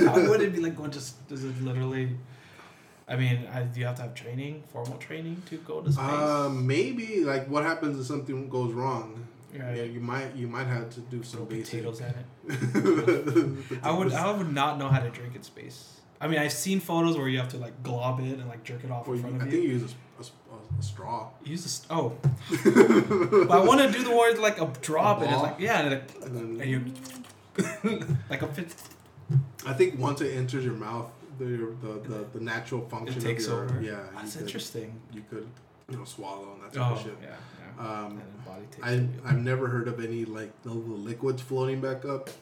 How 0.10 0.28
would 0.30 0.42
it 0.46 0.52
be 0.56 0.60
like? 0.66 0.76
going 0.80 0.90
to. 0.98 1.02
does 1.28 1.44
it 1.50 1.56
literally? 1.62 2.06
I 3.12 3.16
mean, 3.16 3.36
I, 3.52 3.62
do 3.64 3.80
you 3.80 3.86
have 3.86 3.96
to 3.96 4.02
have 4.06 4.14
training, 4.14 4.62
formal 4.72 4.96
training 4.96 5.42
to 5.50 5.56
go 5.70 5.80
to 5.82 5.92
space? 5.92 6.04
Um, 6.04 6.66
maybe 6.66 7.24
like 7.32 7.44
what 7.48 7.62
happens 7.64 7.98
if 8.00 8.06
something 8.06 8.48
goes 8.48 8.72
wrong? 8.72 9.08
Right. 9.54 9.76
Yeah, 9.78 9.82
you 9.96 10.00
might 10.00 10.30
you 10.34 10.46
might 10.56 10.68
have 10.76 10.88
to 10.96 11.00
do 11.14 11.22
some 11.22 11.40
Throw 11.40 11.46
basic. 11.46 11.70
potatoes 11.84 12.00
at 12.00 12.14
it. 12.16 13.78
I 13.82 13.90
would. 13.96 14.12
I 14.12 14.30
would 14.36 14.52
not 14.60 14.78
know 14.78 14.88
how 14.88 15.00
to 15.00 15.10
drink 15.10 15.34
in 15.36 15.42
space. 15.42 16.00
I 16.22 16.28
mean, 16.28 16.38
I've 16.38 16.52
seen 16.52 16.78
photos 16.80 17.18
where 17.18 17.28
you 17.28 17.38
have 17.38 17.48
to 17.50 17.56
like 17.58 17.82
glob 17.82 18.20
it 18.20 18.38
and 18.38 18.48
like 18.48 18.62
jerk 18.64 18.84
it 18.84 18.90
off 18.90 19.06
Well, 19.08 19.16
in 19.18 19.22
you, 19.24 19.28
front 19.28 19.42
I 19.42 19.46
of 19.46 19.50
think 19.50 19.62
you. 19.64 19.68
you 19.68 19.74
use 19.78 19.82
a, 20.18 20.22
a- 20.22 20.78
a 20.78 20.82
straw. 20.82 21.28
Use 21.44 21.62
this. 21.64 21.84
Oh, 21.90 22.14
but 22.64 23.50
I 23.50 23.58
want 23.64 23.80
to 23.82 23.90
do 23.90 24.02
the 24.04 24.16
word 24.16 24.38
like 24.38 24.60
a 24.60 24.72
drop, 24.80 25.20
and 25.20 25.30
it's 25.32 25.42
like 25.42 25.56
yeah, 25.58 25.80
and, 25.82 25.94
it, 25.94 26.12
And 26.24 26.36
then- 26.36 26.60
and 26.62 26.70
you 26.70 28.06
like 28.30 28.42
a 28.42 28.46
fit. 28.46 28.74
I 29.66 29.72
think 29.74 29.98
once 29.98 30.20
it 30.20 30.34
enters 30.36 30.64
your 30.64 30.74
mouth, 30.74 31.10
the 31.38 31.44
the, 31.44 31.92
the, 32.08 32.26
the 32.34 32.40
natural 32.40 32.82
function 32.88 33.18
It 33.20 33.24
takes 33.24 33.46
of 33.46 33.52
your 33.52 33.64
over. 33.64 33.80
yeah. 33.82 34.00
That's 34.14 34.34
you 34.34 34.38
could, 34.40 34.46
interesting. 34.46 35.00
You 35.12 35.22
could 35.28 35.46
you 35.90 35.96
know 35.98 36.04
swallow 36.04 36.52
and 36.54 36.62
that 36.62 36.72
type 36.72 36.90
Oh 36.90 36.94
of 36.94 37.02
shit. 37.02 37.16
yeah, 37.22 37.28
yeah. 37.28 37.82
Um, 37.88 38.06
and 38.12 38.18
then 38.20 38.26
body 38.46 38.66
takes. 38.70 38.86
I. 38.86 39.28
I've 39.28 39.42
never 39.42 39.66
heard 39.68 39.88
of 39.88 40.02
any 40.02 40.24
like 40.24 40.52
no 40.64 40.72
liquids 40.72 41.42
floating 41.42 41.80
back 41.80 42.04
up. 42.04 42.30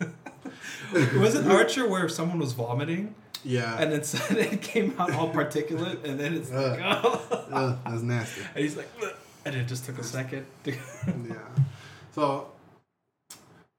was 1.18 1.34
it 1.34 1.46
Archer 1.46 1.86
where 1.88 2.08
someone 2.08 2.38
was 2.38 2.52
vomiting 2.52 3.14
Yeah, 3.44 3.76
and 3.78 3.92
then 3.92 4.02
it 4.38 4.62
came 4.62 4.94
out 4.98 5.12
all 5.12 5.30
particulate 5.32 6.04
and 6.04 6.18
then 6.18 6.34
it's 6.34 6.50
like, 6.50 6.80
oh. 6.82 7.78
That's 7.84 8.02
nasty. 8.02 8.42
and 8.54 8.64
he's 8.64 8.76
like, 8.76 8.88
"Ugh," 9.02 9.14
and 9.44 9.54
it 9.54 9.66
just 9.66 9.84
took 9.84 9.98
a 9.98 10.04
second. 10.04 10.46
yeah. 10.64 10.74
So 12.12 12.48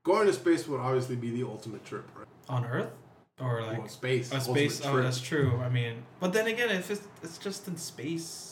going 0.03 0.27
to 0.27 0.33
space 0.33 0.67
would 0.67 0.79
obviously 0.79 1.15
be 1.15 1.31
the 1.31 1.43
ultimate 1.43 1.85
trip, 1.85 2.07
right? 2.15 2.27
On 2.49 2.65
Earth 2.65 2.91
or 3.39 3.61
like 3.61 3.79
well, 3.79 3.87
space. 3.87 4.31
a 4.31 4.39
space? 4.39 4.81
Oh, 4.85 5.01
that's 5.01 5.19
true. 5.19 5.59
I 5.63 5.69
mean, 5.69 6.03
but 6.19 6.33
then 6.33 6.47
again, 6.47 6.69
if 6.69 6.91
it's 6.91 7.07
it's 7.23 7.37
just 7.37 7.67
in 7.67 7.77
space, 7.77 8.50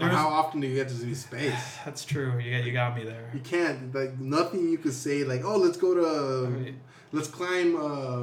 there's- 0.00 0.16
how 0.16 0.28
often 0.28 0.60
do 0.60 0.66
you 0.66 0.74
get 0.74 0.88
to 0.88 0.94
see 0.94 1.14
space? 1.14 1.54
that's 1.84 2.04
true. 2.04 2.38
You 2.38 2.56
got 2.56 2.64
you 2.66 2.72
got 2.72 2.96
me 2.96 3.04
there. 3.04 3.30
You 3.34 3.40
can't 3.40 3.94
like 3.94 4.18
nothing 4.18 4.68
you 4.70 4.78
could 4.78 4.94
say 4.94 5.24
like, 5.24 5.44
oh, 5.44 5.56
let's 5.56 5.76
go 5.76 5.94
to 5.94 6.50
Right. 6.50 6.74
let's 7.12 7.28
climb 7.28 7.76
uh, 7.76 8.20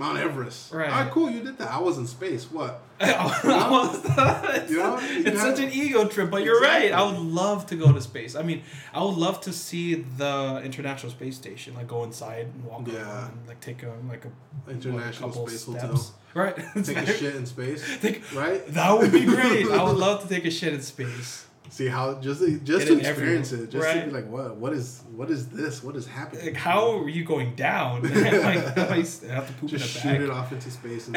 Mount 0.00 0.18
Everest. 0.18 0.72
Right. 0.72 0.90
All 0.90 1.02
right, 1.02 1.10
cool. 1.12 1.30
You 1.30 1.42
did 1.42 1.56
that. 1.58 1.70
I 1.70 1.78
was 1.78 1.98
in 1.98 2.06
space. 2.06 2.50
What? 2.50 2.80
it's 3.00 4.70
You 4.70 4.78
know, 4.78 4.98
you 5.00 5.24
it's 5.26 5.40
such 5.40 5.58
an 5.60 5.70
ego 5.72 6.06
trip, 6.06 6.30
but 6.30 6.42
you're 6.44 6.60
right. 6.60 6.92
I 6.92 7.02
would 7.04 7.18
love 7.18 7.66
to 7.66 7.76
go 7.76 7.92
to 7.92 8.00
space. 8.00 8.34
I 8.36 8.42
mean, 8.42 8.62
I 8.92 9.02
would 9.02 9.16
love 9.16 9.40
to 9.42 9.52
see 9.52 9.94
the 9.94 10.60
International 10.64 11.10
Space 11.12 11.36
Station, 11.36 11.74
like 11.74 11.88
go 11.88 12.04
inside 12.04 12.46
and 12.54 12.64
walk 12.64 12.86
Yeah. 12.86 12.94
around, 13.02 13.32
and, 13.32 13.48
like 13.48 13.60
take 13.60 13.82
a 13.82 13.92
like 14.08 14.24
a 14.24 14.28
what, 14.64 14.74
International 14.76 15.28
couple 15.30 15.46
Space 15.48 15.62
steps. 15.62 15.82
Hotel. 15.82 16.14
Right. 16.34 16.56
Take 16.84 16.96
a 16.96 17.06
shit 17.06 17.36
in 17.36 17.46
space. 17.46 17.82
Think- 17.84 18.22
Right. 18.34 18.66
that 18.68 18.98
would 18.98 19.12
be 19.12 19.24
great. 19.24 19.66
I 19.70 19.82
would 19.84 19.96
love 20.06 20.22
to 20.22 20.28
take 20.28 20.44
a 20.44 20.50
shit 20.50 20.72
in 20.74 20.82
space. 20.82 21.46
See 21.70 21.88
how 21.88 22.14
just 22.20 22.40
just 22.64 22.86
Get 22.86 22.86
to 22.86 22.98
experience 23.00 23.52
everywhere. 23.52 23.68
it, 23.68 23.70
just 23.70 23.92
to 23.92 24.04
be 24.06 24.10
like, 24.12 24.28
what? 24.28 24.56
What 24.56 24.72
is 24.72 25.02
what 25.16 25.28
is 25.30 25.48
this? 25.48 25.82
What 25.82 25.96
is 25.96 26.06
happening? 26.06 26.44
Like, 26.46 26.54
how 26.56 26.98
are 27.00 27.08
you 27.08 27.24
going 27.24 27.54
down? 27.56 28.02
like, 28.02 28.14
I 28.14 28.94
have 29.32 29.46
to 29.48 29.52
poop 29.60 29.70
Just 29.70 29.96
in 29.96 30.02
shoot 30.02 30.22
it 30.22 30.30
off 30.30 30.52
into 30.52 30.70
space 30.70 31.08
and. 31.08 31.16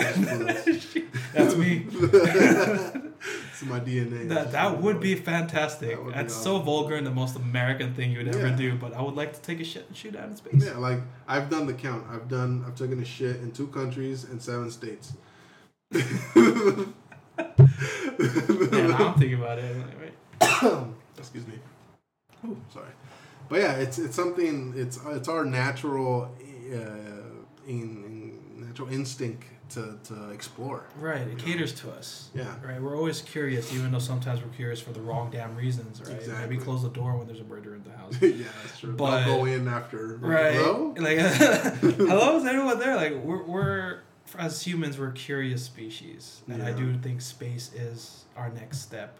That's 1.34 1.56
me. 1.56 1.86
It's 3.62 3.70
my 3.70 3.80
DNA. 3.80 4.28
That 4.30 4.52
that 4.52 4.82
would 4.82 5.00
be 5.00 5.16
fantastic. 5.16 5.90
That 5.90 6.04
would 6.04 6.14
be 6.14 6.20
That's 6.20 6.34
so 6.36 6.60
vulgar 6.60 6.96
and 6.96 7.06
the 7.08 7.12
most 7.12 7.36
American 7.36 7.94
thing 7.94 8.12
you 8.12 8.20
would 8.20 8.28
ever 8.36 8.48
Yeah. 8.50 8.56
do. 8.56 8.76
But 8.76 8.94
I 8.94 9.02
would 9.02 9.16
like 9.16 9.34
to 9.34 9.42
take 9.42 9.60
a 9.60 9.64
shit 9.64 9.86
and 9.88 9.96
shoot 9.98 10.16
out 10.16 10.28
in 10.30 10.36
space. 10.36 10.64
Yeah, 10.66 10.78
like 10.78 11.00
I've 11.28 11.50
done 11.50 11.66
the 11.66 11.74
count. 11.74 12.06
I've 12.12 12.28
done. 12.28 12.64
I've 12.68 12.76
taken 12.76 13.00
a 13.02 13.06
shit 13.06 13.38
in 13.38 13.52
two 13.52 13.68
countries 13.68 14.24
and 14.26 14.42
seven 14.42 14.70
states. 14.72 15.14
Man, 15.92 16.94
I'm 18.94 19.14
thinking 19.16 19.36
about 19.36 19.60
it. 19.60 19.76
I'm 19.76 19.82
like, 19.82 20.00
wait. 20.02 20.88
Excuse 21.18 21.48
me. 21.48 21.54
Ooh, 22.46 22.58
sorry. 22.74 22.90
But 23.50 23.60
yeah, 23.62 23.74
it's 23.74 23.98
it's 23.98 24.16
something. 24.16 24.74
It's 24.76 25.00
it's 25.08 25.28
our 25.28 25.46
natural, 25.46 26.30
uh, 26.74 26.78
in, 27.68 28.04
in 28.58 28.68
natural 28.68 28.90
instinct 28.90 29.44
to, 29.70 29.98
to 30.06 30.30
explore. 30.32 30.86
Right, 31.00 31.22
it 31.28 31.38
caters 31.38 31.74
to 31.82 31.92
us. 31.92 32.30
Yeah. 32.34 32.54
Right, 32.64 32.82
we're 32.82 32.96
always 32.98 33.22
curious, 33.22 33.74
even 33.74 33.92
though 33.92 34.00
sometimes 34.00 34.42
we're 34.42 34.50
curious 34.50 34.80
for 34.80 34.92
the 34.92 35.02
wrong 35.02 35.30
damn 35.32 35.56
reasons. 35.56 36.02
Right, 36.02 36.18
Exactly. 36.18 36.48
maybe 36.50 36.62
close 36.64 36.84
the 36.84 36.90
door 36.90 37.18
when 37.18 37.28
there's 37.28 37.40
a 37.40 37.44
murder 37.46 37.76
in 37.76 37.84
the 37.84 37.92
house. 37.98 38.14
yeah, 38.22 38.46
that's 38.64 38.80
true. 38.80 38.94
But- 38.94 39.26
They'll 39.26 39.38
go 39.38 39.46
in 39.46 39.68
after. 39.68 40.18
right, 40.22 40.54
Hello? 40.56 40.94
like 40.98 41.18
hello, 41.98 42.38
is 42.38 42.46
anyone 42.46 42.80
there? 42.80 42.96
Like 42.96 43.14
we're 43.24 43.44
we're 43.44 44.00
as 44.38 44.62
humans, 44.62 45.00
we're 45.00 45.12
curious 45.12 45.64
species, 45.64 46.42
and 46.50 46.62
I 46.62 46.74
do 46.74 46.98
think 46.98 47.22
space 47.22 47.72
is 47.74 48.26
our 48.36 48.50
next 48.50 48.80
step. 48.80 49.20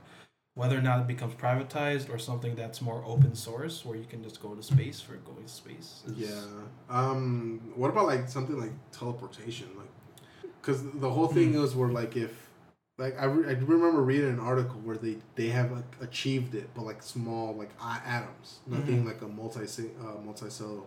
Whether 0.56 0.76
or 0.78 0.82
not 0.82 1.00
it 1.02 1.08
becomes 1.08 1.36
privatized 1.36 2.10
or 2.12 2.18
something 2.18 2.56
that's 2.56 2.82
more 2.82 3.04
open 3.06 3.36
source, 3.36 3.86
where 3.86 3.96
you 3.96 4.06
can 4.06 4.24
just 4.24 4.42
go 4.42 4.56
to 4.56 4.64
space 4.64 5.00
for 5.00 5.14
going 5.18 5.44
to 5.44 5.48
space. 5.50 6.02
is- 6.08 6.18
Yeah. 6.18 6.42
Um. 6.90 7.62
What 7.76 7.90
about 7.92 8.08
like 8.08 8.28
something 8.28 8.60
like 8.60 8.72
teleportation? 8.92 9.68
Like, 9.78 9.88
because 10.68 10.84
the 11.00 11.10
whole 11.10 11.28
thing 11.28 11.54
Hmm. 11.54 11.64
is 11.64 11.74
where 11.76 11.90
like 11.90 12.18
if, 12.18 12.50
like 12.98 13.18
I, 13.20 13.26
re- 13.26 13.48
I 13.48 13.52
remember 13.54 14.02
reading 14.02 14.30
an 14.30 14.40
article 14.40 14.80
where 14.84 14.98
they 14.98 15.18
they 15.36 15.48
have 15.48 15.72
like 15.72 15.86
achieved 16.02 16.56
it, 16.56 16.70
but 16.76 16.84
like 16.84 17.02
small 17.02 17.56
like 17.56 17.70
atoms, 17.82 18.60
nothing 18.68 19.04
Mhm. 19.04 19.08
like 19.08 19.22
a 19.22 19.28
multi 19.28 19.62
uh, 19.62 20.18
multicellular 20.28 20.84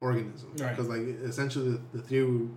organism. 0.00 0.50
Right. 0.56 0.70
Because 0.70 0.88
like 0.88 1.02
essentially 1.02 1.70
the, 1.72 1.80
the 1.98 2.02
theory. 2.02 2.48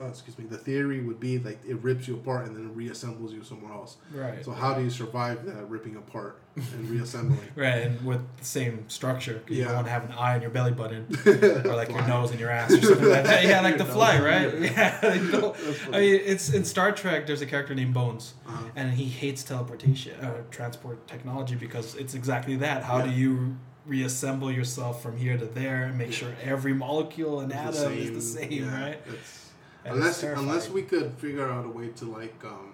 Uh, 0.00 0.06
excuse 0.06 0.36
me. 0.38 0.44
The 0.46 0.58
theory 0.58 1.00
would 1.00 1.20
be 1.20 1.38
like 1.38 1.60
it 1.66 1.76
rips 1.76 2.08
you 2.08 2.14
apart 2.14 2.46
and 2.46 2.56
then 2.56 2.74
reassembles 2.74 3.30
you 3.32 3.44
somewhere 3.44 3.72
else. 3.72 3.96
Right. 4.12 4.44
So 4.44 4.50
how 4.50 4.74
do 4.74 4.82
you 4.82 4.90
survive 4.90 5.44
that 5.46 5.68
ripping 5.70 5.94
apart 5.96 6.40
and 6.56 6.90
reassembling? 6.94 7.38
Right, 7.54 7.78
and 7.84 8.04
with 8.04 8.20
the 8.36 8.44
same 8.44 8.88
structure, 8.88 9.34
'cause 9.46 9.56
you 9.56 9.64
don't 9.64 9.74
want 9.74 9.86
to 9.86 9.92
have 9.92 10.04
an 10.04 10.12
eye 10.12 10.34
on 10.34 10.40
your 10.42 10.50
belly 10.50 10.72
button 10.72 11.06
or 11.64 11.76
like 11.76 11.90
your 11.90 12.06
nose 12.08 12.32
and 12.32 12.40
your 12.40 12.50
ass 12.50 12.72
or 12.72 12.82
something 12.82 13.08
like 13.08 13.22
that. 13.24 13.44
Yeah, 13.44 13.60
like 13.60 13.78
the 13.78 13.84
fly, 13.96 14.18
right? 14.20 14.58
Yeah, 14.60 15.14
you 15.14 15.30
know, 15.30 15.54
I 15.92 16.00
mean, 16.00 16.20
it's 16.24 16.52
in 16.52 16.64
Star 16.64 16.90
Trek. 16.90 17.26
There's 17.26 17.42
a 17.42 17.46
character 17.46 17.74
named 17.74 17.94
Bones, 17.94 18.34
Uh-huh. 18.48 18.64
and 18.74 18.92
he 18.94 19.04
hates 19.04 19.44
teleportation 19.44 20.22
or 20.24 20.44
transport 20.50 21.06
technology 21.06 21.54
because 21.54 21.94
it's 21.94 22.14
exactly 22.14 22.56
that. 22.56 22.82
How 22.82 23.00
do 23.00 23.10
you 23.10 23.56
reassemble 23.86 24.50
yourself 24.50 25.02
from 25.02 25.16
here 25.16 25.36
to 25.38 25.44
there 25.46 25.84
and 25.84 25.96
make 25.98 26.12
sure 26.12 26.34
every 26.42 26.72
molecule 26.74 27.40
and 27.40 27.52
It's 27.52 27.78
atom 27.78 27.92
is 27.92 28.12
the 28.12 28.20
same, 28.20 28.50
yeah, 28.64 28.82
right? 28.84 28.98
it's- 29.06 29.43
And 29.84 29.96
unless 29.96 30.22
unless 30.22 30.68
we 30.70 30.82
could 30.82 31.12
figure 31.18 31.48
out 31.48 31.64
a 31.64 31.68
way 31.68 31.88
to 31.88 32.04
like 32.06 32.34
um, 32.44 32.72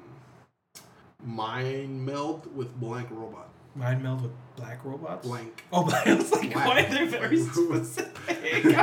mind 1.25 2.05
meld 2.07 2.55
with 2.57 2.79
blank 2.81 3.09
robot. 3.11 3.49
mind 3.75 4.03
meld 4.03 4.23
with 4.23 4.33
black 4.57 4.85
robots. 4.85 5.27
Blank. 5.27 5.65
Oh, 5.73 5.85
but 5.89 6.07
I 6.07 6.15
was 6.15 6.31
like, 6.33 6.53
Black. 6.53 6.67
why 6.69 6.83
they're 6.87 7.07
very 7.07 7.41
specific. 7.41 8.65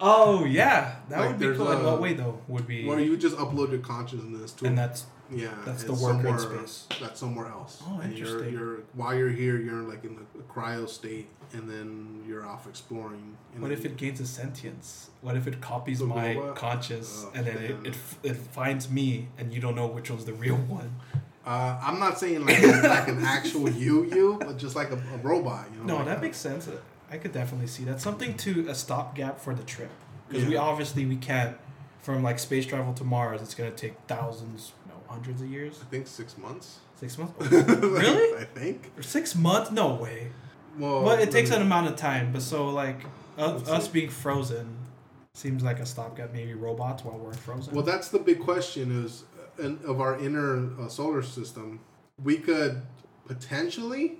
oh 0.00 0.44
yeah, 0.44 0.96
that 1.08 1.20
Like, 1.20 1.28
would 1.30 1.38
be 1.38 1.56
cool. 1.56 1.70
In 1.72 1.84
what 1.84 2.00
way 2.00 2.14
though? 2.14 2.40
Would 2.48 2.66
be 2.66 2.86
Where 2.86 2.98
you 3.00 3.16
just 3.16 3.36
upload 3.36 3.70
your 3.70 3.80
consciousness 3.80 4.52
to, 4.52 4.66
and 4.66 4.78
that's 4.78 5.06
yeah, 5.30 5.48
that's 5.66 5.84
the 5.84 5.92
in 5.92 5.98
somewhere- 5.98 6.38
space. 6.38 6.86
That's 7.00 7.20
somewhere 7.20 7.48
else. 7.48 7.82
Oh, 7.86 8.00
And 8.00 8.16
you're, 8.16 8.26
interesting. 8.28 8.54
you're 8.54 8.76
while 8.94 9.14
you're 9.14 9.28
here, 9.28 9.58
you're 9.58 9.82
like 9.82 10.04
in 10.04 10.16
the 10.16 10.42
cryo 10.44 10.88
state, 10.88 11.28
and 11.52 11.68
then 11.68 12.24
you're 12.26 12.46
off 12.46 12.66
exploring. 12.66 13.36
And 13.54 13.62
What 13.62 13.72
if 13.72 13.84
it 13.84 13.96
gains 13.96 14.20
a 14.20 14.26
sentience? 14.26 15.10
What 15.20 15.36
if 15.36 15.46
it 15.46 15.60
copies 15.60 16.00
my 16.02 16.34
robot? 16.34 16.56
conscious 16.56 17.24
Oh, 17.26 17.32
and 17.34 17.46
then 17.46 17.56
it, 17.58 17.82
man. 17.82 17.86
it, 17.86 17.96
it 18.30 18.36
finds 18.36 18.90
me 18.90 19.28
and 19.38 19.52
you 19.52 19.60
don't 19.60 19.74
know 19.74 19.86
which 19.86 20.10
one's 20.10 20.24
the 20.24 20.32
real 20.34 20.56
one? 20.56 20.94
Uh, 21.46 21.78
I'm 21.82 21.98
not 21.98 22.18
saying 22.18 22.44
like 22.44 22.62
like 22.62 23.08
an 23.08 23.22
actual 23.24 23.70
you 23.70 24.04
you, 24.04 24.36
but 24.38 24.58
just 24.58 24.76
like 24.76 24.90
a, 24.90 24.96
a 24.96 25.16
robot. 25.22 25.66
You 25.72 25.78
know. 25.80 25.86
No, 25.86 25.96
like 25.96 26.06
that 26.06 26.20
makes 26.20 26.36
sense. 26.36 26.68
I 27.10 27.16
could 27.16 27.32
definitely 27.32 27.68
see 27.68 27.84
that. 27.84 28.00
Something 28.02 28.36
to 28.38 28.68
a 28.68 28.74
stopgap 28.74 29.40
for 29.40 29.54
the 29.54 29.62
trip. 29.62 29.90
Because 30.28 30.44
we 30.44 30.56
obviously 30.56 31.06
we 31.06 31.16
can't 31.16 31.56
from 32.02 32.22
like 32.22 32.38
space 32.38 32.66
travel 32.66 32.92
to 32.94 33.04
Mars. 33.04 33.40
It's 33.40 33.54
gonna 33.54 33.70
take 33.70 33.94
thousands, 34.06 34.72
no, 34.86 34.94
hundreds 35.08 35.40
of 35.40 35.48
years. 35.50 35.78
I 35.80 35.86
think 35.86 36.06
six 36.06 36.36
months. 36.36 36.80
Six 36.96 37.16
months. 37.16 37.32
really? 37.50 38.38
I 38.42 38.44
think. 38.44 38.90
Or 38.98 39.02
six 39.02 39.34
months? 39.34 39.70
No 39.70 39.94
way. 39.94 40.28
Well, 40.78 41.02
Well, 41.02 41.18
it 41.18 41.30
takes 41.30 41.50
an 41.50 41.62
amount 41.62 41.88
of 41.88 41.96
time, 41.96 42.32
but 42.32 42.42
so 42.42 42.68
like 42.68 43.04
uh, 43.36 43.56
us 43.66 43.88
being 43.88 44.08
frozen 44.10 44.76
seems 45.34 45.62
like 45.62 45.78
a 45.80 45.86
stopgap. 45.86 46.32
Maybe 46.32 46.54
robots 46.54 47.04
while 47.04 47.18
we're 47.18 47.32
frozen. 47.34 47.74
Well, 47.74 47.84
that's 47.84 48.08
the 48.08 48.18
big 48.18 48.40
question 48.40 49.04
is 49.04 49.24
uh, 49.62 49.74
of 49.90 50.00
our 50.00 50.18
inner 50.18 50.70
uh, 50.80 50.88
solar 50.88 51.22
system. 51.22 51.80
We 52.22 52.38
could 52.38 52.82
potentially, 53.26 54.18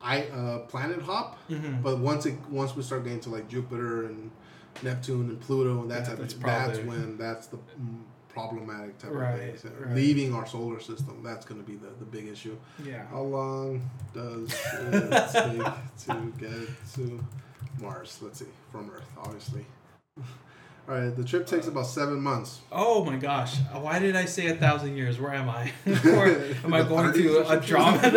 I 0.00 0.24
uh, 0.24 0.58
planet 0.60 1.02
hop, 1.02 1.38
Mhm. 1.48 1.82
but 1.82 1.98
once 1.98 2.26
it 2.26 2.34
once 2.50 2.74
we 2.76 2.82
start 2.82 3.04
getting 3.04 3.20
to 3.20 3.30
like 3.30 3.48
Jupiter 3.48 4.06
and 4.06 4.30
Neptune 4.82 5.28
and 5.28 5.40
Pluto 5.40 5.82
and 5.82 5.90
that 5.90 6.00
Yeah, 6.02 6.08
type 6.10 6.18
that's 6.18 6.34
of 6.34 6.42
that's 6.42 6.78
when 6.80 7.16
that's 7.18 7.46
the 7.48 7.56
mm, 7.56 8.02
problematic 8.32 8.98
type 8.98 9.12
Right, 9.12 9.32
of 9.34 9.60
thing. 9.60 9.70
So 9.78 9.84
right. 9.84 9.94
Leaving 9.94 10.34
our 10.34 10.46
solar 10.46 10.80
system, 10.80 11.22
that's 11.22 11.44
going 11.46 11.60
to 11.60 11.66
be 11.66 11.76
the, 11.76 11.88
the 11.98 12.04
big 12.04 12.28
issue. 12.28 12.56
yeah. 12.84 13.06
How 13.10 13.22
long 13.22 13.88
does 14.14 14.52
it 14.82 15.10
take 15.32 16.06
to 16.06 16.32
get 16.38 16.68
to 16.94 17.24
Mars? 17.80 18.18
Let's 18.22 18.38
see, 18.40 18.46
from 18.72 18.90
Earth, 18.94 19.04
obviously. 19.18 19.64
All 20.88 20.96
right, 20.96 21.14
the 21.14 21.22
trip 21.24 21.46
takes 21.46 21.68
about 21.68 21.86
seven 21.86 22.20
months. 22.20 22.60
Oh 22.72 23.04
my 23.04 23.16
gosh! 23.16 23.58
Why 23.72 23.98
did 24.00 24.16
I 24.16 24.24
say 24.24 24.48
a 24.48 24.56
thousand 24.56 24.96
years? 24.96 25.20
Where 25.20 25.32
am 25.32 25.48
I? 25.48 25.72
or 26.04 26.26
am 26.64 26.74
I 26.74 26.82
going 26.82 27.12
to 27.12 27.48
a 27.48 27.60
drama? 27.60 28.00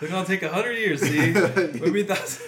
It's 0.00 0.10
gonna 0.10 0.26
take 0.26 0.42
a 0.42 0.48
hundred 0.48 0.74
years. 0.74 1.00
See, 1.00 1.32
maybe 1.80 2.02
that's 2.02 2.42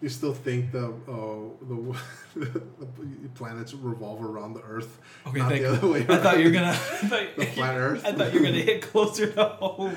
You 0.00 0.08
still 0.08 0.34
think 0.34 0.70
the 0.72 0.86
uh, 0.86 1.48
the, 1.66 1.96
the 2.36 3.28
planets 3.34 3.72
revolve 3.74 4.22
around 4.22 4.54
the 4.54 4.62
Earth, 4.62 4.98
okay. 5.26 5.38
not 5.38 5.48
the 5.48 5.64
other 5.72 5.88
way 5.88 6.00
I 6.08 6.18
thought 6.18 6.38
you 6.38 6.44
were 6.46 6.50
gonna. 6.50 6.74
Thought, 6.74 7.36
The 7.36 7.46
flat 7.46 7.76
Earth? 7.76 8.04
I 8.04 8.12
thought 8.12 8.32
you 8.34 8.40
were 8.40 8.46
gonna 8.46 8.58
hit 8.60 8.82
closer 8.82 9.32
to 9.32 9.44
home. 9.44 9.96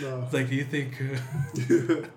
No. 0.00 0.22
It's 0.22 0.32
like, 0.32 0.48
do 0.48 0.54
you 0.54 0.64
think? 0.64 2.10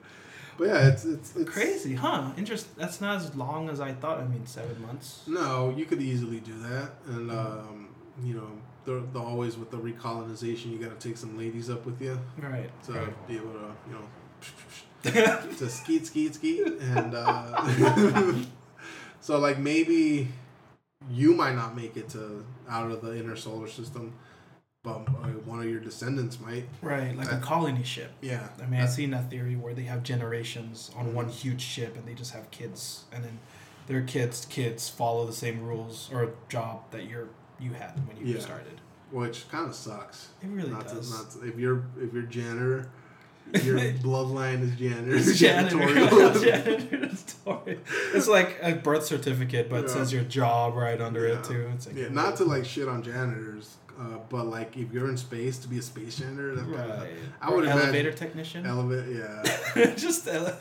But 0.60 0.68
yeah, 0.68 0.88
it's, 0.90 1.06
it's 1.06 1.36
it's 1.38 1.50
crazy, 1.50 1.96
huh? 1.96 2.32
Interest. 2.38 2.68
That's 2.76 3.00
not 3.00 3.16
as 3.16 3.34
long 3.34 3.70
as 3.70 3.80
I 3.80 3.94
thought. 3.94 4.20
I 4.20 4.26
mean, 4.28 4.46
seven 4.46 4.82
months. 4.82 5.22
No, 5.26 5.74
you 5.76 5.86
could 5.86 6.02
easily 6.02 6.42
do 6.42 6.52
that, 6.60 6.90
and 7.08 7.32
um, 7.32 7.88
you 8.22 8.34
know, 8.34 8.52
the, 8.84 9.02
the 9.14 9.20
always 9.20 9.58
with 9.58 9.72
the 9.72 9.78
recolonization, 9.78 10.72
you 10.74 10.78
got 10.78 11.00
to 11.00 11.08
take 11.08 11.18
some 11.18 11.38
ladies 11.38 11.70
up 11.70 11.86
with 11.86 12.02
you 12.02 12.20
Right. 12.38 12.70
to 12.88 12.92
right. 12.92 13.28
be 13.28 13.38
able 13.38 13.54
to, 13.54 13.72
you 13.88 15.14
know, 15.14 15.48
to 15.58 15.70
skeet, 15.70 16.06
skeet, 16.08 16.36
skeet, 16.36 16.68
and 16.82 17.14
uh, 17.16 18.36
so 19.22 19.40
like 19.40 19.60
maybe 19.60 20.28
you 21.10 21.34
might 21.34 21.56
not 21.56 21.74
make 21.74 21.96
it 21.96 22.10
to 22.10 22.46
out 22.70 22.92
of 22.92 23.02
the 23.02 23.18
inner 23.18 23.38
solar 23.38 23.70
system, 23.70 24.14
but 24.84 24.92
uh, 25.10 25.28
one 25.46 25.60
of 25.60 25.66
your 25.66 25.80
descendants 25.82 26.40
might. 26.40 26.64
right. 26.82 27.16
Like 27.16 27.32
a 27.32 27.38
colony 27.40 27.84
ship. 27.84 28.12
Yeah, 28.22 28.48
I 28.62 28.66
mean, 28.66 28.80
I've 28.80 28.90
seen 28.90 29.12
that 29.12 29.30
theory 29.30 29.56
where 29.56 29.74
they 29.74 29.84
have 29.84 30.04
generations 30.04 30.90
on 30.96 31.14
one 31.14 31.28
huge 31.28 31.62
ship 31.62 31.98
and 31.98 32.06
they 32.06 32.14
just 32.14 32.34
have 32.34 32.50
kids, 32.52 33.04
and 33.12 33.24
then 33.24 33.40
their 33.88 34.02
kids' 34.02 34.46
kids 34.46 34.88
follow 34.88 35.26
the 35.26 35.34
same 35.34 35.62
rules 35.66 36.10
or 36.14 36.32
job 36.48 36.84
that 36.92 37.06
you're 37.10 37.28
you 37.60 37.74
had 37.74 37.92
when 38.08 38.16
you 38.26 38.34
Yeah. 38.36 38.40
started. 38.40 38.80
which 39.12 39.50
kind 39.50 39.68
of 39.68 39.76
sucks. 39.76 40.30
It 40.42 40.48
really 40.48 40.70
not 40.70 40.88
does. 40.88 41.12
To, 41.12 41.18
not 41.18 41.32
to, 41.32 41.48
if 41.50 41.58
you're 41.60 41.84
if 42.00 42.14
you're 42.14 42.24
janitor, 42.24 42.90
your 43.64 43.80
bloodline 43.80 44.62
is 44.62 44.78
janitor. 44.80 45.16
It's 45.18 45.38
janitor. 45.40 45.78
janitorial. 46.40 47.80
It's 48.14 48.28
like 48.30 48.58
a 48.62 48.76
birth 48.76 49.06
certificate, 49.06 49.70
but 49.70 49.86
it 49.86 49.90
says 49.90 50.14
your 50.14 50.24
job 50.24 50.76
right 50.76 51.02
under 51.02 51.28
Yeah. 51.28 51.40
it 51.40 51.44
too. 51.44 51.70
It's 51.74 51.88
like 51.88 51.98
Yeah, 51.98 52.08
not 52.10 52.38
to 52.38 52.46
like 52.46 52.64
shit 52.64 52.88
on 52.88 53.02
janitors, 53.04 53.76
uh, 54.00 54.18
but 54.30 54.46
like 54.48 54.78
if 54.78 54.92
you're 54.94 55.10
in 55.10 55.18
space 55.18 55.58
to 55.60 55.68
be 55.68 55.78
a 55.78 55.82
space 55.82 56.18
janitor, 56.18 56.56
that 56.56 56.64
kind 56.66 56.92
of 56.92 57.00
right. 57.02 57.10
I 57.42 57.50
Or 57.50 57.56
would 57.58 57.66
imagine- 57.66 57.82
elevator 57.84 58.12
technician. 58.14 58.66
elevate. 58.66 59.16
Yeah, 59.18 59.94
just 59.96 60.28
ele- 60.28 60.58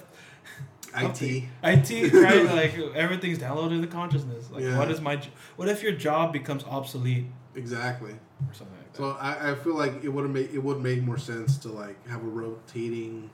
IT. 0.96 1.44
IT, 1.62 2.12
right? 2.14 2.44
Like 2.46 2.74
everything's 2.94 3.38
downloaded 3.38 3.70
to 3.76 3.80
the 3.82 3.86
consciousness. 3.86 4.50
Like, 4.50 4.62
Yeah. 4.64 4.78
what 4.78 4.90
is 4.90 5.00
my? 5.00 5.20
What 5.56 5.68
if 5.68 5.82
your 5.82 5.92
job 5.92 6.32
becomes 6.32 6.64
obsolete 6.64 7.26
Exactly. 7.54 8.12
or 8.12 8.52
something 8.54 8.76
like 8.76 8.92
that? 8.92 8.96
So 8.98 9.10
I, 9.20 9.50
I 9.52 9.54
feel 9.54 9.74
like 9.74 10.02
it 10.02 10.08
would 10.08 10.28
make 10.30 10.52
it 10.52 10.58
would 10.62 10.80
make 10.82 11.02
more 11.02 11.18
sense 11.18 11.58
to 11.58 11.68
like 11.68 11.98
have 12.08 12.22
a 12.22 12.26
rotating 12.28 13.30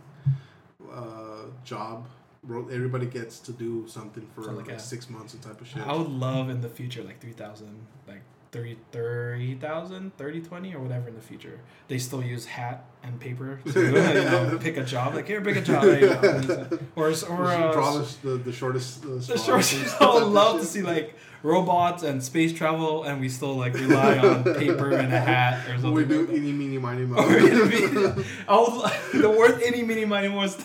uh, 0.92 1.44
job. 1.64 2.06
Everybody 2.46 3.06
gets 3.06 3.38
to 3.40 3.52
do 3.52 3.86
something 3.88 4.26
for 4.34 4.42
So 4.42 4.50
like 4.50 4.66
like, 4.66 4.76
a- 4.76 4.80
six 4.80 5.08
months 5.08 5.32
and 5.32 5.42
type 5.42 5.60
of 5.60 5.66
shit. 5.66 5.80
I 5.86 5.94
would 5.96 6.10
love 6.10 6.50
in 6.50 6.60
the 6.60 6.68
future, 6.68 7.02
like 7.02 7.20
3000, 7.20 7.68
like 8.06 8.20
30 8.54 8.76
30,000, 8.92 10.16
30, 10.16 10.40
20 10.40 10.74
or 10.76 10.78
whatever 10.78 11.08
in 11.08 11.16
the 11.16 11.20
future. 11.20 11.58
They 11.88 11.98
still 11.98 12.22
use 12.22 12.46
hat 12.46 12.84
and 13.02 13.18
paper 13.18 13.58
to 13.72 13.84
you 13.84 13.90
know, 13.90 14.58
pick 14.62 14.76
a 14.76 14.84
job. 14.84 15.16
Like, 15.16 15.26
here, 15.26 15.40
pick 15.40 15.56
a 15.56 15.60
job. 15.60 15.82
You 15.82 16.00
go. 16.00 16.78
Or, 16.94 17.08
or 17.08 17.46
uh, 17.46 17.72
draw 17.72 17.98
the, 17.98 18.16
the, 18.22 18.36
the 18.36 18.52
shortest. 18.52 19.02
The, 19.02 19.08
the 19.08 19.38
smallest 19.38 19.72
short 19.72 19.82
and 19.82 19.94
I 20.00 20.14
would 20.14 20.28
love 20.28 20.60
to 20.60 20.66
see 20.66 20.82
like 20.82 21.16
robots 21.42 22.04
and 22.04 22.22
space 22.22 22.52
travel, 22.52 23.02
and 23.02 23.20
we 23.20 23.28
still 23.28 23.56
like 23.56 23.74
rely 23.74 24.18
on 24.18 24.44
paper 24.44 24.92
and 24.92 25.12
a 25.12 25.20
hat 25.20 25.68
or 25.68 25.72
something. 25.72 25.92
We 25.92 26.04
do 26.04 26.26
like 26.26 26.36
eeny, 26.36 26.52
meeny, 26.52 26.78
miny, 26.78 27.06
mo. 27.06 27.16
Or 27.24 27.36
it'd 27.36 27.70
be- 27.70 28.24
I 28.46 28.56
would, 28.56 29.20
the 29.20 29.30
word 29.30 29.62
any 29.64 29.82
mini 29.82 30.04
miny 30.04 30.28
was 30.28 30.56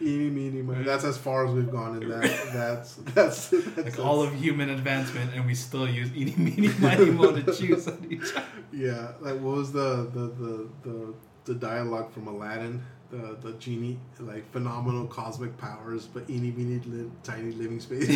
Eeny, 0.00 0.30
meeny, 0.30 0.62
miny. 0.62 0.84
That's 0.84 1.04
as 1.04 1.16
far 1.18 1.46
as 1.46 1.52
we've 1.52 1.70
gone 1.70 2.02
in 2.02 2.08
that. 2.08 2.22
That's 2.52 2.94
that's, 3.14 3.48
that's 3.76 3.98
like 3.98 3.98
all 3.98 4.22
of 4.22 4.32
human 4.34 4.70
advancement, 4.70 5.34
and 5.34 5.46
we 5.46 5.54
still 5.54 5.88
use 5.88 6.10
any 6.16 6.34
mini 6.36 6.68
miny 6.80 7.10
mo 7.10 7.32
to 7.32 7.42
choose 7.54 7.86
on 7.88 8.06
each 8.10 8.34
other. 8.34 8.44
Yeah, 8.72 9.12
like 9.20 9.34
what 9.40 9.56
was 9.56 9.72
the 9.72 10.08
the 10.12 10.26
the 10.42 10.68
the, 10.82 11.14
the 11.44 11.54
dialogue 11.54 12.12
from 12.12 12.26
Aladdin? 12.28 12.82
The 13.10 13.36
the 13.42 13.52
genie 13.58 13.98
like 14.20 14.50
phenomenal 14.52 15.06
cosmic 15.06 15.56
powers, 15.58 16.06
but 16.06 16.28
eeny 16.30 16.50
meeny 16.50 16.80
li- 16.86 17.10
tiny 17.22 17.52
living 17.52 17.78
space. 17.78 18.06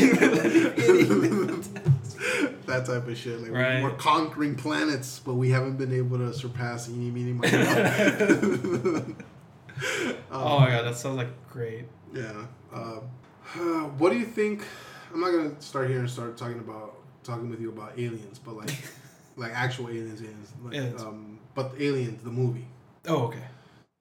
that 2.66 2.84
type 2.86 3.06
of 3.06 3.16
shit. 3.16 3.40
Like 3.43 3.52
Right. 3.52 3.82
we're 3.82 3.90
conquering 3.93 4.55
planets, 4.55 5.20
but 5.24 5.34
we 5.34 5.51
haven't 5.51 5.76
been 5.76 5.93
able 5.93 6.16
to 6.18 6.32
surpass 6.32 6.88
eeny 6.88 7.10
meeny 7.10 7.32
miny. 7.34 7.56
Mo. 9.81 10.15
oh 10.31 10.61
my 10.61 10.70
god, 10.70 10.85
that 10.85 10.97
sounds 10.97 11.16
like 11.16 11.48
great. 11.48 11.85
Yeah. 12.15 12.47
Uh, 12.73 13.01
what 13.98 14.12
do 14.12 14.19
you 14.19 14.27
think? 14.27 14.65
I'm 15.12 15.20
not 15.20 15.31
gonna 15.31 15.61
start 15.61 15.89
here 15.89 16.01
and 16.01 16.11
start 16.11 16.36
talking 16.36 16.59
about 16.59 16.97
talking 17.23 17.51
with 17.51 17.61
you 17.61 17.70
about 17.70 17.98
aliens, 17.98 18.39
but 18.39 18.57
like 18.57 18.74
like 19.36 19.53
actual 19.53 19.89
aliens, 19.89 20.20
aliens. 20.20 20.53
Like, 20.62 20.74
Aliens. 20.74 21.03
Um, 21.03 21.39
but 21.55 21.73
aliens, 21.78 22.23
the 22.23 22.31
movie. 22.31 22.66
Oh 23.07 23.24
okay. 23.24 23.43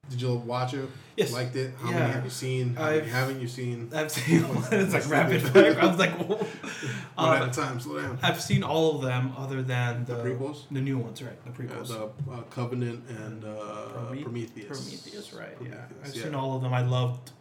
Did 0.10 0.22
you 0.22 0.36
watch 0.36 0.74
it? 0.74 0.88
Yes. 1.18 1.32
Liked 1.34 1.56
it? 1.56 1.74
How 1.82 1.90
many 1.92 2.12
have 2.14 2.24
you 2.24 2.30
seen? 2.30 2.76
How 2.76 2.86
many 2.86 2.98
I've- 3.02 3.10
haven't 3.10 3.42
you 3.42 3.48
seen? 3.48 3.90
I've 3.94 4.12
seen 4.12 4.46
it's 4.72 4.94
like 4.94 5.10
rapid 5.10 5.42
fire. 5.42 5.78
I 5.82 5.86
was 5.88 5.98
like, 5.98 6.12
whoa. 6.18 6.36
One 7.16 7.42
at 7.42 7.48
a 7.50 7.52
time. 7.52 7.80
Slow 7.80 8.02
down. 8.02 8.20
I've 8.22 8.42
seen 8.42 8.62
all 8.64 8.98
of 8.98 9.02
them 9.02 9.34
other 9.38 9.62
than 9.64 10.06
the, 10.06 10.16
The 10.16 10.24
prequels? 10.24 10.64
the 10.70 10.82
new 10.82 10.98
ones, 10.98 11.24
right? 11.24 11.40
The 11.44 11.64
Yeah, 11.64 11.70
prequels. 11.70 11.88
the 11.88 12.32
uh, 12.32 12.42
Covenant 12.52 13.04
and 13.10 13.44
uh, 13.46 13.48
Promet- 13.48 14.24
Prometheus. 14.24 14.68
Prometheus, 14.68 15.34
right? 15.34 15.58
yeah, 15.62 15.68
Prometheus, 15.86 15.98
I've 16.10 16.16
yeah. 16.16 16.24
seen 16.24 16.36
all 16.36 16.56
of 16.58 16.62
them. 16.62 16.74
I 16.74 16.82
loved. 16.82 17.32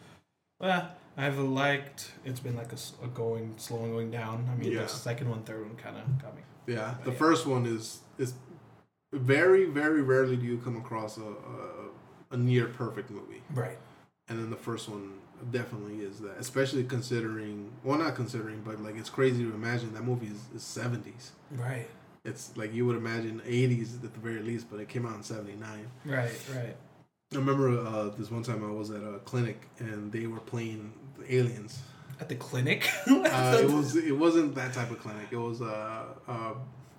Well, 0.61 0.89
I've 1.17 1.39
liked. 1.39 2.13
It's 2.25 2.41
been 2.41 2.57
like 2.57 2.73
a 2.73 3.07
going 3.09 3.55
slow 3.59 3.83
and 3.85 3.93
going 3.93 4.11
down. 4.11 4.49
I 4.51 4.57
mean, 4.57 4.73
Yeah. 4.73 4.83
the 4.83 4.89
second 4.89 5.29
one, 5.29 5.43
third 5.43 5.61
one, 5.67 5.77
kind 5.77 5.97
of 5.97 6.23
got 6.23 6.35
me. 6.35 6.43
Yeah, 6.67 6.95
the 7.05 7.11
Yeah. 7.11 7.17
first 7.19 7.47
one 7.47 7.67
is 7.67 7.99
is 8.19 8.35
very 9.13 9.65
very 9.67 10.03
rarely 10.03 10.37
do 10.37 10.45
you 10.45 10.59
come 10.59 10.77
across 10.77 11.19
a 11.19 11.23
a, 11.23 11.25
a 12.31 12.37
near 12.37 12.67
perfect 12.67 13.11
movie. 13.11 13.43
Right. 13.55 13.79
and 14.29 14.39
then 14.39 14.51
the 14.51 14.57
first 14.57 14.89
one 14.89 15.13
definitely 15.51 15.99
is 16.01 16.21
that 16.21 16.37
especially 16.39 16.85
considering 16.85 17.71
well 17.83 17.99
not 17.99 18.15
considering 18.15 18.63
but 18.65 18.81
like 18.81 18.97
it's 18.97 19.11
crazy 19.11 19.43
to 19.45 19.53
imagine 19.55 19.93
that 19.93 20.03
movie 20.05 20.29
is, 20.29 20.41
is 20.57 20.63
70s 20.63 21.31
Right. 21.51 21.87
it's 22.25 22.57
like 22.57 22.73
you 22.73 22.87
would 22.87 22.97
imagine 22.97 23.43
80s 23.47 24.03
at 24.03 24.15
the 24.15 24.21
very 24.21 24.41
least 24.41 24.71
but 24.71 24.81
it 24.81 24.89
came 24.89 25.05
out 25.05 25.17
in 25.17 25.23
79 25.23 25.87
Right. 26.07 26.33
Right. 26.55 26.77
i 27.33 27.37
remember 27.37 27.69
uh, 27.79 28.09
this 28.17 28.31
one 28.31 28.43
time 28.43 28.65
i 28.65 28.71
was 28.73 28.91
at 28.91 29.03
a 29.03 29.19
clinic 29.25 29.69
and 29.79 30.11
they 30.13 30.27
were 30.27 30.41
playing 30.41 30.93
the 31.19 31.35
aliens 31.37 31.83
At 32.21 32.29
the 32.31 32.37
clinic. 32.37 32.89
uh, 33.07 33.59
it 33.61 33.71
was 33.71 33.97
it 33.97 34.17
wasn't 34.17 34.55
that 34.55 34.73
type 34.73 34.91
of 34.91 34.99
clinic 35.01 35.27
it 35.31 35.37
was 35.37 35.61
uh, 35.61 36.05
uh, 36.29 36.55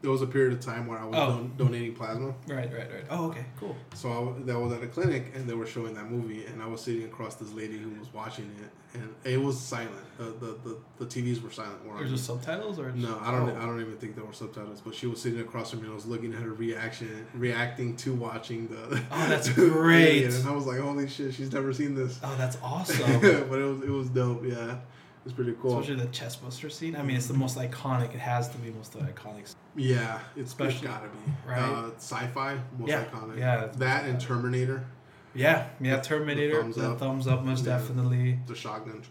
there 0.06 0.11
was 0.11 0.22
a 0.22 0.27
period 0.27 0.53
of 0.53 0.60
time 0.60 0.86
where 0.88 0.99
i 0.99 1.03
was 1.06 1.15
Oh. 1.18 1.30
don- 1.32 1.53
donating 1.57 1.94
plasma 1.95 2.27
Right. 2.48 2.72
Right. 2.72 2.90
Right. 2.94 3.06
Oh, 3.10 3.26
okay. 3.30 3.45
Cool. 3.60 3.76
So 3.95 4.07
I, 4.40 4.41
that 4.45 4.60
was 4.60 4.72
at 4.72 4.84
a 4.84 4.88
clinic, 4.88 5.23
and 5.36 5.49
they 5.49 5.53
were 5.56 5.65
showing 5.65 5.94
that 5.95 6.10
movie, 6.10 6.45
and 6.45 6.61
I 6.61 6.68
was 6.68 6.82
sitting 6.82 7.03
across 7.06 7.36
this 7.36 7.52
lady 7.53 7.77
who 7.77 7.90
was 7.99 8.14
watching 8.14 8.49
it, 8.64 8.69
and 8.99 9.14
it 9.23 9.41
was 9.41 9.60
silent. 9.60 10.06
The 10.18 10.26
the, 10.44 10.52
the, 10.65 10.77
the 10.99 11.06
TVs 11.06 11.41
were 11.44 11.49
silent. 11.52 11.80
There's 11.98 12.11
just 12.11 12.26
subtitles, 12.26 12.77
or 12.80 12.91
no, 12.91 13.18
I 13.22 13.32
don't. 13.32 13.49
Oh. 13.49 13.57
I 13.61 13.65
don't 13.65 13.82
even 13.82 13.98
think 13.98 14.15
there 14.15 14.23
were 14.26 14.34
subtitles. 14.44 14.80
But 14.86 14.94
she 14.95 15.07
was 15.07 15.19
sitting 15.22 15.40
across 15.41 15.72
from 15.72 15.80
me, 15.80 15.86
and 15.86 15.94
I 15.94 15.95
was 15.95 16.06
looking 16.06 16.34
at 16.34 16.41
her 16.41 16.53
reaction, 16.53 17.26
reacting 17.34 17.95
to 18.03 18.14
watching 18.14 18.68
the. 18.68 19.02
Oh, 19.11 19.27
that's 19.27 19.49
great. 19.65 20.26
And 20.26 20.48
I 20.48 20.52
was 20.52 20.65
like, 20.68 20.80
"Holy 20.80 21.07
shit, 21.10 21.34
she's 21.34 21.52
never 21.52 21.73
seen 21.73 21.95
this." 21.95 22.19
Oh, 22.23 22.36
that's 22.38 22.57
awesome. 22.64 23.19
but 23.22 23.60
it 23.60 23.65
was 23.72 23.82
it 23.82 23.90
was 23.90 24.10
dope. 24.10 24.44
Yeah, 24.45 24.77
it's 25.26 25.34
pretty 25.34 25.53
cool. 25.61 25.80
Especially 25.80 26.02
the 26.03 26.11
chest 26.11 26.41
buster 26.43 26.69
scene. 26.69 26.95
I 26.95 27.02
mean, 27.02 27.18
it's 27.18 27.27
the 27.27 27.34
most 27.34 27.57
iconic. 27.57 28.14
It 28.14 28.19
has 28.19 28.47
to 28.49 28.57
be 28.60 28.69
most 28.72 28.93
iconic. 28.93 29.53
yeah, 29.76 30.19
it's 30.35 30.56
it's 30.60 30.81
gotta 30.81 31.07
be 31.10 31.19
right? 31.49 31.60
Uh, 31.60 31.89
sci-fi, 31.97 32.57
most 32.77 32.89
Yeah, 32.89 33.03
iconic. 33.06 33.38
yeah. 33.39 33.68
that 33.77 34.06
and 34.06 34.19
Terminator, 34.22 34.85
Yeah. 35.34 35.68
Yeah. 35.81 35.99
Terminator. 35.99 36.61
thumbs 36.61 36.76
The 36.76 36.91
up. 36.91 36.99
thumbs 36.99 37.27
up, 37.27 37.43
most 37.43 37.65
Yeah. 37.65 37.77
definitely. 37.77 38.39
the 38.47 38.56
shotgun. 38.56 39.02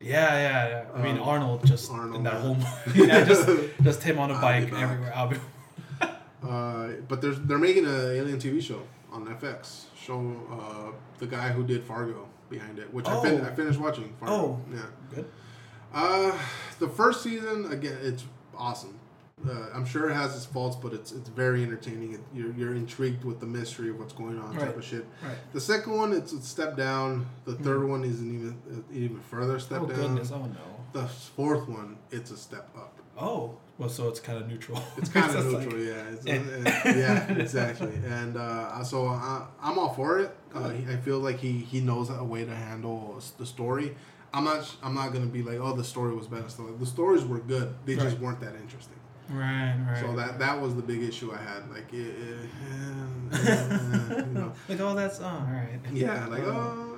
Yeah, 0.00 0.32
yeah, 0.34 0.68
yeah. 0.68 0.84
I 0.94 1.02
mean, 1.02 1.16
Um, 1.16 1.22
Arnold 1.28 1.66
just 1.66 1.90
Arnold, 1.90 2.14
in 2.16 2.22
that 2.22 2.34
yeah. 2.34 2.40
whole 2.40 2.54
movie. 2.86 3.06
yeah, 3.08 3.24
just 3.24 3.48
just 3.82 4.02
him 4.04 4.18
on 4.20 4.30
a 4.30 4.34
I'll 4.34 4.40
bike 4.42 4.72
everywhere. 4.72 5.12
I'll 5.14 5.28
be. 5.28 5.36
Uh, 6.40 6.90
but 7.08 7.20
there's 7.20 7.38
they're 7.40 7.58
making 7.58 7.84
an 7.84 8.12
alien 8.12 8.38
TV 8.38 8.62
show 8.62 8.80
on 9.10 9.26
FX. 9.26 9.86
Show 10.00 10.20
uh, 10.52 10.92
the 11.18 11.26
guy 11.26 11.48
who 11.48 11.64
did 11.64 11.82
Fargo 11.82 12.28
behind 12.48 12.78
it, 12.78 12.94
which 12.94 13.08
I, 13.08 13.20
fin- 13.20 13.40
Oh. 13.40 13.44
I 13.44 13.54
finished 13.54 13.80
watching. 13.80 14.14
Fargo. 14.20 14.34
Oh. 14.34 14.60
yeah. 14.72 14.82
Good. 15.12 15.24
Uh, 15.92 16.36
the 16.78 16.88
first 16.88 17.22
season 17.22 17.70
again, 17.72 17.98
it's 18.02 18.24
awesome. 18.56 18.98
Uh, 19.48 19.66
I'm 19.72 19.84
sure 19.86 20.10
it 20.10 20.14
has 20.14 20.34
its 20.34 20.46
faults, 20.46 20.76
but 20.76 20.92
it's 20.92 21.12
it's 21.12 21.28
very 21.28 21.62
entertaining. 21.62 22.14
It, 22.14 22.20
you're 22.34 22.52
you're 22.54 22.74
intrigued 22.74 23.24
with 23.24 23.38
the 23.38 23.46
mystery 23.46 23.88
of 23.90 23.98
what's 23.98 24.12
going 24.12 24.38
on, 24.38 24.56
type 24.56 24.76
of 24.76 24.84
shit. 24.84 25.06
Right. 25.22 25.36
The 25.52 25.60
second 25.60 25.96
one, 25.96 26.12
it's 26.12 26.32
a 26.32 26.40
step 26.42 26.76
down. 26.76 27.26
The 27.44 27.54
third 27.54 27.88
one 27.88 28.02
is 28.04 28.20
an 28.20 28.34
even 28.34 28.58
uh, 28.70 28.92
even 28.92 29.20
further 29.20 29.58
step 29.60 29.82
oh 29.82 29.86
down. 29.86 29.96
goodness! 29.96 30.32
Oh 30.32 30.38
no. 30.44 30.56
The 30.92 31.06
fourth 31.06 31.68
one, 31.68 31.98
it's 32.10 32.32
a 32.32 32.36
step 32.36 32.68
up. 32.76 32.98
Oh 33.16 33.56
well, 33.78 33.88
so 33.88 34.08
it's 34.08 34.18
kind 34.18 34.42
of 34.42 34.48
neutral. 34.48 34.82
It's 34.96 35.08
kind 35.18 35.32
of 35.36 35.46
neutral, 35.46 35.76
like- 35.78 35.86
yeah. 35.86 36.10
It's, 36.10 36.26
Eh. 36.26 36.90
uh, 36.90 36.92
yeah, 36.98 37.32
exactly. 37.34 37.92
And 38.06 38.36
uh, 38.36 38.82
so 38.82 39.06
I, 39.06 39.46
I'm 39.62 39.78
all 39.78 39.94
for 39.94 40.18
it. 40.18 40.34
Uh, 40.52 40.70
he- 40.70 40.92
I 40.92 40.96
feel 40.96 41.20
like 41.20 41.38
he, 41.38 41.52
he 41.52 41.80
knows 41.80 42.10
a 42.10 42.24
way 42.24 42.44
to 42.44 42.54
handle 42.54 43.20
the 43.38 43.46
story. 43.46 43.94
I'm 44.38 44.44
not 44.44 44.76
I'm 44.82 44.94
not 44.94 45.12
gonna 45.12 45.26
be 45.26 45.42
like, 45.42 45.58
oh, 45.58 45.72
the 45.74 45.84
story 45.84 46.14
was 46.14 46.26
bad. 46.28 46.40
and 46.42 46.50
stuff. 46.50 46.66
The 46.78 46.86
stories 46.86 47.24
were 47.24 47.40
good. 47.40 47.74
They 47.84 47.96
just 47.96 48.18
weren't 48.18 48.40
that 48.40 48.54
interesting. 48.54 48.94
Right. 49.28 49.74
Right. 49.86 50.00
So 50.00 50.14
that 50.16 50.38
that 50.38 50.60
was 50.60 50.74
the 50.74 50.82
big 50.82 51.02
issue 51.02 51.32
I 51.32 51.42
had. 51.50 51.68
Like, 51.70 51.92
eh, 51.92 51.98
eh, 51.98 53.32
eh, 53.32 53.58
eh, 54.10 54.16
you 54.26 54.32
know, 54.32 54.52
like 54.68 54.80
oh 54.80 54.94
that's 54.94 55.20
oh 55.20 55.24
all 55.24 55.46
right. 55.50 55.78
yeah, 55.92 56.26
like 56.28 56.44
oh, 56.44 56.96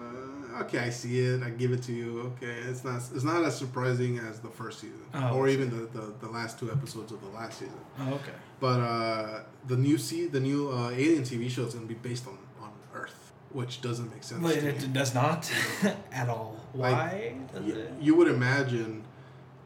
okay, 0.63 0.79
I 0.79 0.91
see 0.91 1.19
it. 1.21 1.43
I 1.43 1.51
give 1.51 1.73
it 1.73 1.83
to 1.85 1.93
you. 1.93 2.21
Okay, 2.37 2.55
it's 2.69 2.85
not 2.85 2.99
it's 3.15 3.25
not 3.25 3.43
as 3.45 3.57
surprising 3.57 4.19
as 4.19 4.39
the 4.41 4.49
first 4.49 4.79
season, 4.81 5.01
Oh, 5.15 5.35
or 5.37 5.49
even 5.49 5.71
the, 5.71 5.87
the, 5.99 6.15
the 6.21 6.29
last 6.29 6.59
two 6.59 6.71
episodes 6.71 7.11
of 7.11 7.21
the 7.21 7.29
last 7.29 7.59
season. 7.59 7.81
Oh 7.99 8.15
okay. 8.15 8.33
But 8.61 8.79
uh, 8.81 9.41
the 9.67 9.77
new 9.77 9.99
see 9.99 10.27
the 10.29 10.41
new 10.41 10.71
uh, 10.71 10.91
Alien 10.91 11.25
TV 11.25 11.51
show 11.51 11.63
is 11.65 11.75
gonna 11.75 11.87
be 11.87 11.95
based 11.95 12.29
on, 12.29 12.39
on 12.61 12.71
Earth, 12.95 13.33
which 13.51 13.81
doesn't 13.81 14.09
make 14.13 14.23
sense. 14.23 14.47
It 14.49 14.93
does 14.93 15.15
not 15.15 15.51
at 16.13 16.29
all. 16.29 16.60
Like, 16.75 16.93
Why? 16.93 17.35
does 17.53 17.63
Y- 17.63 17.81
it? 17.81 17.93
you 18.01 18.15
would 18.15 18.29
imagine 18.29 19.05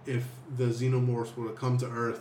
if 0.06 0.24
the 0.56 0.64
xenomorphs 0.66 1.35
were 1.36 1.48
to 1.48 1.55
come 1.55 1.78
to 1.78 1.86
Earth, 1.86 2.20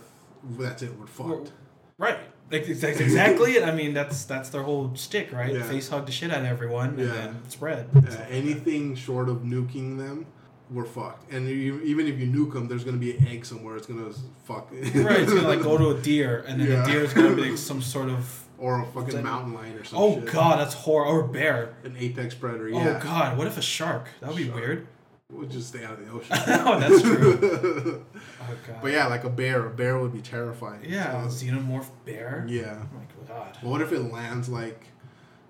that's 0.58 0.82
it. 0.82 0.90
We're 0.98 1.06
Well, 1.26 1.38
fucked. 1.38 1.52
Right. 1.98 2.18
Like, 2.50 2.66
that's 2.66 3.00
exactly 3.00 3.52
it. 3.52 3.64
I 3.64 3.74
mean, 3.74 3.94
that's 3.94 4.24
that's 4.24 4.50
their 4.50 4.62
whole 4.62 4.94
stick, 4.94 5.32
right? 5.32 5.52
Yeah. 5.54 5.62
Face 5.62 5.88
hug 5.88 6.04
the 6.06 6.12
shit 6.12 6.30
out 6.30 6.40
of 6.40 6.44
everyone 6.46 6.90
and 6.90 6.98
Yeah. 6.98 7.06
then 7.14 7.36
spread. 7.48 7.88
Uh, 7.96 8.00
anything 8.28 8.94
short 8.94 9.28
of 9.30 9.38
nuking 9.38 9.96
them, 9.96 10.26
we're 10.70 10.84
fucked. 10.84 11.32
And 11.32 11.48
you, 11.48 11.80
even 11.80 12.06
if 12.06 12.18
you 12.18 12.26
nuke 12.26 12.52
them, 12.52 12.68
there's 12.68 12.84
gonna 12.84 12.98
be 12.98 13.16
an 13.16 13.26
egg 13.28 13.46
somewhere. 13.46 13.76
It's 13.76 13.86
gonna 13.86 14.10
fuck. 14.44 14.70
right. 14.70 15.20
It's 15.20 15.32
gonna 15.32 15.48
like 15.48 15.62
go 15.62 15.78
to 15.78 15.90
a 15.90 16.00
deer, 16.00 16.44
and 16.46 16.60
then 16.60 16.68
Yeah. 16.70 16.82
the 16.84 16.92
deer 16.92 17.00
is 17.04 17.14
gonna 17.14 17.34
be 17.34 17.48
like 17.50 17.58
some 17.70 17.80
sort 17.80 18.10
of. 18.10 18.43
Or 18.58 18.80
a 18.80 18.86
fucking 18.86 19.22
mountain 19.22 19.54
lion 19.54 19.76
or 19.76 19.84
some 19.84 19.98
Oh 19.98 20.14
shit. 20.20 20.32
god, 20.32 20.60
that's 20.60 20.74
horror. 20.74 21.06
Or 21.06 21.20
a 21.24 21.28
bear. 21.28 21.74
An 21.84 21.96
apex 21.98 22.34
predator. 22.34 22.68
Yeah. 22.68 22.98
Oh 23.00 23.02
god, 23.04 23.36
what 23.38 23.46
if 23.46 23.58
a 23.58 23.62
shark? 23.62 24.08
That 24.20 24.28
would 24.28 24.36
be 24.36 24.44
Shark. 24.46 24.56
weird. 24.56 24.86
We'll 25.32 25.48
just 25.48 25.68
stay 25.68 25.82
out 25.84 25.94
of 25.98 26.06
the 26.06 26.12
ocean. 26.12 26.36
oh, 26.66 26.78
that's 26.78 27.02
true. 27.02 28.04
Oh 28.46 28.54
god. 28.66 28.76
but 28.82 28.92
yeah, 28.92 29.06
like 29.06 29.24
a 29.24 29.30
bear. 29.30 29.66
A 29.66 29.70
bear 29.70 29.98
would 29.98 30.12
be 30.12 30.20
terrifying. 30.20 30.80
Yeah, 30.86 31.26
So- 31.28 31.46
xenomorph 31.46 31.86
bear. 32.04 32.44
yeah. 32.48 32.76
Oh 32.82 32.96
my 32.96 33.34
god. 33.34 33.56
But 33.62 33.68
what 33.70 33.80
if 33.80 33.90
it 33.92 34.00
lands 34.12 34.48
like, 34.50 34.84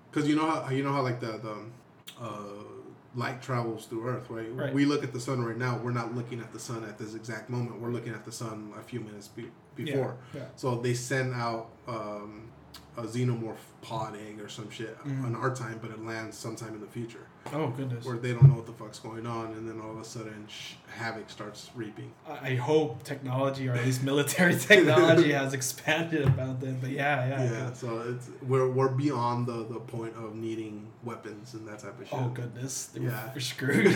because 0.09 0.27
you 0.29 0.35
know 0.35 0.49
how 0.49 0.69
you 0.69 0.81
know 0.83 0.93
how 0.93 1.01
like 1.01 1.19
the 1.19 1.37
the 1.37 1.55
uh, 2.21 2.29
light 3.15 3.41
travels 3.41 3.85
through 3.85 4.07
Earth, 4.07 4.29
right? 4.29 4.51
Right. 4.55 4.73
We 4.73 4.85
look 4.85 5.03
at 5.03 5.11
the 5.13 5.19
sun 5.19 5.43
right 5.43 5.57
now. 5.57 5.77
We're 5.77 5.91
not 5.91 6.15
looking 6.15 6.39
at 6.39 6.51
the 6.53 6.59
sun 6.59 6.83
at 6.85 6.97
this 6.97 7.13
exact 7.13 7.49
moment. 7.49 7.79
We're 7.81 7.91
looking 7.91 8.13
at 8.13 8.23
the 8.25 8.31
sun 8.31 8.71
a 8.79 8.81
few 8.81 9.01
minutes 9.01 9.27
be- 9.27 9.51
before. 9.75 10.15
Yeah. 10.33 10.43
So 10.55 10.75
they 10.75 10.93
send 10.93 11.33
out 11.33 11.69
um, 11.87 12.44
a 12.97 13.03
xenomorph 13.03 13.57
pod 13.81 14.15
egg 14.15 14.39
or 14.41 14.49
some 14.49 14.69
shit 14.71 14.97
Mhm. 15.03 15.27
in 15.27 15.35
our 15.35 15.53
time, 15.53 15.77
but 15.81 15.91
it 15.91 16.03
lands 16.03 16.35
sometime 16.37 16.73
in 16.73 16.81
the 16.81 16.87
future 16.87 17.27
Oh 17.53 17.67
goodness. 17.67 18.03
where 18.03 18.17
they 18.17 18.31
don't 18.33 18.47
know 18.49 18.55
what 18.55 18.65
the 18.65 18.73
fuck's 18.73 18.97
going 18.99 19.27
on, 19.27 19.47
and 19.53 19.67
then 19.69 19.79
all 19.79 19.91
of 19.91 19.99
a 19.99 20.03
sudden 20.03 20.45
sh- 20.47 20.73
havoc 20.87 21.29
starts 21.29 21.69
reaping. 21.75 22.11
I 22.27 22.55
hope 22.55 23.03
technology 23.03 23.67
or 23.69 23.73
at 23.73 23.85
least 23.85 24.01
military 24.11 24.55
technology 24.57 25.33
has 25.33 25.53
expanded 25.53 26.25
about 26.25 26.61
them. 26.61 26.79
But 26.81 26.91
yeah, 26.91 27.27
yeah. 27.27 27.43
Yeah, 27.51 27.73
so 27.73 27.99
it's 28.09 28.29
we're 28.41 28.67
we're 28.69 28.89
beyond 28.89 29.45
the 29.45 29.65
the 29.65 29.79
point 29.79 30.15
of 30.15 30.33
needing 30.35 30.87
weapons 31.03 31.53
and 31.53 31.67
that 31.67 31.79
type 31.79 31.99
of 32.01 32.07
shit. 32.07 32.17
Oh 32.19 32.29
goodness, 32.29 32.89
Yeah. 32.99 33.29
we're 33.35 33.39
screwed. 33.53 33.93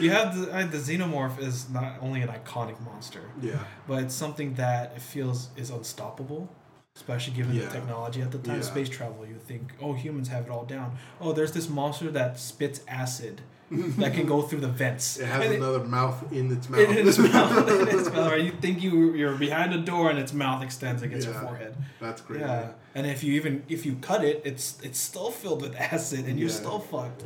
You 0.00 0.10
have 0.10 0.34
the 0.36 0.46
the 0.46 0.78
xenomorph 0.78 1.38
is 1.38 1.70
not 1.70 1.98
only 2.00 2.22
an 2.22 2.28
iconic 2.28 2.80
monster, 2.84 3.20
Yeah, 3.40 3.58
but 3.86 4.02
it's 4.02 4.14
something 4.14 4.54
that 4.54 4.92
it 4.96 5.02
feels 5.02 5.50
is 5.56 5.70
unstoppable, 5.70 6.48
especially 6.96 7.34
given 7.34 7.54
Yeah. 7.54 7.66
the 7.66 7.70
technology 7.70 8.20
at 8.22 8.30
the 8.32 8.38
time. 8.38 8.56
Yeah. 8.56 8.62
Space 8.62 8.88
travel, 8.88 9.26
you 9.26 9.36
think, 9.46 9.72
oh, 9.80 9.92
humans 9.92 10.28
have 10.28 10.44
it 10.46 10.50
all 10.50 10.64
down. 10.64 10.96
Oh, 11.20 11.32
there's 11.32 11.52
this 11.52 11.68
monster 11.68 12.10
that 12.10 12.38
spits 12.40 12.80
acid 12.88 13.42
that 13.70 14.14
can 14.14 14.26
go 14.26 14.42
through 14.42 14.60
the 14.60 14.68
vents. 14.68 15.18
it 15.18 15.26
has 15.26 15.44
And 15.44 15.54
another 15.56 15.84
mouth 15.84 16.32
in 16.32 16.52
its 16.52 16.68
mouth. 16.70 16.80
in 16.88 17.08
its 17.08 17.18
mouth, 17.18 17.68
in 17.82 17.88
its 17.98 18.08
mouth. 18.10 18.30
Right? 18.32 18.42
You 18.44 18.52
think 18.52 18.80
you 18.82 19.12
you're 19.14 19.34
behind 19.36 19.74
a 19.74 19.78
door 19.92 20.08
and 20.08 20.18
its 20.20 20.32
mouth 20.32 20.62
extends 20.62 21.02
against 21.02 21.26
your 21.26 21.34
forehead. 21.34 21.74
That's 22.00 22.20
crazy. 22.20 22.42
Yeah, 22.44 22.72
and 22.94 23.06
if 23.08 23.24
you 23.24 23.32
even 23.34 23.64
if 23.68 23.84
you 23.84 23.96
cut 24.10 24.24
it, 24.24 24.40
it's 24.44 24.78
it's 24.82 25.00
still 25.00 25.30
filled 25.32 25.62
with 25.62 25.74
acid 25.92 26.26
and 26.28 26.38
you're 26.38 26.48
Yeah. 26.48 26.62
still 26.62 26.78
fucked. 26.78 27.24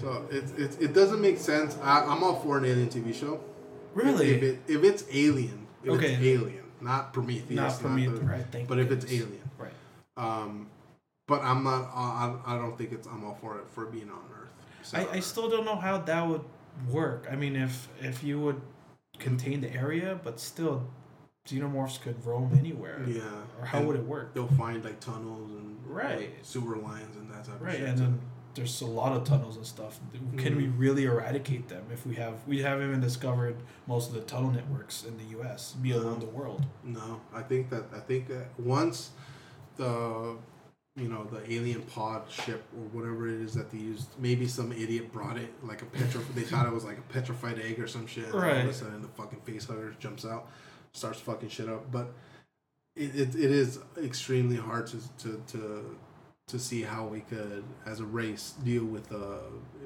So 0.00 0.26
it, 0.30 0.44
it, 0.58 0.72
it 0.86 0.92
doesn't 0.92 1.20
make 1.22 1.38
sense. 1.38 1.78
I, 1.82 2.00
I'm 2.04 2.22
all 2.24 2.34
for 2.40 2.58
an 2.58 2.64
alien 2.64 2.88
TV 2.88 3.14
show. 3.14 3.38
Really? 3.94 4.30
If, 4.34 4.42
it, 4.42 4.58
if 4.68 4.82
it's 4.84 5.04
alien, 5.12 5.66
if 5.84 5.90
Okay. 5.94 6.14
it's 6.14 6.22
alien, 6.22 6.65
not 6.86 7.12
Prometheus, 7.12 7.82
not 7.82 7.90
me, 7.92 8.06
the- 8.06 8.20
right? 8.20 8.44
Thank 8.50 8.68
but 8.68 8.78
if 8.78 8.90
it's 8.90 9.04
alien, 9.06 9.50
right? 9.58 9.72
um, 10.16 10.68
but 11.26 11.42
I'm 11.42 11.64
not. 11.64 11.90
I, 11.94 12.34
I 12.46 12.56
don't 12.56 12.78
think 12.78 12.92
it's. 12.92 13.06
I'm 13.08 13.24
all 13.24 13.36
for 13.40 13.58
it 13.58 13.64
for 13.72 13.84
being 13.86 14.08
on 14.08 14.22
Earth. 14.40 14.48
So, 14.82 14.98
I, 14.98 15.16
I 15.16 15.20
still 15.20 15.48
don't 15.50 15.64
know 15.64 15.76
how 15.76 15.98
that 15.98 16.26
would 16.26 16.44
work. 16.88 17.26
I 17.30 17.34
mean, 17.36 17.56
if 17.56 17.88
if 18.00 18.22
you 18.22 18.40
would 18.40 18.60
contain 19.18 19.60
the 19.60 19.72
area, 19.74 20.20
but 20.22 20.38
still, 20.38 20.86
xenomorphs 21.48 22.00
could 22.00 22.24
roam 22.24 22.54
anywhere. 22.56 23.02
Yeah. 23.06 23.22
Or 23.58 23.66
how 23.66 23.78
And 23.78 23.88
would 23.88 23.96
it 23.96 24.04
work? 24.04 24.34
They'll 24.34 24.46
find 24.46 24.84
like 24.84 25.00
tunnels 25.00 25.50
and 25.50 25.76
Right. 25.86 26.30
sewer 26.42 26.76
lines 26.76 27.16
and 27.16 27.30
that 27.30 27.44
type 27.44 27.54
of 27.56 27.62
Right, 27.62 27.80
and 27.80 27.98
then 27.98 28.20
there's 28.56 28.80
a 28.80 28.86
lot 28.86 29.12
of 29.16 29.22
tunnels 29.24 29.56
and 29.56 29.64
stuff. 29.66 30.00
Can 30.38 30.56
we 30.56 30.64
Mhm. 30.64 30.78
really 30.78 31.04
eradicate 31.04 31.68
them 31.68 31.84
if 31.92 32.04
we 32.06 32.14
have 32.16 32.36
we 32.48 32.62
haven't 32.62 32.88
even 32.88 33.00
discovered 33.00 33.56
most 33.86 34.08
of 34.08 34.14
the 34.14 34.22
tunnel 34.22 34.50
networks 34.50 35.04
in 35.04 35.16
the 35.18 35.24
U.S. 35.36 35.74
be 35.74 35.92
alone 35.92 36.18
the 36.20 36.26
world? 36.26 36.64
No, 36.82 37.20
I 37.32 37.42
think 37.42 37.70
that 37.70 37.84
I 37.94 38.00
think 38.00 38.26
that 38.28 38.46
once 38.58 39.10
the 39.76 40.36
you 40.96 41.08
know 41.08 41.24
the 41.24 41.40
alien 41.52 41.82
pod 41.82 42.22
ship 42.30 42.64
or 42.74 42.84
whatever 42.98 43.28
it 43.28 43.40
is 43.42 43.52
that 43.54 43.70
they 43.70 43.78
used, 43.78 44.08
maybe 44.18 44.48
some 44.48 44.72
idiot 44.72 45.12
brought 45.12 45.36
it 45.36 45.52
like 45.62 45.82
a 45.82 45.86
petro. 45.86 46.22
they 46.34 46.42
thought 46.42 46.66
it 46.66 46.72
was 46.72 46.84
like 46.84 46.98
a 46.98 47.02
petrified 47.12 47.58
egg 47.60 47.78
or 47.78 47.86
some 47.86 48.06
shit. 48.06 48.24
and 48.26 48.34
All 48.34 48.40
of 48.42 48.66
a 48.66 48.72
sudden, 48.72 49.02
the 49.02 49.08
fucking 49.08 49.40
face 49.42 49.66
hugger 49.66 49.94
jumps 49.98 50.24
out, 50.24 50.48
starts 50.92 51.20
fucking 51.20 51.50
shit 51.50 51.68
up. 51.68 51.92
But 51.92 52.14
it, 52.94 53.14
it, 53.14 53.34
it 53.34 53.50
is 53.50 53.78
extremely 54.02 54.56
hard 54.56 54.86
to 54.86 54.96
to 55.18 55.42
to 55.48 55.96
to 56.48 56.58
see 56.60 56.82
how 56.82 57.04
we 57.06 57.20
could, 57.20 57.64
as 57.86 58.00
a 58.00 58.04
race, 58.04 58.54
deal 58.62 58.84
with 58.84 59.12
uh 59.12 59.38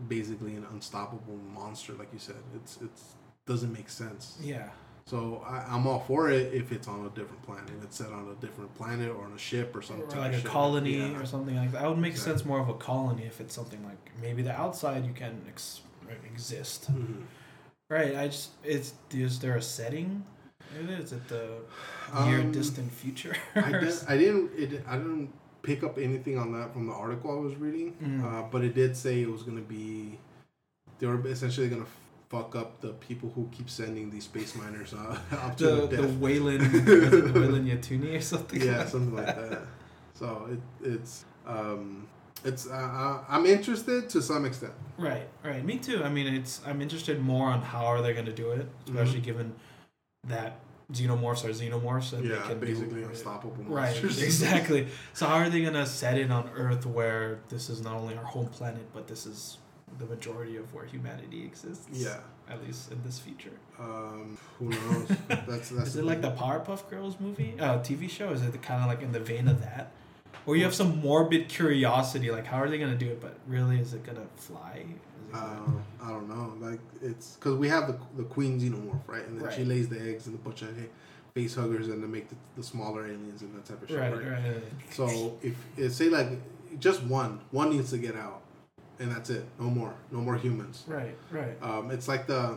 basically 0.09 0.55
an 0.55 0.67
unstoppable 0.73 1.39
monster, 1.55 1.93
like 1.95 2.13
you 2.13 2.19
said. 2.19 2.37
It's 2.55 2.79
it's 2.83 3.15
doesn't 3.47 3.73
make 3.73 3.89
sense. 3.89 4.37
Yeah. 4.43 4.69
So 5.07 5.43
I, 5.45 5.65
I'm 5.69 5.87
all 5.87 6.01
for 6.01 6.31
it 6.31 6.53
if 6.55 6.71
it's 6.71 6.87
on 6.87 7.05
a 7.07 7.09
different 7.11 7.43
planet. 7.43 7.71
If 7.77 7.85
it's 7.85 7.97
set 7.97 8.13
on 8.13 8.29
a 8.29 8.41
different 8.41 8.73
planet 8.77 9.09
or 9.11 9.25
on 9.25 9.33
a 9.33 9.39
ship 9.39 9.75
or 9.75 9.83
something. 9.83 10.07
Or 10.17 10.21
like 10.21 10.35
a 10.45 10.47
colony 10.47 11.15
or 11.15 11.25
something 11.27 11.57
like 11.57 11.73
that. 11.73 11.81
That 11.81 11.89
would 11.89 11.99
make 11.99 12.13
Exactly. 12.13 12.35
sense 12.35 12.47
more 12.47 12.61
of 12.61 12.69
a 12.69 12.75
colony 12.75 13.25
if 13.25 13.41
it's 13.41 13.55
something 13.55 13.83
like 13.85 14.13
maybe 14.21 14.43
the 14.43 14.53
outside 14.53 15.05
you 15.07 15.13
can 15.13 15.43
ex- 15.49 15.81
exist. 16.25 16.87
hmm 16.87 17.23
Right. 17.89 18.15
I 18.17 18.29
just 18.29 18.51
it's 18.63 18.93
is 19.13 19.41
there 19.41 19.57
a 19.57 19.63
setting? 19.63 20.25
It 20.79 20.89
is 20.91 21.13
it 21.13 21.27
the 21.27 21.63
near 22.27 22.41
Um, 22.43 22.53
distant 22.53 22.93
future. 22.93 23.35
I, 23.57 23.73
did, 23.73 23.95
I 24.09 24.17
didn't. 24.17 24.51
It, 24.57 24.85
I 24.87 24.97
didn't 24.99 25.33
pick 25.63 25.83
up 25.83 25.99
anything 25.99 26.39
on 26.39 26.53
that 26.53 26.73
from 26.73 26.87
the 26.87 26.93
article 26.93 27.31
I 27.31 27.41
was 27.41 27.57
reading, 27.57 27.95
Mm. 28.03 28.25
uh, 28.25 28.49
but 28.51 28.63
it 28.65 28.75
did 28.75 28.97
say 28.97 29.21
it 29.23 29.31
was 29.31 29.43
gonna 29.43 29.61
be. 29.61 30.19
They 30.99 31.07
were 31.07 31.27
essentially 31.27 31.69
gonna 31.69 31.87
fuck 32.29 32.55
up 32.55 32.81
the 32.81 32.91
people 32.95 33.31
who 33.35 33.49
keep 33.51 33.69
sending 33.69 34.09
these 34.11 34.25
space 34.25 34.55
miners 34.55 34.95
uh, 34.95 35.19
up 35.33 35.57
to 35.57 35.65
the 35.65 35.71
their 35.87 35.87
the 36.03 36.07
death. 36.09 36.17
Weyland 36.19 36.63
it 36.75 37.35
Weyland-Yutani 37.35 38.17
or 38.19 38.21
something. 38.21 38.63
yeah, 38.63 38.85
something 38.87 39.15
like 39.15 39.27
that. 39.27 39.63
So 40.15 40.49
it, 40.53 40.61
it's 40.87 41.25
um, 41.47 42.07
it's 42.45 42.69
uh, 42.69 42.73
uh, 42.73 43.25
I'm 43.29 43.47
interested 43.47 44.09
to 44.11 44.23
some 44.23 44.45
extent. 44.45 44.73
Right, 44.99 45.27
right. 45.43 45.65
Me 45.65 45.79
too. 45.79 46.05
I 46.05 46.09
mean, 46.11 46.27
it's 46.33 46.61
I'm 46.67 46.81
interested 46.83 47.21
more 47.21 47.49
on 47.49 47.63
how 47.63 47.85
are 47.87 48.01
they 48.03 48.13
going 48.13 48.27
to 48.27 48.33
do 48.33 48.51
it, 48.53 48.69
especially 48.87 49.21
given 49.21 49.55
that 50.29 50.59
xenomorphs 50.93 51.45
are 51.45 51.51
xenomorphs 51.51 52.13
and 52.13 52.25
Yeah, 52.25 52.37
they 52.37 52.49
can 52.49 52.59
basically 52.61 53.03
do, 53.03 53.09
unstoppable 53.09 53.65
Right, 53.65 53.91
monsters. 53.91 54.23
exactly. 54.23 54.89
So 55.13 55.27
how 55.27 55.37
are 55.37 55.49
they 55.49 55.63
going 55.63 55.75
to 55.75 55.87
set 55.87 56.19
it 56.19 56.31
on 56.31 56.51
Earth 56.57 56.87
where 56.87 57.41
this 57.49 57.69
is 57.71 57.81
not 57.83 57.95
only 57.95 58.17
our 58.17 58.25
home 58.25 58.49
planet, 58.49 58.87
but 58.93 59.07
this 59.07 59.27
is 59.27 59.59
the 59.99 60.07
majority 60.07 60.57
of 60.57 60.73
where 60.75 60.85
humanity 60.85 61.45
exists? 61.45 61.87
Yeah. 61.93 62.19
At 62.49 62.65
least 62.67 62.91
in 62.91 63.01
this 63.05 63.19
future. 63.19 63.53
Um, 63.79 64.37
who 64.59 64.71
knows? 64.71 65.09
That's 65.29 65.69
that's. 65.69 65.91
Is 65.91 65.97
it 65.97 66.05
like 66.05 66.21
the 66.21 66.33
Powerpuff 66.33 66.91
Girls 66.91 67.17
movie, 67.21 67.55
uh, 67.61 67.79
TV 67.79 68.11
show? 68.11 68.33
Is 68.33 68.43
it 68.43 68.61
kind 68.61 68.83
of 68.83 68.89
like 68.89 69.03
in 69.03 69.13
the 69.13 69.21
vein 69.21 69.47
of 69.47 69.61
that? 69.61 69.93
Or 70.47 70.57
you 70.57 70.65
have 70.65 70.75
some 70.75 71.01
morbid 71.01 71.49
curiosity, 71.49 72.33
like 72.33 72.47
how 72.47 72.57
are 72.57 72.69
they 72.69 72.79
gonna 72.79 72.97
do 72.97 73.07
it? 73.07 73.21
But 73.21 73.39
really, 73.47 73.79
is 73.79 73.95
it 73.95 74.05
gonna 74.05 74.27
fly? 74.35 74.85
Is 75.33 75.39
it 75.39 75.43
gonna- 75.43 75.85
Uh, 76.03 76.07
I 76.07 76.09
don't 76.11 76.29
know. 76.29 76.55
Like 76.67 76.81
it's 77.03 77.35
because 77.37 77.57
we 77.57 77.69
have 77.69 77.87
the 77.87 77.99
the 78.17 78.25
queen 78.25 78.59
xenomorph, 78.61 79.01
right? 79.07 79.27
And 79.27 79.39
then 79.41 79.45
she 79.57 79.65
lays 79.65 79.89
the 79.89 80.01
eggs 80.01 80.27
and 80.27 80.35
the 80.35 80.39
bunch 80.43 80.63
of 80.63 80.71
face 81.35 81.55
huggers 81.55 81.89
and 81.89 82.03
to 82.03 82.09
make 82.09 82.29
the, 82.29 82.35
the 82.57 82.63
smaller 82.63 83.05
aliens 83.07 83.43
and 83.43 83.55
that 83.55 83.65
type 83.65 83.81
of 83.83 83.89
shit, 83.89 83.99
right, 83.99 84.13
right? 84.13 84.27
right, 84.27 84.45
right. 84.55 84.63
So 84.91 85.39
if 85.43 85.55
it 85.77 85.91
say 85.91 86.09
like 86.09 86.29
just 86.79 87.03
one, 87.05 87.41
one 87.51 87.71
needs 87.71 87.91
to 87.91 87.99
get 87.99 88.17
out, 88.17 88.43
and 88.99 89.11
that's 89.13 89.31
it. 89.31 89.45
No 89.59 89.67
more, 89.71 89.95
no 90.11 90.19
more 90.21 90.37
humans. 90.37 90.85
Right, 90.87 91.17
right. 91.31 91.57
Um, 91.63 91.91
it's 91.91 92.09
like 92.09 92.27
the 92.27 92.57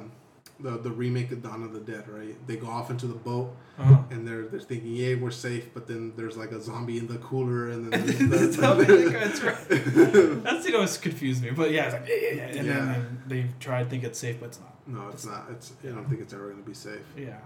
the 0.59 0.77
the 0.77 0.91
remake 0.91 1.31
of 1.31 1.41
Dawn 1.43 1.63
of 1.63 1.73
the 1.73 1.79
Dead, 1.79 2.07
right? 2.07 2.35
They 2.47 2.55
go 2.57 2.67
off 2.67 2.89
into 2.89 3.07
the 3.07 3.15
boat 3.15 3.55
Uh-huh. 3.79 3.97
and 4.11 4.27
they're 4.27 4.43
they're 4.47 4.59
thinking, 4.59 4.95
yeah, 4.95 5.15
we're 5.15 5.31
safe, 5.31 5.73
but 5.73 5.87
then 5.87 6.13
there's 6.15 6.37
like 6.37 6.51
a 6.51 6.61
zombie 6.61 6.97
in 6.99 7.07
the 7.07 7.17
cooler, 7.17 7.69
and 7.69 7.91
then 7.91 7.99
how 8.61 8.73
the- 8.75 9.09
that's 9.11 9.41
right. 9.43 10.43
That's 10.43 10.65
you 10.65 10.71
know 10.73 10.79
what's 10.81 10.97
confused 10.97 11.41
me, 11.43 11.49
but 11.51 11.71
yeah, 11.71 11.85
it's 11.85 11.93
like 11.95 12.07
yeah, 12.07 12.15
yeah, 12.21 12.35
yeah. 12.35 12.43
and 12.59 12.67
Yeah. 12.67 12.73
then 12.73 12.95
um, 12.95 13.17
they 13.27 13.45
try 13.59 13.83
to 13.83 13.89
think 13.89 14.03
it's 14.03 14.19
safe, 14.19 14.39
but 14.39 14.47
it's 14.49 14.59
not. 14.59 14.73
no, 14.87 15.09
it's 15.09 15.25
not. 15.25 15.47
It's 15.51 15.73
I 15.83 15.87
don't 15.87 16.07
think 16.07 16.21
it's 16.21 16.33
ever 16.33 16.49
gonna 16.49 16.61
be 16.61 16.73
safe. 16.75 17.01
Yeah, 17.17 17.37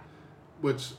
Which, 0.61 0.91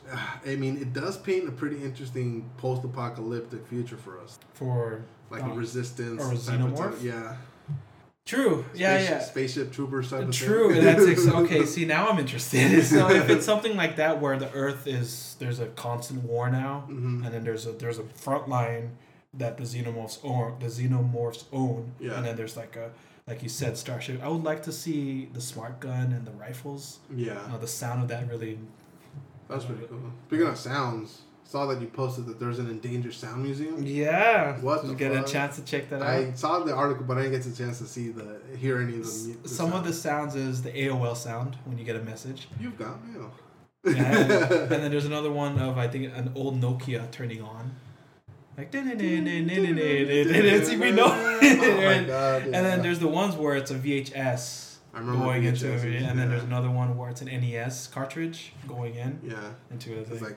I 0.47 0.57
mean, 0.57 0.77
it 0.79 0.93
does 0.93 1.17
paint 1.19 1.47
a 1.49 1.53
pretty 1.53 1.83
interesting 1.83 2.49
post-apocalyptic 2.57 3.67
future 3.67 3.97
for 3.97 4.19
us, 4.21 4.39
for 4.55 5.03
like 5.31 5.43
a 5.43 5.51
resistance 5.51 6.23
Or 6.23 6.33
a 6.33 6.37
type 6.39 6.61
of 6.61 6.73
xenomorph? 6.73 7.03
yeah, 7.03 7.37
true. 8.29 8.65
Yeah, 8.75 8.97
Spaceship- 8.99 9.11
yeah. 9.21 9.25
spaceship 9.25 9.73
troopers 9.73 10.11
type 10.11 10.23
of 10.29 10.31
True. 10.33 10.73
thing. 10.73 10.85
That's 10.89 11.07
ex- 11.07 11.27
okay. 11.27 11.65
See, 11.67 11.85
now 11.85 12.09
I'm 12.09 12.19
interested. 12.19 12.85
So 12.95 13.11
if 13.11 13.29
it's 13.31 13.45
something 13.47 13.75
like 13.77 13.97
that, 13.97 14.21
where 14.21 14.39
the 14.39 14.51
Earth 14.53 14.87
is 14.87 15.35
there's 15.41 15.61
a 15.61 15.67
constant 15.87 16.23
war 16.25 16.51
now, 16.51 16.85
Mhm. 16.89 17.25
and 17.25 17.31
then 17.35 17.43
there's 17.45 17.67
a 17.67 17.73
there's 17.73 17.99
a 17.99 18.05
front 18.25 18.49
line 18.49 18.97
that 19.35 19.57
the 19.57 19.65
xenomorphs 19.65 20.19
own, 20.25 20.57
the 20.61 20.67
xenomorphs 20.67 21.45
own, 21.53 21.93
Yeah. 22.01 22.15
and 22.17 22.25
then 22.27 22.37
there's 22.37 22.57
like 22.57 22.77
a 22.77 22.91
like 23.27 23.43
you 23.43 23.49
said, 23.51 23.77
starship. 23.77 24.23
I 24.23 24.29
would 24.29 24.45
like 24.45 24.63
to 24.63 24.73
see 24.73 25.29
the 25.35 25.41
smart 25.41 25.81
gun 25.81 26.13
and 26.17 26.25
the 26.27 26.33
rifles. 26.47 26.99
Yeah, 27.15 27.39
Uh, 27.53 27.59
the 27.59 27.67
sound 27.67 28.03
of 28.03 28.09
that 28.09 28.27
really. 28.31 28.59
that's 29.49 29.65
pretty 29.67 29.87
cool. 29.87 30.13
Speaking 30.29 30.47
of 30.47 30.57
sounds, 30.59 31.23
saw 31.49 31.65
that 31.65 31.81
you 31.81 31.87
posted 31.87 32.27
that 32.27 32.39
there's 32.39 32.59
an 32.59 32.69
endangered 32.69 33.15
sound 33.15 33.43
museum. 33.43 33.83
Yeah. 33.83 34.59
What 34.61 34.83
Did 34.83 34.91
you 34.91 34.97
get 34.97 35.15
fuck? 35.15 35.27
a 35.27 35.31
chance 35.31 35.57
to 35.57 35.65
check 35.65 35.89
that 35.89 36.03
out? 36.03 36.07
I 36.09 36.33
saw 36.35 36.59
the 36.59 36.75
article, 36.75 37.05
but 37.05 37.17
I 37.17 37.23
didn't 37.23 37.41
get 37.41 37.47
a 37.47 37.57
chance 37.57 37.79
to 37.79 37.87
see 37.87 38.11
the 38.11 38.39
hear 38.59 38.83
any 38.83 38.99
of 38.99 39.05
the. 39.05 39.37
the 39.43 39.49
Some 39.49 39.73
of 39.73 39.85
the 39.85 39.95
sounds. 39.95 40.35
is 40.35 40.63
the 40.63 40.71
AOL 40.71 41.17
sound 41.17 41.57
when 41.65 41.79
you 41.79 41.85
get 41.85 41.97
a 41.97 42.03
message. 42.03 42.49
You've 42.61 42.77
got 42.77 43.03
mail. 43.09 43.33
Yeah, 43.85 44.19
and 44.19 44.71
then 44.71 44.91
there's 44.91 45.07
another 45.07 45.33
one 45.33 45.59
of 45.59 45.79
I 45.79 45.89
think 45.89 46.13
an 46.15 46.33
old 46.35 46.61
Nokia 46.61 47.11
turning 47.11 47.41
on, 47.41 47.77
like 48.59 48.71
we 48.75 48.81
know. 50.91 51.07
Oh 51.07 51.39
and, 51.41 52.11
and 52.11 52.53
then 52.53 52.83
there's 52.83 52.99
the 52.99 53.09
ones 53.09 53.37
where 53.37 53.57
it's 53.57 53.71
a 53.71 53.77
VHS 53.77 54.77
I 54.93 54.99
remember 54.99 55.25
going 55.25 55.45
into 55.45 55.73
it, 55.73 56.03
and 56.03 56.19
then 56.19 56.29
there's 56.29 56.43
another 56.43 56.71
one 56.71 56.99
where 56.99 57.09
it's 57.09 57.23
an 57.23 57.29
NES 57.29 57.87
cartridge 57.87 58.53
going 58.67 58.97
in 58.97 59.21
yeah, 59.25 59.53
into 59.71 59.95
it. 59.95 60.09
it's 60.11 60.21
like 60.21 60.37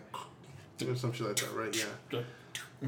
or 0.88 0.96
some 0.96 1.14
shit 1.14 1.28
like 1.28 1.36
that, 1.38 1.54
right? 1.54 1.76
Yeah. 1.76 2.22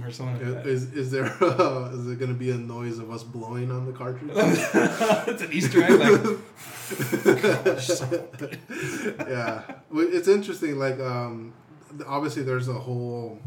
or 0.03 0.11
something 0.11 0.53
like 0.53 0.63
that. 0.63 0.67
Is 0.67 0.93
is 0.93 1.11
there 1.11 1.25
uh, 1.41 1.91
is 1.93 2.05
there 2.05 2.15
gonna 2.15 2.33
be 2.33 2.51
a 2.51 2.57
noise 2.57 2.99
of 2.99 3.11
us 3.11 3.23
blowing 3.23 3.71
on 3.71 3.85
the 3.85 3.91
cartridge? 3.91 4.31
it's 4.35 5.41
an 5.41 5.51
Easter 5.51 5.83
egg, 5.83 5.99
like 5.99 6.39
yeah, 9.27 9.63
it's 9.91 10.27
interesting. 10.27 10.77
Like, 10.77 10.99
um, 10.99 11.53
obviously, 12.07 12.43
there's 12.43 12.67
a 12.67 12.73
whole 12.73 13.39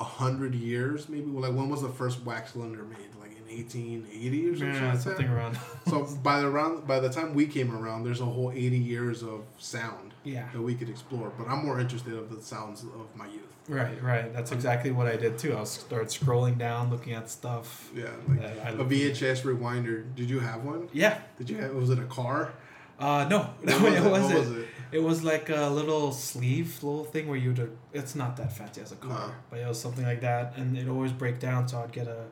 a 0.00 0.04
hundred 0.04 0.54
years, 0.54 1.08
maybe. 1.08 1.26
Like 1.26 1.54
when 1.54 1.68
was 1.68 1.82
the 1.82 1.88
first 1.88 2.22
wax 2.22 2.52
cylinder 2.52 2.82
made? 2.84 2.98
Like 3.20 3.36
in 3.36 3.48
eighteen 3.48 4.06
eighty 4.12 4.48
or 4.48 4.56
something. 4.56 4.74
Yeah, 4.74 4.92
like 4.92 5.00
something 5.00 5.28
around. 5.28 5.58
So 5.88 6.04
by 6.22 6.40
the 6.40 6.50
round, 6.50 6.86
by 6.86 7.00
the 7.00 7.08
time 7.08 7.34
we 7.34 7.46
came 7.46 7.74
around, 7.74 8.04
there's 8.04 8.20
a 8.20 8.26
whole 8.26 8.50
eighty 8.50 8.78
years 8.78 9.22
of 9.22 9.44
sound 9.58 10.13
yeah. 10.24 10.48
that 10.52 10.60
we 10.60 10.74
could 10.74 10.88
explore. 10.88 11.30
But 11.36 11.48
I'm 11.48 11.64
more 11.64 11.78
interested 11.80 12.14
of 12.14 12.34
the 12.34 12.42
sounds 12.42 12.82
of 12.82 13.14
my 13.14 13.26
youth. 13.26 13.42
Right, 13.68 14.02
right. 14.02 14.32
That's 14.32 14.52
exactly 14.52 14.90
what 14.90 15.06
I 15.06 15.16
did 15.16 15.38
too. 15.38 15.54
I 15.56 15.60
was 15.60 15.70
start 15.70 16.08
scrolling 16.08 16.58
down, 16.58 16.90
looking 16.90 17.12
at 17.14 17.30
stuff. 17.30 17.90
Yeah, 17.94 18.10
like 18.28 18.40
that 18.40 18.66
I 18.66 18.70
a 18.70 18.84
VHS 18.84 19.42
rewinder. 19.42 20.04
Did 20.14 20.28
you 20.28 20.40
have 20.40 20.64
one? 20.64 20.88
Yeah. 20.92 21.18
Did 21.38 21.48
you 21.48 21.56
have? 21.58 21.72
Was 21.74 21.90
it 21.90 21.98
a 21.98 22.04
car? 22.04 22.52
Uh, 22.98 23.26
no, 23.28 23.50
no, 23.62 23.72
What 23.80 23.82
was 23.82 23.92
it 23.94 23.96
it? 23.96 24.02
What 24.02 24.10
wasn't. 24.12 24.38
was 24.38 24.50
it? 24.58 24.68
It 24.92 25.02
was 25.02 25.24
like 25.24 25.48
a 25.48 25.68
little 25.68 26.12
sleeve, 26.12 26.80
little 26.82 27.04
thing 27.04 27.26
where 27.26 27.38
you 27.38 27.52
would. 27.52 27.76
It's 27.92 28.14
not 28.14 28.36
that 28.36 28.52
fancy 28.52 28.80
as 28.82 28.92
a 28.92 28.96
car, 28.96 29.28
No. 29.28 29.34
but 29.50 29.58
it 29.60 29.66
was 29.66 29.80
something 29.80 30.04
like 30.04 30.20
that, 30.20 30.56
and 30.56 30.76
it 30.76 30.88
always 30.88 31.10
break 31.12 31.40
down. 31.40 31.66
So 31.66 31.78
I'd 31.80 31.90
get 31.90 32.06
a 32.06 32.24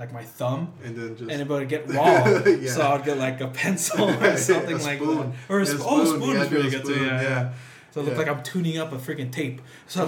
like 0.00 0.12
my 0.12 0.24
thumb, 0.24 0.72
And 0.82 0.96
then 0.96 1.16
just 1.16 1.30
and 1.30 1.40
it 1.42 1.46
would 1.48 1.68
get 1.68 1.88
raw. 1.94 2.26
Yeah. 2.46 2.70
So 2.72 2.82
I'd 2.90 3.04
get 3.04 3.18
like 3.18 3.40
a 3.40 3.48
pencil 3.48 4.10
or 4.10 4.36
something 4.36 4.74
a 4.80 4.82
like 4.82 4.98
spoon. 4.98 5.18
that, 5.18 5.32
or 5.48 5.60
a, 5.60 5.64
Yeah, 5.66 5.72
sp- 5.78 5.86
oh, 5.86 6.04
spoon. 6.04 6.20
spoon 6.22 6.30
You 6.36 6.40
is 6.42 6.50
really 6.50 6.68
a 6.68 6.70
good 6.70 6.84
too. 6.86 6.94
Yeah, 7.04 7.06
yeah. 7.06 7.22
yeah. 7.22 7.52
So 7.92 8.00
it 8.00 8.04
looked 8.04 8.16
Yeah. 8.18 8.24
like 8.24 8.36
I'm 8.36 8.42
tuning 8.42 8.78
up 8.78 8.92
a 8.92 8.96
freaking 8.96 9.30
tape. 9.30 9.60
So 9.88 10.06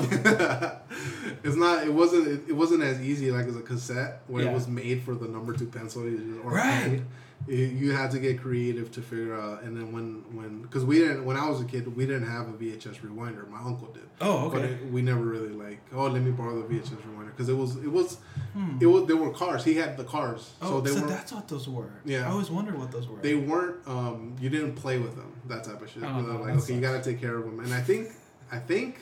it's 1.44 1.56
not. 1.56 1.84
It 1.86 1.92
wasn't. 1.92 2.28
It, 2.28 2.40
it 2.48 2.52
wasn't 2.52 2.82
as 2.82 3.00
easy 3.00 3.30
like 3.30 3.46
as 3.46 3.56
a 3.56 3.60
cassette 3.62 4.22
where 4.28 4.44
Yeah. 4.44 4.50
it 4.50 4.54
was 4.54 4.68
made 4.68 5.02
for 5.02 5.14
the 5.14 5.28
number 5.28 5.52
two 5.52 5.66
pencil 5.66 6.02
or 6.44 6.50
Right. 6.52 7.02
You, 7.48 7.56
you 7.56 7.92
had 7.92 8.10
to 8.12 8.18
get 8.18 8.40
creative 8.40 8.90
to 8.92 9.02
figure 9.02 9.34
out. 9.40 9.62
And 9.62 9.76
then 9.76 9.92
when 9.92 10.24
when 10.36 10.62
because 10.62 10.84
we 10.84 10.98
didn't 10.98 11.24
when 11.24 11.36
I 11.36 11.48
was 11.48 11.60
a 11.60 11.64
kid 11.64 11.94
we 11.96 12.06
didn't 12.06 12.28
have 12.28 12.48
a 12.48 12.52
VHS 12.52 13.00
rewinder. 13.00 13.48
My 13.48 13.58
uncle 13.58 13.88
did. 13.88 14.08
oh, 14.20 14.48
But 14.48 14.62
okay. 14.62 14.74
it, 14.74 14.92
we 14.92 15.02
never 15.02 15.22
really 15.24 15.48
like 15.50 15.80
oh 15.92 16.06
let 16.06 16.22
me 16.22 16.30
borrow 16.30 16.60
the 16.62 16.68
VHS 16.74 16.96
rewinder 17.02 17.26
because 17.30 17.48
it 17.48 17.56
was 17.56 17.76
it 17.76 17.90
was 17.90 18.18
Hmm. 18.52 18.76
it 18.80 18.86
was 18.86 19.06
there 19.06 19.16
were 19.16 19.30
cars. 19.32 19.64
He 19.64 19.74
had 19.76 19.96
the 19.96 20.04
cars, 20.04 20.50
Oh, 20.60 20.68
so 20.68 20.80
they 20.82 20.90
so 20.90 21.00
were 21.02 21.08
that's 21.08 21.32
what 21.32 21.48
those 21.48 21.68
were. 21.68 21.90
Yeah. 22.04 22.26
I 22.28 22.30
always 22.32 22.50
wondered 22.50 22.78
what 22.78 22.90
those 22.92 23.08
were. 23.08 23.18
they 23.20 23.34
weren't 23.34 23.76
um 23.88 24.36
you 24.40 24.48
didn't 24.50 24.74
play 24.74 24.98
with 24.98 25.16
them 25.16 25.32
that 25.46 25.64
type 25.64 25.80
of 25.82 25.90
shit. 25.90 26.02
Oh, 26.04 26.20
no, 26.20 26.40
like 26.42 26.54
okay 26.56 26.74
you 26.74 26.80
gotta 26.80 27.02
take 27.02 27.20
care 27.20 27.36
of 27.36 27.44
them. 27.44 27.60
And 27.60 27.72
I 27.74 27.80
think 27.80 28.08
I 28.52 28.58
think 28.58 29.00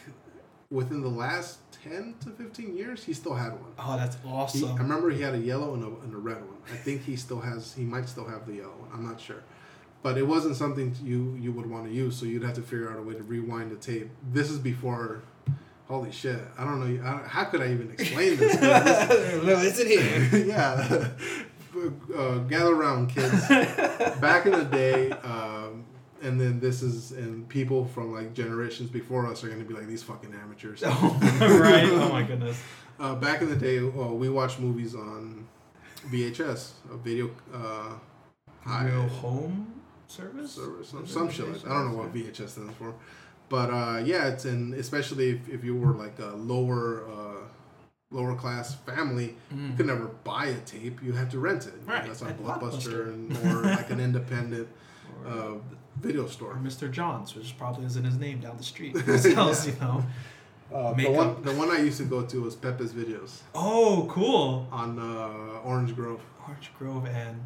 within 0.70 1.01
the 1.02 1.09
last 1.09 1.59
ten 1.82 2.14
to 2.20 2.30
fifteen 2.30 2.76
years 2.76 3.05
he 3.05 3.12
still 3.12 3.34
had 3.34 3.52
one. 3.52 3.72
oh, 3.78 3.97
that's 3.97 4.16
He, 4.22 4.28
awesome. 4.28 4.72
I 4.72 4.76
remember 4.78 5.10
he 5.10 5.22
had 5.22 5.34
a 5.34 5.38
yellow 5.38 5.74
and 5.74 5.82
a, 5.82 5.86
and 6.05 6.14
a 6.14 6.18
red 6.18 6.36
one. 6.38 6.56
I 6.72 6.76
think 6.76 7.02
he 7.05 7.16
still 7.16 7.40
has. 7.40 7.74
He 7.74 7.82
might 7.82 8.09
still 8.09 8.26
have 8.28 8.47
the 8.47 8.55
yellow 8.55 8.74
one. 8.78 8.90
I'm 8.92 9.05
not 9.06 9.20
sure, 9.20 9.42
but 10.02 10.16
it 10.18 10.26
wasn't 10.26 10.56
something 10.56 10.94
you 11.02 11.36
you 11.40 11.52
would 11.52 11.68
want 11.68 11.86
to 11.86 11.92
use. 11.92 12.16
So 12.16 12.26
you'd 12.26 12.42
have 12.44 12.55
to 12.55 12.62
figure 12.62 12.90
out 12.90 12.98
a 12.98 13.02
way 13.02 13.14
to 13.14 13.22
rewind 13.22 13.70
the 13.72 13.76
tape. 13.76 14.10
This 14.32 14.51
is 14.51 14.59
before. 14.59 15.22
Holy 15.88 16.12
shit! 16.12 16.38
I 16.56 16.62
don't 16.64 16.78
know. 16.78 17.02
I 17.05 17.10
don't, 17.10 17.26
how 17.26 17.44
could 17.44 17.60
I 17.62 17.72
even 17.72 17.90
explain 17.90 18.36
this? 18.36 18.55
No, 19.44 19.55
listen 19.55 19.86
here. 19.88 20.44
yeah. 20.47 21.09
Uh, 22.16 22.38
gather 22.38 22.74
around, 22.74 23.09
kids. 23.10 23.47
Back 23.48 24.44
in 24.44 24.51
the 24.52 24.64
day, 24.64 25.10
um, 25.12 25.84
and 26.22 26.40
then 26.40 26.60
this 26.60 26.82
is, 26.82 27.12
and 27.12 27.48
people 27.48 27.84
from 27.86 28.12
like 28.12 28.34
generations 28.34 28.90
before 28.90 29.26
us 29.26 29.42
are 29.44 29.48
going 29.48 29.60
to 29.60 29.66
be 29.66 29.74
like 29.74 29.86
these 29.86 30.02
fucking 30.02 30.34
amateurs. 30.34 30.82
oh, 30.84 31.18
right. 31.60 31.84
Oh 31.88 32.09
my 32.10 32.22
goodness. 32.22 32.62
Uh, 32.98 33.14
back 33.14 33.40
in 33.42 33.48
the 33.48 33.56
day, 33.56 33.80
well, 33.82 34.14
we 34.16 34.28
watched 34.28 34.60
movies 34.60 34.94
on 34.94 35.47
VHS, 36.10 36.72
a 36.92 36.97
video 36.97 37.30
uh, 37.55 37.92
Real 38.66 39.09
home 39.09 39.80
service. 40.06 40.52
service, 40.52 40.88
some, 40.90 41.06
some 41.06 41.30
shit. 41.30 41.48
Like, 41.48 41.66
I 41.66 41.74
don't 41.74 41.92
know 41.92 41.98
what 41.98 42.12
VHS 42.14 42.51
stands 42.51 42.74
for, 42.74 42.94
but 43.48 43.70
uh, 43.70 44.02
yeah, 44.05 44.28
it's 44.28 44.44
in 44.44 44.74
especially 44.74 45.30
if, 45.30 45.48
if 45.48 45.64
you 45.64 45.74
were 45.76 45.92
like 45.94 46.18
a 46.18 46.36
lower 46.36 47.05
uh, 47.09 47.42
lower 48.10 48.34
class 48.34 48.74
family, 48.74 49.34
you 49.51 49.56
Mm. 49.56 49.76
could 49.76 49.86
never 49.86 50.06
buy 50.24 50.47
a 50.47 50.59
tape. 50.60 51.02
You 51.02 51.12
had 51.12 51.30
to 51.30 51.38
rent 51.38 51.66
it. 51.66 51.74
Right, 51.86 52.06
That's 52.06 52.20
on 52.22 52.34
Blockbuster 52.34 52.60
Blockbuster. 52.60 53.14
and, 53.14 53.36
or 53.47 53.62
like 53.62 53.90
an 53.90 54.01
independent 54.01 54.68
Or, 55.24 55.30
uh, 55.30 55.55
video 56.01 56.27
store. 56.27 56.52
or. 56.52 56.56
Mr. 56.56 56.90
John's, 56.90 57.35
which 57.35 57.56
probably 57.59 57.85
isn't 57.86 58.05
his 58.05 58.16
name 58.16 58.40
down 58.40 58.56
the 58.56 58.62
street. 58.62 58.97
Sells, 59.18 59.66
you 59.66 59.74
know. 59.81 60.05
Uh, 60.72 60.93
the 60.94 61.10
one 61.10 61.43
the 61.43 61.52
one 61.55 61.68
I 61.70 61.78
used 61.78 61.98
to 61.98 62.05
go 62.05 62.22
to 62.22 62.43
was 62.43 62.55
Pepe's 62.55 62.93
Videos 62.93 63.40
Oh, 63.55 64.06
cool. 64.09 64.68
on 64.70 64.98
uh, 65.01 65.68
Orange 65.70 65.94
Grove. 65.97 66.20
Orange 66.47 66.70
Grove 66.78 67.06
and 67.06 67.36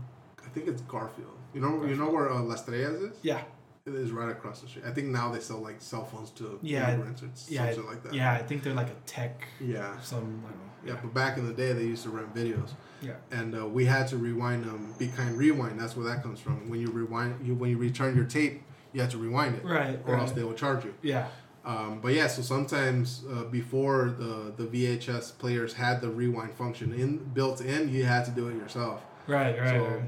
I 0.44 0.48
think 0.52 0.68
it's 0.68 0.82
Garfield. 0.82 1.36
You 1.54 1.60
know, 1.62 1.84
you 1.86 1.94
know 1.96 2.10
where 2.10 2.30
uh, 2.30 2.40
Las 2.42 2.60
Estrellas 2.60 3.00
is? 3.00 3.16
yeah, 3.22 3.42
It 3.86 3.94
is 3.96 4.12
right 4.12 4.30
across 4.30 4.62
the 4.62 4.68
street. 4.68 4.86
I 4.88 4.92
think 4.92 5.08
now 5.08 5.30
they 5.30 5.40
sell 5.40 5.58
like 5.58 5.76
cell 5.82 6.06
phones 6.06 6.30
to 6.32 6.58
Yeah, 6.62 6.94
immigrants 6.94 7.22
or 7.22 7.28
yeah, 7.52 7.66
something 7.70 7.86
like 7.86 8.02
that. 8.04 8.14
yeah. 8.14 8.32
I 8.32 8.38
think 8.42 8.62
they're 8.62 8.72
like 8.72 8.88
a 8.88 8.94
tech, 9.04 9.46
Yeah. 9.60 10.00
some 10.00 10.42
I 10.46 10.50
don't 10.52 10.58
know. 10.58 10.94
Yeah, 10.94 10.96
but 11.02 11.12
back 11.12 11.36
in 11.36 11.46
the 11.46 11.52
day, 11.52 11.74
they 11.74 11.84
used 11.84 12.02
to 12.04 12.08
rent 12.08 12.34
videos, 12.34 12.70
Yeah. 13.02 13.12
and 13.30 13.54
uh, 13.54 13.66
we 13.66 13.84
had 13.84 14.08
to 14.08 14.16
rewind 14.16 14.64
them. 14.64 14.94
Be 14.98 15.08
kind 15.08 15.36
rewind. 15.36 15.78
That's 15.78 15.96
where 15.98 16.06
that 16.06 16.22
comes 16.22 16.40
from. 16.40 16.70
When 16.70 16.80
you 16.80 16.90
rewind, 16.90 17.46
you 17.46 17.54
when 17.54 17.68
you 17.70 17.76
return 17.76 18.16
your 18.16 18.24
tape, 18.24 18.62
you 18.94 19.02
have 19.02 19.10
to 19.10 19.18
rewind 19.18 19.56
it, 19.56 19.64
Right. 19.66 19.98
or 20.06 20.16
else 20.16 20.32
they 20.32 20.44
will 20.44 20.54
charge 20.54 20.84
you. 20.86 20.94
Yeah. 21.02 21.28
Um, 21.66 22.00
but 22.00 22.12
yeah, 22.14 22.26
so 22.28 22.40
sometimes 22.40 23.22
uh, 23.30 23.44
before 23.44 24.14
the 24.18 24.52
the 24.56 24.64
VHS 24.66 25.32
players 25.38 25.74
had 25.74 26.00
the 26.00 26.08
rewind 26.08 26.54
function 26.54 26.94
in 26.94 27.18
built 27.18 27.60
in, 27.60 27.90
you 27.90 28.04
had 28.06 28.24
to 28.24 28.30
do 28.30 28.48
it 28.48 28.56
yourself. 28.56 29.02
Right. 29.26 29.58
Right. 29.60 29.68
so, 29.68 29.84
right. 29.84 30.00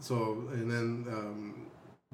so 0.00 0.16
and 0.52 0.70
then 0.70 1.04
um, 1.10 1.57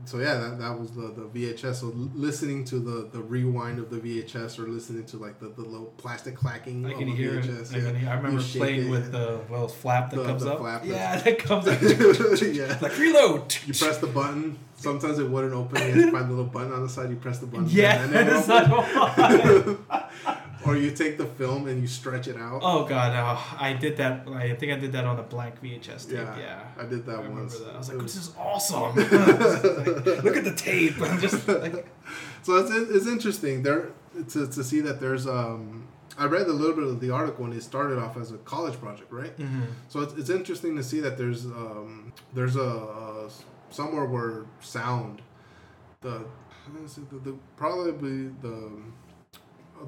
so 0.06 0.18
yeah, 0.18 0.34
that, 0.36 0.58
that 0.58 0.78
was 0.78 0.90
the, 0.92 1.02
the 1.12 1.22
VHS. 1.54 1.76
So 1.76 1.92
listening 2.14 2.64
to 2.66 2.78
the, 2.78 3.08
the 3.12 3.22
rewind 3.22 3.78
of 3.78 3.90
the 3.90 3.96
VHS 3.96 4.58
or 4.58 4.68
listening 4.68 5.04
to 5.06 5.16
like 5.16 5.38
the, 5.40 5.48
the 5.48 5.62
little 5.62 5.86
plastic 5.96 6.36
clacking 6.36 6.84
I 6.86 6.92
of 6.92 6.98
can 6.98 7.08
the 7.08 7.14
hear 7.16 7.32
VHS. 7.40 7.74
it. 7.74 7.76
I, 7.76 7.92
can 8.00 8.08
I 8.08 8.14
remember 8.14 8.42
playing 8.42 8.86
it, 8.86 8.90
with 8.90 9.12
the 9.12 9.40
well 9.48 9.68
flap 9.68 10.10
that 10.10 10.16
The- 10.16 10.24
comes 10.24 10.44
the 10.44 10.52
up. 10.52 10.58
flap 10.60 10.82
yeah, 10.84 11.16
that 11.16 11.38
comes 11.38 11.66
up. 11.68 11.80
yeah. 12.54 12.78
like 12.82 12.98
reload. 12.98 13.54
You 13.66 13.74
press 13.74 13.98
the 13.98 14.06
button. 14.06 14.58
Sometimes 14.76 15.18
it 15.18 15.28
wouldn't 15.30 15.54
open. 15.54 15.80
You 15.96 16.06
to 16.06 16.12
find 16.12 16.26
the 16.26 16.30
little 16.34 16.44
button 16.44 16.72
on 16.72 16.82
the 16.82 16.88
side. 16.88 17.08
You 17.10 17.16
press 17.16 17.38
the 17.38 17.46
button. 17.46 17.66
Yeah, 17.70 18.02
and 18.02 18.12
then 18.12 18.26
it 18.26 18.30
that's 18.30 18.48
opens. 18.48 19.78
not 19.88 20.10
or 20.66 20.76
you 20.76 20.90
take 20.90 21.18
the 21.18 21.26
film 21.26 21.66
and 21.68 21.80
you 21.80 21.86
stretch 21.86 22.26
it 22.28 22.36
out. 22.36 22.60
Oh 22.62 22.84
god. 22.84 23.12
I 23.58 23.72
did 23.74 23.96
that. 23.98 24.26
I 24.28 24.54
think 24.54 24.72
I 24.72 24.76
did 24.78 24.92
that 24.92 25.04
on 25.04 25.18
a 25.18 25.22
blank 25.22 25.60
VHS 25.62 26.06
tape. 26.08 26.18
Yeah, 26.18 26.38
Yeah, 26.38 26.60
I 26.78 26.84
did 26.86 27.04
that 27.06 27.20
I 27.20 27.28
once. 27.28 27.58
that. 27.58 27.74
I 27.74 27.78
was 27.78 27.88
like, 27.92 28.02
"This 28.02 28.16
is 28.16 28.32
awesome." 28.38 28.94
Like, 28.96 30.24
Look 30.24 30.36
at 30.36 30.44
the 30.44 30.54
tape. 30.56 31.00
I'm 31.00 31.20
just 31.20 31.46
like, 31.48 31.86
so 32.42 32.56
it's, 32.56 32.70
it's 32.70 33.06
interesting 33.06 33.62
there 33.62 33.90
to, 34.30 34.46
to 34.46 34.64
see 34.64 34.80
that 34.80 35.00
there's 35.00 35.26
um 35.26 35.86
I 36.16 36.26
read 36.26 36.46
a 36.46 36.52
little 36.52 36.76
bit 36.76 36.84
of 36.84 37.00
the 37.00 37.10
article 37.10 37.44
and 37.44 37.54
it 37.54 37.62
started 37.62 37.98
off 37.98 38.16
as 38.16 38.30
a 38.30 38.38
college 38.38 38.78
project, 38.78 39.10
right? 39.12 39.36
mhm. 39.36 39.66
So 39.88 40.00
it's, 40.00 40.14
it's 40.14 40.30
interesting 40.30 40.76
to 40.76 40.82
see 40.82 41.00
that 41.00 41.18
there's 41.18 41.44
um 41.46 42.12
there's 42.32 42.56
a, 42.56 42.62
uh 42.70 43.28
somewhere 43.70 44.04
where 44.04 44.44
sound 44.60 45.20
the, 46.02 46.10
how 46.12 46.70
do 46.72 46.84
I 46.84 46.86
say, 46.86 47.02
the, 47.10 47.18
the 47.18 47.34
probably 47.56 48.28
the 48.42 48.70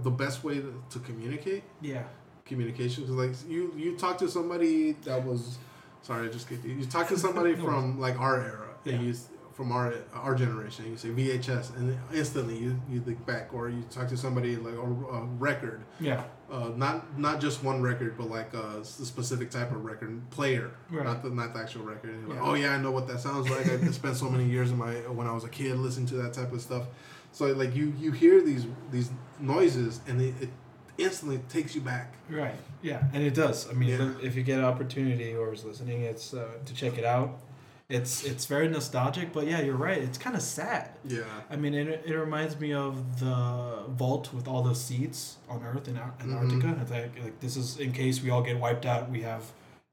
the 0.02 0.10
best 0.10 0.44
way 0.44 0.56
to, 0.56 0.82
to 0.90 0.98
communicate? 1.00 1.62
Yeah, 1.80 2.04
communication 2.44 3.04
because 3.04 3.16
like 3.16 3.50
you 3.50 3.72
you 3.76 3.96
talk 3.96 4.18
to 4.18 4.28
somebody 4.28 4.92
that 5.04 5.24
was 5.24 5.58
sorry 6.02 6.28
I 6.28 6.30
just 6.30 6.48
kicked 6.48 6.64
you. 6.64 6.74
You 6.74 6.84
talk 6.86 7.08
to 7.08 7.18
somebody 7.18 7.54
No 7.56 7.64
from 7.64 8.00
like 8.00 8.18
our 8.20 8.40
era 8.40 8.68
Yeah. 8.84 8.94
and 8.94 9.04
you 9.04 9.10
s- 9.10 9.28
from 9.54 9.72
our 9.72 9.94
our 10.12 10.34
generation 10.34 10.84
and 10.84 10.92
you 10.92 10.98
say 10.98 11.08
VHS 11.08 11.74
and 11.76 11.96
instantly 12.14 12.58
you 12.58 12.78
you 12.90 13.00
think 13.00 13.24
back 13.26 13.54
or 13.54 13.70
you 13.70 13.82
talk 13.90 14.06
to 14.08 14.16
somebody 14.16 14.54
like 14.56 14.74
a, 14.74 14.80
a 15.16 15.24
record. 15.38 15.82
Yeah, 15.98 16.24
uh, 16.50 16.70
not 16.76 17.18
not 17.18 17.40
just 17.40 17.64
one 17.64 17.80
record 17.80 18.16
but 18.18 18.28
like 18.30 18.52
a 18.52 18.84
specific 18.84 19.50
type 19.50 19.72
of 19.72 19.84
record 19.84 20.28
player 20.30 20.70
Right. 20.90 21.04
not 21.04 21.22
the 21.22 21.30
not 21.30 21.54
the 21.54 21.60
actual 21.60 21.84
record. 21.84 22.10
And 22.10 22.28
you're 22.28 22.36
like, 22.36 22.46
oh 22.46 22.52
yeah 22.54 22.72
I 22.74 22.76
know 22.78 22.90
what 22.90 23.08
that 23.08 23.20
sounds 23.20 23.48
like. 23.48 23.66
I 23.66 23.78
spent 23.92 24.16
so 24.16 24.28
many 24.28 24.44
years 24.44 24.70
in 24.70 24.76
my 24.78 24.92
when 25.18 25.26
I 25.26 25.32
was 25.32 25.44
a 25.44 25.48
kid 25.48 25.74
listening 25.78 26.06
to 26.08 26.16
that 26.16 26.34
type 26.34 26.52
of 26.52 26.60
stuff 26.60 26.84
so 27.36 27.42
like 27.62 27.72
you 27.78 27.86
you 28.02 28.10
hear 28.22 28.36
these 28.50 28.64
these 28.94 29.08
noises 29.54 29.92
and 30.08 30.16
it, 30.28 30.34
it 30.44 30.50
instantly 31.06 31.38
takes 31.56 31.70
you 31.76 31.82
back 31.92 32.08
right. 32.44 32.58
Yeah, 32.82 33.00
and 33.14 33.20
it 33.30 33.34
does. 33.44 33.58
I 33.70 33.72
mean, 33.80 33.88
Yeah. 33.90 34.26
if 34.28 34.32
you 34.36 34.42
get 34.50 34.58
an 34.62 34.64
opportunity 34.72 35.30
or 35.40 35.46
is 35.56 35.64
listening, 35.70 35.98
it's 36.12 36.26
uh, 36.32 36.38
to 36.68 36.72
check 36.80 36.94
it 37.02 37.04
out. 37.16 37.30
It's 37.96 38.14
it's 38.30 38.44
very 38.54 38.68
nostalgic, 38.76 39.28
but 39.36 39.44
yeah, 39.50 39.60
you're 39.66 39.82
right. 39.90 40.00
It's 40.08 40.18
kind 40.26 40.36
of 40.40 40.42
sad. 40.58 40.84
yeah 41.16 41.22
I 41.52 41.56
mean, 41.62 41.74
it, 41.74 41.88
it 42.10 42.14
reminds 42.26 42.54
me 42.64 42.70
of 42.86 42.92
the 43.24 43.38
vault 44.02 44.24
with 44.36 44.46
all 44.50 44.62
the 44.70 44.74
seeds 44.86 45.18
on 45.52 45.58
Earth 45.70 45.86
in 45.90 45.96
Antarctica. 45.96 46.66
Mm-hmm. 46.68 46.82
It's 46.82 46.90
like, 46.98 47.12
like 47.24 47.36
this 47.44 47.54
is 47.62 47.68
in 47.86 47.90
case 48.02 48.16
we 48.24 48.28
all 48.34 48.42
get 48.50 48.56
wiped 48.66 48.86
out. 48.92 49.02
We 49.16 49.22
have 49.32 49.42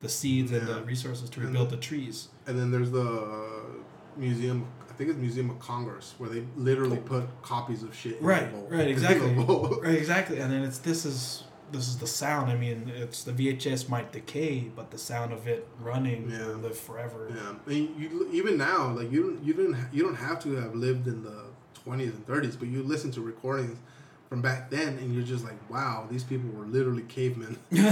the 0.06 0.10
seeds 0.20 0.50
and 0.58 0.66
the 0.72 0.80
resources 0.94 1.30
to 1.34 1.38
rebuild 1.46 1.70
the- 1.70 1.76
the 1.78 1.82
trees. 1.90 2.16
And 2.48 2.54
then 2.60 2.68
there's 2.74 2.92
the 3.00 3.10
uh, 3.10 4.18
museum. 4.26 4.60
I 4.94 4.96
think 4.96 5.10
it's 5.10 5.18
Museum 5.18 5.50
of 5.50 5.60
Congress, 5.60 6.14
where 6.20 6.30
they 6.30 6.44
literally 6.56 7.00
oh. 7.00 7.08
put 7.08 7.42
copies 7.42 7.82
of 7.82 7.96
shit. 7.96 8.20
In 8.20 8.26
Right, 8.26 8.48
right, 8.70 8.88
exactly, 8.96 9.34
right, 9.34 9.96
exactly. 9.96 10.40
And 10.40 10.54
then 10.54 10.64
it's 10.64 10.78
this 10.78 11.04
is 11.04 11.46
this 11.72 11.88
is 11.88 11.98
the 11.98 12.06
sound. 12.06 12.52
I 12.52 12.56
mean, 12.56 12.92
it's 12.96 13.24
the 13.24 13.32
VHS 13.32 13.90
might 13.90 14.12
decay, 14.12 14.72
but 14.76 14.92
the 14.92 15.00
sound 15.00 15.34
of 15.34 15.48
it 15.48 15.68
running 15.80 16.30
Yeah. 16.30 16.46
will 16.46 16.58
live 16.58 16.78
forever. 16.78 17.28
Yeah, 17.34 17.74
and 17.74 18.00
you 18.00 18.30
even 18.32 18.56
now, 18.56 18.90
like 18.92 19.12
you 19.12 19.24
don't 19.24 19.44
you 19.44 19.54
didn't 19.56 19.78
you 19.92 20.04
don't 20.04 20.16
have 20.16 20.40
to 20.44 20.56
have 20.58 20.76
lived 20.76 21.08
in 21.08 21.24
the 21.24 21.46
20s 21.88 22.14
and 22.14 22.28
30s, 22.28 22.60
but 22.60 22.68
you 22.68 22.84
listen 22.84 23.10
to 23.12 23.22
recordings 23.22 23.80
from 24.34 24.42
back 24.42 24.72
then, 24.72 24.98
and 24.98 25.14
you're 25.14 25.24
just 25.24 25.44
like, 25.44 25.54
wow, 25.70 26.08
these 26.10 26.24
people 26.24 26.50
were 26.58 26.66
literally 26.66 27.04
cavemen. 27.04 27.56
like 27.72 27.84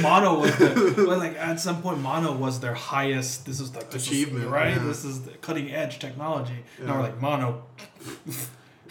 mono 0.00 0.40
was 0.40 0.56
the, 0.56 1.04
well, 1.06 1.18
like 1.18 1.36
at 1.36 1.60
some 1.60 1.82
point 1.82 1.98
mono 1.98 2.32
was 2.32 2.60
their 2.60 2.72
highest 2.72 3.44
this 3.44 3.60
is 3.60 3.74
like 3.74 3.90
this 3.90 4.06
Achievement, 4.06 4.48
right 4.48 4.74
yeah. 4.74 4.84
this 4.84 5.04
is 5.04 5.24
the 5.24 5.32
cutting 5.32 5.70
edge 5.70 5.98
technology 5.98 6.64
now 6.82 6.94
we're 6.94 7.02
like 7.02 7.20
mono 7.20 7.62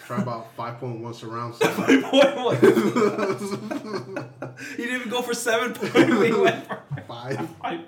Try 0.05 0.21
about 0.21 0.55
5.1 0.55 1.15
surround 1.15 1.55
sound. 1.55 1.75
5.1 1.75 4.75
he 4.75 4.77
didn't 4.83 4.95
even 4.95 5.09
go 5.09 5.23
for 5.23 5.33
7 5.33 5.73
point 5.73 6.19
we 6.19 6.33
went 6.33 6.67
for 6.67 6.83
Five. 7.07 7.49
five. 7.59 7.79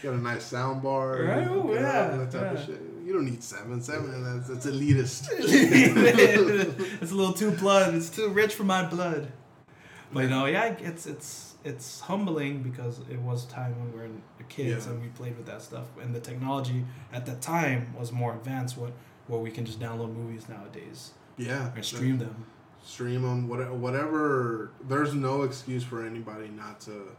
Got 0.00 0.14
a 0.14 0.18
nice 0.18 0.44
sound 0.44 0.80
bar. 0.82 1.22
Right, 1.22 1.48
oh, 1.48 1.74
yeah, 1.74 2.16
that 2.16 2.30
type 2.30 2.52
of 2.52 2.58
yeah. 2.58 2.66
shit. 2.66 2.93
You 3.04 3.12
don't 3.12 3.26
need 3.26 3.42
seven. 3.42 3.80
Seven, 3.82 4.24
that's, 4.24 4.48
that's 4.48 4.66
elitist. 4.66 5.28
it's 7.02 7.12
a 7.12 7.14
little 7.14 7.32
too 7.34 7.50
blood 7.52 7.94
it's 7.94 8.08
too 8.10 8.28
rich 8.30 8.54
for 8.54 8.64
my 8.64 8.84
blood 8.86 9.30
but 10.12 10.28
no 10.28 10.46
yeah 10.46 10.74
it's 10.78 11.06
it's 11.06 11.54
it's 11.64 12.00
humbling 12.00 12.62
because 12.62 13.00
it 13.10 13.18
was 13.20 13.44
a 13.46 13.48
time 13.48 13.72
when 13.78 13.92
we 13.92 13.98
were 13.98 14.08
kids 14.48 14.86
Yeah. 14.86 14.92
and 14.92 15.02
we 15.02 15.08
played 15.08 15.36
with 15.36 15.46
that 15.46 15.62
stuff 15.62 15.86
and 16.00 16.14
the 16.14 16.20
technology 16.20 16.84
at 17.12 17.26
that 17.26 17.40
time 17.40 17.94
was 17.98 18.12
more 18.12 18.34
advanced 18.34 18.76
what 18.76 18.92
where 19.26 19.40
we 19.40 19.50
can 19.50 19.64
just 19.64 19.80
download 19.80 20.14
movies 20.14 20.48
nowadays 20.48 21.12
Yeah. 21.36 21.70
and 21.74 21.84
stream 21.84 22.18
them 22.18 22.46
Stream 22.86 23.22
them. 23.22 23.48
Whatever, 23.48 23.72
whatever. 23.72 24.70
There's 24.86 25.14
no 25.14 25.40
excuse 25.44 25.82
for 25.82 26.04
anybody 26.06 26.48
not 26.48 26.80
to 26.82 27.16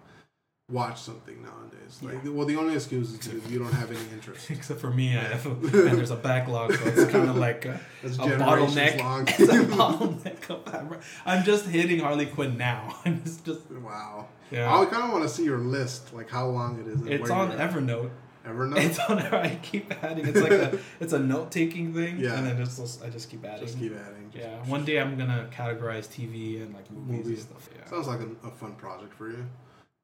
watch 0.69 0.99
something 0.99 1.43
nowadays. 1.43 1.99
Like, 2.01 2.23
well, 2.25 2.45
the 2.45 2.55
only 2.55 2.73
excuse 2.73 3.13
is 3.13 3.27
if 3.27 3.51
you 3.51 3.59
don't 3.59 3.71
have 3.71 3.91
any 3.91 3.99
interest. 4.11 4.49
except 4.49 4.79
for 4.79 4.89
me 4.89 5.15
I 5.15 5.21
have, 5.21 5.45
and 5.63 5.63
there's 5.71 6.11
a 6.11 6.15
backlog 6.15 6.73
so 6.73 6.85
it's 6.85 7.11
kind 7.11 7.29
of 7.29 7.35
like 7.37 7.65
a, 7.65 7.79
a 8.03 8.07
bottleneck 8.07 9.29
it's 9.39 9.53
a 9.53 9.63
bottleneck 9.63 11.01
I'm 11.25 11.43
just 11.43 11.67
hitting 11.67 11.99
Harley 11.99 12.25
Quinn 12.25 12.57
now 12.57 12.95
I'm 13.05 13.23
just 13.23 13.45
wow. 13.71 14.27
yeah 14.49 14.75
I 14.75 14.85
kind 14.85 15.03
of 15.03 15.11
want 15.11 15.23
to 15.23 15.29
see 15.29 15.43
your 15.43 15.59
list, 15.59 16.13
like 16.13 16.29
how 16.29 16.47
long 16.47 16.79
it 16.79 16.87
is. 16.87 17.01
and 17.01 17.09
it's 17.09 17.29
on. 17.29 17.51
Evernote 17.51 18.09
Evernote. 18.45 18.77
It's 18.77 18.99
on. 18.99 19.19
I 19.19 19.55
keep 19.55 19.91
adding. 20.03 20.27
It's 20.27 20.39
like 20.39 20.51
a 20.51 20.79
it's 20.99 21.13
a 21.13 21.19
note 21.19 21.51
taking 21.51 21.93
thing. 21.93 22.19
Yeah. 22.19 22.37
And 22.37 22.45
then 22.45 22.57
just 22.57 23.03
I 23.03 23.09
just 23.09 23.29
keep 23.29 23.43
adding. 23.43 23.65
Just 23.65 23.79
keep 23.79 23.93
adding. 23.93 24.31
Just- 24.31 24.45
yeah. 24.45 24.63
One 24.69 24.85
day 24.85 24.99
I'm 24.99 25.17
gonna 25.17 25.47
categorize 25.51 26.07
TV 26.07 26.61
and 26.61 26.73
like 26.73 26.89
movies, 26.91 27.25
Movies. 27.25 27.39
and 27.45 27.59
stuff. 27.59 27.69
Yeah. 27.75 27.89
Sounds 27.89 28.07
like 28.07 28.19
a, 28.19 28.47
a 28.47 28.51
fun 28.51 28.73
project 28.75 29.13
for 29.15 29.29
you. 29.29 29.45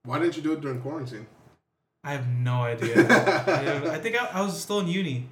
Why 0.04 0.20
didn't 0.20 0.36
you 0.38 0.44
do 0.44 0.54
it 0.54 0.62
during 0.62 0.82
quarantine? 0.82 1.28
I 2.04 2.12
have 2.14 2.28
no 2.28 2.62
idea. 2.64 2.96
I, 3.10 3.96
I 3.96 4.00
think 4.00 4.20
I, 4.22 4.26
I 4.28 4.42
was 4.42 4.60
still 4.60 4.80
in 4.80 4.88
uni 4.88 5.28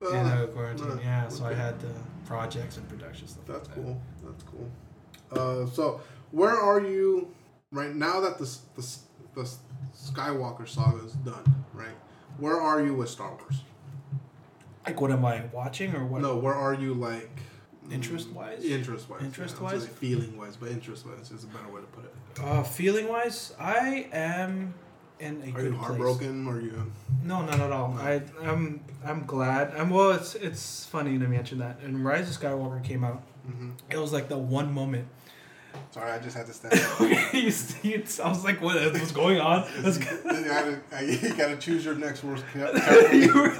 in 0.00 0.06
Uh, 0.06 0.18
uh, 0.20 0.46
quarantine. 0.46 0.90
uh, 0.92 0.98
yeah. 1.02 1.28
So 1.28 1.44
I 1.44 1.52
had 1.54 1.78
the 1.80 1.92
projects 2.26 2.78
and 2.78 2.88
production 2.88 3.28
stuff. 3.28 3.44
That's 3.46 3.68
like 3.68 3.76
that. 3.76 3.82
cool. 3.84 4.00
That's 4.24 4.44
cool. 4.44 4.70
Uh, 5.30 5.66
so 5.66 6.00
where 6.30 6.56
are 6.58 6.80
you 6.80 7.28
right 7.72 7.94
now 7.94 8.20
that 8.20 8.38
the 8.38 8.48
the 8.76 8.96
the 9.34 9.50
Skywalker 9.94 10.66
saga 10.66 11.04
is 11.04 11.12
done? 11.12 11.44
Right. 11.74 11.96
Where 12.38 12.58
are 12.60 12.82
you 12.82 12.94
with 12.94 13.10
Star 13.10 13.30
Wars? 13.30 13.60
Like 14.86 15.00
what 15.00 15.10
am 15.10 15.24
I 15.24 15.44
watching 15.52 15.94
or 15.94 16.06
what? 16.06 16.22
No, 16.22 16.36
where 16.36 16.54
are 16.54 16.74
you 16.74 16.94
like? 16.94 17.30
Interest-wise? 17.90 18.64
Interest 18.64 19.08
wise. 19.08 19.22
Interest-wise? 19.22 19.86
feeling 19.86 20.36
wise, 20.36 20.56
but 20.56 20.70
interest 20.70 21.06
wise 21.06 21.30
is 21.30 21.44
a 21.44 21.46
better 21.46 21.68
way 21.68 21.80
to 21.80 21.86
put 21.88 22.04
it. 22.04 22.14
Uh, 22.42 22.62
feeling 22.62 23.08
wise, 23.08 23.54
I 23.58 24.08
am 24.12 24.74
in 25.18 25.42
a 25.42 25.48
Are 25.48 25.52
good 25.52 25.64
you 25.64 25.70
place. 25.72 25.80
heartbroken? 25.86 26.46
Are 26.48 26.60
you? 26.60 26.92
No, 27.22 27.42
not 27.42 27.58
at 27.60 27.72
all. 27.72 27.94
No. 27.94 28.00
I 28.00 28.22
I'm 28.42 28.80
I'm 29.04 29.24
glad. 29.24 29.72
I'm 29.76 29.90
well. 29.90 30.10
It's 30.12 30.34
it's 30.34 30.84
funny 30.86 31.18
to 31.18 31.26
mention 31.26 31.58
that. 31.58 31.80
And 31.80 32.04
Rise 32.04 32.28
of 32.28 32.40
Skywalker 32.42 32.82
came 32.84 33.04
out. 33.04 33.22
hmm 33.46 33.70
It 33.90 33.96
was 33.96 34.12
like 34.12 34.28
the 34.28 34.36
one 34.38 34.72
moment. 34.72 35.08
Sorry, 35.90 36.10
I 36.10 36.18
just 36.18 36.36
had 36.36 36.46
to 36.46 36.52
stand. 36.52 36.74
up. 36.74 37.00
you, 37.34 37.52
you, 37.82 38.04
I 38.22 38.28
was 38.28 38.44
like, 38.44 38.60
what 38.60 38.76
what's 38.92 39.12
going 39.12 39.40
on? 39.40 39.66
Let's 39.82 39.98
you, 39.98 40.04
gotta, 40.04 40.80
you 41.04 41.34
gotta 41.34 41.56
choose 41.56 41.84
your 41.84 41.94
next 41.94 42.22
you, 42.24 43.52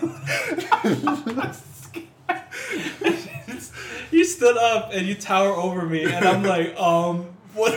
you 4.10 4.24
stood 4.24 4.56
up 4.56 4.90
and 4.92 5.06
you 5.06 5.14
tower 5.14 5.54
over 5.54 5.82
me, 5.82 6.04
and 6.04 6.24
I'm 6.24 6.42
like, 6.42 6.74
um, 6.80 7.35
what? 7.56 7.74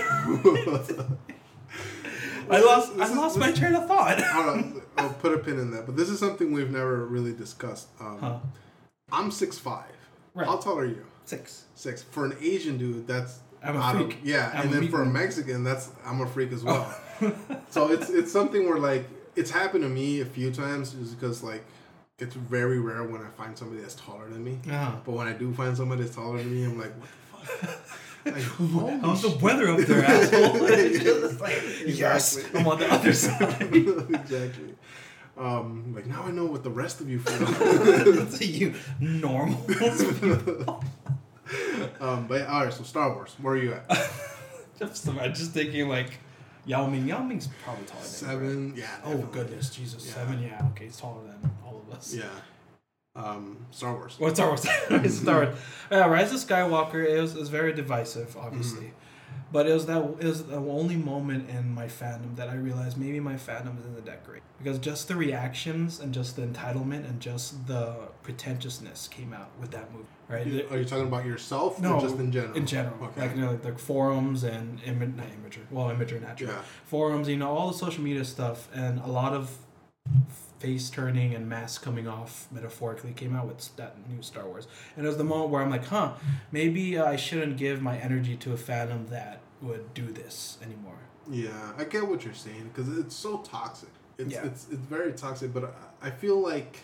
I 2.52 2.60
lost 2.62 2.98
This 2.98 3.08
I 3.08 3.12
is- 3.12 3.18
lost 3.18 3.38
my 3.38 3.52
train 3.52 3.76
of 3.76 3.88
thought. 3.88 4.20
On, 4.36 4.82
I'll 4.98 5.10
put 5.14 5.34
a 5.34 5.38
pin 5.40 5.60
in 5.60 5.72
that. 5.72 5.86
But 5.86 5.96
this 5.96 6.10
is 6.10 6.20
something 6.20 6.52
we've 6.52 6.72
never 6.72 7.06
really 7.06 7.34
discussed. 7.34 7.88
Um, 8.00 8.18
Huh. 8.20 8.38
I'm 9.12 9.32
six 9.32 9.58
five. 9.58 9.92
Right. 10.34 10.46
How 10.48 10.58
tall 10.58 10.78
are 10.80 10.86
you? 10.86 11.06
Six. 11.26 11.66
Six. 11.76 12.04
For 12.04 12.26
an 12.26 12.36
Asian 12.42 12.78
dude, 12.78 13.08
that's 13.08 13.40
I'm 13.64 13.76
a 13.76 13.92
freak. 13.94 14.20
Yeah, 14.24 14.52
I'm 14.54 14.66
and 14.66 14.74
then 14.74 14.88
for 14.90 15.02
a 15.02 15.06
Mexican, 15.06 15.64
that's 15.64 15.90
I'm 16.06 16.22
a 16.22 16.28
freak 16.28 16.52
as 16.52 16.64
well. 16.70 16.94
so 17.70 17.92
it's 17.92 18.10
it's 18.10 18.32
something 18.32 18.68
where 18.68 18.80
like 18.80 19.08
it's 19.36 19.52
happened 19.52 19.84
to 19.84 19.90
me 19.90 20.22
a 20.22 20.26
few 20.26 20.52
times, 20.52 20.92
just 20.94 21.20
because 21.20 21.44
like 21.44 21.64
it's 22.20 22.36
very 22.36 22.80
rare 22.80 23.04
when 23.04 23.22
I 23.22 23.30
find 23.30 23.58
somebody 23.58 23.82
that's 23.82 23.96
taller 23.96 24.30
than 24.30 24.44
me. 24.44 24.60
Uh-huh. 24.70 24.92
But 25.06 25.12
when 25.14 25.28
I 25.28 25.34
do 25.34 25.54
find 25.54 25.76
somebody 25.78 26.04
that's 26.04 26.16
taller 26.16 26.38
than 26.38 26.52
me, 26.54 26.66
I'm 26.66 26.78
like, 26.80 26.94
what 27.32 27.42
the 27.62 27.68
fuck? 27.68 27.80
Like, 28.26 28.36
How's 29.02 29.22
the 29.22 29.38
weather 29.41 29.70
up 29.70 29.80
there, 29.80 30.04
asshole? 30.06 30.68
Just 30.68 31.40
like, 31.41 31.62
yes, 31.86 32.38
I'm 32.54 32.68
on 32.68 32.80
the 32.80 32.91
other 32.91 33.14
side. 33.14 33.62
exactly. 33.74 34.76
Um, 35.38 35.94
like 35.96 36.06
now 36.06 36.24
I 36.24 36.32
know 36.32 36.46
what 36.46 36.64
the 36.64 36.70
rest 36.70 37.00
of 37.00 37.10
you 37.10 37.20
feel. 37.20 38.41
you 38.41 38.74
normal 39.00 39.58
people. 39.62 40.84
um, 42.02 42.28
but 42.28 42.46
all 42.48 42.66
right, 42.66 42.74
so 42.74 42.84
Star 42.84 43.14
Wars, 43.14 43.36
where 43.41 43.54
are 43.54 43.58
you 43.58 43.74
at? 43.74 43.88
just, 44.78 45.08
I'm 45.08 45.34
just 45.34 45.52
thinking 45.52 45.88
like 45.88 46.20
Yao 46.66 46.88
Ming. 46.88 47.08
Yao 47.08 47.24
Ming's 47.24 47.48
probably 47.64 47.86
taller 47.86 48.02
than 48.04 48.12
me, 48.12 48.28
right? 48.28 48.40
Seven. 48.50 48.74
Yeah. 48.76 48.88
Oh 49.06 49.10
definitely. 49.14 49.34
goodness, 49.41 49.70
Jesus, 49.70 50.06
Yeah. 50.08 50.14
seven. 50.14 50.41
Yeah, 50.44 50.68
okay, 50.72 50.86
he's 50.86 50.98
taller 50.98 51.22
than 51.26 51.52
all 51.66 51.82
of 51.88 51.94
us. 51.98 52.14
Yeah. 52.14 52.26
Um, 53.24 53.58
Star 53.72 53.94
Wars. 53.94 54.18
Well, 54.20 54.34
Star 54.34 54.48
Wars. 54.50 54.62
Star 55.22 55.44
Wars. 55.46 55.58
Yeah, 55.91 56.06
Rise 56.08 56.32
of 56.32 56.40
Skywalker. 56.40 57.04
It 57.06 57.20
was, 57.22 57.50
very 57.50 57.74
divisive, 57.74 58.36
obviously, 58.38 58.86
Mm-hmm. 58.88 59.52
but 59.52 59.68
it 59.68 59.74
was 59.74 59.86
that 59.88 60.02
it 60.20 60.26
was 60.26 60.44
the 60.46 60.56
only 60.58 60.96
moment 60.96 61.50
in 61.50 61.74
my 61.74 61.88
fandom 61.88 62.36
that 62.38 62.50
I 62.50 62.56
realized 62.56 62.98
maybe 62.98 63.20
my 63.20 63.36
fandom 63.36 63.80
is 63.80 63.86
in 63.86 63.94
the 63.96 64.02
decorate 64.02 64.44
because 64.58 64.78
just 64.80 65.08
the 65.08 65.16
reactions 65.16 66.00
and 66.02 66.14
just 66.14 66.36
the 66.36 66.44
entitlement 66.44 67.04
and 67.10 67.20
just 67.20 67.68
the 67.68 67.96
pretentiousness 68.24 69.08
came 69.10 69.32
out 69.34 69.50
with 69.62 69.72
that 69.72 69.91
movie, 69.94 70.06
right? 70.28 70.46
You- 70.48 70.68
Are 70.72 70.78
you 70.78 70.86
talking 70.86 71.08
about 71.08 71.26
yourself 71.26 71.80
No, 71.80 71.96
or 71.96 72.02
just 72.02 72.18
in 72.18 72.32
general? 72.32 72.56
in 72.58 72.66
general, 72.66 72.98
Okay. 73.08 73.22
like 73.22 73.36
you 73.36 73.41
know, 73.41 73.52
like, 73.52 73.64
like 73.66 73.80
forums 73.80 74.44
and 74.44 74.80
Im- 74.86 75.16
not 75.18 75.28
Imgur, 75.28 75.60
well, 75.72 75.88
Imgur 75.90 76.22
natural 76.22 76.52
Yeah. 76.52 76.62
forums, 76.86 77.28
you 77.28 77.38
know, 77.38 77.50
all 77.56 77.68
the 77.72 77.78
social 77.78 78.04
media 78.04 78.26
stuff, 78.26 78.68
and 78.74 79.00
a 79.00 79.08
lot 79.08 79.34
of 79.34 79.50
face 80.60 80.90
turning 80.90 81.34
and 81.34 81.48
mask 81.48 81.81
coming 81.81 82.07
off 82.07 82.48
metaphorically 82.52 83.11
came 83.14 83.36
out 83.36 83.48
with 83.48 83.76
that 83.77 83.95
new 84.10 84.22
Star 84.22 84.45
Wars, 84.45 84.68
and 84.95 85.06
it 85.06 85.07
was 85.10 85.18
the 85.18 85.23
moment 85.23 85.49
where 85.52 85.61
I'm 85.61 85.69
like, 85.69 85.86
huh, 85.86 86.14
maybe 86.52 86.98
uh, 86.98 87.06
I 87.06 87.15
shouldn't 87.15 87.57
give 87.57 87.81
my 87.81 87.98
energy 87.98 88.36
to 88.38 88.53
a 88.53 88.57
fandom 88.57 89.10
that 89.10 89.40
would 89.61 89.94
do 89.94 90.11
this 90.11 90.57
anymore. 90.61 90.98
Yeah, 91.30 91.73
I 91.77 91.84
get 91.84 92.07
what 92.07 92.23
you're 92.26 92.34
saying 92.34 92.72
because 92.73 92.98
it's 92.98 93.15
so 93.15 93.38
toxic. 93.38 93.90
It's, 94.18 94.34
Yeah. 94.34 94.45
it's 94.45 94.68
it's 94.69 94.86
very 94.86 95.14
toxic, 95.14 95.53
but 95.53 95.76
I, 96.02 96.07
I 96.07 96.11
feel 96.11 96.40
like 96.41 96.80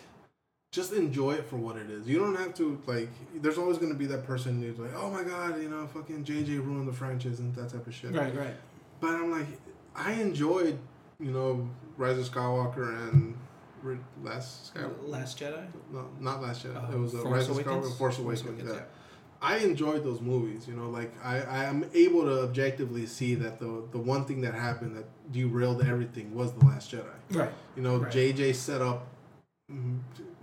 just 0.72 0.92
enjoy 0.92 1.32
it 1.32 1.46
for 1.48 1.56
what 1.56 1.76
it 1.76 1.90
is. 1.90 2.06
You 2.06 2.18
don't 2.18 2.36
have 2.36 2.54
to 2.54 2.80
like. 2.86 3.08
There's 3.34 3.58
always 3.58 3.78
gonna 3.78 3.94
be 3.94 4.06
that 4.06 4.26
person 4.26 4.60
who's 4.62 4.78
like, 4.78 4.92
oh 4.96 5.10
my 5.10 5.22
god, 5.22 5.60
you 5.60 5.68
know, 5.68 5.86
fucking 5.86 6.24
JJ 6.24 6.64
ruined 6.64 6.88
the 6.88 6.92
franchise 6.92 7.40
and 7.40 7.54
that 7.56 7.70
type 7.70 7.86
of 7.86 7.94
shit. 7.94 8.12
Right, 8.12 8.34
right. 8.34 8.54
But 9.00 9.10
I'm 9.14 9.30
like, 9.30 9.46
I 9.94 10.12
enjoyed, 10.12 10.78
you 11.18 11.30
know, 11.30 11.68
Rise 11.96 12.18
of 12.18 12.30
Skywalker 12.30 13.10
and 13.10 13.36
Last 14.22 14.74
Skywalker. 14.74 15.08
Last 15.08 15.38
Jedi. 15.38 15.66
No, 15.92 16.06
not 16.20 16.42
Last 16.42 16.64
Jedi. 16.64 16.76
Uh, 16.76 16.92
it 16.96 16.98
was 16.98 17.14
uh, 17.14 17.18
Force 17.18 17.32
Rise 17.32 17.48
of 17.48 17.56
Awakens? 17.56 17.86
Skywalker, 17.86 17.98
Force 17.98 18.18
Awakens. 18.18 18.62
yeah. 18.72 18.80
I 19.42 19.58
enjoyed 19.58 20.02
those 20.02 20.20
movies. 20.22 20.66
You 20.66 20.74
know, 20.74 20.88
like 20.88 21.12
I, 21.22 21.40
I 21.42 21.64
am 21.64 21.84
able 21.94 22.22
to 22.24 22.42
objectively 22.42 23.04
see 23.06 23.34
that 23.36 23.58
the 23.58 23.84
the 23.92 23.98
one 23.98 24.24
thing 24.24 24.40
that 24.40 24.54
happened 24.54 24.96
that 24.96 25.04
derailed 25.30 25.82
everything 25.82 26.34
was 26.34 26.52
the 26.54 26.64
Last 26.64 26.90
Jedi. 26.92 27.04
Right. 27.30 27.50
You 27.76 27.82
know, 27.82 27.98
Right. 27.98 28.12
JJ 28.12 28.54
set 28.54 28.80
up. 28.80 29.06
mm, 29.70 29.98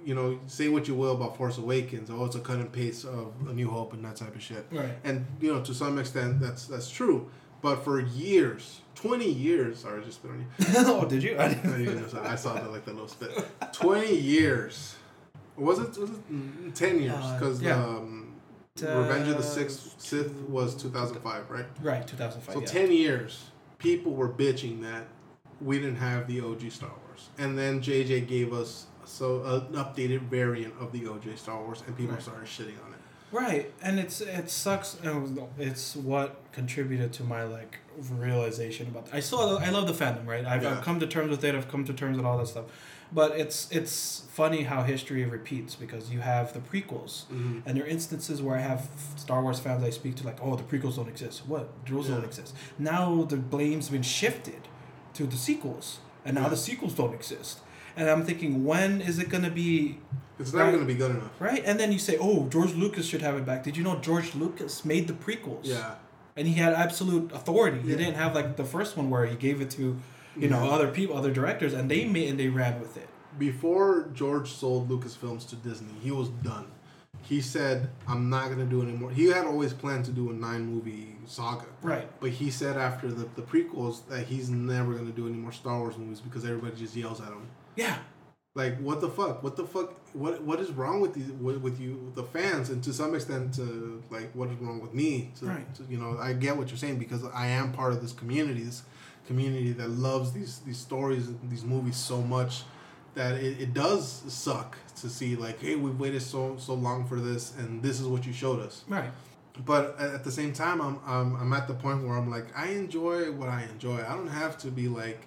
You 0.06 0.14
know, 0.16 0.40
say 0.48 0.70
what 0.70 0.88
you 0.88 0.94
will 0.96 1.14
about 1.14 1.38
Force 1.38 1.58
Awakens. 1.58 2.10
Oh, 2.12 2.26
it's 2.26 2.36
a 2.36 2.40
cut 2.40 2.58
and 2.58 2.72
paste 2.72 3.06
of 3.06 3.34
A 3.48 3.54
New 3.54 3.70
Hope 3.70 3.94
and 3.94 4.04
that 4.06 4.16
type 4.18 4.36
of 4.36 4.42
shit. 4.44 4.66
Right. 4.72 4.92
And 5.04 5.26
you 5.42 5.52
know, 5.52 5.62
to 5.64 5.74
some 5.74 5.98
extent, 5.98 6.40
that's 6.40 6.68
that's 6.68 6.90
true. 6.90 7.30
But 7.64 7.78
for 7.84 8.00
years, 8.00 8.82
twenty 8.96 9.30
years, 9.32 9.80
sorry, 9.80 10.02
I 10.02 10.04
just 10.06 10.20
spit 10.20 10.32
on 10.32 10.40
you. 10.40 10.46
oh, 10.78 11.06
did 11.06 11.24
you? 11.24 11.38
I 11.40 11.50
didn't 11.50 12.14
know, 12.14 12.22
I 12.24 12.36
saw 12.36 12.54
that 12.54 12.72
like 12.72 12.86
the 12.86 12.92
little 12.94 13.08
spit. 13.08 13.32
Twenty 13.74 14.16
years. 14.16 14.96
Was 15.56 15.80
it? 15.80 15.98
Was 15.98 16.10
it 16.10 16.32
mm, 16.32 16.74
ten 16.74 17.02
years? 17.02 17.14
Uh, 17.16 17.38
Because 17.40 17.62
yeah. 17.62 17.84
um, 17.84 18.36
Uh, 18.82 18.88
Revenge 19.02 19.28
of 19.30 19.38
the 19.38 19.44
Sixth 19.44 20.02
Sith 20.02 20.32
was 20.50 20.74
two 20.76 20.90
thousand 20.90 21.20
five, 21.22 21.50
right? 21.50 21.66
Right, 21.82 22.06
2005. 22.08 22.54
So 22.56 22.60
yeah. 22.62 22.66
ten 22.66 22.92
years, 22.92 23.52
people 23.78 24.14
were 24.14 24.30
bitching 24.30 24.82
that 24.82 25.04
we 25.62 25.78
didn't 25.80 25.98
have 25.98 26.28
the 26.28 26.42
OG 26.42 26.72
Star 26.72 26.90
Wars, 27.06 27.30
and 27.38 27.58
then 27.58 27.82
JJ 27.82 28.28
gave 28.28 28.52
us 28.52 28.88
so 29.06 29.44
an 29.44 29.74
updated 29.76 30.22
variant 30.22 30.74
of 30.80 30.92
the 30.92 31.06
OG 31.08 31.38
Star 31.38 31.62
Wars, 31.62 31.84
and 31.86 31.96
people 31.96 32.14
Right. 32.16 32.24
started 32.24 32.46
shitting 32.48 32.80
on 32.86 32.93
it. 32.93 32.93
Right, 33.34 33.74
and 33.82 34.00
it's 34.00 34.22
it 34.22 34.50
sucks. 34.52 34.96
and 35.04 35.40
It's 35.58 35.96
what 35.96 36.36
contributed 36.52 37.12
to 37.14 37.24
my 37.24 37.44
like 37.44 37.80
realization 38.12 38.88
about. 38.88 39.08
I 39.12 39.22
still 39.22 39.58
I 39.58 39.70
love 39.72 39.88
the 39.88 39.94
fandom, 40.06 40.28
right? 40.28 40.46
I've, 40.46 40.62
Yeah. 40.62 40.72
I've 40.78 40.84
come 40.84 41.00
to 41.00 41.08
terms 41.08 41.32
with 41.32 41.44
it. 41.44 41.56
I've 41.56 41.68
come 41.68 41.84
to 41.86 41.94
terms 41.94 42.18
with 42.18 42.28
all 42.28 42.38
that 42.38 42.48
stuff, 42.48 42.66
but 43.12 43.32
it's 43.40 43.68
it's 43.72 44.24
funny 44.32 44.62
how 44.64 44.84
history 44.84 45.26
repeats 45.26 45.74
because 45.74 46.12
you 46.14 46.20
have 46.20 46.54
the 46.54 46.60
prequels, 46.60 47.26
Mhm. 47.26 47.64
and 47.66 47.76
there 47.76 47.84
are 47.86 47.88
instances 47.88 48.40
where 48.44 48.56
I 48.56 48.62
have 48.62 48.88
Star 49.16 49.42
Wars 49.42 49.60
fans 49.60 49.84
I 49.84 49.90
speak 49.90 50.14
to 50.18 50.26
like, 50.26 50.38
oh, 50.40 50.56
the 50.56 50.64
prequels 50.72 50.98
don't 50.98 51.10
exist. 51.10 51.48
What? 51.48 51.66
Those 51.88 52.10
don't 52.10 52.24
exist. 52.24 52.54
Now 52.78 53.24
the 53.24 53.38
blame's 53.38 53.90
been 53.90 54.04
shifted 54.04 54.62
to 55.16 55.24
the 55.26 55.38
sequels, 55.38 56.00
and 56.24 56.36
now 56.36 56.44
Yeah. 56.44 56.50
the 56.50 56.58
sequels 56.58 56.94
don't 56.94 57.16
exist. 57.16 57.62
And 57.96 58.10
I'm 58.10 58.24
thinking, 58.26 58.64
when 58.66 59.02
is 59.02 59.20
it 59.20 59.30
gonna 59.30 59.50
be 59.52 60.00
It's 60.40 60.52
never 60.52 60.66
Right. 60.66 60.72
going 60.74 60.88
to 60.88 60.92
be 60.94 60.98
good 60.98 61.12
enough. 61.12 61.40
Right, 61.40 61.62
and 61.64 61.80
then 61.80 61.92
you 61.92 62.00
say, 62.00 62.18
"Oh, 62.20 62.48
George 62.50 62.74
Lucas 62.74 63.06
should 63.06 63.22
have 63.22 63.36
it 63.36 63.46
back." 63.46 63.64
Did 63.64 63.78
you 63.78 63.84
know 63.84 63.98
George 64.00 64.34
Lucas 64.34 64.84
made 64.84 65.08
the 65.08 65.14
prequels? 65.14 65.60
Yeah. 65.64 65.96
and 66.36 66.48
he 66.48 66.56
had 66.56 66.74
absolute 66.74 67.32
authority. 67.32 67.80
He 67.82 67.90
didn't 67.96 68.16
have 68.16 68.34
like 68.34 68.56
the 68.58 68.64
first 68.66 68.98
one 68.98 69.12
where 69.12 69.28
he 69.28 69.36
gave 69.36 69.62
it 69.62 69.70
to, 69.78 69.96
you 70.36 70.50
know, 70.50 70.72
other 70.72 70.88
people, 70.88 71.16
other 71.16 71.32
directors, 71.32 71.72
and 71.74 71.90
they 71.92 72.06
made 72.06 72.28
and 72.32 72.40
they 72.40 72.48
ran 72.50 72.80
with 72.82 72.98
it. 72.98 73.08
Before 73.38 74.10
George 74.16 74.52
sold 74.52 74.90
Lucasfilms 74.90 75.48
to 75.50 75.56
Disney, 75.56 75.94
he 76.02 76.10
was 76.10 76.30
done. 76.30 76.66
He 77.22 77.40
said, 77.40 77.90
"I'm 78.08 78.28
not 78.32 78.46
going 78.48 78.58
to 78.58 78.66
do 78.66 78.82
anymore." 78.82 79.12
He 79.12 79.26
had 79.28 79.46
always 79.46 79.72
planned 79.74 80.06
to 80.06 80.12
do 80.12 80.32
a 80.32 80.34
nine 80.34 80.66
movie 80.66 81.16
saga. 81.28 81.68
Right. 81.84 82.10
But 82.20 82.32
he 82.32 82.50
said 82.50 82.76
after 82.76 83.08
the, 83.12 83.26
the 83.36 83.44
prequels 83.44 84.08
that 84.10 84.26
he's 84.26 84.50
never 84.50 84.94
going 84.94 85.06
to 85.06 85.14
do 85.14 85.28
any 85.28 85.38
more 85.38 85.52
Star 85.52 85.78
Wars 85.80 85.96
movies 86.00 86.20
because 86.20 86.44
everybody 86.44 86.76
just 86.76 86.96
yells 86.96 87.22
at 87.22 87.28
him. 87.28 87.46
Yeah. 87.76 87.98
Like 88.56 88.78
what 88.80 89.02
the 89.02 89.10
fuck? 89.10 89.42
What 89.42 89.56
the 89.56 89.66
fuck? 89.66 89.94
What 90.14 90.44
what 90.44 90.60
is 90.60 90.70
wrong 90.72 91.02
with 91.02 91.14
these 91.16 91.32
with, 91.32 91.58
with 91.58 91.80
you 91.80 92.12
the 92.14 92.24
fans 92.24 92.70
and 92.70 92.84
to 92.84 92.94
some 92.94 93.16
extent 93.16 93.54
to 93.56 94.02
like 94.12 94.32
what 94.36 94.50
is 94.50 94.56
wrong 94.60 94.80
with 94.80 94.94
me? 94.94 95.32
To, 95.40 95.48
Right. 95.48 95.76
to, 95.76 95.84
you 95.90 95.98
know, 95.98 96.18
I 96.20 96.34
get 96.34 96.56
what 96.56 96.68
you're 96.70 96.78
saying 96.78 97.00
because 97.00 97.24
I 97.34 97.48
am 97.48 97.72
part 97.74 97.94
of 97.94 98.02
this 98.02 98.12
community, 98.14 98.62
this 98.64 98.84
community 99.26 99.72
that 99.74 99.90
loves 99.90 100.34
these 100.34 100.60
these 100.60 100.78
stories 100.78 101.30
and 101.30 101.40
these 101.50 101.64
movies 101.64 101.96
so 101.96 102.22
much 102.22 102.64
that 103.16 103.36
it, 103.38 103.60
it 103.60 103.74
does 103.74 104.22
suck 104.28 104.78
to 104.98 105.10
see 105.10 105.36
like, 105.36 105.60
hey, 105.60 105.76
we've 105.76 106.00
waited 106.00 106.22
so 106.22 106.56
so 106.60 106.76
long 106.76 107.08
for 107.08 107.20
this 107.20 107.54
and 107.58 107.82
this 107.82 108.00
is 108.00 108.06
what 108.06 108.24
you 108.28 108.34
showed 108.34 108.60
us. 108.60 108.84
Right. 108.88 109.10
But 109.66 110.00
at 110.00 110.14
at 110.14 110.24
the 110.24 110.32
same 110.32 110.54
time, 110.54 110.80
I'm, 110.80 111.00
I'm 111.08 111.36
I'm 111.38 111.54
at 111.54 111.68
the 111.68 111.74
point 111.74 112.04
where 112.08 112.16
I'm 112.18 112.30
like, 112.30 112.48
I 112.56 112.68
enjoy 112.68 113.32
what 113.32 113.50
I 113.50 113.64
enjoy. 113.64 113.98
I 114.08 114.16
don't 114.16 114.28
have 114.28 114.60
to 114.60 114.68
be 114.70 114.88
like, 114.88 115.22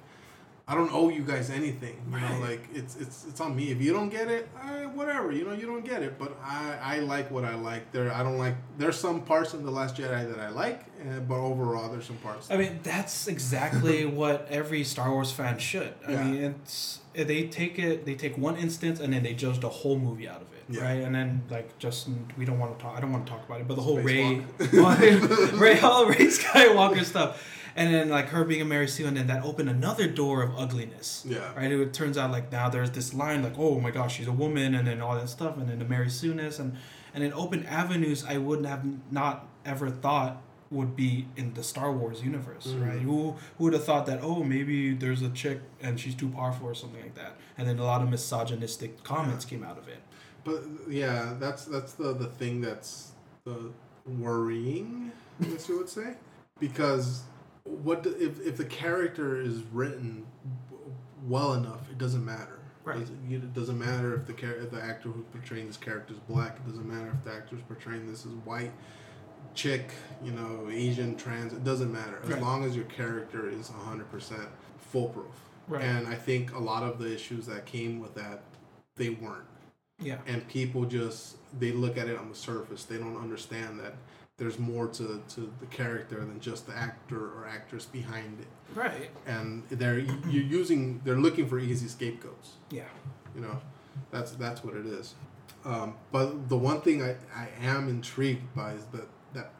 I 0.69 0.75
don't 0.75 0.93
owe 0.93 1.11
you 1.11 1.23
guys 1.23 1.49
anything. 1.49 1.95
You 2.11 2.19
know, 2.19 2.39
like 2.41 2.61
it's 2.75 2.97
it's 2.97 3.25
it's 3.29 3.41
on 3.41 3.55
me. 3.55 3.71
If 3.71 3.81
you 3.81 3.93
don't 3.93 4.09
get 4.09 4.27
it, 4.29 4.49
eh, 4.65 4.87
whatever. 4.87 5.31
You 5.31 5.45
know, 5.45 5.53
you 5.53 5.65
don't 5.65 5.85
get 5.85 6.03
it. 6.03 6.19
But 6.19 6.37
I 6.43 6.77
I 6.83 6.99
like 6.99 7.31
what 7.31 7.45
I 7.45 7.55
like. 7.55 7.93
There, 7.93 8.13
I 8.13 8.25
don't 8.25 8.37
like. 8.37 8.57
There's 8.77 8.99
some 8.99 9.23
parts 9.23 9.55
in 9.55 9.65
the 9.65 9.71
Last 9.71 9.95
Jedi 9.95 10.29
that 10.29 10.41
I 10.41 10.49
like, 10.49 10.81
eh, 11.03 11.21
but 11.21 11.37
overall, 11.37 11.89
there's 11.89 12.07
some 12.07 12.17
parts. 12.17 12.51
I 12.51 12.57
mean, 12.57 12.81
that's 12.83 13.29
exactly 13.29 14.07
what 14.21 14.49
every 14.51 14.83
Star 14.83 15.13
Wars 15.13 15.31
fan 15.31 15.59
should. 15.59 15.95
I 16.07 16.11
Yeah. 16.13 16.25
mean, 16.25 16.43
it's 16.43 16.99
they 17.15 17.47
take 17.47 17.79
it, 17.79 18.05
they 18.05 18.17
take 18.17 18.37
one 18.37 18.57
instance, 18.57 18.99
and 18.99 19.13
then 19.13 19.23
they 19.23 19.35
judge 19.35 19.61
the 19.61 19.69
whole 19.69 20.01
movie 20.01 20.29
out 20.29 20.43
of 20.43 20.49
it, 20.53 20.65
Yeah. 20.69 20.83
right? 20.83 21.01
And 21.07 21.15
then 21.15 21.43
like 21.49 21.79
just 21.79 22.09
we 22.37 22.45
don't 22.45 22.59
want 22.59 22.77
to 22.77 22.83
talk. 22.83 22.97
I 22.97 23.01
don't 23.01 23.13
want 23.13 23.25
to 23.25 23.31
talk 23.33 23.47
about 23.47 23.61
it, 23.61 23.69
but 23.69 23.77
the 23.77 23.83
whole 23.83 24.01
Rey, 24.01 24.43
Spacewalk. 24.59 25.61
Rey, 25.61 25.79
all 25.79 26.07
Rey 26.07 26.27
Skywalker 26.27 27.05
stuff, 27.05 27.41
and 27.77 27.95
then 27.95 28.09
like 28.09 28.29
her 28.31 28.43
being 28.45 28.63
a 28.63 28.65
Mary 28.65 28.89
Sue, 28.89 29.07
and 29.07 29.17
then 29.17 29.27
that 29.29 29.45
opened 29.45 29.69
another 29.69 30.09
door 30.09 30.43
of 30.43 30.57
ugliness. 30.59 31.25
Yeah. 31.29 31.55
Right. 31.55 31.71
It 31.71 31.93
turns 31.93 32.17
out 32.19 32.31
like 32.33 32.51
now 32.51 32.69
there's 32.69 32.91
this 32.91 33.15
line 33.15 33.43
like, 33.43 33.59
oh 33.59 33.79
my 33.79 33.91
gosh, 33.91 34.17
she's 34.17 34.27
a 34.27 34.33
woman, 34.33 34.75
and 34.75 34.87
then 34.89 35.01
all 35.01 35.15
that 35.15 35.29
stuff, 35.29 35.57
and 35.59 35.69
then 35.69 35.79
the 35.79 35.85
Mary 35.85 36.11
Sue-ness, 36.11 36.59
and 36.59 36.77
and 37.15 37.23
it 37.23 37.33
opened 37.35 37.67
avenues 37.67 38.25
I 38.27 38.39
wouldn't 38.39 38.67
have 38.67 38.85
not 39.13 39.47
ever 39.65 39.91
thought 39.91 40.43
would 40.71 40.97
be 40.97 41.29
in 41.37 41.55
the 41.55 41.63
Star 41.63 41.93
Wars 41.93 42.23
universe, 42.23 42.67
Mhm. 42.67 42.89
right? 42.89 42.99
Who 43.01 43.37
who 43.57 43.65
would 43.65 43.73
have 43.75 43.85
thought 43.85 44.07
that? 44.07 44.21
Oh, 44.23 44.43
maybe 44.43 44.95
there's 44.95 45.23
a 45.23 45.29
chick 45.31 45.61
and 45.81 46.01
she's 46.01 46.15
too 46.15 46.29
powerful 46.29 46.67
or 46.69 46.75
something 46.75 47.01
like 47.01 47.15
that, 47.15 47.37
and 47.57 47.69
then 47.69 47.79
a 47.79 47.85
lot 47.85 48.03
of 48.03 48.09
misogynistic 48.11 49.05
comments 49.05 49.45
came 49.45 49.63
out 49.63 49.79
of 49.79 49.87
it. 49.87 50.01
But 50.45 50.65
yeah, 50.89 51.35
that's 51.39 51.67
that's 51.67 51.93
the 51.93 52.13
the 52.15 52.27
thing 52.27 52.61
that's 52.63 53.13
the 53.45 53.71
worrying, 54.07 55.13
I 55.41 55.45
guess 55.45 55.69
you 55.69 55.79
would 55.79 55.89
say, 55.89 56.15
because 56.59 57.23
what 57.67 58.03
the, 58.03 58.11
if 58.23 58.41
if 58.47 58.57
the 58.57 58.65
character 58.65 59.41
is 59.41 59.63
written 59.73 60.27
well 61.27 61.55
enough, 61.55 61.91
it 61.91 61.99
doesn't 61.99 62.25
matter. 62.25 62.59
Right. 62.85 63.01
Doesn't- 63.01 63.33
It 63.33 63.53
doesn't 63.55 63.79
matter 63.79 64.15
if 64.15 64.27
the 64.27 64.33
char- 64.33 64.55
if 64.57 64.71
the 64.71 64.81
actor 64.83 65.09
who's 65.09 65.25
portraying 65.33 65.67
this 65.67 65.77
character 65.77 66.15
is 66.15 66.21
black. 66.21 66.57
It 66.57 66.69
doesn't 66.69 66.87
matter 66.89 67.11
if 67.13 67.25
the 67.25 67.33
actor 67.33 67.57
who's 67.57 67.65
portraying 67.65 68.07
this 68.07 68.25
is 68.25 68.33
white, 68.45 68.71
chick, 69.55 69.91
you 70.23 70.31
know, 70.31 70.69
Asian, 70.71 71.17
trans. 71.17 71.53
It 71.53 71.65
doesn't 71.65 71.93
matter 71.93 72.21
as 72.23 72.31
Right. 72.31 72.41
long 72.43 72.65
as 72.65 72.77
your 72.77 72.85
character 72.85 73.49
is 73.49 73.69
hundred 73.69 74.11
percent 74.11 74.49
foolproof. 74.79 75.27
Right. 75.69 75.83
And 75.83 76.07
I 76.07 76.15
think 76.15 76.55
a 76.55 76.61
lot 76.61 76.85
of 76.85 77.01
the 77.01 77.13
issues 77.13 77.47
that 77.47 77.67
came 77.67 77.99
with 77.99 78.15
that, 78.15 78.43
they 78.95 79.09
weren't 79.11 79.47
Yeah. 79.99 80.19
and 80.27 80.47
people 80.47 80.85
just 80.85 81.37
they 81.59 81.73
look 81.73 81.97
at 81.99 82.07
it 82.09 82.17
on 82.19 82.29
the 82.29 82.35
surface 82.37 82.85
they 82.85 82.99
don't 82.99 83.17
understand 83.17 83.81
that 83.81 83.95
there's 84.39 84.59
more 84.59 84.87
to, 84.89 85.23
to 85.29 85.51
the 85.61 85.67
character 85.67 86.17
than 86.21 86.39
just 86.41 86.67
the 86.67 86.77
actor 86.77 87.17
or 87.19 87.47
actress 87.49 87.87
behind 87.87 88.39
it 88.41 88.47
Right. 88.75 89.11
and 89.27 89.63
they're 89.71 89.99
you're 89.99 90.43
using 90.45 91.01
they're 91.05 91.17
looking 91.19 91.49
for 91.49 91.59
easy 91.59 91.89
scapegoats 91.89 92.53
Yeah. 92.71 92.85
you 93.35 93.41
know 93.41 93.59
that's 94.11 94.33
that's 94.33 94.63
what 94.65 94.75
it 94.77 94.87
is 94.87 95.15
um, 95.65 95.95
but 96.13 96.49
the 96.49 96.57
one 96.57 96.81
thing 96.81 97.03
I, 97.03 97.17
I 97.35 97.49
am 97.63 97.89
intrigued 97.89 98.55
by 98.55 98.73
is 98.73 98.85
that 98.93 99.09
that 99.35 99.53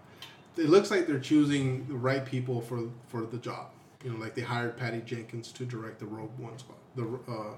it 0.57 0.69
looks 0.69 0.91
like 0.91 1.07
they're 1.07 1.19
choosing 1.19 1.87
the 1.89 1.95
right 1.97 2.25
people 2.25 2.61
for 2.61 2.89
for 3.09 3.23
the 3.27 3.39
job 3.39 3.69
you 4.05 4.11
know 4.11 4.19
like 4.19 4.35
they 4.35 4.43
hired 4.43 4.77
patty 4.77 5.01
jenkins 5.01 5.53
to 5.53 5.65
direct 5.65 5.99
the 6.01 6.07
rogue 6.07 6.37
one 6.39 6.59
squad 6.59 6.77
the 6.97 7.05
uh 7.31 7.55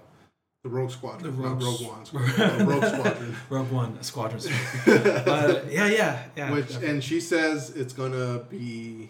the 0.63 0.69
rogue 0.69 0.91
squadron 0.91 1.37
The 1.37 1.43
not 1.43 1.63
rogue 1.63 1.81
one 1.87 2.05
squadron, 2.05 2.67
rogue 2.67 2.85
squadron 2.95 3.37
Rogue 3.49 3.71
One, 3.71 4.03
Squadron. 4.03 4.43
but 5.25 5.71
yeah, 5.73 5.87
yeah, 5.87 6.23
yeah. 6.37 6.51
Which 6.53 6.67
definitely. 6.67 6.89
and 6.91 7.05
she 7.05 7.21
says 7.21 7.71
it's 7.71 7.93
gonna 7.93 8.41
be 8.51 9.09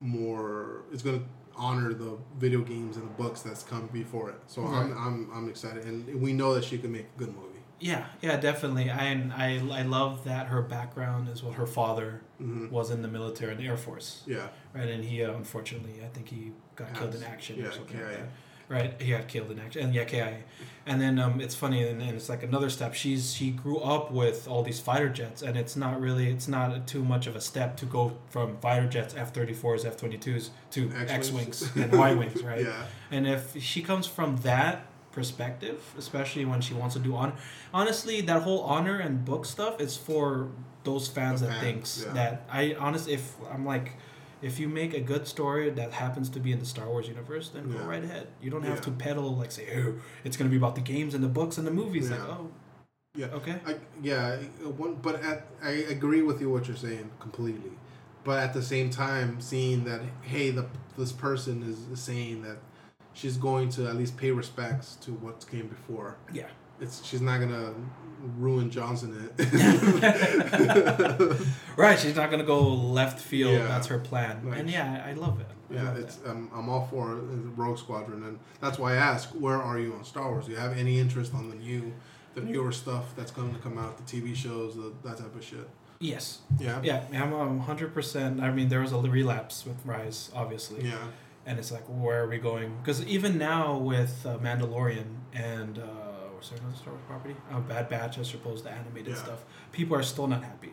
more. 0.00 0.82
It's 0.92 1.02
gonna 1.02 1.22
honor 1.56 1.92
the 1.94 2.16
video 2.38 2.60
games 2.60 2.96
and 2.96 3.04
the 3.06 3.12
books 3.22 3.42
that's 3.42 3.62
come 3.62 3.86
before 3.92 4.30
it. 4.30 4.36
So 4.46 4.64
I'm, 4.66 4.96
I'm 4.96 5.30
I'm 5.34 5.48
excited, 5.48 5.84
and 5.84 6.20
we 6.20 6.32
know 6.32 6.54
that 6.54 6.64
she 6.64 6.78
can 6.78 6.92
make 6.92 7.06
a 7.16 7.18
good 7.18 7.28
movie. 7.34 7.48
Yeah, 7.80 8.04
yeah, 8.20 8.36
definitely. 8.36 8.90
I 8.90 9.12
I 9.34 9.62
I 9.72 9.82
love 9.82 10.24
that 10.24 10.46
her 10.48 10.62
background 10.62 11.28
is 11.28 11.42
what 11.42 11.54
her 11.54 11.66
father 11.66 12.20
hmm 12.38 12.68
was 12.70 12.90
in 12.90 13.02
the 13.02 13.08
military, 13.08 13.52
in 13.52 13.58
the 13.58 13.66
Air 13.66 13.76
Force, 13.76 14.22
Yeah, 14.26 14.48
right? 14.74 14.88
And 14.88 15.02
he 15.04 15.24
uh, 15.24 15.32
unfortunately, 15.32 16.00
I 16.04 16.08
think 16.08 16.28
he 16.28 16.52
got 16.76 16.92
killed 16.94 17.14
in 17.14 17.22
action 17.24 17.56
yeah, 17.58 17.66
or 17.66 17.72
something 17.72 17.96
like 17.98 18.08
KIA. 18.10 18.18
that. 18.18 18.28
Right, 18.72 18.94
he 19.00 19.10
got 19.10 19.28
killed 19.28 19.50
in 19.50 19.58
action, 19.58 19.82
and 19.82 19.94
yeah, 19.94 20.04
KIA. 20.04 20.38
And 20.86 20.98
then 21.00 21.18
um, 21.18 21.40
it's 21.42 21.54
funny, 21.54 21.86
and, 21.86 22.00
and 22.00 22.16
it's 22.16 22.28
like 22.28 22.42
another 22.42 22.70
step. 22.70 22.94
She's 22.94 23.34
she 23.34 23.50
grew 23.50 23.78
up 23.78 24.10
with 24.10 24.48
all 24.48 24.62
these 24.62 24.80
fighter 24.80 25.10
jets, 25.10 25.42
and 25.42 25.56
it's 25.56 25.76
not 25.76 26.00
really, 26.00 26.30
it's 26.30 26.48
not 26.48 26.86
too 26.86 27.04
much 27.04 27.26
of 27.26 27.36
a 27.36 27.40
step 27.40 27.76
to 27.76 27.84
go 27.86 28.16
from 28.30 28.56
fighter 28.58 28.88
jets, 28.88 29.14
F 29.14 29.34
thirty 29.34 29.52
fours, 29.52 29.84
F 29.84 29.98
twenty 29.98 30.16
twos 30.16 30.50
to. 30.70 30.90
X 30.96 31.30
wings 31.30 31.70
and 31.76 31.92
Y 31.92 32.14
wings, 32.14 32.42
right? 32.50 32.64
Yeah, 32.64 32.84
And 33.10 33.26
if 33.28 33.62
she 33.62 33.82
comes 33.82 34.06
from 34.06 34.38
that 34.38 34.86
perspective, 35.12 35.80
especially 35.98 36.46
when 36.46 36.60
she 36.62 36.72
wants 36.74 36.94
to 36.94 37.00
do 37.00 37.14
honor, 37.14 37.34
honestly, 37.74 38.22
that 38.22 38.42
whole 38.42 38.62
honor 38.62 38.98
and 38.98 39.24
book 39.24 39.44
stuff 39.44 39.80
is 39.80 39.96
for 39.96 40.48
those 40.84 41.06
fans 41.08 41.40
The 41.40 41.46
that 41.46 41.52
fans, 41.60 41.64
thinks 41.64 42.04
yeah. 42.06 42.12
that 42.14 42.46
I 42.50 42.74
honestly, 42.78 43.12
if 43.12 43.34
I'm 43.52 43.64
like, 43.66 43.92
if 44.42 44.58
you 44.58 44.68
make 44.68 44.92
a 44.92 45.00
good 45.00 45.26
story 45.26 45.70
that 45.70 45.92
happens 45.92 46.28
to 46.30 46.40
be 46.40 46.52
in 46.52 46.58
the 46.58 46.66
Star 46.66 46.86
Wars 46.88 47.06
universe, 47.08 47.48
then 47.50 47.70
go 47.72 47.78
right 47.84 48.02
ahead. 48.02 48.26
You 48.42 48.50
don't 48.50 48.64
have 48.64 48.78
Yeah. 48.78 48.82
to 48.84 48.90
peddle 48.90 49.36
like 49.36 49.52
say, 49.52 49.68
oh, 49.76 49.94
it's 50.24 50.36
gonna 50.36 50.50
be 50.50 50.56
about 50.56 50.74
the 50.74 50.80
games 50.80 51.14
and 51.14 51.22
the 51.22 51.28
books 51.28 51.58
and 51.58 51.66
the 51.66 51.70
movies. 51.70 52.10
Like, 52.10 52.20
Yeah. 52.20 52.26
oh, 52.38 52.50
yeah. 53.14 53.26
okay, 53.26 53.56
I, 53.66 53.76
yeah, 54.02 54.38
uh, 54.64 54.70
one, 54.70 54.96
but 54.96 55.22
at, 55.22 55.46
I 55.62 55.70
agree 55.70 56.22
with 56.22 56.40
you 56.40 56.50
what 56.50 56.66
you're 56.68 56.76
saying 56.76 57.10
completely. 57.20 57.72
But 58.24 58.38
at 58.40 58.52
the 58.54 58.62
same 58.62 58.90
time, 58.90 59.40
seeing 59.40 59.84
that 59.84 60.00
hey, 60.22 60.50
the 60.50 60.66
this 60.98 61.12
person 61.12 61.62
is 61.62 61.98
saying 62.00 62.42
that 62.42 62.58
she's 63.14 63.36
going 63.36 63.68
to 63.70 63.86
at 63.88 63.96
least 63.96 64.16
pay 64.16 64.30
respects 64.32 64.96
to 65.02 65.12
what 65.12 65.46
came 65.50 65.66
before. 65.68 66.16
yeah, 66.32 66.48
It's 66.80 67.04
she's 67.04 67.20
not 67.20 67.40
gonna 67.40 67.74
Rian 68.40 68.70
Johnson 68.70 69.30
it. 69.38 69.46
right. 71.76 71.98
She's 71.98 72.16
not 72.16 72.30
gonna 72.30 72.44
go 72.44 72.62
left 72.68 73.20
field. 73.20 73.54
Yeah. 73.54 73.68
That's 73.68 73.86
her 73.88 73.98
plan. 73.98 74.48
Like- 74.48 74.58
and 74.60 74.70
yeah, 74.70 75.04
I 75.06 75.12
love 75.14 75.40
it. 75.40 75.46
I 75.70 75.74
yeah, 75.74 75.84
love 75.84 75.98
it's 75.98 76.16
that. 76.16 76.30
um, 76.30 76.50
I'm 76.54 76.68
all 76.68 76.86
for 76.90 77.14
Rogue 77.16 77.78
Squadron, 77.78 78.22
and 78.24 78.38
that's 78.60 78.78
why 78.78 78.92
I 78.92 78.96
ask, 78.96 79.30
where 79.30 79.60
are 79.60 79.78
you 79.78 79.94
on 79.94 80.04
Star 80.04 80.30
Wars? 80.30 80.44
Do 80.46 80.52
you 80.52 80.58
have 80.58 80.76
any 80.76 80.98
interest 80.98 81.32
on 81.34 81.48
the 81.48 81.56
new, 81.56 81.92
the 82.34 82.42
newer 82.42 82.72
stuff 82.72 83.14
that's 83.16 83.30
going 83.30 83.54
to 83.54 83.60
come 83.60 83.78
out, 83.78 83.96
the 83.96 84.02
TV 84.04 84.34
shows, 84.36 84.74
the, 84.76 84.92
that 85.04 85.16
type 85.18 85.34
of 85.34 85.42
shit? 85.42 85.68
yes. 85.98 86.40
Yeah, 86.58 86.80
Yeah, 86.82 87.04
I'm 87.22 87.60
hundred 87.60 87.94
percent. 87.94 88.40
I 88.42 88.50
mean, 88.50 88.68
there 88.68 88.80
was 88.80 88.92
a 88.92 88.98
relapse 88.98 89.64
with 89.64 89.76
Rise, 89.86 90.30
obviously, 90.34 90.84
yeah, 90.84 90.98
and 91.46 91.58
it's 91.58 91.70
like, 91.72 91.84
where 91.86 92.22
are 92.24 92.28
we 92.28 92.38
going? 92.38 92.76
Because 92.82 93.06
even 93.06 93.38
now 93.38 93.76
with 93.78 94.26
uh, 94.26 94.36
Mandalorian 94.38 95.06
and 95.32 95.78
uh, 95.78 95.82
there 96.50 96.58
another 96.60 96.76
Star 96.76 96.92
Wars 96.92 97.04
property? 97.08 97.36
Uh, 97.50 97.60
Bad 97.60 97.88
Batch, 97.88 98.18
I 98.18 98.22
suppose, 98.22 98.62
the 98.62 98.70
animated 98.70 99.14
Yeah. 99.14 99.22
stuff. 99.22 99.44
People 99.72 99.96
are 99.96 100.02
still 100.02 100.26
not 100.26 100.42
happy, 100.44 100.72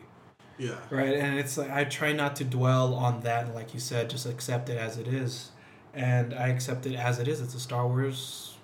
Yeah. 0.58 0.76
right 0.90 1.14
and 1.16 1.40
it's 1.40 1.58
like 1.58 1.72
i 1.72 1.84
try 1.86 2.12
not 2.12 2.36
to 2.38 2.44
dwell 2.44 2.94
on 2.94 3.22
that 3.22 3.46
and 3.46 3.56
like 3.56 3.74
you 3.74 3.80
said 3.80 4.10
just 4.10 4.26
accept 4.26 4.68
it 4.70 4.78
as 4.78 4.98
it 4.98 5.08
is 5.08 5.52
and 5.94 6.34
i 6.34 6.48
accept 6.50 6.86
it 6.86 6.96
as 6.96 7.18
it 7.20 7.28
is 7.30 7.40
it's 7.40 7.56
a 7.56 7.60
star 7.62 7.88
wars 7.88 8.58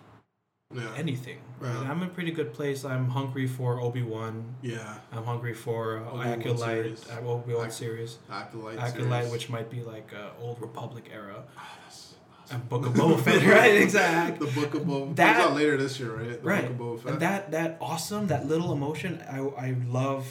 Yeah. 0.73 0.93
anything 0.97 1.39
Yeah. 1.61 1.79
i'm 1.89 2.01
in 2.01 2.09
a 2.09 2.11
pretty 2.11 2.31
good 2.31 2.53
place 2.53 2.83
i'm 2.83 3.07
hungry 3.09 3.47
for 3.47 3.79
obi-wan 3.79 4.55
yeah. 4.61 4.95
i'm 5.13 5.23
hungry 5.23 5.53
for 5.53 5.99
uh, 5.99 6.21
acolyte 6.21 6.97
series. 6.97 7.09
uh, 7.09 7.21
obi-wan 7.25 7.71
series 7.71 8.17
Acolyte. 8.29 8.77
acolyte 8.79 9.31
which 9.31 9.47
might 9.49 9.69
be 9.69 9.81
like 9.81 10.11
uh, 10.13 10.31
old 10.43 10.59
republic 10.61 11.05
era 11.13 11.43
that's 11.83 12.04
and 12.51 12.69
book 12.69 12.85
of 12.85 12.93
boba 12.93 13.19
fett 13.19 13.43
right 13.57 13.75
exactly 13.81 14.47
the 14.47 14.53
Book 14.61 14.73
of 14.75 14.83
Boba. 14.83 15.15
That- 15.15 15.35
Comes 15.37 15.49
out 15.51 15.55
later 15.55 15.77
this 15.77 15.99
year, 15.99 16.11
right? 16.15 16.41
The 16.41 16.47
right 16.47 16.61
Book 16.63 16.71
of 16.71 16.77
Boba 16.79 17.03
Fett. 17.03 17.11
and 17.13 17.21
that 17.21 17.51
that 17.51 17.77
awesome 17.81 18.27
that 18.27 18.47
little 18.47 18.71
emotion 18.71 19.23
i 19.29 19.39
i 19.67 19.75
love 19.87 20.27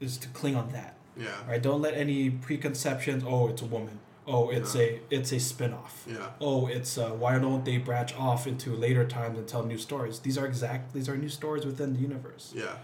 is 0.00 0.16
to 0.18 0.28
cling 0.28 0.56
on 0.56 0.70
that 0.72 0.94
yeah. 1.16 1.28
right 1.48 1.62
don't 1.62 1.80
let 1.82 1.94
any 1.94 2.30
preconceptions 2.30 3.24
oh 3.26 3.48
it's 3.48 3.62
a 3.62 3.66
woman 3.66 3.98
oh 4.26 4.50
it's 4.50 4.74
Yeah. 4.74 4.82
a 4.82 5.00
it's 5.10 5.32
a 5.32 5.40
spin-off 5.40 6.04
Yeah. 6.06 6.28
oh 6.40 6.66
it's 6.66 6.98
uh, 6.98 7.10
why 7.10 7.38
don't 7.38 7.64
they 7.64 7.78
branch 7.78 8.14
off 8.16 8.46
into 8.46 8.74
later 8.74 9.06
times 9.06 9.38
and 9.38 9.46
tell 9.48 9.64
new 9.64 9.78
stories 9.78 10.20
these 10.20 10.36
are 10.38 10.46
exact 10.46 10.92
these 10.94 11.08
are 11.08 11.16
new 11.16 11.28
stories 11.28 11.64
within 11.64 11.94
the 11.94 12.00
universe 12.00 12.52
Yeah. 12.54 12.76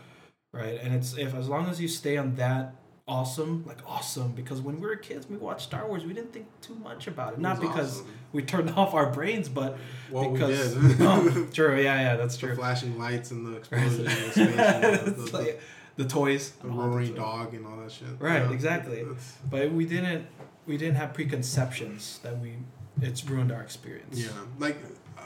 right 0.53 0.79
and 0.83 0.95
it's 0.95 1.17
if 1.19 1.35
as 1.35 1.49
long 1.49 1.69
as 1.69 1.81
you 1.81 1.89
stay 1.89 2.17
on 2.17 2.37
that 2.37 2.75
awesome 3.09 3.65
like 3.67 3.79
awesome 3.87 4.31
because 4.33 4.61
when 4.61 4.81
we 4.81 4.87
were 4.87 4.95
kids 4.97 5.29
we 5.29 5.37
watched 5.37 5.63
star 5.63 5.87
wars 5.89 6.05
we 6.05 6.13
didn't 6.13 6.33
think 6.33 6.47
too 6.61 6.75
much 6.77 7.09
about 7.09 7.33
it, 7.33 7.39
not 7.41 7.61
because 7.61 7.97
awesome. 8.01 8.13
we 8.33 8.43
turned 8.43 8.71
off 8.77 8.95
our 8.95 9.11
brains 9.11 9.49
but 9.49 9.77
Well, 10.11 10.31
because 10.31 10.77
we 10.77 10.95
oh, 11.01 11.47
true 11.53 11.77
yeah 11.81 12.01
yeah 12.01 12.17
that's 12.17 12.37
the 12.37 12.47
true 12.47 12.55
flashing 12.57 12.99
lights 12.99 13.33
and 13.33 13.45
the 13.47 13.57
explosion 13.57 14.07
and 14.07 14.33
the 14.33 15.03
the, 15.05 15.11
the, 15.11 15.37
like 15.39 15.61
the 15.97 16.05
toys 16.05 16.51
the 16.63 16.69
the 16.69 16.73
roaring 16.73 17.15
dog 17.15 17.53
and 17.55 17.67
all 17.67 17.77
that 17.77 17.93
shit. 17.93 18.07
Right, 18.19 18.43
Yeah. 18.43 18.53
exactly. 18.53 19.03
That's- 19.03 19.37
but 19.51 19.71
we 19.73 19.85
didn't 19.85 20.27
we 20.67 20.77
didn't 20.79 20.95
have 20.97 21.13
preconceptions 21.13 22.19
that 22.23 22.39
we 22.39 22.55
it's 23.01 23.25
ruined 23.29 23.53
our 23.53 23.61
experience 23.61 24.19
Yeah, 24.19 24.29
like, 24.59 24.77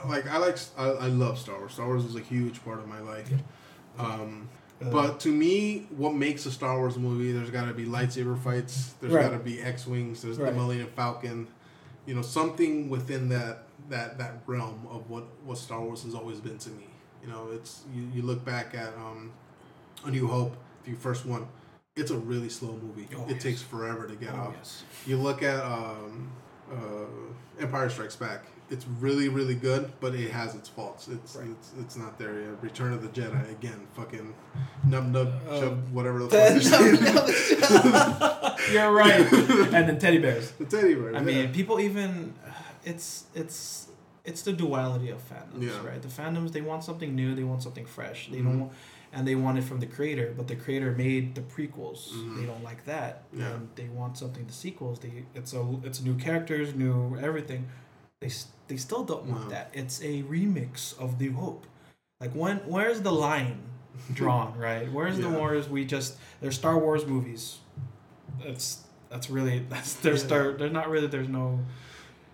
like 0.05 0.27
I 0.27 0.37
like 0.39 0.57
I, 0.77 0.85
I 0.89 1.07
love 1.07 1.37
Star 1.37 1.57
Wars. 1.59 1.73
Star 1.73 1.85
Wars 1.85 2.03
is 2.05 2.15
a 2.15 2.21
huge 2.21 2.63
part 2.65 2.79
of 2.79 2.87
my 2.87 2.99
life. 2.99 3.31
Um, 3.97 4.49
Uh, 4.81 4.89
but 4.91 5.19
to 5.21 5.29
me, 5.29 5.87
what 5.89 6.13
makes 6.13 6.45
a 6.45 6.51
Star 6.51 6.77
Wars 6.77 6.97
movie? 6.97 7.31
There's 7.31 7.49
got 7.49 7.65
to 7.67 7.73
be 7.73 7.85
lightsaber 7.85 8.37
fights. 8.41 8.93
There's 9.01 9.13
Right. 9.13 9.23
got 9.23 9.31
to 9.37 9.39
be 9.43 9.61
X 9.61 9.87
wings. 9.87 10.21
There's 10.21 10.37
Right. 10.37 10.53
the 10.53 10.59
Millennium 10.59 10.89
Falcon. 10.95 11.47
You 12.05 12.13
know, 12.15 12.21
something 12.21 12.89
within 12.89 13.29
that 13.29 13.63
that 13.89 14.17
that 14.17 14.41
realm 14.45 14.85
of 14.89 15.09
what 15.09 15.25
what 15.43 15.57
Star 15.57 15.81
Wars 15.81 16.03
has 16.03 16.13
always 16.13 16.39
been 16.39 16.57
to 16.59 16.69
me. 16.69 16.87
You 17.23 17.29
know, 17.29 17.49
it's 17.51 17.83
you, 17.93 18.07
you 18.13 18.21
look 18.21 18.45
back 18.45 18.73
at 18.75 18.93
um, 18.95 19.31
A 20.05 20.11
New 20.11 20.27
Hope, 20.27 20.55
the 20.85 20.93
first 20.93 21.25
one. 21.25 21.47
It's 21.95 22.11
a 22.11 22.17
really 22.17 22.49
slow 22.49 22.73
movie. 22.81 23.07
Oh, 23.15 23.23
it 23.27 23.31
yes. 23.35 23.43
takes 23.43 23.61
forever 23.63 24.07
to 24.07 24.15
get 24.15 24.29
oh, 24.33 24.37
off. 24.37 24.53
yes. 24.55 24.83
You 25.07 25.17
look 25.17 25.41
at 25.41 25.63
um, 25.63 26.31
uh, 26.71 27.59
Empire 27.59 27.89
Strikes 27.89 28.15
Back. 28.15 28.45
It's 28.69 28.85
really, 28.99 29.29
really 29.29 29.55
good, 29.55 29.91
but 30.01 30.13
it 30.13 30.29
has 30.31 30.53
its 30.55 30.67
faults. 30.67 31.07
It's 31.07 31.35
Right. 31.37 31.47
it's, 31.51 31.71
it's 31.79 31.95
not 31.95 32.17
there 32.19 32.39
yet. 32.41 32.61
Return 32.61 32.91
of 32.93 33.01
the 33.01 33.07
Jedi 33.09 33.49
again. 33.51 33.87
Fucking 33.93 34.33
nub 34.85 35.07
nub 35.11 35.33
Uh, 35.49 35.59
shove 35.61 35.93
whatever 35.93 36.19
the 36.23 36.29
fuck. 36.31 36.51
you're 36.51 36.61
saying. 36.61 36.97
You're 38.73 38.91
right. 38.91 39.21
and 39.73 39.87
then 39.87 39.97
teddy 39.99 40.17
bears. 40.17 40.51
the 40.51 40.65
teddy 40.65 40.95
bear. 40.95 41.11
I 41.15 41.19
yeah. 41.19 41.21
mean, 41.21 41.53
people 41.53 41.79
even 41.79 42.33
it's 42.83 43.25
it's 43.33 43.87
it's 44.25 44.41
the 44.41 44.51
duality 44.53 45.09
of 45.09 45.19
fandoms, 45.29 45.61
Yeah. 45.63 45.85
right? 45.87 46.01
The 46.01 46.09
fandoms 46.09 46.51
they 46.51 46.61
want 46.61 46.83
something 46.83 47.15
new, 47.15 47.33
they 47.35 47.43
want 47.45 47.63
something 47.63 47.85
fresh. 47.85 48.27
They 48.29 48.39
Mhm. 48.39 48.43
don't 48.45 48.59
want, 48.59 48.71
and 49.13 49.25
they 49.25 49.35
want 49.35 49.57
it 49.57 49.63
from 49.63 49.79
the 49.79 49.85
creator, 49.85 50.33
but 50.35 50.47
the 50.49 50.55
creator 50.57 50.91
made 50.91 51.35
the 51.35 51.41
prequels. 51.41 52.09
Mhm. 52.11 52.35
They 52.37 52.45
don't 52.45 52.63
like 52.63 52.83
that, 52.85 53.23
Yeah. 53.33 53.53
and 53.53 53.69
they 53.75 53.87
want 53.87 54.17
something 54.17 54.45
the 54.45 54.53
sequels. 54.53 54.99
They 54.99 55.23
it's 55.33 55.53
a 55.53 55.63
it's 55.83 56.01
new 56.01 56.15
characters, 56.15 56.75
new 56.75 57.17
everything. 57.17 57.69
They 58.21 58.31
they 58.67 58.77
still 58.77 59.03
don't 59.03 59.25
want 59.25 59.43
No. 59.45 59.49
that. 59.49 59.69
It's 59.73 60.01
a 60.01 60.23
remix 60.23 60.97
of 60.99 61.19
New 61.19 61.33
Hope. 61.33 61.65
Like 62.19 62.31
when 62.33 62.57
where's 62.65 63.01
the 63.01 63.11
line 63.11 63.61
drawn, 64.13 64.57
right? 64.67 64.91
Where's 64.91 65.19
the 65.19 65.29
wars 65.29 65.69
we 65.69 65.85
just 65.85 66.17
they're 66.41 66.51
Star 66.51 66.77
Wars 66.79 67.05
movies. 67.05 67.59
That's 68.43 68.83
that's 69.09 69.29
really 69.29 69.59
that's 69.69 69.93
there's 69.95 70.21
Yeah. 70.21 70.27
Star 70.27 70.51
there's 70.53 70.71
not 70.71 70.89
really 70.89 71.07
there's 71.07 71.29
no 71.29 71.59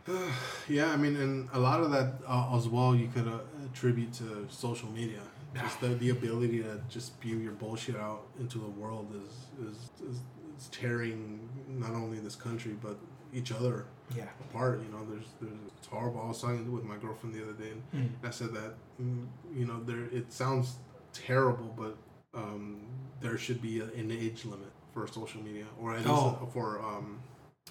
yeah, 0.68 0.92
I 0.92 0.98
mean, 0.98 1.16
and 1.16 1.48
a 1.54 1.60
lot 1.60 1.80
of 1.82 1.92
that 1.92 2.16
uh, 2.28 2.56
as 2.58 2.68
well 2.68 2.94
you 2.96 3.08
could 3.08 3.28
uh, 3.28 3.40
attribute 3.66 4.14
to 4.14 4.46
social 4.50 4.90
media. 4.90 5.20
Just 5.56 5.82
the, 5.82 5.90
the 5.90 6.10
ability 6.10 6.64
to 6.64 6.82
just 6.90 7.08
spew 7.08 7.38
your 7.38 7.52
bullshit 7.54 7.96
out 7.96 8.24
into 8.40 8.58
the 8.58 8.68
world 8.68 9.14
is, 9.16 9.68
is, 9.68 9.78
is, 10.10 10.18
is 10.58 10.68
tearing 10.72 11.48
not 11.68 11.92
only 11.92 12.18
this 12.20 12.36
country 12.36 12.76
but 12.82 12.98
each 13.32 13.52
other 13.52 13.86
yeah. 14.16 14.26
apart. 14.50 14.82
You 14.86 14.92
know, 14.92 15.06
there's 15.10 15.28
there's 15.42 15.60
it's 15.78 15.88
horrible. 15.88 16.22
I 16.22 16.28
was 16.28 16.42
talking 16.42 16.72
with 16.72 16.84
my 16.84 16.98
girlfriend 16.98 17.36
the 17.36 17.44
other 17.44 17.54
day, 17.54 17.72
and 17.72 17.84
Mm. 18.22 18.28
I 18.28 18.32
said 18.32 18.54
that 18.54 18.74
mm, 19.02 19.26
you 19.56 19.66
know 19.66 19.84
there 19.84 20.06
it 20.12 20.32
sounds 20.32 20.76
terrible, 21.14 21.74
but 21.78 21.96
um, 22.40 22.82
there 23.22 23.38
should 23.38 23.62
be 23.62 23.80
a, 23.80 23.86
an 23.86 24.12
age 24.12 24.46
limit 24.46 24.72
for 24.94 25.08
social 25.08 25.42
media, 25.42 25.66
or 25.80 25.92
at 25.94 26.00
least 26.00 26.10
Oh. 26.10 26.50
for 26.54 26.80
um, 26.82 27.20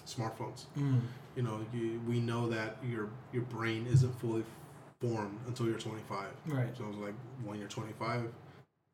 smartphones. 0.05 0.65
Mm. 0.77 1.01
You 1.35 1.43
know, 1.43 1.59
you, 1.73 1.99
we 2.07 2.19
know 2.19 2.47
that 2.49 2.77
your 2.87 3.09
your 3.31 3.43
brain 3.43 3.87
isn't 3.87 4.19
fully 4.19 4.43
formed 5.01 5.37
until 5.47 5.65
you're 5.67 5.77
25. 5.79 6.25
Right. 6.47 6.77
So 6.77 6.85
I 6.85 6.87
was 6.87 6.97
like, 6.97 7.13
when 7.43 7.59
you're 7.59 7.67
25, 7.67 8.31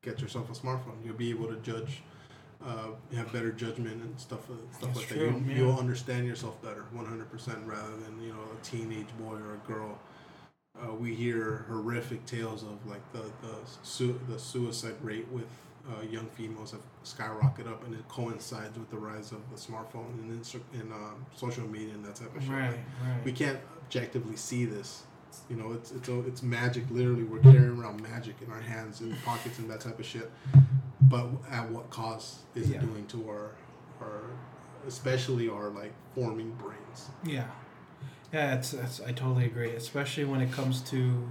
get 0.02 0.20
yourself 0.20 0.50
a 0.50 0.54
smartphone. 0.54 1.04
You'll 1.04 1.14
be 1.14 1.30
able 1.30 1.46
to 1.48 1.56
judge, 1.56 2.02
uh, 2.64 2.88
have 3.14 3.32
better 3.32 3.52
judgment 3.52 4.02
and 4.02 4.18
stuff, 4.20 4.50
uh, 4.50 4.54
stuff 4.76 4.94
That's 4.94 4.96
like 4.98 5.08
true, 5.08 5.32
that. 5.32 5.50
You. 5.50 5.64
You'll 5.66 5.78
understand 5.78 6.26
yourself 6.26 6.60
better, 6.62 6.84
100%, 6.94 7.66
rather 7.66 7.96
than 7.96 8.20
you 8.22 8.32
know 8.32 8.40
a 8.52 8.64
teenage 8.64 9.08
boy 9.18 9.34
or 9.34 9.54
a 9.54 9.66
girl. 9.66 9.98
Uh, 10.80 10.94
we 10.94 11.14
hear 11.14 11.64
horrific 11.68 12.24
tales 12.26 12.62
of 12.62 12.86
like 12.86 13.00
the 13.12 13.22
the 13.42 13.54
su- 13.82 14.20
the 14.28 14.38
suicide 14.38 14.94
rate 15.02 15.26
with 15.30 15.46
uh, 15.88 16.02
young 16.02 16.26
females 16.28 16.70
have 16.70 16.80
skyrocketed 17.04 17.68
up, 17.68 17.84
and 17.84 17.94
it 17.94 18.06
coincides 18.08 18.78
with 18.78 18.90
the 18.90 18.98
rise 18.98 19.32
of 19.32 19.38
the 19.50 19.56
smartphone 19.56 20.12
and 20.20 20.40
Insta- 20.40 20.60
and 20.74 20.92
um, 20.92 21.26
social 21.34 21.66
media 21.66 21.94
and 21.94 22.04
that 22.04 22.16
type 22.16 22.34
of 22.36 22.42
shit. 22.42 22.50
Right. 22.50 22.70
Like, 22.70 23.24
we 23.24 23.32
can't 23.32 23.58
objectively 23.84 24.36
see 24.36 24.64
this. 24.64 25.04
You 25.50 25.56
know, 25.56 25.72
it's 25.72 25.90
it's 25.90 26.08
a, 26.08 26.20
it's 26.20 26.42
magic. 26.42 26.84
Literally, 26.90 27.24
we're 27.24 27.40
carrying 27.40 27.76
around 27.80 28.00
magic 28.02 28.36
in 28.44 28.50
our 28.52 28.60
hands 28.60 29.00
and 29.00 29.20
pockets 29.24 29.58
and 29.58 29.68
that 29.70 29.80
type 29.80 29.98
of 29.98 30.06
shit. 30.06 30.30
But 31.02 31.26
at 31.50 31.68
what 31.70 31.90
cost 31.90 32.38
is 32.54 32.70
Yeah. 32.70 32.76
it 32.76 32.80
doing 32.82 33.06
to 33.08 33.28
our 33.28 33.50
our 34.00 34.22
especially 34.86 35.48
our 35.48 35.68
like 35.70 35.92
forming 36.14 36.52
brains? 36.52 37.08
Yeah. 37.24 37.44
Yeah. 38.32 38.54
It's, 38.54 38.72
it's 38.72 39.00
I 39.00 39.12
totally 39.12 39.44
agree, 39.46 39.70
especially 39.72 40.24
when 40.24 40.40
it 40.40 40.52
comes 40.52 40.80
to 40.82 41.28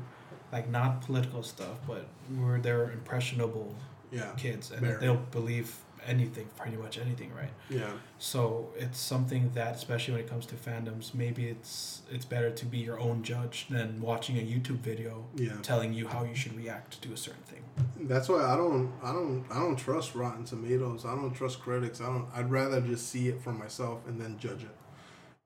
like 0.52 0.70
not 0.70 1.02
political 1.02 1.42
stuff, 1.44 1.78
but 1.88 2.06
where 2.38 2.60
they're 2.60 2.92
impressionable 2.92 3.74
Yeah, 4.12 4.32
kids 4.38 4.72
and 4.72 4.86
they'll 5.00 5.16
believe 5.32 5.76
anything, 6.08 6.48
pretty 6.58 6.78
much 6.78 6.98
anything, 6.98 7.32
right? 7.34 7.52
yeah, 7.70 7.92
So 8.18 8.70
it's 8.78 9.00
something 9.00 9.52
that, 9.54 9.76
especially 9.76 10.14
when 10.16 10.24
it 10.24 10.30
comes 10.30 10.46
to 10.48 10.56
fandoms, 10.56 11.14
maybe 11.14 11.48
it's 11.48 12.02
it's 12.12 12.26
better 12.26 12.52
to 12.52 12.66
be 12.66 12.78
your 12.80 13.00
own 13.00 13.24
judge 13.24 13.68
than 13.70 14.02
watching 14.02 14.38
a 14.38 14.42
YouTube 14.42 14.80
video 14.80 15.26
yeah. 15.36 15.54
telling 15.62 15.94
you 15.94 16.08
how 16.08 16.24
you 16.24 16.36
should 16.36 16.56
react 16.56 17.02
to 17.02 17.14
a 17.14 17.18
certain 17.18 17.44
thing. 17.44 17.64
That's 18.08 18.30
why 18.30 18.44
I 18.44 18.56
don't 18.56 18.92
I 19.04 19.12
don't 19.12 19.46
I 19.52 19.60
don't 19.60 19.76
trust 19.76 20.16
Rotten 20.16 20.44
Tomatoes. 20.46 21.06
I 21.06 21.16
don't 21.16 21.34
trust 21.34 21.60
critics. 21.62 22.02
I 22.02 22.06
don't. 22.08 22.28
I'd 22.36 22.50
rather 22.50 22.82
just 22.82 23.10
see 23.10 23.28
it 23.28 23.42
for 23.42 23.52
myself 23.52 24.00
and 24.08 24.20
then 24.20 24.38
judge 24.40 24.64
it. 24.64 24.76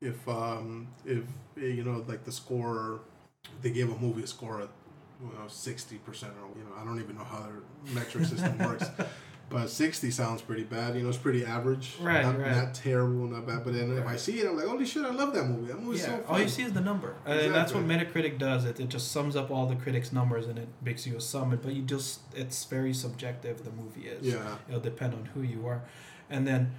If 0.01 0.27
um 0.27 0.87
if 1.05 1.23
you 1.55 1.83
know 1.83 2.03
like 2.07 2.23
the 2.23 2.31
score, 2.31 3.01
they 3.61 3.71
gave 3.71 3.91
a 3.91 3.97
movie 3.97 4.23
a 4.23 4.27
score 4.27 4.61
at 4.61 4.69
sixty 5.47 5.97
percent 5.97 6.33
or 6.41 6.47
you 6.57 6.63
know 6.65 6.75
I 6.79 6.83
don't 6.83 6.99
even 6.99 7.15
know 7.17 7.23
how 7.23 7.41
their 7.41 7.61
metric 7.93 8.25
system 8.25 8.57
works. 8.59 8.85
But 9.49 9.69
sixty 9.69 10.09
sounds 10.09 10.41
pretty 10.41 10.63
bad. 10.63 10.95
You 10.95 11.03
know, 11.03 11.09
it's 11.09 11.17
pretty 11.17 11.45
average. 11.45 11.95
Right, 12.01 12.23
not, 12.23 12.39
right. 12.39 12.55
Not 12.55 12.73
terrible, 12.73 13.27
not 13.27 13.45
bad. 13.45 13.63
But 13.63 13.73
then 13.73 13.95
if 13.97 14.07
I 14.07 14.15
see 14.15 14.39
it, 14.39 14.47
I'm 14.47 14.55
like, 14.57 14.65
holy 14.65 14.85
shit, 14.85 15.05
I 15.05 15.11
love 15.11 15.31
that 15.35 15.43
movie. 15.45 15.67
That 15.71 15.79
movie's 15.79 16.01
yeah, 16.01 16.07
so 16.07 16.13
all 16.27 16.33
fun. 16.33 16.41
you 16.41 16.47
see 16.47 16.63
is 16.63 16.73
the 16.73 16.81
number, 16.81 17.15
Exactly. 17.25 17.45
and 17.45 17.55
that's 17.55 17.71
what 17.73 17.83
Metacritic 17.85 18.39
does. 18.39 18.65
It 18.65 18.79
it 18.79 18.89
just 18.89 19.11
sums 19.11 19.35
up 19.35 19.51
all 19.51 19.67
the 19.67 19.75
critics' 19.75 20.11
numbers 20.11 20.47
and 20.47 20.57
it 20.57 20.69
makes 20.83 21.05
you 21.05 21.15
a 21.17 21.21
sum. 21.21 21.51
But 21.61 21.71
you 21.73 21.83
just 21.83 22.21
it's 22.35 22.63
very 22.65 22.93
subjective. 22.93 23.63
The 23.63 23.71
movie 23.71 24.07
is. 24.07 24.25
yeah, 24.25 24.55
It'll 24.67 24.79
depend 24.79 25.13
on 25.13 25.25
who 25.35 25.41
you 25.43 25.67
are, 25.67 25.83
and 26.31 26.47
then 26.47 26.71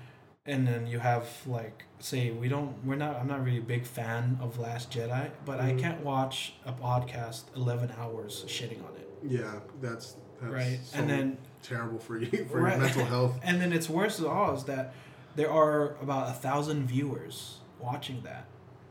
and 0.47 0.67
then 0.67 0.87
you 0.89 0.99
have 0.99 1.29
like 1.47 1.85
say 2.01 2.31
we 2.33 2.49
don't 2.49 2.85
we're 2.85 2.97
not 2.97 3.17
I'm 3.17 3.29
not 3.29 3.45
really 3.45 3.59
a 3.59 3.63
big 3.63 3.87
fan 3.87 4.37
of 4.41 4.59
Last 4.59 4.91
Jedi, 4.91 5.31
but 5.45 5.61
I 5.61 5.73
Mhm. 5.73 5.79
can't 5.81 6.01
watch 6.03 6.55
a 6.67 6.73
podcast 6.73 7.45
eleven 7.55 7.93
hours 7.99 8.45
shitting 8.49 8.85
on 8.85 8.95
it. 8.97 9.09
yeah. 9.23 9.61
That's, 9.81 10.17
that's 10.41 10.53
right, 10.53 10.81
so 10.83 10.99
and 10.99 11.09
then 11.09 11.39
terrible 11.65 11.99
for 11.99 12.19
you 12.19 12.45
for 12.51 12.61
Right. 12.61 12.73
your 12.75 12.81
mental 12.83 13.05
health. 13.05 13.41
and 13.43 13.61
then 13.61 13.73
it's 13.73 13.89
worse 13.89 14.19
of 14.19 14.27
all 14.27 14.55
is 14.55 14.65
that 14.65 14.93
there 15.37 15.51
are 15.51 15.97
about 16.01 16.29
a 16.29 16.33
thousand 16.33 16.87
viewers 16.87 17.59
watching 17.81 18.23
that, 18.23 18.47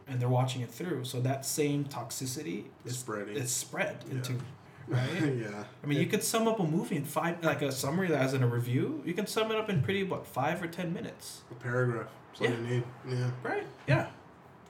and 0.08 0.20
they're 0.20 0.28
watching 0.30 0.62
it 0.62 0.70
through. 0.72 1.06
So 1.06 1.22
that 1.22 1.46
same 1.46 1.86
toxicity 1.86 2.66
is 2.86 2.98
Spreading. 2.98 3.38
it's 3.38 3.52
spread 3.52 4.04
Yeah. 4.08 4.16
into 4.16 4.34
right? 4.88 5.10
yeah. 5.40 5.64
I 5.82 5.88
mean, 5.88 6.00
you 6.00 6.08
could 6.08 6.24
sum 6.24 6.46
up 6.48 6.60
a 6.60 6.64
movie 6.68 6.98
in 6.98 7.06
five, 7.06 7.42
like 7.44 7.62
a 7.62 7.72
summary 7.72 8.10
that 8.10 8.22
as 8.22 8.34
in 8.34 8.44
a 8.44 8.48
review. 8.48 9.02
You 9.06 9.14
can 9.14 9.28
sum 9.28 9.50
it 9.52 9.58
up 9.58 9.70
in 9.70 9.82
pretty 9.82 10.04
what 10.04 10.28
five 10.28 10.62
or 10.62 10.68
ten 10.68 10.94
minutes, 10.94 11.42
A 11.52 11.56
paragraph. 11.56 12.10
Yeah. 12.42 12.50
you 12.52 12.58
need. 12.58 12.84
Yeah. 13.08 13.32
right? 13.44 13.64
Yeah. 13.88 14.08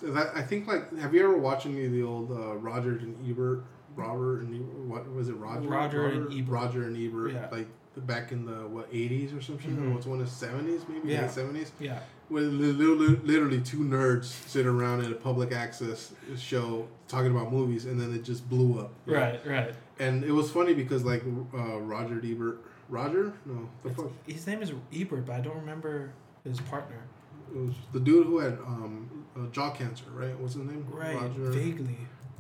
That, 0.02 0.32
I 0.36 0.42
think 0.44 0.68
like 0.68 0.96
have 1.00 1.14
you 1.16 1.24
ever 1.24 1.38
watched 1.38 1.66
any 1.66 1.86
of 1.86 1.92
the 1.94 2.04
old 2.04 2.30
uh, 2.32 2.56
Roger 2.58 2.92
and 2.92 3.16
Ebert, 3.28 3.64
Robert 3.96 4.42
and 4.42 4.54
Ebert, 4.54 4.76
what 4.86 5.12
was 5.16 5.30
it 5.30 5.34
Roger? 5.36 5.68
Roger 5.68 6.06
and 6.08 6.32
Ebert. 6.34 6.48
Roger 6.50 6.84
and 6.84 6.96
Ebert, 6.98 7.32
Yeah. 7.34 7.48
like 7.52 7.68
back 8.02 8.32
in 8.32 8.46
the 8.46 8.68
what 8.68 8.88
eighties 8.92 9.34
or 9.34 9.42
something. 9.42 9.76
Mhm. 9.76 9.88
or 9.92 9.94
what's 9.94 10.06
one 10.08 10.20
of 10.22 10.30
seventies 10.30 10.82
maybe 10.90 11.10
Yeah. 11.10 11.22
late 11.22 11.32
seventies, 11.32 11.72
Yeah. 11.80 12.00
where 12.30 12.44
li- 12.44 12.72
li- 12.74 12.86
li- 13.08 13.20
literally 13.24 13.62
two 13.62 13.80
nerds 13.80 14.26
sit 14.26 14.66
around 14.66 15.04
in 15.06 15.12
a 15.12 15.16
public 15.16 15.52
access 15.52 16.14
show 16.38 16.88
talking 17.08 17.32
about 17.32 17.52
movies, 17.52 17.86
and 17.86 18.00
then 18.00 18.14
it 18.14 18.24
just 18.24 18.50
blew 18.50 18.80
up. 18.80 18.94
Right. 19.06 19.40
Right. 19.46 19.74
And 20.00 20.24
it 20.24 20.32
was 20.32 20.50
funny 20.52 20.74
because 20.74 21.04
like 21.06 21.24
uh, 21.54 21.80
Roger 21.80 22.20
Ebert, 22.24 22.60
Roger, 22.90 23.34
no, 23.46 23.70
the 23.84 23.90
fuck, 23.92 24.12
His 24.28 24.46
name 24.48 24.62
is 24.62 24.72
Ebert, 24.94 25.26
but 25.28 25.34
I 25.36 25.42
don't 25.42 25.58
remember 25.58 26.12
his 26.44 26.60
partner. 26.62 26.98
it 27.54 27.58
was 27.60 27.76
the 27.92 28.00
dude 28.00 28.26
who 28.26 28.40
had 28.40 28.54
um, 28.66 29.08
uh, 29.38 29.46
jaw 29.52 29.70
cancer, 29.70 30.06
right? 30.14 30.38
What's 30.40 30.56
his 30.56 30.64
name? 30.64 30.86
Right. 30.92 31.16
Roger. 31.16 31.52
Vaguely. 31.52 31.98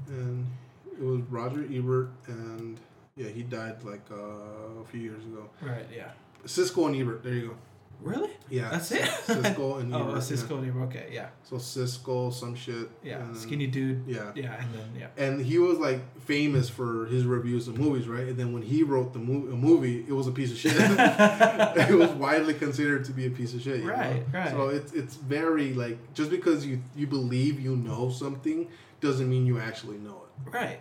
and 0.07 0.47
it 0.91 1.03
was 1.03 1.21
Roger 1.29 1.63
Ebert, 1.71 2.09
and 2.27 2.79
yeah, 3.15 3.29
he 3.29 3.43
died 3.43 3.83
like 3.83 4.05
uh, 4.11 4.81
a 4.81 4.85
few 4.85 5.01
years 5.01 5.23
ago. 5.25 5.49
Right. 5.61 5.85
Yeah. 5.95 6.11
Siskel 6.45 6.87
and 6.87 6.95
Ebert, 6.95 7.23
there 7.23 7.33
you 7.33 7.47
go. 7.49 7.55
Really? 8.01 8.31
Yeah, 8.49 8.69
That's 8.69 8.91
it? 8.91 9.01
Siskel 9.03 9.79
and 9.79 9.93
Ebert. 9.95 10.07
Oh, 10.07 10.13
yeah. 10.15 10.17
Siskel 10.19 10.57
and 10.57 10.67
Ebert. 10.67 10.83
Okay. 10.89 11.09
Yeah. 11.13 11.27
So 11.43 11.55
Siskel, 11.55 12.33
some 12.33 12.53
shit. 12.55 12.89
Yeah. 13.01 13.19
and- 13.21 13.37
Skinny 13.37 13.67
dude. 13.67 14.03
Yeah. 14.07 14.31
Yeah. 14.35 14.55
And 14.61 14.73
then 14.73 14.89
yeah. 14.99 15.07
And 15.15 15.39
he 15.39 15.57
was 15.59 15.77
like 15.77 16.01
famous 16.21 16.67
for 16.69 17.05
his 17.05 17.23
reviews 17.25 17.67
of 17.69 17.77
movies, 17.77 18.07
right? 18.07 18.27
And 18.27 18.35
then 18.35 18.51
when 18.51 18.61
he 18.63 18.83
wrote 18.83 19.13
the 19.13 19.19
movie, 19.19 19.53
a 19.53 19.55
movie, 19.55 19.99
it 20.05 20.11
was 20.11 20.27
a 20.27 20.31
piece 20.31 20.51
of 20.51 20.57
shit. 20.57 20.73
it 20.75 21.95
was 21.97 22.09
widely 22.11 22.55
considered 22.55 23.05
to 23.05 23.13
be 23.13 23.27
a 23.27 23.29
piece 23.29 23.53
of 23.53 23.61
shit. 23.61 23.77
you 23.77 23.85
know? 23.87 23.93
Right, 23.93 24.23
right. 24.33 24.49
So 24.49 24.67
it's 24.69 24.91
it's 24.91 25.15
very 25.15 25.73
like 25.73 25.97
just 26.13 26.29
because 26.29 26.65
you 26.65 26.81
you 26.97 27.07
believe 27.07 27.61
you 27.61 27.75
know 27.77 28.09
something 28.09 28.67
doesn't 28.99 29.29
mean 29.29 29.45
you 29.45 29.59
actually 29.59 29.97
know 29.97 30.23
it. 30.45 30.49
Right, 30.51 30.79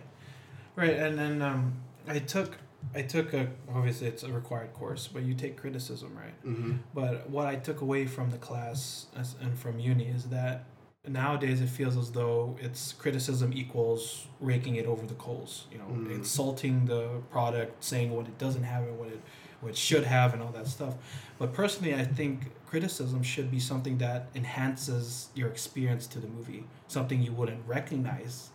right, 0.75 0.93
and 0.97 1.17
then 1.17 1.41
um, 1.41 1.73
I 2.07 2.19
took 2.19 2.57
I 2.93 3.01
took 3.01 3.33
a 3.33 3.47
obviously 3.73 4.07
it's 4.07 4.23
a 4.23 4.31
required 4.31 4.73
course, 4.73 5.07
but 5.07 5.23
you 5.23 5.33
take 5.33 5.55
criticism, 5.57 6.15
right? 6.17 6.45
Mm-hmm. 6.45 6.73
But 6.93 7.29
what 7.29 7.47
I 7.47 7.55
took 7.55 7.81
away 7.81 8.05
from 8.05 8.29
the 8.29 8.37
class 8.37 9.07
as, 9.15 9.35
and 9.41 9.57
from 9.57 9.79
uni 9.79 10.07
is 10.07 10.25
that 10.25 10.65
nowadays 11.07 11.61
it 11.61 11.69
feels 11.69 11.95
as 11.97 12.11
though 12.11 12.57
it's 12.61 12.93
criticism 12.93 13.51
equals 13.53 14.27
raking 14.39 14.75
it 14.75 14.85
over 14.85 15.05
the 15.05 15.15
coals, 15.15 15.67
you 15.71 15.77
know, 15.77 15.85
Mm. 15.85 16.11
insulting 16.15 16.85
the 16.85 17.21
product, 17.31 17.83
saying 17.83 18.11
what 18.11 18.25
it 18.27 18.37
doesn't 18.37 18.63
have 18.63 18.83
and 18.83 18.97
what 18.99 19.09
it 19.09 19.21
what 19.61 19.69
it 19.69 19.77
should 19.77 20.03
have 20.03 20.33
and 20.33 20.43
all 20.43 20.51
that 20.51 20.67
stuff. 20.67 20.95
But 21.39 21.53
personally, 21.53 21.95
I 21.95 22.03
think 22.03 22.51
criticism 22.65 23.23
should 23.23 23.49
be 23.49 23.59
something 23.59 23.97
that 23.99 24.27
enhances 24.35 25.29
your 25.35 25.47
experience 25.47 26.05
to 26.07 26.19
the 26.19 26.27
movie, 26.27 26.65
something 26.89 27.21
you 27.21 27.31
wouldn't 27.31 27.65
recognize. 27.65 28.49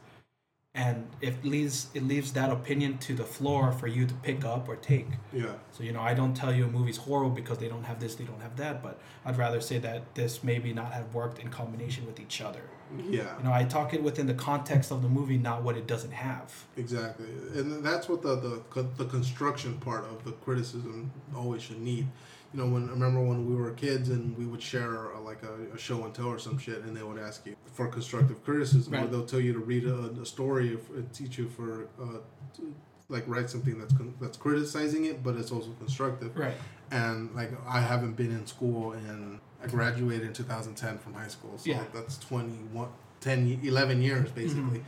And 0.79 1.09
it 1.21 1.45
leaves 1.45 1.89
it 1.93 2.05
leaves 2.05 2.33
that 2.35 2.51
opinion 2.51 2.99
to 2.99 3.13
the 3.15 3.25
floor 3.25 3.73
for 3.73 3.89
you 3.89 4.07
to 4.07 4.15
pick 4.15 4.45
up 4.45 4.69
or 4.69 4.77
take. 4.77 5.09
Yeah. 5.33 5.55
So 5.73 5.83
you 5.83 5.93
know, 5.93 6.01
I 6.01 6.15
don't 6.15 6.35
tell 6.35 6.55
you 6.55 6.65
a 6.67 6.69
movie's 6.69 6.99
horrible 6.99 7.35
because 7.35 7.59
they 7.59 7.69
don't 7.69 7.83
have 7.85 7.99
this, 7.99 8.15
they 8.15 8.25
don't 8.25 8.41
have 8.41 8.57
that, 8.59 8.81
but 8.81 9.01
I'd 9.25 9.37
rather 9.37 9.61
say 9.61 9.79
that 9.79 10.15
this 10.15 10.45
maybe 10.45 10.73
not 10.73 10.93
have 10.93 11.13
worked 11.13 11.41
in 11.41 11.49
combination 11.49 12.07
with 12.07 12.21
each 12.21 12.41
other. 12.41 12.63
Mm-hmm. 12.95 13.13
Yeah. 13.13 13.37
You 13.39 13.45
know, 13.45 13.53
I 13.53 13.65
talk 13.65 13.93
it 13.93 14.03
within 14.03 14.27
the 14.27 14.35
context 14.35 14.91
of 14.93 15.03
the 15.03 15.09
movie, 15.09 15.37
not 15.37 15.63
what 15.63 15.77
it 15.77 15.87
doesn't 15.87 16.13
have. 16.13 16.65
Exactly, 16.77 17.27
and 17.55 17.85
that's 17.85 18.09
what 18.09 18.23
the 18.23 18.63
the 18.75 18.83
the 18.97 19.05
construction 19.07 19.79
part 19.79 20.05
of 20.05 20.25
the 20.25 20.33
criticism 20.33 21.11
always 21.35 21.63
should 21.63 21.81
need. 21.81 22.07
You 22.53 22.61
know, 22.61 22.66
when 22.73 22.89
I 22.89 22.93
remember 22.93 23.20
when 23.23 23.47
we 23.49 23.55
were 23.55 23.70
kids 23.73 24.09
and 24.09 24.37
we 24.39 24.47
would 24.47 24.62
share 24.62 25.15
uh 25.15 25.20
like 25.20 25.43
a, 25.43 25.75
a 25.75 25.79
show 25.79 26.05
and 26.05 26.15
tell 26.15 26.29
or 26.29 26.39
some 26.39 26.59
shit, 26.59 26.83
and 26.83 26.97
they 26.97 27.03
would 27.03 27.19
ask 27.19 27.45
you 27.47 27.57
for 27.75 27.89
constructive 27.89 28.43
criticism, 28.45 28.95
or 28.95 29.07
they'll 29.07 29.27
tell 29.27 29.41
you 29.41 29.53
to 29.53 29.59
read 29.59 29.85
a, 29.85 30.11
a 30.23 30.25
story, 30.27 30.75
if, 30.75 30.91
uh, 30.91 31.03
teach 31.12 31.37
you 31.39 31.49
for 31.49 31.89
uh, 32.01 32.19
to, 32.57 32.75
like 33.11 33.25
write 33.27 33.51
something 33.51 33.79
that's 33.79 33.93
con- 33.93 34.15
that's 34.20 34.37
criticizing 34.39 35.05
it, 35.05 35.23
but 35.23 35.37
it's 35.37 35.53
also 35.53 35.70
constructive. 35.79 36.35
Right. 36.37 36.55
And 36.91 37.35
like 37.35 37.51
I 37.66 37.81
haven't 37.81 38.15
been 38.15 38.31
in 38.31 38.47
school, 38.47 38.93
and 38.93 39.41
I 39.62 39.66
graduated 39.66 40.27
in 40.27 40.33
2010 40.33 40.99
from 40.99 41.15
high 41.15 41.29
school, 41.29 41.59
so 41.59 41.69
Yeah. 41.69 41.83
that's 41.93 42.16
21, 42.19 42.89
10, 43.20 43.61
11 43.62 44.01
years 44.03 44.31
basically 44.31 44.83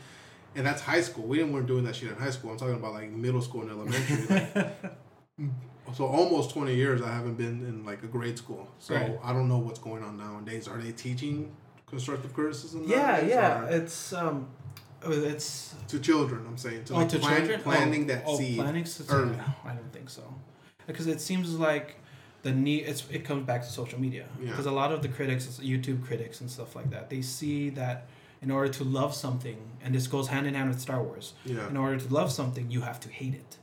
and 0.56 0.66
that's 0.66 0.80
high 0.82 1.00
school. 1.00 1.24
We 1.24 1.36
didn't 1.38 1.52
weren't 1.52 1.66
doing 1.66 1.84
that 1.84 1.94
shit 1.96 2.10
in 2.10 2.16
high 2.16 2.30
school. 2.30 2.50
I'm 2.50 2.56
talking 2.58 2.74
about 2.74 2.92
like 2.94 3.10
middle 3.10 3.40
school 3.40 3.62
and 3.62 3.70
elementary. 3.70 4.26
like, 4.58 4.74
so 5.94 6.06
almost 6.06 6.50
20 6.50 6.74
years 6.74 7.02
I 7.02 7.12
haven't 7.12 7.34
been 7.34 7.64
in 7.66 7.84
like 7.84 8.02
a 8.02 8.06
grade 8.06 8.38
school. 8.38 8.68
So 8.78 8.94
Right. 8.94 9.18
I 9.22 9.32
don't 9.32 9.48
know 9.48 9.58
what's 9.58 9.78
going 9.80 10.02
on 10.02 10.16
nowadays. 10.16 10.68
Are 10.68 10.78
they 10.78 10.92
teaching 10.92 11.50
constructive 11.86 12.32
criticism? 12.32 12.84
yeah, 12.86 13.20
yeah. 13.24 13.64
It's 13.66 14.12
um 14.12 14.48
it's 15.06 15.74
to 15.88 15.98
children, 15.98 16.44
I'm 16.46 16.58
saying. 16.58 16.84
To 16.84 16.94
oh 16.94 16.96
like 16.98 17.08
to 17.08 17.18
plan- 17.18 17.36
children 17.38 17.60
planning 17.62 18.04
oh, 18.04 18.06
that 18.14 18.22
oh, 18.26 18.38
seed. 18.38 18.58
planning 18.58 18.86
early. 19.08 19.36
no, 19.36 19.44
I 19.64 19.72
don't 19.72 19.92
think 19.92 20.10
so 20.10 20.22
because 20.86 21.06
it 21.06 21.20
seems 21.20 21.54
like 21.58 21.96
the 22.42 22.52
need 22.52 22.80
it's 22.86 23.04
it 23.10 23.24
comes 23.24 23.46
back 23.46 23.62
to 23.62 23.68
social 23.68 24.00
media 24.00 24.26
Yeah. 24.40 24.50
because 24.50 24.66
a 24.66 24.70
lot 24.72 24.92
of 24.92 25.02
the 25.02 25.08
critics 25.08 25.46
YouTube 25.62 26.04
critics 26.04 26.40
and 26.40 26.50
stuff 26.50 26.74
like 26.74 26.90
that 26.90 27.10
they 27.10 27.22
see 27.22 27.70
that 27.70 28.06
in 28.42 28.50
order 28.50 28.72
to 28.72 28.84
love 28.84 29.14
something 29.14 29.58
and 29.82 29.94
this 29.94 30.06
goes 30.06 30.28
hand 30.28 30.46
in 30.46 30.54
hand 30.54 30.68
with 30.70 30.80
Star 30.80 31.02
Wars 31.02 31.34
Yeah, 31.44 31.68
in 31.68 31.76
order 31.76 31.98
to 31.98 32.12
love 32.12 32.32
something 32.32 32.70
you 32.70 32.80
have 32.80 32.98
to 33.00 33.08
hate 33.08 33.34
it 33.34 33.58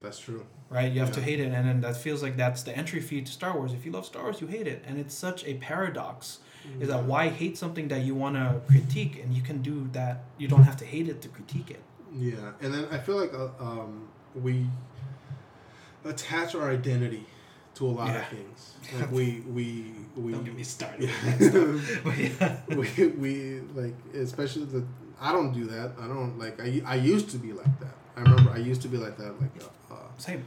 that's 0.00 0.18
true. 0.18 0.44
Right 0.74 0.90
you 0.92 1.00
have 1.04 1.12
to 1.12 1.22
hate 1.28 1.40
it 1.44 1.50
and 1.56 1.62
then 1.68 1.78
that 1.86 1.96
feels 2.06 2.20
like 2.26 2.36
that's 2.44 2.62
the 2.68 2.72
entry 2.82 3.00
fee 3.08 3.20
to 3.28 3.32
Star 3.40 3.52
Wars 3.56 3.72
if 3.78 3.82
you 3.86 3.92
love 3.96 4.04
Star 4.12 4.22
Wars 4.24 4.40
you 4.42 4.48
hate 4.56 4.68
it 4.74 4.78
and 4.86 4.94
it's 5.02 5.14
such 5.26 5.40
a 5.44 5.54
paradox 5.68 6.40
is 6.80 6.88
that 6.92 7.02
why 7.10 7.22
hate 7.28 7.56
something 7.64 7.86
that 7.88 8.02
you 8.08 8.14
want 8.24 8.34
to 8.36 8.46
critique 8.72 9.14
and 9.22 9.28
you 9.36 9.42
can 9.48 9.58
do 9.70 9.76
that 9.92 10.14
you 10.38 10.46
don't 10.52 10.64
have 10.70 10.78
to 10.82 10.86
hate 10.94 11.08
it 11.12 11.18
to 11.24 11.28
critique 11.36 11.70
it 11.76 11.82
Yeah, 12.28 12.52
and 12.62 12.70
then 12.74 12.84
I 12.96 12.98
feel 13.06 13.18
like 13.24 13.34
uh, 13.34 13.48
um, 13.68 14.08
we 14.46 14.54
attach 16.04 16.54
our 16.54 16.70
identity 16.70 17.26
to 17.76 17.86
a 17.86 17.92
lot 17.98 18.08
Yeah. 18.08 18.20
of 18.22 18.26
things. 18.28 18.60
Like 19.00 19.10
we 19.10 19.26
we 19.56 19.66
we. 20.16 20.32
don't 20.32 20.44
get 20.44 20.54
me 20.54 20.62
started 20.62 21.00
Yeah. 21.08 21.14
with 21.24 21.38
that 21.38 21.50
stuff. 21.50 22.04
But 22.06 22.16
yeah. 22.18 22.56
we, 22.80 23.06
we 23.24 23.32
like 23.80 23.96
especially 24.14 24.66
the 24.66 24.82
I 25.20 25.32
don't 25.32 25.52
do 25.52 25.64
that. 25.74 25.88
I 26.02 26.06
don't 26.06 26.38
like 26.44 26.56
I, 26.66 26.68
I 26.94 26.96
used 26.96 27.28
to 27.34 27.38
be 27.46 27.52
like 27.52 27.74
that. 27.80 27.94
I 28.16 28.20
remember 28.26 28.50
I 28.58 28.58
used 28.70 28.82
to 28.82 28.88
be 28.94 28.98
like 29.06 29.16
that 29.22 29.32
like 29.42 29.54
uh, 29.62 29.94
uh, 29.94 29.96
Same. 30.18 30.42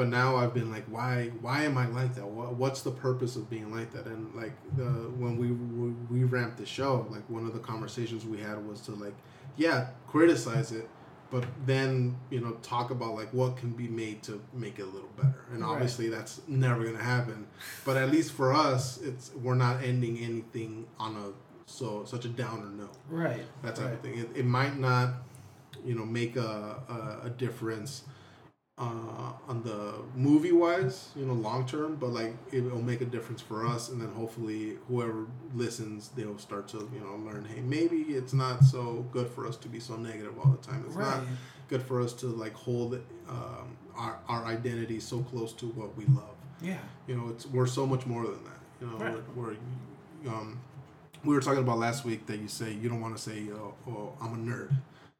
But 0.00 0.08
now 0.08 0.36
I've 0.36 0.54
been 0.54 0.70
like 0.72 0.86
why 0.86 1.30
why 1.42 1.64
am 1.64 1.76
I 1.76 1.86
like 1.86 2.14
that? 2.14 2.26
What, 2.26 2.54
what's 2.54 2.80
the 2.80 2.90
purpose 2.90 3.36
of 3.36 3.50
being 3.50 3.70
like 3.70 3.92
that? 3.92 4.06
And 4.06 4.34
like 4.34 4.54
the 4.74 4.84
when 4.84 5.36
we 5.36 5.48
we, 5.52 5.90
we 6.10 6.24
ramped 6.24 6.56
the 6.56 6.64
show, 6.64 7.06
like 7.10 7.28
one 7.28 7.44
of 7.46 7.52
the 7.52 7.58
conversations 7.58 8.24
we 8.24 8.38
had 8.38 8.66
was 8.66 8.80
to 8.82 8.92
like 8.92 9.12
yeah, 9.58 9.88
criticize 10.06 10.72
it 10.72 10.88
but 11.30 11.44
then 11.66 12.16
you 12.30 12.40
know 12.40 12.52
talk 12.62 12.90
about 12.90 13.14
like 13.14 13.30
what 13.34 13.58
can 13.58 13.72
be 13.72 13.88
made 13.88 14.22
to 14.22 14.40
make 14.54 14.78
it 14.78 14.82
a 14.82 14.92
little 14.96 15.10
better 15.18 15.44
and 15.52 15.60
Right. 15.60 15.70
obviously 15.72 16.08
that's 16.08 16.40
never 16.48 16.82
going 16.82 16.96
to 16.96 17.02
happen 17.16 17.46
but 17.84 17.96
at 17.98 18.10
least 18.10 18.32
for 18.32 18.52
us 18.52 18.98
it's 19.02 19.30
we're 19.44 19.54
not 19.54 19.80
ending 19.82 20.18
anything 20.18 20.86
on 20.98 21.14
a 21.16 21.26
so 21.70 22.04
such 22.04 22.24
a 22.24 22.28
downer 22.28 22.70
note 22.70 22.96
Right. 23.08 23.44
that 23.62 23.76
type 23.76 23.84
right. 23.84 23.94
of 23.94 24.00
thing 24.00 24.18
it, 24.18 24.28
it 24.34 24.46
might 24.46 24.76
not 24.78 25.08
you 25.84 25.94
know 25.94 26.04
make 26.04 26.34
a, 26.36 26.82
a, 26.88 27.26
a 27.26 27.30
difference 27.30 28.02
uh, 28.80 29.32
on 29.46 29.62
the 29.62 29.94
movie 30.16 30.52
wise 30.52 31.10
you 31.14 31.24
know 31.26 31.34
long 31.34 31.66
term 31.66 31.96
but 31.96 32.08
like 32.10 32.34
it 32.50 32.62
will 32.64 32.80
make 32.80 33.00
a 33.02 33.04
difference 33.04 33.42
for 33.42 33.66
us 33.66 33.90
and 33.90 34.00
then 34.00 34.08
hopefully 34.12 34.78
whoever 34.88 35.26
listens 35.54 36.08
they'll 36.16 36.38
start 36.38 36.66
to 36.66 36.78
you 36.94 37.00
know 37.00 37.14
learn 37.30 37.44
hey 37.44 37.60
maybe 37.60 37.98
it's 38.18 38.32
not 38.32 38.64
so 38.64 39.04
good 39.12 39.28
for 39.28 39.46
us 39.46 39.56
to 39.56 39.68
be 39.68 39.78
so 39.78 39.96
negative 39.96 40.32
all 40.42 40.50
the 40.50 40.66
time 40.66 40.82
it's 40.86 40.96
not 40.96 41.20
good 41.68 41.82
for 41.82 42.00
us 42.00 42.12
to 42.14 42.26
like 42.26 42.54
hold 42.54 42.94
um, 43.28 43.76
our, 43.96 44.18
our 44.28 44.44
identity 44.46 44.98
so 44.98 45.18
close 45.24 45.52
to 45.52 45.66
what 45.66 45.94
we 45.96 46.04
love 46.06 46.36
Yeah. 46.62 46.78
you 47.06 47.14
know 47.16 47.28
it's 47.28 47.44
we're 47.46 47.66
so 47.66 47.84
much 47.86 48.06
more 48.06 48.22
than 48.24 48.42
that 48.44 48.60
you 48.80 48.86
know 48.86 48.96
Right. 48.96 49.14
we're, 49.36 49.50
we're 50.24 50.32
um 50.32 50.58
we 51.22 51.34
were 51.34 51.40
talking 51.42 51.60
about 51.62 51.78
last 51.78 52.04
week 52.06 52.24
that 52.28 52.38
you 52.40 52.48
say 52.48 52.72
you 52.72 52.88
don't 52.88 53.02
want 53.02 53.14
to 53.14 53.22
say 53.22 53.44
oh, 53.52 53.74
oh 53.86 54.12
i'm 54.22 54.32
a 54.32 54.50
nerd 54.50 54.70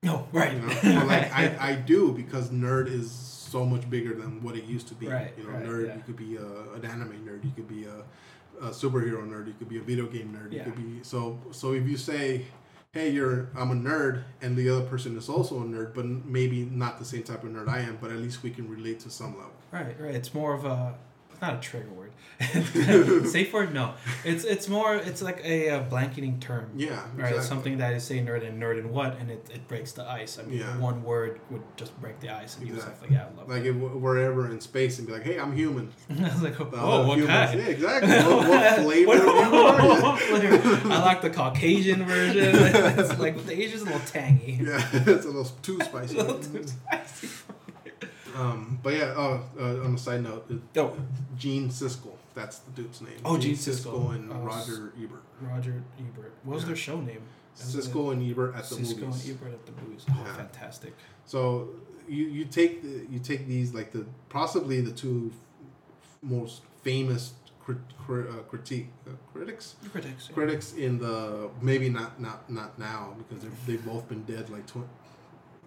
No. 0.03 0.27
Right. 0.33 0.55
you 0.55 0.61
know 0.61 1.05
like 1.05 1.31
I, 1.41 1.57
I 1.61 1.75
do 1.75 2.13
because 2.13 2.49
nerd 2.49 2.87
is 2.89 3.37
so 3.51 3.67
much 3.67 3.89
bigger 3.91 4.15
than 4.15 4.43
what 4.45 4.55
it 4.57 4.65
used 4.65 4.87
to 4.89 4.95
be 4.95 5.07
Right, 5.09 5.33
you 5.37 5.45
know 5.45 5.51
right, 5.51 5.65
nerd 5.67 5.87
yeah. 5.89 5.97
you 5.97 6.03
could 6.07 6.17
be 6.17 6.37
a, 6.37 6.49
an 6.77 6.85
anime 6.85 7.17
nerd 7.27 7.45
you 7.45 7.53
could 7.57 7.69
be 7.69 7.85
a, 7.85 7.99
a 8.67 8.71
superhero 8.71 9.21
nerd 9.33 9.47
you 9.49 9.55
could 9.59 9.69
be 9.69 9.79
a 9.79 9.83
video 9.91 10.07
game 10.07 10.29
nerd 10.37 10.53
you 10.53 10.59
Yeah. 10.59 10.65
could 10.65 10.77
be 10.77 10.91
so 11.03 11.19
so 11.51 11.73
if 11.73 11.85
you 11.89 11.97
say 11.97 12.25
hey 12.93 13.09
you're 13.17 13.49
i'm 13.57 13.71
a 13.71 13.75
nerd 13.91 14.23
and 14.43 14.57
the 14.57 14.69
other 14.73 14.85
person 14.93 15.17
is 15.17 15.29
also 15.29 15.55
a 15.61 15.65
nerd 15.65 15.95
but 15.95 16.05
maybe 16.39 16.59
not 16.85 16.99
the 16.99 17.05
same 17.05 17.23
type 17.31 17.43
of 17.45 17.51
nerd 17.51 17.69
i 17.69 17.81
am 17.81 17.99
but 18.01 18.11
at 18.11 18.19
least 18.19 18.43
we 18.43 18.51
can 18.51 18.69
relate 18.69 18.99
to 19.01 19.11
some 19.11 19.33
level 19.37 19.53
Right. 19.73 19.95
Right. 20.01 20.15
It's 20.21 20.33
more 20.35 20.53
of 20.59 20.65
a 20.65 20.95
not 21.43 21.55
a 21.55 21.59
trigger 21.59 21.89
word. 21.91 22.13
Safe 23.27 23.53
word? 23.53 23.75
No. 23.75 23.95
It's 24.25 24.45
it's 24.45 24.67
more. 24.69 24.95
It's 24.97 25.21
like 25.21 25.43
a, 25.45 25.71
uh 25.71 25.81
blanketing 25.81 26.41
term. 26.41 26.71
Yeah, 26.75 26.89
Right. 26.91 27.01
exactly. 27.15 27.39
It's 27.39 27.47
something 27.49 27.79
that 27.79 27.93
is 27.93 28.03
say 28.05 28.19
nerd 28.21 28.47
and 28.49 28.61
nerd 28.63 28.79
and 28.79 28.91
what, 28.91 29.19
and 29.19 29.31
it, 29.31 29.47
it 29.53 29.69
breaks 29.69 29.93
the 29.93 30.09
ice. 30.09 30.39
I 30.39 30.43
mean, 30.45 30.59
Yeah. 30.61 30.79
one 30.79 31.03
word 31.03 31.41
would 31.51 31.63
just 31.77 31.99
break 32.01 32.19
the 32.21 32.31
ice, 32.31 32.57
and 32.57 32.67
you 32.67 32.75
was 32.75 32.85
Exactly. 32.85 33.09
like, 33.09 33.17
yeah, 33.19 33.27
I 33.35 33.39
love 33.39 33.49
Like 33.49 33.65
it. 33.65 33.69
if 33.69 33.77
we're 33.77 34.19
ever 34.19 34.51
in 34.51 34.59
space 34.61 34.99
and 34.99 35.07
be 35.07 35.13
like, 35.13 35.23
"Hey, 35.25 35.39
I'm 35.39 35.55
human." 35.55 35.93
I 36.11 36.23
was 36.23 36.43
like, 36.43 36.59
oh, 36.61 36.65
other 36.65 37.07
what 37.09 37.19
humans- 37.19 37.51
kind? 37.51 37.61
Yeah, 37.61 37.67
exactly. 37.67 38.11
What, 38.11 38.49
what 38.49 38.77
flavor 38.85 39.09
What- 39.09 39.19
of 39.19 39.25
human 39.35 39.55
are 39.55 39.83
you? 39.97 40.03
what 40.03 40.21
flavor? 40.23 40.93
I 40.95 40.99
like 41.05 41.21
the 41.21 41.31
Caucasian 41.31 42.05
version. 42.07 42.55
it's 42.55 43.19
like 43.19 43.45
the 43.45 43.53
Asian's 43.61 43.83
a 43.83 43.85
little 43.85 44.01
tangy. 44.01 44.61
Yeah, 44.63 44.89
it's 44.95 45.25
a 45.27 45.29
little 45.29 45.45
too 45.63 45.79
spicy. 45.83 46.17
A 46.19 46.23
little 46.23 46.39
too 46.39 46.67
spicy. 46.67 47.29
Um, 48.41 48.79
but 48.83 48.95
yeah, 48.95 49.15
oh, 49.17 49.43
uh, 49.59 49.85
on 49.85 49.95
a 49.95 49.99
side 49.99 50.23
note, 50.23 50.47
it, 50.51 50.61
Oh, 50.79 50.97
Gene 51.37 51.69
Siskel, 51.69 52.15
that's 52.35 52.59
the 52.61 52.71
dude's 52.73 53.01
name. 53.01 53.19
Oh, 53.25 53.37
Gene 53.39 53.55
Siskel. 53.57 54.15
and 54.15 54.33
Oh, 54.33 54.37
Roger 54.37 54.93
Ebert. 55.03 55.23
Roger 55.41 55.83
Ebert. 55.99 56.33
What 56.45 56.55
was 56.55 56.63
Yeah. 56.63 56.67
their 56.69 56.77
show 56.77 57.01
name? 57.01 57.23
Siskel 57.57 58.13
and 58.13 58.23
Ebert 58.31 58.55
at 58.55 58.65
the 58.69 58.77
Siskel 58.77 59.01
movies. 59.09 59.29
and 59.29 59.37
Ebert 59.41 59.53
at 59.55 59.67
the 59.67 59.73
movies. 59.83 60.05
Oh, 60.11 60.23
Yeah. 60.25 60.35
fantastic. 60.37 60.95
So 61.27 61.69
you 62.09 62.27
you 62.27 62.45
take 62.47 62.83
the, 62.83 63.07
you 63.13 63.19
take 63.19 63.47
these 63.47 63.75
like 63.75 63.93
the 63.93 64.07
possibly 64.29 64.81
the 64.81 64.93
two 64.93 65.31
f- 65.33 66.19
most 66.23 66.63
famous 66.83 67.35
crit, 67.63 67.79
cri, 68.07 68.23
uh, 68.29 68.33
critique 68.49 68.89
uh, 69.07 69.11
critics 69.33 69.75
Critics. 69.93 70.27
yeah. 70.29 70.35
critics 70.35 70.73
in 70.75 70.99
the 70.99 71.51
maybe 71.61 71.89
not 71.91 72.19
not 72.21 72.51
not 72.51 72.79
now 72.79 73.15
because 73.19 73.43
they've, 73.45 73.67
they've 73.67 73.85
both 73.85 74.09
been 74.09 74.23
dead 74.25 74.49
like 74.51 74.67
tw- 74.67 74.89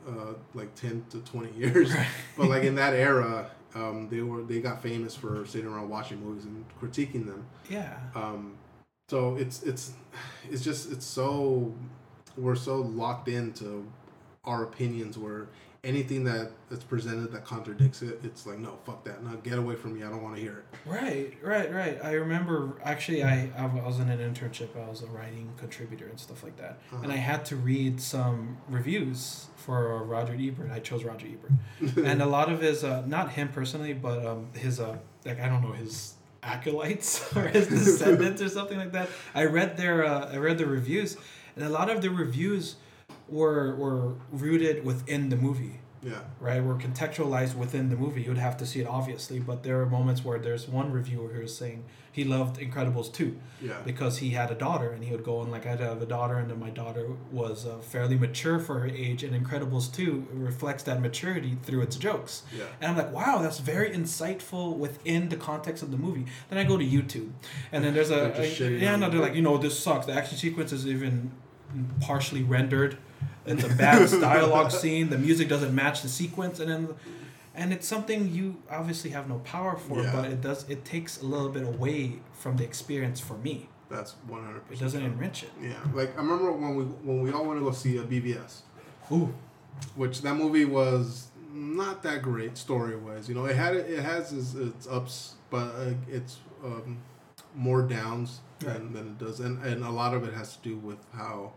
uh, 0.08 0.34
like 0.54 0.74
10 0.76 1.06
to 1.12 1.20
20 1.20 1.52
years 1.58 1.94
Right. 1.94 2.08
but 2.38 2.48
like 2.50 2.64
in 2.64 2.76
that 2.76 2.94
era 2.94 3.50
um, 3.76 4.08
they 4.10 4.22
were 4.22 4.44
they 4.44 4.60
got 4.62 4.82
famous 4.82 5.16
for 5.16 5.46
sitting 5.46 5.68
around 5.68 5.90
watching 5.90 6.20
movies 6.24 6.46
and 6.46 6.64
critiquing 6.82 7.26
them 7.26 7.46
Yeah. 7.70 7.98
um, 8.16 8.56
so 9.10 9.36
it's 9.36 9.64
it's 9.64 9.94
it's 10.50 10.64
just 10.64 10.92
it's 10.92 11.06
so 11.06 11.74
we're 12.38 12.56
so 12.56 12.78
locked 12.82 13.28
into 13.28 13.86
our 14.46 14.64
opinions 14.64 15.18
where 15.18 15.48
anything 15.84 16.24
that 16.24 16.50
that's 16.70 16.84
presented 16.86 17.32
that 17.34 17.44
contradicts 17.44 18.02
it 18.02 18.18
it's 18.24 18.46
like 18.46 18.58
no 18.58 18.78
fuck 18.86 19.04
that 19.04 19.22
no 19.22 19.36
get 19.38 19.58
away 19.58 19.76
from 19.76 19.94
me 19.94 20.02
i 20.02 20.10
don't 20.10 20.24
want 20.24 20.34
to 20.34 20.42
hear 20.42 20.60
it 20.60 20.66
Right, 20.86 21.34
right, 21.42 21.74
right. 21.74 21.98
I 22.04 22.12
remember 22.14 22.78
actually, 22.84 23.24
I, 23.24 23.50
I 23.58 23.66
was 23.68 24.00
in 24.00 24.10
an 24.10 24.20
internship. 24.20 24.76
I 24.76 24.90
was 24.90 25.02
a 25.02 25.06
writing 25.08 25.50
contributor 25.58 26.08
and 26.08 26.20
stuff 26.20 26.44
like 26.44 26.58
that, 26.58 26.80
and 27.02 27.10
I 27.10 27.16
had 27.16 27.46
to 27.46 27.56
read 27.56 28.02
some 28.02 28.58
reviews 28.68 29.46
for 29.56 30.04
Roger 30.04 30.36
Ebert. 30.38 30.72
I 30.72 30.80
chose 30.80 31.06
Roger 31.06 31.28
Ebert, 31.28 31.96
and 32.06 32.22
a 32.22 32.26
lot 32.26 32.52
of 32.52 32.60
his, 32.60 32.84
uh, 32.84 33.04
not 33.06 33.32
him 33.32 33.48
personally, 33.48 33.94
but 33.94 34.26
um, 34.26 34.50
his, 34.54 34.82
uh, 34.82 34.98
like 35.26 35.40
I 35.40 35.48
don't 35.48 35.62
know 35.62 35.72
his 35.72 36.16
acolytes 36.44 37.34
or 37.36 37.48
his 37.48 37.68
descendants 37.80 38.42
or 38.42 38.50
something 38.50 38.78
like 38.78 38.92
that. 38.92 39.08
I 39.34 39.46
read 39.46 39.78
their, 39.78 40.04
uh, 40.06 40.34
I 40.34 40.38
read 40.38 40.58
the 40.58 40.66
reviews, 40.66 41.16
and 41.56 41.64
a 41.64 41.70
lot 41.70 41.90
of 41.90 42.02
the 42.02 42.10
reviews 42.10 42.76
were 43.28 43.76
were 43.76 44.14
rooted 44.32 44.86
within 44.86 45.30
the 45.30 45.36
movie 45.38 45.80
yeah 46.06 46.20
right? 46.41 46.62
Were 46.62 46.76
contextualized 46.76 47.56
within 47.56 47.90
the 47.90 47.95
movie. 47.95 48.22
You'd 48.24 48.38
have 48.38 48.58
to 48.58 48.66
see 48.66 48.82
it 48.82 48.88
obviously, 48.88 49.40
but 49.40 49.64
there 49.64 49.80
are 49.82 49.86
moments 49.86 50.26
where 50.26 50.38
there's 50.38 50.68
one 50.68 50.91
reviewer 50.91 51.30
who 51.30 51.44
is 51.44 51.56
saying 51.56 51.86
he 52.12 52.26
loved 52.26 52.60
Incredibles 52.60 53.10
2 53.14 53.38
yeah 53.62 53.78
because 53.86 54.18
he 54.18 54.32
had 54.32 54.52
a 54.52 54.56
daughter 54.56 54.90
and 54.91 55.02
he 55.06 55.12
would 55.14 55.24
go 55.24 55.41
and 55.41 55.50
like 55.50 55.66
I 55.66 55.78
have 55.78 56.02
a 56.02 56.06
daughter 56.06 56.36
and 56.40 56.50
then 56.50 56.60
my 56.60 56.72
daughter 56.72 57.06
was 57.32 57.66
uh, 57.66 57.78
fairly 57.78 58.18
mature 58.18 58.60
for 58.60 58.80
her 58.80 58.88
age 58.88 59.24
and 59.24 59.34
Incredibles 59.34 59.86
2 59.94 60.28
reflects 60.34 60.84
that 60.84 61.00
maturity 61.02 61.58
through 61.64 61.84
its 61.84 61.95
jokes. 61.95 62.44
yeah 62.60 62.66
And 62.82 62.91
I'm 62.91 62.98
like, 62.98 63.14
wow, 63.14 63.36
that's 63.41 63.60
very 63.60 63.90
insightful 63.91 64.76
within 64.76 65.30
the 65.30 65.38
context 65.38 65.82
of 65.84 65.91
the 65.91 65.98
movie. 65.98 66.26
Then 66.50 66.60
I 66.60 66.66
go 66.66 66.76
to 66.78 66.86
YouTube, 66.86 67.32
and 67.72 67.82
then 67.84 67.94
there's 67.94 68.12
a, 68.12 68.22
a- 68.41 68.45
yeah, 68.82 68.98
no, 68.98 69.10
they're 69.10 69.22
like, 69.22 69.36
you 69.36 69.41
know, 69.41 69.58
this 69.58 69.80
sucks. 69.80 70.06
The 70.06 70.14
action 70.14 70.38
sequence 70.38 70.74
is 70.74 70.86
even 70.86 71.32
partially 72.02 72.44
rendered. 72.44 72.98
It's 73.45 73.64
a 73.64 73.70
bad 73.70 74.10
dialogue 74.22 74.72
scene. 74.72 75.10
The 75.10 75.18
music 75.18 75.49
doesn't 75.49 75.74
match 75.76 76.02
the 76.02 76.10
sequence, 76.10 76.60
and 76.60 76.70
then, 76.70 76.90
and 77.56 77.74
it's 77.74 77.88
something 77.88 78.34
you 78.34 78.61
obviously 78.70 79.10
have 79.11 79.28
no 79.28 79.40
power 79.40 79.76
for, 79.78 80.02
Yeah. 80.02 80.11
but 80.15 80.26
it 80.32 80.41
does. 80.41 80.68
It 80.70 80.86
takes 80.86 81.22
a 81.22 81.26
little 81.26 81.49
bit 81.49 81.64
away 81.64 82.20
from 82.34 82.57
the 82.57 82.64
experience 82.64 83.20
for 83.20 83.38
me. 83.38 83.68
that's 83.90 84.14
100 84.28 84.61
It 84.72 84.80
doesn't 84.80 85.03
enrich 85.03 85.44
it. 85.44 85.52
yeah 85.61 85.74
like 85.94 86.11
i 86.18 86.22
remember 86.22 86.52
when 86.52 86.76
we 86.78 86.84
when 87.07 87.22
we 87.22 87.32
all 87.32 87.45
went 87.45 87.60
to 87.60 87.64
go 87.65 87.72
see 87.72 87.98
a 87.98 88.03
BvS 88.03 88.61
Ooh, 89.11 89.32
which 89.95 90.22
that 90.24 90.36
movie 90.36 90.65
was 90.65 91.28
not 91.53 92.02
that 92.03 92.22
great 92.24 92.57
story 92.57 92.95
wise. 92.95 93.30
You 93.30 93.36
know, 93.36 93.45
it 93.45 93.56
had 93.56 93.76
it 93.76 93.99
has 94.11 94.34
its, 94.34 94.56
its 94.56 94.88
ups, 94.88 95.36
but 95.52 95.68
uh, 95.82 95.94
it's 96.10 96.38
um, 96.65 96.98
more 97.53 97.82
downs 97.84 98.40
than, 98.60 98.94
than 98.94 99.06
it 99.11 99.18
does, 99.20 99.40
and 99.40 99.64
and 99.64 99.84
a 99.84 99.91
lot 99.91 100.14
of 100.15 100.24
it 100.28 100.34
has 100.34 100.56
to 100.57 100.61
do 100.70 100.76
with 100.78 100.98
how 101.14 101.52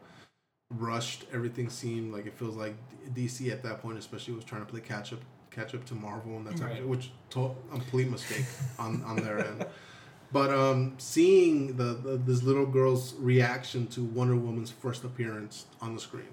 rushed 0.71 1.25
everything 1.33 1.69
seemed. 1.71 2.13
Like 2.13 2.27
it 2.27 2.35
feels 2.39 2.57
like 2.57 2.75
DC 3.15 3.51
at 3.53 3.63
that 3.63 3.81
point, 3.81 3.99
especially, 3.99 4.35
was 4.35 4.45
trying 4.45 4.65
to 4.65 4.71
play 4.71 4.81
catch 4.81 5.13
up 5.13 5.21
catch 5.51 5.75
up 5.75 5.85
to 5.87 5.95
Marvel, 5.95 6.37
and 6.37 6.47
that's 6.47 6.61
Right. 6.61 6.73
actually, 6.73 6.87
which 6.87 7.11
to- 7.31 7.55
a 7.71 7.71
complete 7.71 8.11
mistake 8.11 8.45
on 8.79 9.03
on 9.05 9.17
their 9.17 9.39
end. 9.47 9.65
But 10.33 10.51
um, 10.51 10.95
seeing 10.99 11.77
the, 11.77 11.95
the 11.95 12.17
this 12.17 12.43
little 12.43 12.67
girl's 12.67 13.15
reaction 13.15 13.87
to 13.89 14.03
Wonder 14.03 14.37
Woman's 14.37 14.71
first 14.71 15.05
appearance 15.05 15.67
on 15.81 15.95
the 15.95 16.01
screen, 16.01 16.27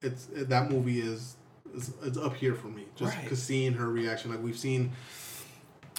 it's 0.00 0.26
that 0.32 0.70
movie 0.70 1.00
is, 1.00 1.36
is 1.74 1.92
it's 2.02 2.16
up 2.16 2.36
here 2.36 2.54
for 2.54 2.68
me. 2.68 2.84
Just 2.94 3.16
Right. 3.16 3.36
seeing 3.36 3.72
her 3.74 3.90
reaction, 3.90 4.30
like 4.30 4.42
we've 4.42 4.56
seen, 4.58 4.92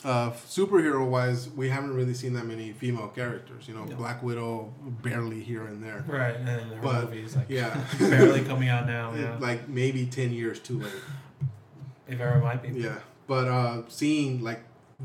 uh, 0.06 0.32
superhero 0.32 1.06
wise, 1.06 1.50
we 1.50 1.68
haven't 1.70 1.94
really 1.96 2.14
seen 2.14 2.34
that 2.34 2.46
many 2.46 2.72
female 2.72 3.08
characters. 3.10 3.68
You 3.68 3.74
know, 3.74 3.84
No. 3.86 3.96
Black 3.96 4.22
Widow 4.24 4.72
barely 5.02 5.42
here 5.42 5.66
and 5.66 5.84
there. 5.84 6.06
right. 6.08 6.36
And 6.36 6.48
her 6.48 6.80
But, 6.82 7.06
movie 7.06 7.24
is 7.24 7.36
like 7.36 7.48
Yeah, 7.50 7.76
barely 8.00 8.42
coming 8.44 8.70
out 8.70 8.86
now. 8.88 9.14
Yeah, 9.16 9.38
like 9.40 9.68
maybe 9.68 10.06
ten 10.06 10.32
years 10.32 10.60
too 10.60 10.80
late. 10.80 10.94
if 12.08 12.20
ever 12.20 12.40
might 12.40 12.62
be. 12.62 12.70
Yeah, 12.80 13.00
but 13.28 13.48
uh, 13.48 13.82
seeing 13.90 14.44
like 14.44 14.62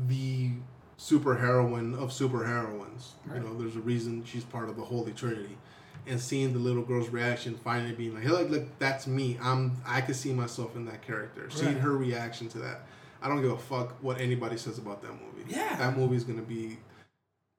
the 0.07 0.51
super 0.97 1.35
heroine 1.35 1.95
of 1.95 2.13
super 2.13 2.45
heroines, 2.45 3.13
Right. 3.25 3.41
you 3.41 3.43
know, 3.47 3.57
there's 3.57 3.75
a 3.75 3.79
reason 3.81 4.23
she's 4.23 4.43
part 4.43 4.69
of 4.69 4.75
the 4.75 4.83
Holy 4.83 5.11
Trinity, 5.13 5.57
and 6.05 6.19
seeing 6.19 6.53
the 6.53 6.59
little 6.59 6.83
girl's 6.83 7.09
reaction, 7.09 7.55
finally 7.63 7.93
being 7.93 8.13
like, 8.13 8.21
"Hey, 8.23 8.29
look, 8.29 8.49
look, 8.51 8.77
that's 8.77 9.07
me. 9.07 9.39
I'm. 9.41 9.81
I 9.85 10.01
could 10.01 10.15
see 10.15 10.31
myself 10.31 10.75
in 10.75 10.85
that 10.85 11.01
character." 11.01 11.49
Seeing 11.49 11.73
Right. 11.73 11.81
her 11.81 11.97
reaction 11.97 12.49
to 12.49 12.59
that, 12.59 12.81
I 13.21 13.27
don't 13.27 13.41
give 13.41 13.51
a 13.51 13.57
fuck 13.57 14.01
what 14.03 14.19
anybody 14.19 14.57
says 14.57 14.77
about 14.77 15.01
that 15.03 15.11
movie. 15.11 15.45
Yeah. 15.47 15.75
that 15.77 15.97
movie 15.97 16.15
is 16.15 16.23
gonna 16.23 16.41
be 16.41 16.77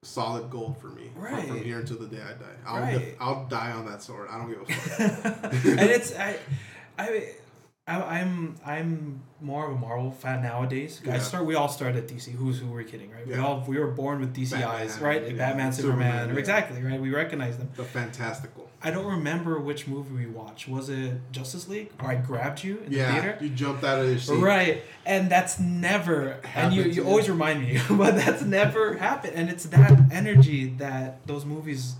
solid 0.03 0.49
gold 0.49 0.77
for 0.79 0.87
me 0.87 1.09
from- 1.15 1.47
from 1.47 1.63
here 1.63 1.79
until 1.79 1.97
the 1.97 2.07
day 2.07 2.21
I 2.21 2.33
die. 2.33 2.55
I'll 2.67 2.81
Right. 2.81 3.15
I'll 3.21 3.45
die 3.45 3.71
on 3.71 3.85
that 3.85 4.01
sword. 4.03 4.27
I 4.29 4.37
don't 4.37 4.49
give 4.49 4.61
a 4.61 4.65
fuck. 4.73 5.53
and 5.53 5.79
it's 5.89 6.13
I, 6.15 6.37
I, 6.99 7.33
I, 7.85 8.01
I'm 8.19 8.55
I'm 8.65 9.21
more 9.41 9.69
of 9.69 9.75
a 9.75 9.79
Marvel 9.79 10.09
fan 10.11 10.41
nowadays. 10.41 11.01
I 11.05 11.07
Yeah. 11.09 11.19
start. 11.19 11.45
We 11.45 11.55
all 11.55 11.67
started 11.67 11.97
at 11.97 12.07
DC. 12.09 12.31
Who's 12.31 12.59
who 12.59 12.67
we're 12.67 12.83
kidding, 12.83 13.11
right? 13.11 13.27
We 13.27 13.35
all 13.35 13.61
we 13.67 13.77
were 13.77 13.87
born 13.91 14.21
with 14.21 14.33
DC 14.33 14.51
Batman, 14.51 14.69
eyes, 14.69 14.99
right? 14.99 15.21
yeah. 15.23 15.33
Batman, 15.33 15.73
Superman, 15.73 15.97
Superman, 16.11 16.29
yeah. 16.29 16.39
exactly, 16.39 16.81
right? 16.81 17.01
We 17.01 17.09
recognize 17.11 17.57
them. 17.57 17.69
the 17.75 17.83
fantastical. 17.83 18.69
I 18.85 18.91
don't 18.91 19.05
remember 19.05 19.59
which 19.59 19.87
movie 19.87 20.13
we 20.13 20.25
watched. 20.27 20.67
Was 20.67 20.89
it 20.89 21.13
Justice 21.31 21.67
League? 21.69 21.91
Or 22.01 22.07
I 22.09 22.15
grabbed 22.15 22.63
you 22.63 22.79
in 22.79 22.91
the 22.91 22.97
theater. 22.97 23.37
you 23.39 23.49
jumped 23.49 23.83
out 23.83 23.99
of 23.99 24.09
your 24.09 24.19
seat. 24.19 24.41
Right, 24.41 24.83
and 25.05 25.29
that's 25.29 25.57
never, 25.59 26.37
and 26.55 26.73
you, 26.73 26.83
you 26.83 27.05
always 27.05 27.29
remind 27.29 27.61
me, 27.61 27.79
but 27.89 28.15
that's 28.15 28.41
never 28.43 28.95
happened, 28.97 29.33
and 29.35 29.49
it's 29.49 29.65
that 29.67 29.97
energy 30.11 30.67
that 30.79 31.25
those 31.27 31.45
movies 31.45 31.95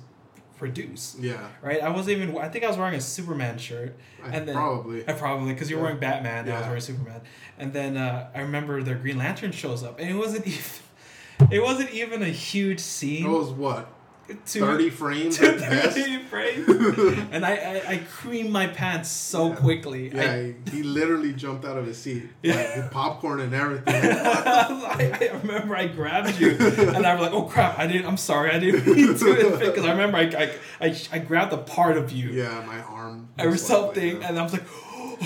produce, 0.57 1.15
Yeah, 1.19 1.47
right? 1.61 1.81
I 1.81 1.89
wasn't 1.89 2.17
even, 2.17 2.37
I 2.37 2.47
think 2.49 2.63
I 2.63 2.67
was 2.67 2.77
wearing 2.77 2.95
a 2.95 3.01
Superman 3.01 3.57
shirt, 3.57 3.95
I, 4.23 4.29
And 4.29 4.47
then- 4.47 4.55
probably. 4.55 5.07
I 5.07 5.13
probably 5.13 5.53
because 5.53 5.69
you 5.69 5.75
were 5.77 5.81
Yeah. 5.81 5.85
wearing 5.87 5.99
Batman, 5.99 6.45
and 6.45 6.53
I 6.53 6.57
was 6.59 6.67
wearing 6.67 6.81
Superman, 6.81 7.21
and 7.59 7.73
then 7.73 7.97
uh, 7.97 8.29
I 8.33 8.41
remember 8.41 8.81
the 8.83 8.95
Green 8.95 9.17
Lantern 9.17 9.51
shows 9.51 9.83
up, 9.83 9.99
and 9.99 10.09
it 10.09 10.15
wasn't 10.15 10.47
even, 10.47 11.51
it 11.51 11.61
wasn't 11.61 11.91
even 11.91 12.21
a 12.21 12.27
huge 12.29 12.79
scene. 12.79 13.25
It 13.25 13.29
was 13.29 13.49
what 13.49 13.87
to- 14.27 14.33
thirty 14.59 14.89
frames 14.89 15.37
to 15.37 15.49
at 15.49 15.59
best. 15.59 15.97
30 15.97 16.17
frames. 16.23 16.67
and 17.31 17.45
I, 17.45 17.55
I, 17.55 17.83
I 17.93 17.97
creamed 18.09 18.51
my 18.51 18.67
pants 18.67 19.09
so 19.09 19.49
Yeah. 19.49 19.55
quickly. 19.55 20.11
Yeah, 20.15 20.31
I, 20.31 20.55
he, 20.69 20.77
he 20.77 20.83
literally 20.83 21.33
jumped 21.33 21.65
out 21.65 21.77
of 21.77 21.85
his 21.85 21.97
seat. 21.97 22.23
Yeah. 22.41 22.55
Like, 22.55 22.75
with 22.77 22.91
popcorn 22.91 23.39
and 23.41 23.53
everything. 23.53 23.95
I, 23.95 25.17
I 25.31 25.37
remember 25.41 25.75
I 25.75 25.87
grabbed 25.87 26.39
you, 26.39 26.51
and 26.51 27.05
I 27.05 27.13
was 27.15 27.21
like, 27.23 27.33
"Oh 27.33 27.43
crap! 27.43 27.77
I 27.79 27.87
didn't. 27.87 28.05
I'm 28.07 28.17
sorry. 28.17 28.51
I 28.51 28.59
didn't 28.59 28.85
mean 28.87 29.15
to." 29.17 29.57
Because 29.59 29.85
I 29.85 29.91
remember 29.91 30.17
I, 30.17 30.23
I, 30.23 30.87
I, 30.87 30.97
I 31.11 31.19
grabbed 31.19 31.53
a 31.53 31.57
part 31.57 31.97
of 31.97 32.11
you 32.11 32.29
yeah, 32.29 32.63
my 32.65 32.79
arm. 32.81 33.29
or 33.39 33.49
was 33.49 33.69
like, 33.69 33.79
something, 33.79 34.21
yeah. 34.21 34.27
and 34.29 34.39
I 34.39 34.43
was 34.43 34.53
like, 34.53 34.63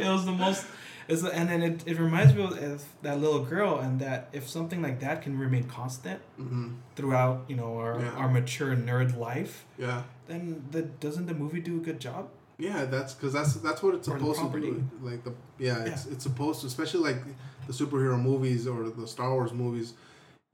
"It 0.00 0.06
was 0.06 0.24
the 0.24 0.32
most." 0.32 0.64
It's, 1.08 1.22
and 1.22 1.48
then 1.48 1.62
it, 1.62 1.84
it 1.86 1.98
reminds 1.98 2.34
me 2.34 2.42
of, 2.42 2.84
that 3.02 3.20
little 3.20 3.44
girl, 3.44 3.78
and 3.78 4.00
that 4.00 4.28
if 4.32 4.48
something 4.48 4.82
like 4.82 5.00
that 5.00 5.22
can 5.22 5.38
remain 5.38 5.64
constant 5.64 6.20
Mhm. 6.38 6.76
throughout, 6.96 7.44
you 7.48 7.56
know, 7.56 7.78
our, 7.78 8.00
Yeah. 8.00 8.10
our 8.12 8.28
mature 8.28 8.74
nerd 8.74 9.16
life, 9.16 9.64
Yeah, 9.78 10.02
then 10.26 10.64
the, 10.70 10.82
doesn't 10.82 11.26
the 11.26 11.34
movie 11.34 11.60
do 11.60 11.76
a 11.76 11.80
good 11.80 12.00
job? 12.00 12.28
Yeah, 12.58 12.86
that's 12.86 13.12
because 13.14 13.32
that's 13.34 13.54
that's 13.56 13.82
what 13.82 13.94
it's 13.94 14.08
Or 14.08 14.18
supposed 14.18 14.40
to 14.52 14.60
do. 14.60 14.82
Like 15.02 15.22
the 15.24 15.34
yeah, 15.58 15.84
it's 15.84 16.06
it's 16.06 16.22
supposed 16.24 16.62
to, 16.62 16.66
especially 16.66 17.00
like 17.00 17.22
the 17.66 17.72
superhero 17.72 18.18
movies 18.20 18.66
or 18.66 18.88
the 18.88 19.06
Star 19.06 19.30
Wars 19.34 19.52
movies. 19.52 19.92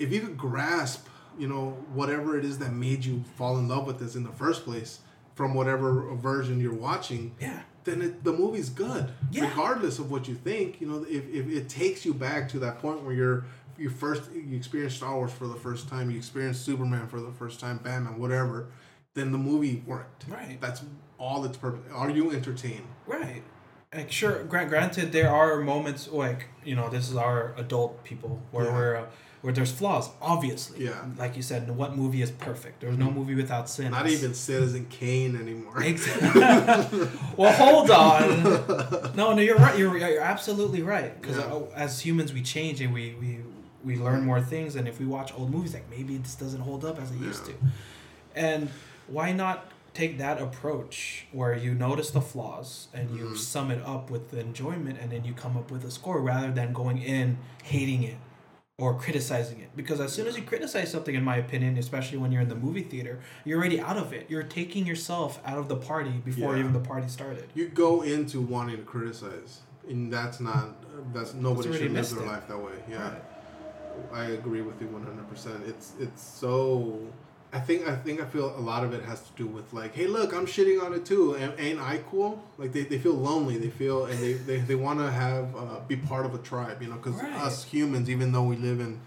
If 0.01 0.13
you 0.13 0.21
could 0.21 0.37
grasp, 0.37 1.07
you 1.39 1.47
know, 1.47 1.77
whatever 1.95 2.37
it 2.37 2.45
is 2.45 2.59
that 2.59 2.73
made 2.73 3.05
you 3.05 3.23
fall 3.37 3.57
in 3.59 3.69
love 3.69 3.87
with 3.87 4.01
this 4.01 4.17
in 4.17 4.25
the 4.25 4.33
first 4.33 4.65
place, 4.65 4.99
from 5.37 5.55
whatever 5.55 6.13
version 6.17 6.61
you're 6.61 6.75
watching, 6.75 7.33
Yeah. 7.41 7.61
Then 7.85 8.03
it, 8.03 8.25
the 8.25 8.33
movie's 8.33 8.69
good, 8.71 9.11
Yeah. 9.31 9.49
regardless 9.49 9.99
of 9.99 10.11
what 10.11 10.29
you 10.29 10.35
think. 10.35 10.81
You 10.81 10.89
know, 10.89 11.05
if, 11.09 11.29
if 11.29 11.49
it 11.49 11.69
takes 11.69 12.05
you 12.05 12.15
back 12.15 12.49
to 12.51 12.59
that 12.61 12.79
point 12.81 13.03
where 13.03 13.15
you're 13.15 13.45
you 13.79 13.89
first 13.91 14.31
you 14.33 14.57
experience 14.57 14.95
Star 14.95 15.15
Wars 15.17 15.33
for 15.33 15.47
the 15.47 15.57
first 15.57 15.89
time, 15.89 16.11
you 16.11 16.17
experience 16.17 16.59
Superman 16.59 17.07
for 17.09 17.21
the 17.21 17.33
first 17.33 17.59
time, 17.59 17.79
Batman, 17.79 18.19
whatever, 18.19 18.69
then 19.15 19.33
the 19.33 19.39
movie 19.39 19.83
worked. 19.87 20.27
Right. 20.29 20.59
That's 20.61 20.83
all 21.19 21.45
its 21.45 21.57
purpose. 21.57 21.81
Are 21.93 22.11
you 22.11 22.31
entertained? 22.31 22.87
Right. 23.07 23.43
Like 23.95 24.11
sure, 24.13 24.45
gra- 24.45 24.67
granted, 24.67 25.13
there 25.13 25.31
are 25.31 25.59
moments 25.61 26.09
like 26.09 26.49
you 26.65 26.75
know 26.77 26.89
this 26.89 27.11
is 27.11 27.17
our 27.17 27.55
adult 27.57 28.05
people 28.05 28.41
where 28.53 28.67
Yeah. 28.67 28.75
we're 28.75 28.97
uh, 28.97 29.05
where 29.43 29.53
there's 29.53 29.71
flaws. 29.73 30.09
Obviously, 30.21 30.85
Yeah. 30.85 30.93
Mm-hmm. 30.93 31.19
Like 31.21 31.37
you 31.37 31.43
said, 31.43 31.69
what 31.77 31.97
movie 31.97 32.23
is 32.23 32.31
perfect? 32.31 32.81
There's 32.81 32.97
no 32.97 33.11
movie 33.11 33.35
without 33.35 33.69
sin. 33.69 33.91
Not 33.91 34.09
even 34.09 34.35
Citizen 34.35 34.87
Kane 34.89 35.37
anymore. 35.37 35.83
Exactly. 35.83 36.41
well, 37.37 37.53
hold 37.53 37.91
on. 37.91 39.15
No, 39.17 39.35
no, 39.35 39.41
you're 39.43 39.57
right. 39.57 39.77
You're 39.79 39.97
you're 39.99 40.21
absolutely 40.23 40.83
right. 40.83 41.21
Because 41.21 41.37
Yeah. 41.39 41.61
as 41.75 42.01
humans, 42.01 42.33
we 42.33 42.43
change 42.43 42.81
and 42.81 42.95
we 42.95 43.15
we 43.21 43.39
we 43.85 43.97
learn 43.97 44.25
more 44.25 44.41
things. 44.41 44.77
And 44.77 44.87
if 44.87 44.99
we 45.01 45.07
watch 45.07 45.33
old 45.37 45.51
movies, 45.51 45.75
like 45.75 45.91
maybe 45.91 46.17
this 46.17 46.37
doesn't 46.37 46.61
hold 46.61 46.85
up 46.85 47.01
as 47.01 47.11
it 47.11 47.19
used 47.19 47.45
to. 47.47 47.55
And 48.37 48.71
why 49.09 49.33
not 49.33 49.67
take 49.93 50.17
that 50.19 50.41
approach 50.41 51.27
where 51.33 51.55
you 51.55 51.75
notice 51.75 52.11
the 52.11 52.21
flaws 52.21 52.87
and 52.95 53.11
you 53.15 53.25
Mhm. 53.25 53.37
sum 53.37 53.71
it 53.71 53.83
up 53.85 54.09
with 54.09 54.31
the 54.31 54.39
enjoyment, 54.41 54.99
and 55.01 55.11
then 55.13 55.23
you 55.25 55.35
come 55.35 55.55
up 55.57 55.71
with 55.71 55.85
a 55.85 55.91
score 55.91 56.21
rather 56.23 56.51
than 56.51 56.73
going 56.73 56.97
in 57.03 57.37
hating 57.65 58.03
it 58.05 58.17
or 58.79 58.95
criticizing 58.99 59.61
it 59.61 59.69
because 59.77 60.01
as 60.01 60.11
soon 60.13 60.27
as 60.27 60.37
you 60.37 60.43
criticize 60.43 60.91
something 60.91 61.15
in 61.15 61.23
my 61.23 61.37
opinion 61.37 61.77
especially 61.77 62.17
when 62.17 62.33
you're 62.33 62.41
in 62.41 62.49
the 62.49 62.55
movie 62.55 62.83
theater 62.83 63.21
you're 63.45 63.59
already 63.59 63.79
out 63.79 63.99
of 63.99 64.13
it 64.15 64.27
you're 64.31 64.43
taking 64.43 64.87
yourself 64.87 65.39
out 65.45 65.59
of 65.59 65.69
the 65.69 65.77
party 65.77 66.11
before 66.25 66.55
Yeah. 66.55 66.61
even 66.61 66.73
the 66.73 66.81
party 66.81 67.07
started 67.09 67.45
You 67.55 67.69
go 67.69 68.01
into 68.03 68.41
wanting 68.41 68.79
to 68.79 68.83
criticize, 68.83 69.61
and 69.89 70.11
that's 70.13 70.41
not 70.41 70.75
that's 71.13 71.35
nobody 71.35 71.71
should 71.73 71.93
live 71.93 72.11
their 72.11 72.23
it. 72.25 72.27
life 72.27 72.49
that 72.49 72.59
way. 72.59 72.73
Yeah. 72.89 73.11
Right. 73.11 73.23
I 74.13 74.25
agree 74.31 74.63
with 74.63 74.81
you 74.81 74.89
one 74.89 75.03
hundred 75.05 75.29
percent. 75.29 75.63
It's 75.67 75.93
it's 76.01 76.23
so. 76.23 76.99
I 77.55 77.61
think 77.61 77.87
I 77.87 77.95
think 77.95 78.21
I 78.21 78.25
feel 78.25 78.47
a 78.57 78.61
lot 78.61 78.83
of 78.83 78.95
it 78.95 79.05
has 79.05 79.21
to 79.21 79.33
do 79.37 79.47
with 79.47 79.73
like, 79.75 79.95
hey, 79.95 80.07
look, 80.07 80.33
I'm 80.33 80.47
shitting 80.47 80.83
on 80.83 80.95
it 80.95 81.05
too. 81.05 81.37
Am- 81.37 81.53
Ain't 81.59 81.81
I 81.81 81.99
cool? 82.11 82.43
Like 82.57 82.73
they, 82.73 82.85
they 82.85 82.99
feel 82.99 83.13
lonely. 83.15 83.59
They 83.59 83.69
feel 83.69 84.07
and 84.07 84.19
they 84.19 84.33
they, 84.33 84.59
they 84.59 84.75
want 84.75 85.01
to 85.01 85.11
have 85.11 85.55
uh, 85.55 85.81
be 85.87 85.97
part 85.97 86.25
of 86.25 86.35
a 86.35 86.39
tribe. 86.39 86.81
You 86.81 86.89
know, 86.89 86.97
because 86.97 87.15
Right. 87.21 87.33
us 87.35 87.65
humans, 87.65 88.09
even 88.09 88.33
though 88.33 88.45
we 88.45 88.57
live 88.57 88.81
in 88.81 89.01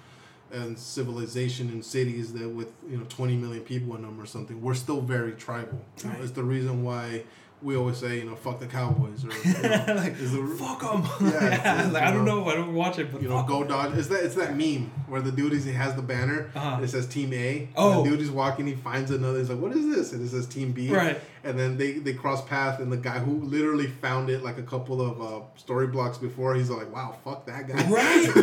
in 0.53 0.76
civilization 0.77 1.69
in 1.69 1.81
cities 1.81 2.34
that 2.34 2.47
with 2.47 2.67
you 2.88 2.97
know 2.97 3.03
20 3.09 3.35
million 3.35 3.63
people 3.63 3.95
in 3.95 4.03
them 4.03 4.22
or 4.22 4.27
something, 4.27 4.61
we're 4.61 4.76
still 4.76 5.01
very 5.01 5.31
tribal. 5.31 5.81
You 6.03 6.09
know, 6.09 6.15
it's 6.22 6.31
the 6.31 6.43
reason 6.43 6.84
why 6.84 7.23
we 7.65 7.75
always 7.75 7.97
say 7.97 8.19
you 8.19 8.25
know 8.25 8.35
fuck 8.35 8.59
the 8.59 8.67
Cowboys 8.67 9.25
or 9.25 9.31
you 9.47 9.53
know, 9.63 9.93
like, 9.95 10.15
fuck 10.15 10.79
them. 10.81 11.01
Yeah, 11.33 11.79
it's- 11.79 11.91
like, 11.91 12.03
I 12.03 12.11
don't 12.11 12.23
know, 12.23 12.43
know. 12.43 12.49
I 12.49 12.55
don't 12.55 12.73
watch 12.75 12.99
it, 12.99 13.11
but 13.11 13.21
you 13.21 13.27
know, 13.27 13.41
go 13.43 13.47
go 13.57 13.61
'em. 13.63 13.67
dodge. 13.67 13.97
It's 13.97 14.07
that 14.09 14.23
it's 14.23 14.35
that 14.35 14.55
meme 14.55 14.91
where 15.07 15.21
the 15.21 15.31
dude 15.31 15.53
is 15.53 15.65
he 15.65 15.73
has 15.73 15.95
the 15.95 16.01
banner. 16.03 16.51
Uh-huh. 16.55 16.83
It 16.83 16.89
says 16.89 17.07
Team 17.07 17.33
A. 17.33 17.67
Oh. 17.75 18.03
the 18.03 18.09
dude 18.09 18.21
is 18.21 18.29
walking. 18.31 18.67
He 18.67 18.75
finds 18.75 19.09
another. 19.11 19.39
He's 19.39 19.49
like, 19.49 19.59
"What 19.59 19.71
is 19.71 19.85
this?" 19.95 20.13
And 20.13 20.23
it 20.23 20.29
says 20.29 20.45
Team 20.45 20.71
B. 20.73 20.89
Right. 20.93 21.19
And 21.43 21.57
then 21.59 21.77
they 21.77 21.93
they 21.93 22.13
cross 22.13 22.45
paths, 22.47 22.79
and 22.81 22.91
the 22.91 22.97
guy 22.97 23.19
who 23.19 23.41
literally 23.43 23.87
found 23.87 24.29
it 24.29 24.43
like 24.43 24.57
a 24.59 24.63
couple 24.63 25.01
of 25.01 25.21
uh, 25.21 25.41
story 25.57 25.87
blocks 25.87 26.17
before, 26.19 26.53
he's 26.55 26.69
like, 26.69 26.93
"Wow, 26.93 27.15
fuck 27.23 27.45
that 27.47 27.67
guy." 27.67 27.81
Right. 27.89 28.29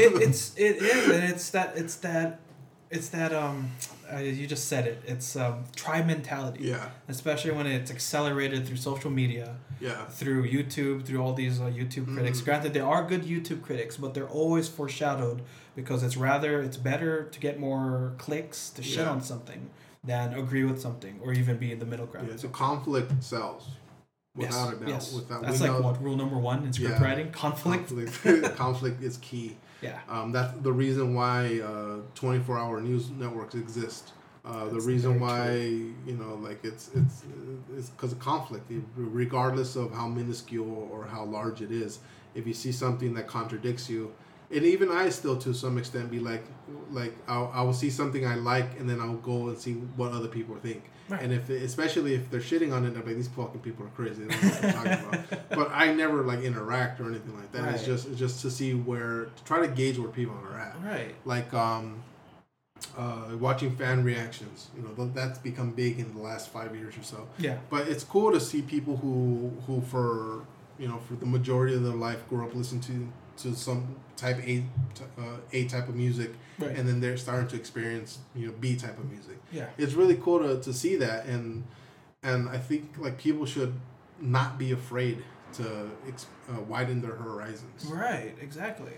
it, 0.00 0.22
it's 0.22 0.52
it 0.56 0.76
is, 0.76 1.08
and 1.10 1.24
it's 1.24 1.50
that 1.50 1.76
it's 1.76 1.96
that 1.96 2.40
it's 2.90 3.08
that 3.10 3.32
um 3.32 3.70
uh, 4.12 4.18
you 4.18 4.46
just 4.46 4.68
said 4.68 4.86
it. 4.86 5.02
It's 5.06 5.36
um 5.36 5.64
tribe 5.76 6.06
mentality. 6.06 6.64
yeah. 6.64 6.90
Especially 7.08 7.52
when 7.52 7.66
it's 7.66 7.90
accelerated 7.90 8.66
through 8.66 8.76
social 8.76 9.10
media, 9.10 9.56
Yeah. 9.80 10.04
through 10.06 10.48
YouTube, 10.48 11.04
through 11.06 11.20
all 11.22 11.34
these 11.34 11.60
uh, 11.60 11.64
YouTube 11.64 12.06
critics. 12.14 12.40
Mhm. 12.40 12.44
Granted, 12.44 12.74
there 12.74 12.86
are 12.86 13.02
good 13.12 13.22
YouTube 13.24 13.62
critics, 13.62 13.96
but 13.96 14.14
they're 14.14 14.28
always 14.42 14.68
foreshadowed 14.68 15.42
because 15.76 16.02
it's 16.02 16.16
rather 16.16 16.60
it's 16.62 16.76
better 16.76 17.24
to 17.24 17.38
get 17.40 17.58
more 17.58 18.12
clicks 18.18 18.70
to 18.76 18.82
shit 18.82 18.98
Yeah. 19.06 19.10
on 19.14 19.22
something 19.22 19.70
than 20.02 20.34
agree 20.34 20.64
with 20.64 20.80
something 20.80 21.14
or 21.22 21.32
even 21.32 21.56
be 21.56 21.72
in 21.72 21.78
the 21.78 21.86
middle 21.86 22.06
ground. 22.06 22.28
Yeah. 22.30 22.36
So 22.36 22.48
conflict 22.48 23.10
sells. 23.22 23.64
Without 24.36 24.72
a 24.74 24.76
doubt. 24.76 24.88
yes. 24.88 25.12
Without 25.14 25.42
That's 25.42 25.60
like 25.60 25.70
know 25.70 25.80
what 25.80 26.02
rule 26.02 26.16
number 26.16 26.36
one 26.36 26.64
in 26.66 26.72
script 26.72 26.98
Yeah. 27.00 27.04
writing: 27.06 27.30
conflict. 27.30 27.88
conflict. 27.88 28.56
conflict 28.64 29.00
is 29.02 29.16
key. 29.18 29.56
Yeah. 29.84 29.98
Um, 30.08 30.32
that's 30.32 30.52
the 30.60 30.72
reason 30.72 31.14
why 31.14 31.60
uh, 31.60 31.96
24 32.14 32.58
hour 32.58 32.80
news 32.80 33.10
networks 33.10 33.54
exist. 33.54 34.12
Uh, 34.44 34.66
the 34.68 34.80
reason 34.80 35.20
why 35.20 35.52
you 36.08 36.16
know 36.20 36.34
like 36.48 36.60
it's 36.64 36.90
it's 36.94 37.22
it's 37.78 37.88
because 37.90 38.12
of 38.12 38.18
conflict 38.18 38.70
It- 38.70 38.82
regardless 38.96 39.74
of 39.76 39.92
how 39.92 40.06
minuscule 40.06 40.88
or 40.92 41.06
how 41.06 41.24
large 41.24 41.62
it 41.62 41.72
is 41.72 42.00
if 42.34 42.46
you 42.46 42.52
see 42.52 42.72
something 42.72 43.14
that 43.14 43.26
contradicts 43.26 43.88
you 43.88 44.12
and 44.54 44.64
even 44.64 44.90
i 44.90 45.08
still 45.08 45.36
to 45.36 45.52
some 45.52 45.76
extent 45.78 46.10
be 46.10 46.18
like 46.20 46.44
like 46.90 47.14
I'll, 47.26 47.50
I 47.54 47.62
will 47.62 47.72
see 47.72 47.90
something 47.90 48.26
i 48.26 48.34
like 48.36 48.78
and 48.78 48.88
then 48.88 49.00
i'll 49.00 49.16
go 49.16 49.48
and 49.48 49.58
see 49.58 49.72
what 49.72 50.12
other 50.12 50.28
people 50.28 50.56
think. 50.56 50.82
Right. 51.08 51.20
and 51.22 51.32
if 51.34 51.50
especially 51.50 52.14
if 52.14 52.30
they're 52.30 52.40
shitting 52.40 52.72
on 52.72 52.86
it 52.86 52.96
i'm 52.96 53.04
like 53.04 53.16
these 53.16 53.28
fucking 53.28 53.60
people 53.60 53.84
are 53.84 53.90
crazy. 53.90 54.24
They 54.24 54.34
don't 54.34 54.42
know 54.42 54.48
what 54.50 54.60
they're 54.62 54.72
talking 54.72 54.92
about. 54.92 55.48
But 55.58 55.70
i 55.72 55.92
never 55.92 56.22
like 56.22 56.40
interact 56.40 56.98
or 57.00 57.06
anything 57.10 57.36
like 57.36 57.52
that. 57.52 57.74
It's 57.74 57.84
just 57.84 58.08
it's 58.08 58.18
just 58.18 58.40
to 58.42 58.50
see 58.50 58.72
where 58.74 59.26
to 59.36 59.44
try 59.44 59.60
to 59.60 59.68
gauge 59.68 59.98
where 59.98 60.08
people 60.08 60.36
are 60.50 60.58
at. 60.58 60.74
Right. 60.82 61.14
like 61.26 61.52
um 61.52 62.02
uh 62.98 63.36
watching 63.38 63.74
fan 63.76 64.02
reactions 64.04 64.68
you 64.76 64.82
know 64.82 65.10
that's 65.14 65.38
become 65.38 65.70
big 65.72 65.98
in 65.98 66.12
the 66.14 66.20
last 66.20 66.48
five 66.48 66.74
years 66.74 66.96
or 66.96 67.02
so. 67.02 67.28
Yeah. 67.38 67.58
but 67.70 67.88
it's 67.88 68.04
cool 68.04 68.32
to 68.32 68.40
see 68.40 68.62
people 68.62 68.96
who 68.96 69.52
who 69.66 69.80
for 69.82 70.44
you 70.78 70.88
know 70.88 70.98
for 71.06 71.14
the 71.14 71.26
majority 71.26 71.74
of 71.74 71.82
their 71.82 71.94
life 72.08 72.26
grew 72.28 72.46
up 72.46 72.54
listening 72.54 72.82
to 72.82 73.12
to 73.38 73.54
some 73.54 73.96
type 74.16 74.38
a 74.46 74.64
uh, 75.18 75.36
a 75.52 75.64
type 75.66 75.88
of 75.88 75.94
music 75.94 76.30
Right. 76.58 76.76
and 76.76 76.86
then 76.88 77.00
they're 77.00 77.16
starting 77.16 77.48
to 77.48 77.56
experience 77.56 78.18
you 78.36 78.46
know 78.46 78.52
b 78.60 78.76
type 78.76 78.96
of 78.98 79.10
music 79.10 79.38
yeah. 79.50 79.66
it's 79.76 79.94
really 79.94 80.14
cool 80.16 80.38
to, 80.38 80.60
to 80.62 80.72
see 80.72 80.94
that 80.96 81.26
and 81.26 81.64
and 82.22 82.48
i 82.48 82.58
think 82.58 82.94
like 82.96 83.18
people 83.18 83.44
should 83.44 83.74
not 84.20 84.56
be 84.56 84.70
afraid 84.70 85.24
to 85.54 85.90
ex- 86.06 86.26
uh, 86.48 86.60
widen 86.62 87.00
their 87.02 87.16
horizons 87.16 87.84
Right, 87.86 88.34
exactly. 88.40 88.92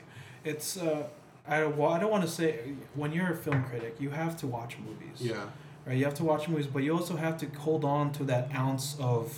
It's 0.44 0.76
uh, 0.76 1.06
I 1.48 1.60
don't, 1.60 1.76
wa- 1.76 1.92
I 1.94 1.98
don't 1.98 2.10
want 2.10 2.24
to 2.24 2.30
say 2.30 2.74
when 2.94 3.12
you're 3.12 3.32
a 3.32 3.36
film 3.36 3.64
critic, 3.64 3.96
you 3.98 4.10
have 4.10 4.36
to 4.38 4.46
watch 4.46 4.76
movies. 4.78 5.18
yeah 5.20 5.44
Right, 5.86 5.96
you 5.96 6.04
have 6.04 6.14
to 6.14 6.24
watch 6.24 6.48
movies, 6.48 6.66
but 6.66 6.82
you 6.82 6.92
also 6.94 7.16
have 7.16 7.36
to 7.38 7.46
hold 7.58 7.84
on 7.84 8.12
to 8.12 8.24
that 8.24 8.54
ounce 8.54 8.96
of 9.00 9.32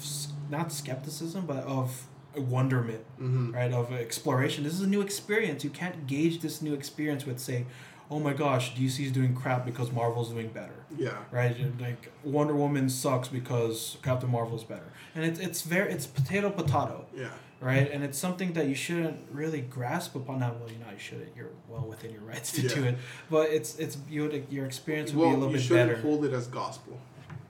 not 0.50 0.72
skepticism, 0.72 1.44
but 1.46 1.62
of 1.64 2.06
wonderment, 2.36 3.04
mm-hmm. 3.20 3.52
right? 3.52 3.72
Of 3.72 3.92
exploration. 3.92 4.64
This 4.64 4.74
is 4.74 4.82
a 4.82 4.86
new 4.86 5.00
experience. 5.00 5.64
You 5.64 5.70
can't 5.70 6.06
gauge 6.06 6.40
this 6.40 6.62
new 6.62 6.74
experience 6.74 7.26
with 7.26 7.38
say, 7.38 7.66
"Oh 8.10 8.18
my 8.18 8.32
gosh, 8.32 8.74
DC's 8.74 9.12
doing 9.12 9.34
crap 9.34 9.64
because 9.64 9.92
Marvel's 9.92 10.30
doing 10.30 10.48
better." 10.48 10.84
yeah 10.96 11.16
right? 11.30 11.56
Like 11.80 12.10
Wonder 12.24 12.54
Woman 12.54 12.88
sucks 12.88 13.28
because 13.28 13.98
Captain 14.02 14.30
Marvel's 14.30 14.64
better, 14.64 14.90
and 15.14 15.24
it's 15.24 15.40
it's 15.40 15.62
very 15.62 15.92
it's 15.92 16.06
potato 16.06 16.50
potato, 16.50 17.06
yeah 17.14 17.28
right? 17.60 17.90
And 17.90 18.04
it's 18.04 18.16
something 18.16 18.52
that 18.52 18.68
you 18.68 18.74
shouldn't 18.74 19.18
really 19.32 19.62
grasp 19.62 20.14
upon. 20.14 20.38
Now, 20.38 20.52
well, 20.60 20.70
you 20.70 20.78
know, 20.78 20.92
you 20.92 20.98
shouldn't. 20.98 21.34
You're 21.36 21.50
well 21.68 21.86
within 21.88 22.12
your 22.12 22.22
rights 22.22 22.52
to 22.52 22.68
do 22.68 22.84
it, 22.84 22.98
but 23.30 23.50
it's 23.50 23.76
it's 23.78 23.98
you 24.08 24.22
would 24.22 24.46
your 24.50 24.66
experience 24.66 25.12
would 25.12 25.20
well 25.20 25.30
be 25.30 25.34
a 25.34 25.38
little 25.38 25.52
you 25.52 25.58
bit 25.58 25.66
shouldn't 25.66 25.90
better. 25.90 26.02
hold 26.02 26.24
it 26.24 26.32
as 26.32 26.46
gospel 26.46 26.98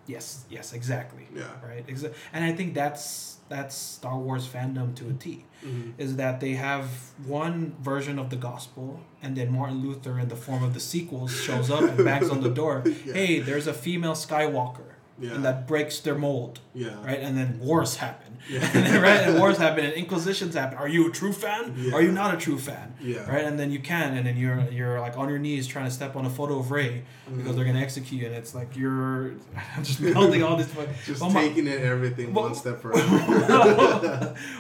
yes, 0.09 0.45
yes, 0.51 0.73
exactly. 0.73 1.29
yeah 1.35 1.45
Right, 1.63 1.85
and 2.33 2.45
I 2.45 2.53
think 2.53 2.75
that's 2.75 3.38
that's 3.49 3.75
Star 3.75 4.19
Wars 4.19 4.47
fandom 4.47 4.95
to 4.97 5.09
a 5.09 5.13
T. 5.13 5.45
mm-hmm. 5.65 5.91
Is 5.99 6.17
that 6.17 6.41
they 6.41 6.53
have 6.53 6.87
one 7.27 7.75
version 7.81 8.19
of 8.19 8.31
the 8.31 8.37
gospel, 8.37 9.01
and 9.23 9.37
then 9.37 9.53
Martin 9.53 9.83
Luther, 9.83 10.19
in 10.19 10.29
the 10.29 10.37
form 10.37 10.63
of 10.63 10.75
the 10.75 10.81
sequels, 10.81 11.33
shows 11.35 11.71
up 11.71 11.83
and 11.83 12.05
bangs 12.05 12.31
on 12.31 12.41
the 12.43 12.51
door. 12.51 12.85
Yeah. 13.05 13.15
Hey, 13.15 13.41
there's 13.41 13.67
a 13.67 13.73
female 13.73 14.15
Skywalker. 14.15 14.98
Yeah. 15.21 15.35
and 15.35 15.45
that 15.45 15.67
breaks 15.67 15.99
their 16.01 16.15
mold, 16.15 16.61
yeah 16.75 16.95
right? 17.05 17.19
And 17.21 17.37
then 17.37 17.59
wars 17.61 17.97
happen, 17.97 18.39
Yeah. 18.49 18.61
and 18.75 18.87
then, 18.87 19.03
right? 19.03 19.21
And 19.23 19.39
wars 19.39 19.59
happen, 19.59 19.85
and 19.85 19.95
inquisitions 19.95 20.55
happen. 20.55 20.79
Are 20.79 20.87
you 20.89 21.09
a 21.09 21.11
true 21.11 21.33
fan? 21.33 21.75
Yeah. 21.77 21.95
Are 21.95 22.03
you 22.03 22.13
not 22.13 22.35
a 22.35 22.37
true 22.39 22.59
fan? 22.59 22.95
Yeah. 23.01 23.29
Right? 23.31 23.45
And 23.45 23.59
then 23.59 23.71
you 23.73 23.81
can, 23.81 24.17
and 24.17 24.25
then 24.27 24.37
you're 24.37 24.61
you're 24.71 25.01
like 25.01 25.17
on 25.19 25.29
your 25.29 25.39
knees 25.41 25.67
trying 25.67 25.87
to 25.87 25.91
step 25.91 26.15
on 26.17 26.25
a 26.25 26.31
photo 26.31 26.59
of 26.61 26.71
Rey 26.71 27.03
because 27.27 27.53
Mhm. 27.53 27.57
they're 27.57 27.65
gonna 27.65 27.81
execute 27.81 28.21
you, 28.21 28.27
and 28.29 28.37
it's 28.37 28.55
like 28.55 28.77
you're 28.77 29.33
just 29.83 30.01
melting 30.01 30.43
all 30.45 30.57
this. 30.57 30.71
just 31.07 31.21
well, 31.21 31.31
my- 31.31 31.43
taking 31.49 31.67
it 31.67 31.81
everything 31.81 32.33
one 32.33 32.55
step 32.55 32.81
further 32.81 33.03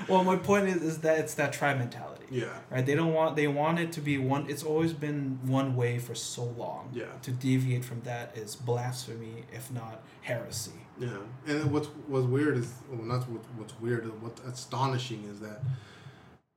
well, 0.09 0.24
my 0.24 0.36
point 0.36 0.68
is, 0.68 0.82
is 0.82 0.98
that 0.98 1.18
it's 1.20 1.35
that 1.35 1.52
tribe 1.52 1.78
mentality. 1.78 2.18
Yeah. 2.30 2.46
right? 2.70 2.84
They 2.84 2.94
don't 2.94 3.12
want 3.14 3.36
they 3.36 3.46
want 3.48 3.78
it 3.78 3.92
to 3.92 4.00
be 4.00 4.18
one. 4.18 4.46
It's 4.48 4.62
always 4.62 4.92
been 4.92 5.38
one 5.44 5.74
way 5.76 5.98
for 5.98 6.14
so 6.14 6.44
long. 6.44 6.90
Yeah. 6.92 7.06
To 7.22 7.30
deviate 7.30 7.84
from 7.84 8.00
that 8.02 8.36
is 8.36 8.55
blasphemy, 8.56 9.44
if 9.52 9.70
not 9.72 10.02
heresy. 10.22 10.72
Yeah, 11.00 11.18
and 11.46 11.70
what's 11.72 11.88
what's 12.06 12.26
weird 12.26 12.56
is 12.59 12.72
well, 12.90 13.02
not 13.02 13.28
what, 13.28 13.42
what's 13.56 13.78
weird. 13.80 14.05
What's 14.22 14.40
astonishing 14.42 15.24
is 15.32 15.40
that 15.40 15.60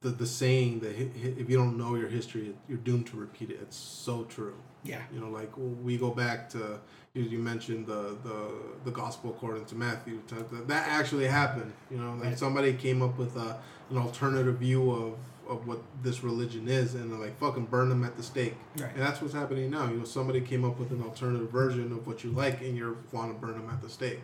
the 0.02 0.10
the 0.10 0.26
saying 0.26 0.80
that 0.80 0.94
if 1.40 1.50
you 1.50 1.58
don't 1.58 1.78
know 1.78 1.96
your 1.96 2.10
history, 2.10 2.54
you're 2.68 2.80
doomed 2.80 3.08
to 3.08 3.18
repeat 3.18 3.52
it. 3.52 3.60
It's 3.62 3.78
so 3.78 4.24
true. 4.24 4.56
Yeah. 4.84 5.02
You 5.14 5.20
know, 5.20 5.30
like 5.30 5.52
we 5.56 5.98
go 5.98 6.10
back 6.10 6.50
to 6.50 6.80
you, 7.14 7.22
you 7.24 7.38
mentioned 7.38 7.86
the, 7.86 8.18
the 8.24 8.52
the 8.84 8.92
gospel 8.92 9.30
according 9.30 9.66
to 9.66 9.76
Matthew. 9.76 10.20
That 10.68 10.88
actually 10.88 11.28
happened. 11.28 11.72
You 11.92 11.98
know, 11.98 12.14
like 12.16 12.24
Right. 12.24 12.40
somebody 12.40 12.74
came 12.74 13.04
up 13.04 13.18
with 13.20 13.36
a, 13.36 13.60
an 13.92 13.98
alternative 13.98 14.58
view 14.58 14.90
of, 14.92 15.18
of 15.52 15.68
what 15.68 15.82
this 16.02 16.24
religion 16.24 16.68
is, 16.68 16.96
and 16.96 17.12
they're 17.12 17.20
like, 17.20 17.38
"Fucking 17.38 17.66
burn 17.66 17.90
them 17.90 18.04
at 18.04 18.16
the 18.16 18.24
stake." 18.24 18.56
Right. 18.80 18.90
And 18.94 19.02
that's 19.02 19.22
what's 19.22 19.34
happening 19.34 19.70
now. 19.70 19.90
You 19.90 19.98
know, 19.98 20.06
somebody 20.06 20.40
came 20.42 20.64
up 20.64 20.80
with 20.80 20.92
an 20.92 21.04
alternative 21.04 21.52
version 21.52 21.92
of 21.92 22.08
what 22.08 22.24
you 22.24 22.32
like, 22.32 22.62
and 22.62 22.76
you 22.76 22.98
want 23.12 23.34
to 23.34 23.46
burn 23.46 23.60
them 23.60 23.70
at 23.70 23.82
the 23.82 23.90
stake. 23.90 24.22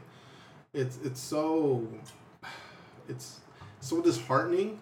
It's 0.74 0.98
it's 1.04 1.20
so 1.20 1.88
it's 3.10 3.42
so 3.82 4.02
disheartening 4.02 4.80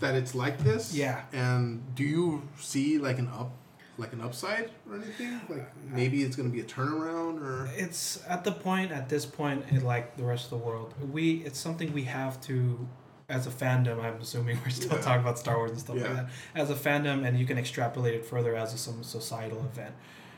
that 0.00 0.14
it's 0.14 0.34
like 0.34 0.58
this. 0.58 0.94
Yeah. 0.94 1.22
And 1.32 1.94
do 1.94 2.04
you 2.04 2.42
see 2.58 2.98
like 2.98 3.18
an 3.18 3.28
up 3.28 3.52
like 3.96 4.12
an 4.12 4.20
upside 4.20 4.70
or 4.88 4.96
anything? 4.96 5.40
Like 5.48 5.70
maybe 5.86 6.22
it's 6.22 6.36
gonna 6.36 6.48
be 6.50 6.60
a 6.60 6.64
turnaround 6.64 7.40
or 7.42 7.70
It's 7.74 8.22
at 8.28 8.44
the 8.44 8.52
point 8.52 8.92
at 8.92 9.08
this 9.08 9.24
point 9.24 9.64
in 9.70 9.84
like 9.84 10.16
the 10.16 10.24
rest 10.24 10.44
of 10.44 10.50
the 10.50 10.58
world. 10.58 10.94
We 11.12 11.42
it's 11.44 11.58
something 11.58 11.92
we 11.92 12.04
have 12.04 12.40
to 12.42 12.86
as 13.30 13.46
a 13.46 13.50
fandom, 13.50 14.02
I'm 14.02 14.20
assuming 14.20 14.58
we're 14.64 14.70
still 14.70 14.96
Yeah. 14.96 15.02
talking 15.02 15.20
about 15.22 15.38
Star 15.38 15.56
Wars 15.56 15.70
and 15.70 15.80
stuff 15.80 15.96
Yeah. 15.96 16.02
like 16.08 16.16
that. 16.16 16.28
As 16.54 16.70
a 16.70 16.74
fandom, 16.74 17.24
and 17.26 17.38
you 17.38 17.46
can 17.46 17.56
extrapolate 17.58 18.14
it 18.14 18.26
further 18.26 18.56
as 18.56 18.74
a, 18.74 18.78
some 18.78 19.02
societal 19.02 19.60
event, 19.60 19.94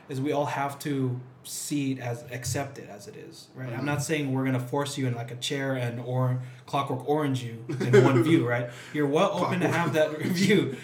is 0.09 0.21
we 0.21 0.31
all 0.31 0.45
have 0.45 0.77
to 0.79 1.19
see 1.43 1.93
it 1.93 1.99
as 1.99 2.23
accept 2.31 2.77
it 2.77 2.87
as 2.89 3.07
it 3.07 3.15
is, 3.17 3.47
right? 3.55 3.73
I'm 3.73 3.81
Mhm. 3.81 3.85
not 3.85 4.03
saying 4.03 4.31
we're 4.31 4.45
gonna 4.45 4.59
force 4.59 4.97
you 4.97 5.07
in 5.07 5.15
like 5.15 5.31
a 5.31 5.35
chair 5.35 5.73
and 5.75 5.99
or 5.99 6.39
clockwork 6.67 7.07
orange 7.09 7.43
you 7.43 7.65
in 7.81 8.03
one 8.03 8.21
view, 8.23 8.47
right? 8.55 8.69
You're 8.93 9.07
well 9.07 9.31
open 9.33 9.59
to 9.61 9.67
have 9.67 9.93
that 9.93 10.21
view, 10.21 10.75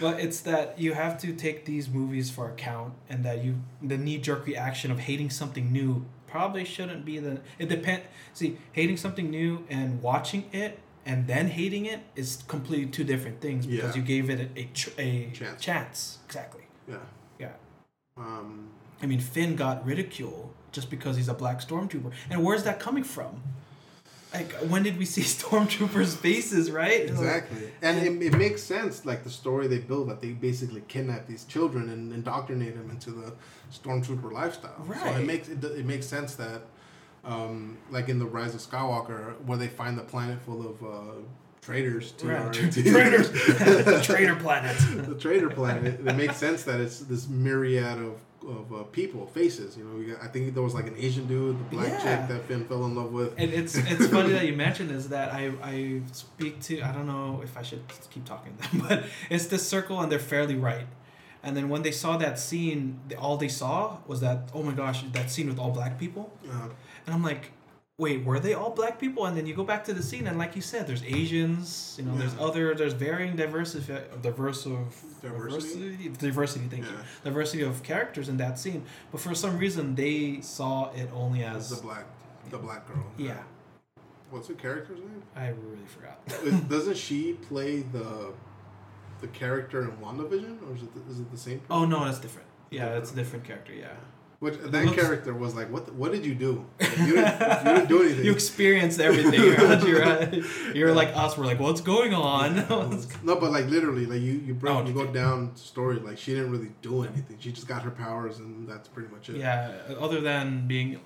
but 0.00 0.18
it's 0.18 0.40
that 0.40 0.78
you 0.78 0.94
have 0.94 1.18
to 1.20 1.32
take 1.34 1.64
these 1.66 1.88
movies 1.88 2.30
for 2.30 2.48
account, 2.48 2.94
and 3.08 3.24
that 3.24 3.44
you 3.44 3.56
the 3.82 3.98
knee 3.98 4.18
jerk 4.18 4.46
reaction 4.46 4.90
of 4.90 5.00
hating 5.00 5.30
something 5.30 5.70
new 5.72 6.06
probably 6.26 6.64
shouldn't 6.64 7.04
be 7.04 7.18
the. 7.18 7.40
It 7.58 7.68
depend. 7.68 8.02
See, 8.32 8.56
hating 8.72 8.96
something 8.96 9.30
new 9.30 9.64
and 9.68 10.00
watching 10.00 10.44
it 10.52 10.78
and 11.06 11.26
then 11.26 11.48
hating 11.48 11.86
it 11.86 12.00
is 12.16 12.42
completely 12.48 12.86
two 12.86 13.04
different 13.04 13.40
things 13.40 13.66
because 13.66 13.96
Yeah. 13.96 14.00
you 14.00 14.06
gave 14.06 14.30
it 14.30 14.40
a, 14.56 14.60
a, 14.60 14.64
ch- 14.74 14.88
a 14.98 15.30
Chance. 15.32 15.60
chance. 15.64 16.18
Exactly. 16.26 16.62
yeah. 16.88 16.96
Yeah. 17.38 17.52
Um 18.16 18.68
I 19.02 19.06
mean, 19.06 19.20
Finn 19.20 19.56
got 19.56 19.84
ridicule 19.86 20.52
just 20.72 20.90
because 20.90 21.16
he's 21.16 21.28
a 21.28 21.34
black 21.34 21.60
stormtrooper, 21.60 22.12
and 22.30 22.44
where's 22.44 22.64
that 22.64 22.78
coming 22.78 23.02
from? 23.02 23.42
Like, 24.32 24.52
when 24.72 24.82
did 24.84 24.96
we 24.98 25.04
see 25.06 25.22
stormtroopers' 25.38 26.16
faces? 26.16 26.70
Right? 26.70 27.00
Exactly, 27.08 27.72
and 27.82 27.98
it, 27.98 28.26
it 28.26 28.36
makes 28.38 28.62
sense. 28.62 29.04
Like 29.06 29.24
the 29.24 29.30
story 29.30 29.66
they 29.68 29.78
build, 29.78 30.10
that 30.10 30.20
they 30.20 30.32
basically 30.32 30.82
kidnap 30.86 31.26
these 31.26 31.44
children 31.44 31.88
and 31.88 32.12
indoctrinate 32.12 32.76
them 32.76 32.90
into 32.90 33.10
the 33.10 33.32
stormtrooper 33.72 34.30
lifestyle. 34.30 34.76
So 34.86 34.92
Right. 34.92 35.20
it 35.22 35.26
makes 35.26 35.48
it, 35.48 35.64
it 35.64 35.86
makes 35.86 36.06
sense 36.06 36.34
that, 36.36 36.62
um, 37.24 37.78
like 37.90 38.08
in 38.08 38.18
the 38.18 38.26
Rise 38.26 38.54
of 38.54 38.60
Skywalker, 38.60 39.40
where 39.44 39.58
they 39.58 39.68
find 39.68 39.96
the 39.98 40.02
planet 40.02 40.40
full 40.42 40.66
of 40.66 40.82
uh, 40.82 41.12
traitors. 41.60 42.12
To 42.12 42.26
Right. 42.28 42.40
our- 42.40 42.52
Traitors. 42.52 43.30
Traitor 44.06 44.36
planet. 44.36 44.76
the 45.06 45.14
traitor 45.18 45.50
planet. 45.50 46.00
It 46.06 46.16
makes 46.16 46.36
sense 46.36 46.64
that 46.64 46.80
it's 46.80 47.00
this 47.00 47.28
myriad 47.28 47.98
of 47.98 48.20
of 48.48 48.72
uh, 48.72 48.82
people, 48.84 49.26
faces. 49.26 49.76
You 49.76 49.84
know, 49.84 49.98
we 49.98 50.04
got, 50.06 50.22
I 50.22 50.26
think 50.28 50.54
there 50.54 50.62
was 50.62 50.72
like 50.72 50.86
an 50.86 50.94
Asian 50.96 51.26
dude, 51.26 51.58
the 51.58 51.76
black 51.76 51.88
Yeah. 51.88 51.98
chick 52.20 52.28
that 52.28 52.44
Finn 52.46 52.64
fell 52.64 52.86
in 52.86 52.94
love 52.94 53.12
with. 53.12 53.34
And 53.36 53.52
it's 53.52 53.74
it's 53.76 54.06
funny 54.06 54.32
that 54.32 54.46
you 54.46 54.54
mentioned 54.54 54.90
is 54.90 55.10
that 55.10 55.30
I 55.34 55.52
I 55.62 56.00
speak 56.12 56.58
to 56.62 56.80
I 56.80 56.90
don't 56.92 57.06
know 57.06 57.42
if 57.44 57.58
I 57.58 57.62
should 57.62 57.82
keep 58.10 58.24
talking 58.24 58.56
to 58.56 58.70
them, 58.78 58.86
but 58.88 59.04
it's 59.28 59.46
this 59.48 59.68
circle 59.68 60.00
and 60.00 60.10
they're 60.10 60.18
fairly 60.18 60.54
right. 60.56 60.86
And 61.42 61.54
then 61.54 61.68
when 61.68 61.82
they 61.82 61.90
saw 61.92 62.16
that 62.16 62.38
scene, 62.38 63.00
all 63.18 63.36
they 63.36 63.48
saw 63.48 63.98
was 64.06 64.20
that 64.20 64.48
oh 64.54 64.62
my 64.62 64.72
gosh, 64.72 65.02
that 65.12 65.30
scene 65.30 65.46
with 65.48 65.58
all 65.58 65.70
black 65.70 65.98
people. 65.98 66.32
Uh, 66.50 66.68
And 67.06 67.14
I'm 67.14 67.22
like, 67.22 67.52
wait, 67.98 68.24
were 68.24 68.40
they 68.40 68.54
all 68.54 68.70
black 68.70 68.98
people? 68.98 69.26
And 69.26 69.36
then 69.36 69.46
you 69.46 69.54
go 69.54 69.64
back 69.64 69.84
to 69.84 69.92
the 69.92 70.02
scene, 70.02 70.26
and 70.26 70.38
like 70.38 70.56
you 70.56 70.62
said, 70.62 70.86
there's 70.86 71.02
Asians, 71.04 71.96
you 71.98 72.04
know, 72.04 72.16
there's 72.16 72.34
other, 72.38 72.74
there's 72.74 72.94
varying 72.94 73.36
diversity, 73.36 73.92
diverse 74.22 74.64
of 74.66 74.94
Diversity? 75.20 75.96
diversity, 75.96 76.08
diversity. 76.18 76.64
Thank 76.66 76.84
you, 76.86 76.96
diversity 77.24 77.62
of 77.62 77.82
characters 77.82 78.28
in 78.30 78.36
that 78.38 78.58
scene. 78.58 78.84
But 79.12 79.20
for 79.20 79.34
some 79.34 79.58
reason, 79.58 79.94
they 79.94 80.40
saw 80.40 80.90
it 80.92 81.10
only 81.14 81.44
as 81.44 81.68
the 81.68 81.82
black, 81.82 82.04
the 82.50 82.58
black 82.58 82.86
girl. 82.88 83.04
yeah. 83.18 83.42
What's 84.30 84.46
the 84.46 84.54
character's 84.54 85.00
name? 85.00 85.22
I 85.34 85.48
really 85.48 85.86
forgot. 85.88 86.20
Doesn't 86.68 86.96
she 86.96 87.32
play 87.32 87.80
the 87.80 88.32
the 89.20 89.26
character 89.28 89.82
in 89.82 89.90
WandaVision, 89.98 90.66
or 90.70 90.74
is 90.76 90.82
it 90.84 90.94
the, 90.94 91.12
is 91.12 91.18
it 91.20 91.30
the 91.32 91.36
same? 91.36 91.60
Oh 91.68 91.84
no, 91.84 92.04
that's 92.04 92.20
different. 92.20 92.46
Yeah, 92.70 92.90
that's 92.90 93.10
a 93.12 93.14
different 93.16 93.44
character. 93.44 93.72
Yeah, 93.74 93.88
Which 94.40 94.54
that 94.58 94.94
character 94.94 95.34
was 95.34 95.54
like, 95.54 95.70
what? 95.70 95.84
the- 95.86 95.92
what 95.92 96.12
did 96.12 96.24
you 96.24 96.34
do? 96.34 96.64
Like, 96.80 96.98
you, 96.98 97.14
didn't, 97.14 97.40
you 97.40 97.74
didn't 97.74 97.88
do 97.88 98.02
anything. 98.04 98.24
you 98.24 98.32
experienced 98.32 98.98
everything. 98.98 99.34
You're, 99.40 99.86
you're, 99.86 100.74
you're 100.74 100.94
like 100.94 101.14
us. 101.14 101.36
We're 101.36 101.44
like, 101.44 101.60
what's 101.60 101.82
going 101.82 102.14
on? 102.14 102.56
no, 103.22 103.36
but 103.36 103.52
like 103.52 103.66
literally, 103.66 104.06
like 104.06 104.22
you 104.22 104.32
you 104.32 104.54
bring 104.54 104.74
Oh, 104.74 104.82
you 104.84 104.94
go 104.94 105.06
down 105.06 105.54
story 105.56 105.96
like 105.96 106.16
she 106.16 106.32
didn't 106.32 106.50
really 106.52 106.70
do 106.80 107.02
anything. 107.02 107.36
She 107.38 107.52
just 107.52 107.68
got 107.68 107.82
her 107.82 107.90
powers, 107.90 108.38
and 108.38 108.66
that's 108.66 108.88
pretty 108.88 109.12
much 109.12 109.28
it. 109.28 109.36
yeah, 109.36 109.72
other 109.98 110.22
than 110.22 110.66
being 110.66 110.98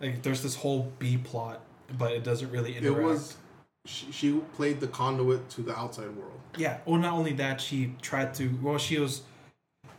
like, 0.00 0.22
there's 0.22 0.42
this 0.42 0.54
whole 0.54 0.90
B 0.98 1.18
plot, 1.18 1.60
but 1.98 2.12
it 2.12 2.24
doesn't 2.24 2.50
really 2.50 2.74
interact. 2.74 2.98
It 2.98 3.02
was 3.04 3.36
she, 3.84 4.10
she 4.12 4.32
played 4.56 4.80
the 4.80 4.86
conduit 4.88 5.48
to 5.50 5.60
the 5.62 5.76
outside 5.78 6.10
world. 6.16 6.40
Yeah. 6.56 6.78
Well, 6.86 6.98
not 6.98 7.12
only 7.12 7.32
that, 7.34 7.60
she 7.60 7.94
tried 8.00 8.32
to. 8.34 8.48
Well, 8.62 8.78
she 8.78 8.98
was, 8.98 9.22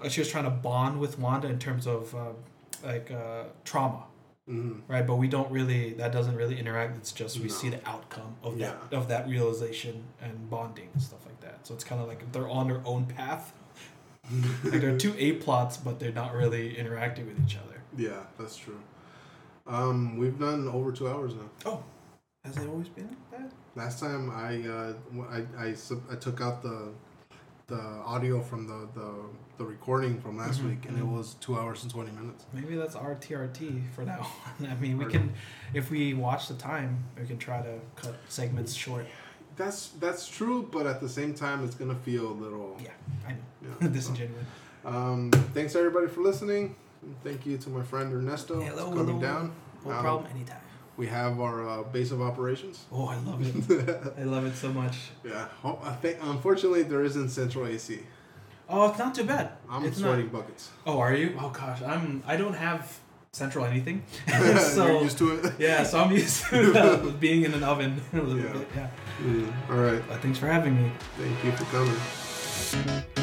uh, 0.03 0.09
she 0.09 0.21
was 0.21 0.29
trying 0.31 0.45
to 0.45 0.49
bond 0.49 0.99
with 0.99 1.19
Wanda 1.19 1.47
in 1.47 1.59
terms 1.59 1.85
of 1.85 2.13
uh, 2.15 2.29
like 2.83 3.11
uh, 3.11 3.43
trauma, 3.63 4.03
hmm 4.47 4.79
right? 4.87 5.05
But 5.05 5.15
we 5.17 5.27
don't 5.27 5.51
really. 5.51 5.93
That 5.93 6.11
doesn't 6.11 6.35
really 6.35 6.59
interact. 6.59 6.97
It's 6.97 7.11
just 7.11 7.37
we 7.37 7.43
No. 7.47 7.49
see 7.49 7.69
the 7.69 7.87
outcome 7.89 8.35
of 8.43 8.57
Yeah. 8.57 8.73
that 8.89 8.97
of 8.97 9.07
that 9.09 9.27
realization 9.27 10.03
and 10.21 10.49
bonding 10.49 10.89
and 10.93 11.01
stuff 11.01 11.25
like 11.25 11.39
that. 11.41 11.65
So 11.67 11.73
it's 11.73 11.83
kind 11.83 12.01
of 12.01 12.07
like 12.07 12.31
they're 12.31 12.49
on 12.49 12.67
their 12.67 12.81
own 12.85 13.05
path. 13.05 13.53
like 14.63 14.81
there 14.81 14.93
are 14.93 14.97
two 14.97 15.15
A 15.17 15.33
plots, 15.33 15.77
but 15.77 15.99
they're 15.99 16.11
not 16.11 16.33
really 16.33 16.77
interacting 16.77 17.25
with 17.27 17.39
each 17.45 17.57
other. 17.57 17.81
Yeah, 17.97 18.23
that's 18.37 18.55
true. 18.57 18.79
Um, 19.67 20.17
we've 20.17 20.37
done 20.39 20.67
over 20.67 20.91
two 20.91 21.07
hours 21.07 21.33
now. 21.35 21.49
Oh, 21.65 21.83
has 22.43 22.57
it 22.57 22.67
always 22.67 22.89
been 22.89 23.07
like 23.07 23.31
that? 23.41 23.51
Last 23.75 23.99
time 23.99 24.29
I 24.29 24.67
uh, 24.67 24.93
I, 25.29 25.67
I, 25.67 25.73
sub- 25.73 26.03
I 26.11 26.15
took 26.15 26.41
out 26.41 26.61
the 26.61 26.91
the 27.67 27.79
audio 27.79 28.41
from 28.41 28.65
the, 28.67 28.87
the, 28.99 29.11
the 29.59 29.65
recording 29.65 30.19
from 30.21 30.37
last 30.37 30.61
Mhm, 30.61 30.69
week, 30.69 30.85
and 30.87 30.97
it 30.97 31.03
mhm. 31.03 31.17
was 31.17 31.35
two 31.41 31.59
hours 31.59 31.83
and 31.83 31.91
twenty 31.91 32.11
minutes. 32.11 32.45
Maybe 32.53 32.75
that's 32.77 32.95
our 32.95 33.13
TRT 33.15 33.83
for 33.93 34.03
now. 34.05 34.25
I 34.61 34.73
mean, 34.75 34.97
we 34.97 35.05
can, 35.05 35.33
if 35.73 35.91
we 35.91 36.13
watch 36.13 36.47
the 36.47 36.53
time, 36.55 37.03
we 37.19 37.27
can 37.27 37.37
try 37.37 37.61
to 37.61 37.73
cut 37.97 38.15
segments 38.29 38.73
short. 38.73 39.05
That's 39.57 39.89
that's 39.99 40.27
true, 40.29 40.67
but 40.71 40.87
at 40.87 41.01
the 41.01 41.09
same 41.09 41.33
time, 41.33 41.65
it's 41.65 41.75
gonna 41.75 41.93
feel 42.07 42.27
a 42.31 42.37
little. 42.45 42.77
Yeah, 42.81 42.91
I 43.27 43.31
know. 43.33 43.75
Yeah. 43.81 43.87
Disingenuous. 43.99 44.45
Um, 44.85 45.29
thanks 45.53 45.75
everybody 45.75 46.07
for 46.07 46.21
listening. 46.21 46.75
Thank 47.23 47.45
you 47.45 47.57
to 47.57 47.69
my 47.69 47.83
friend 47.83 48.13
Ernesto 48.13 48.61
Hello, 48.61 48.89
for 48.91 48.95
coming 48.95 49.19
hello. 49.19 49.21
down. 49.21 49.51
No 49.85 49.91
Um, 49.91 50.01
problem, 50.01 50.31
anytime. 50.33 50.61
We 50.95 51.07
have 51.07 51.39
our 51.39 51.67
uh, 51.67 51.83
base 51.83 52.11
of 52.11 52.21
operations. 52.21 52.85
Oh, 52.91 53.07
I 53.07 53.17
love 53.19 53.39
it. 53.41 54.13
I 54.19 54.23
love 54.23 54.45
it 54.45 54.55
so 54.55 54.69
much. 54.71 54.97
yeah. 55.23 55.47
Oh, 55.65 55.79
I 55.83 55.93
think 55.95 56.17
unfortunately 56.21 56.83
there 56.83 57.03
isn't 57.03 57.29
central 57.29 57.65
AC. 57.67 57.99
Oh, 58.69 58.89
it's 58.89 58.99
not 58.99 59.15
too 59.15 59.23
bad. 59.23 59.49
I'm 59.69 59.83
it's 59.85 59.97
sweating 59.97 60.25
Not, 60.25 60.33
buckets. 60.33 60.69
oh, 60.85 60.99
are 60.99 61.15
you? 61.15 61.35
Oh 61.39 61.49
gosh, 61.49 61.81
I'm. 61.81 62.23
I 62.27 62.35
don't 62.37 62.53
have 62.53 62.99
central 63.31 63.65
anything. 63.65 64.03
You're 64.27 64.59
so 64.59 65.01
used 65.01 65.17
to 65.17 65.31
it. 65.39 65.53
yeah, 65.59 65.83
so 65.83 65.99
I'm 65.99 66.11
used 66.11 66.45
to 66.49 66.79
uh, 66.79 67.09
being 67.19 67.43
in 67.45 67.53
an 67.53 67.63
oven 67.63 67.99
a 68.13 68.17
little 68.17 68.37
Yeah. 68.39 68.53
bit. 68.53 68.67
Yeah. 68.75 68.89
Mm, 69.23 69.51
all 69.69 69.77
right. 69.77 70.03
But 70.07 70.21
thanks 70.21 70.37
for 70.37 70.47
having 70.47 70.75
me. 70.81 70.91
Thank 71.17 71.43
you 71.43 71.51
for 71.53 71.65
coming. 71.65 73.18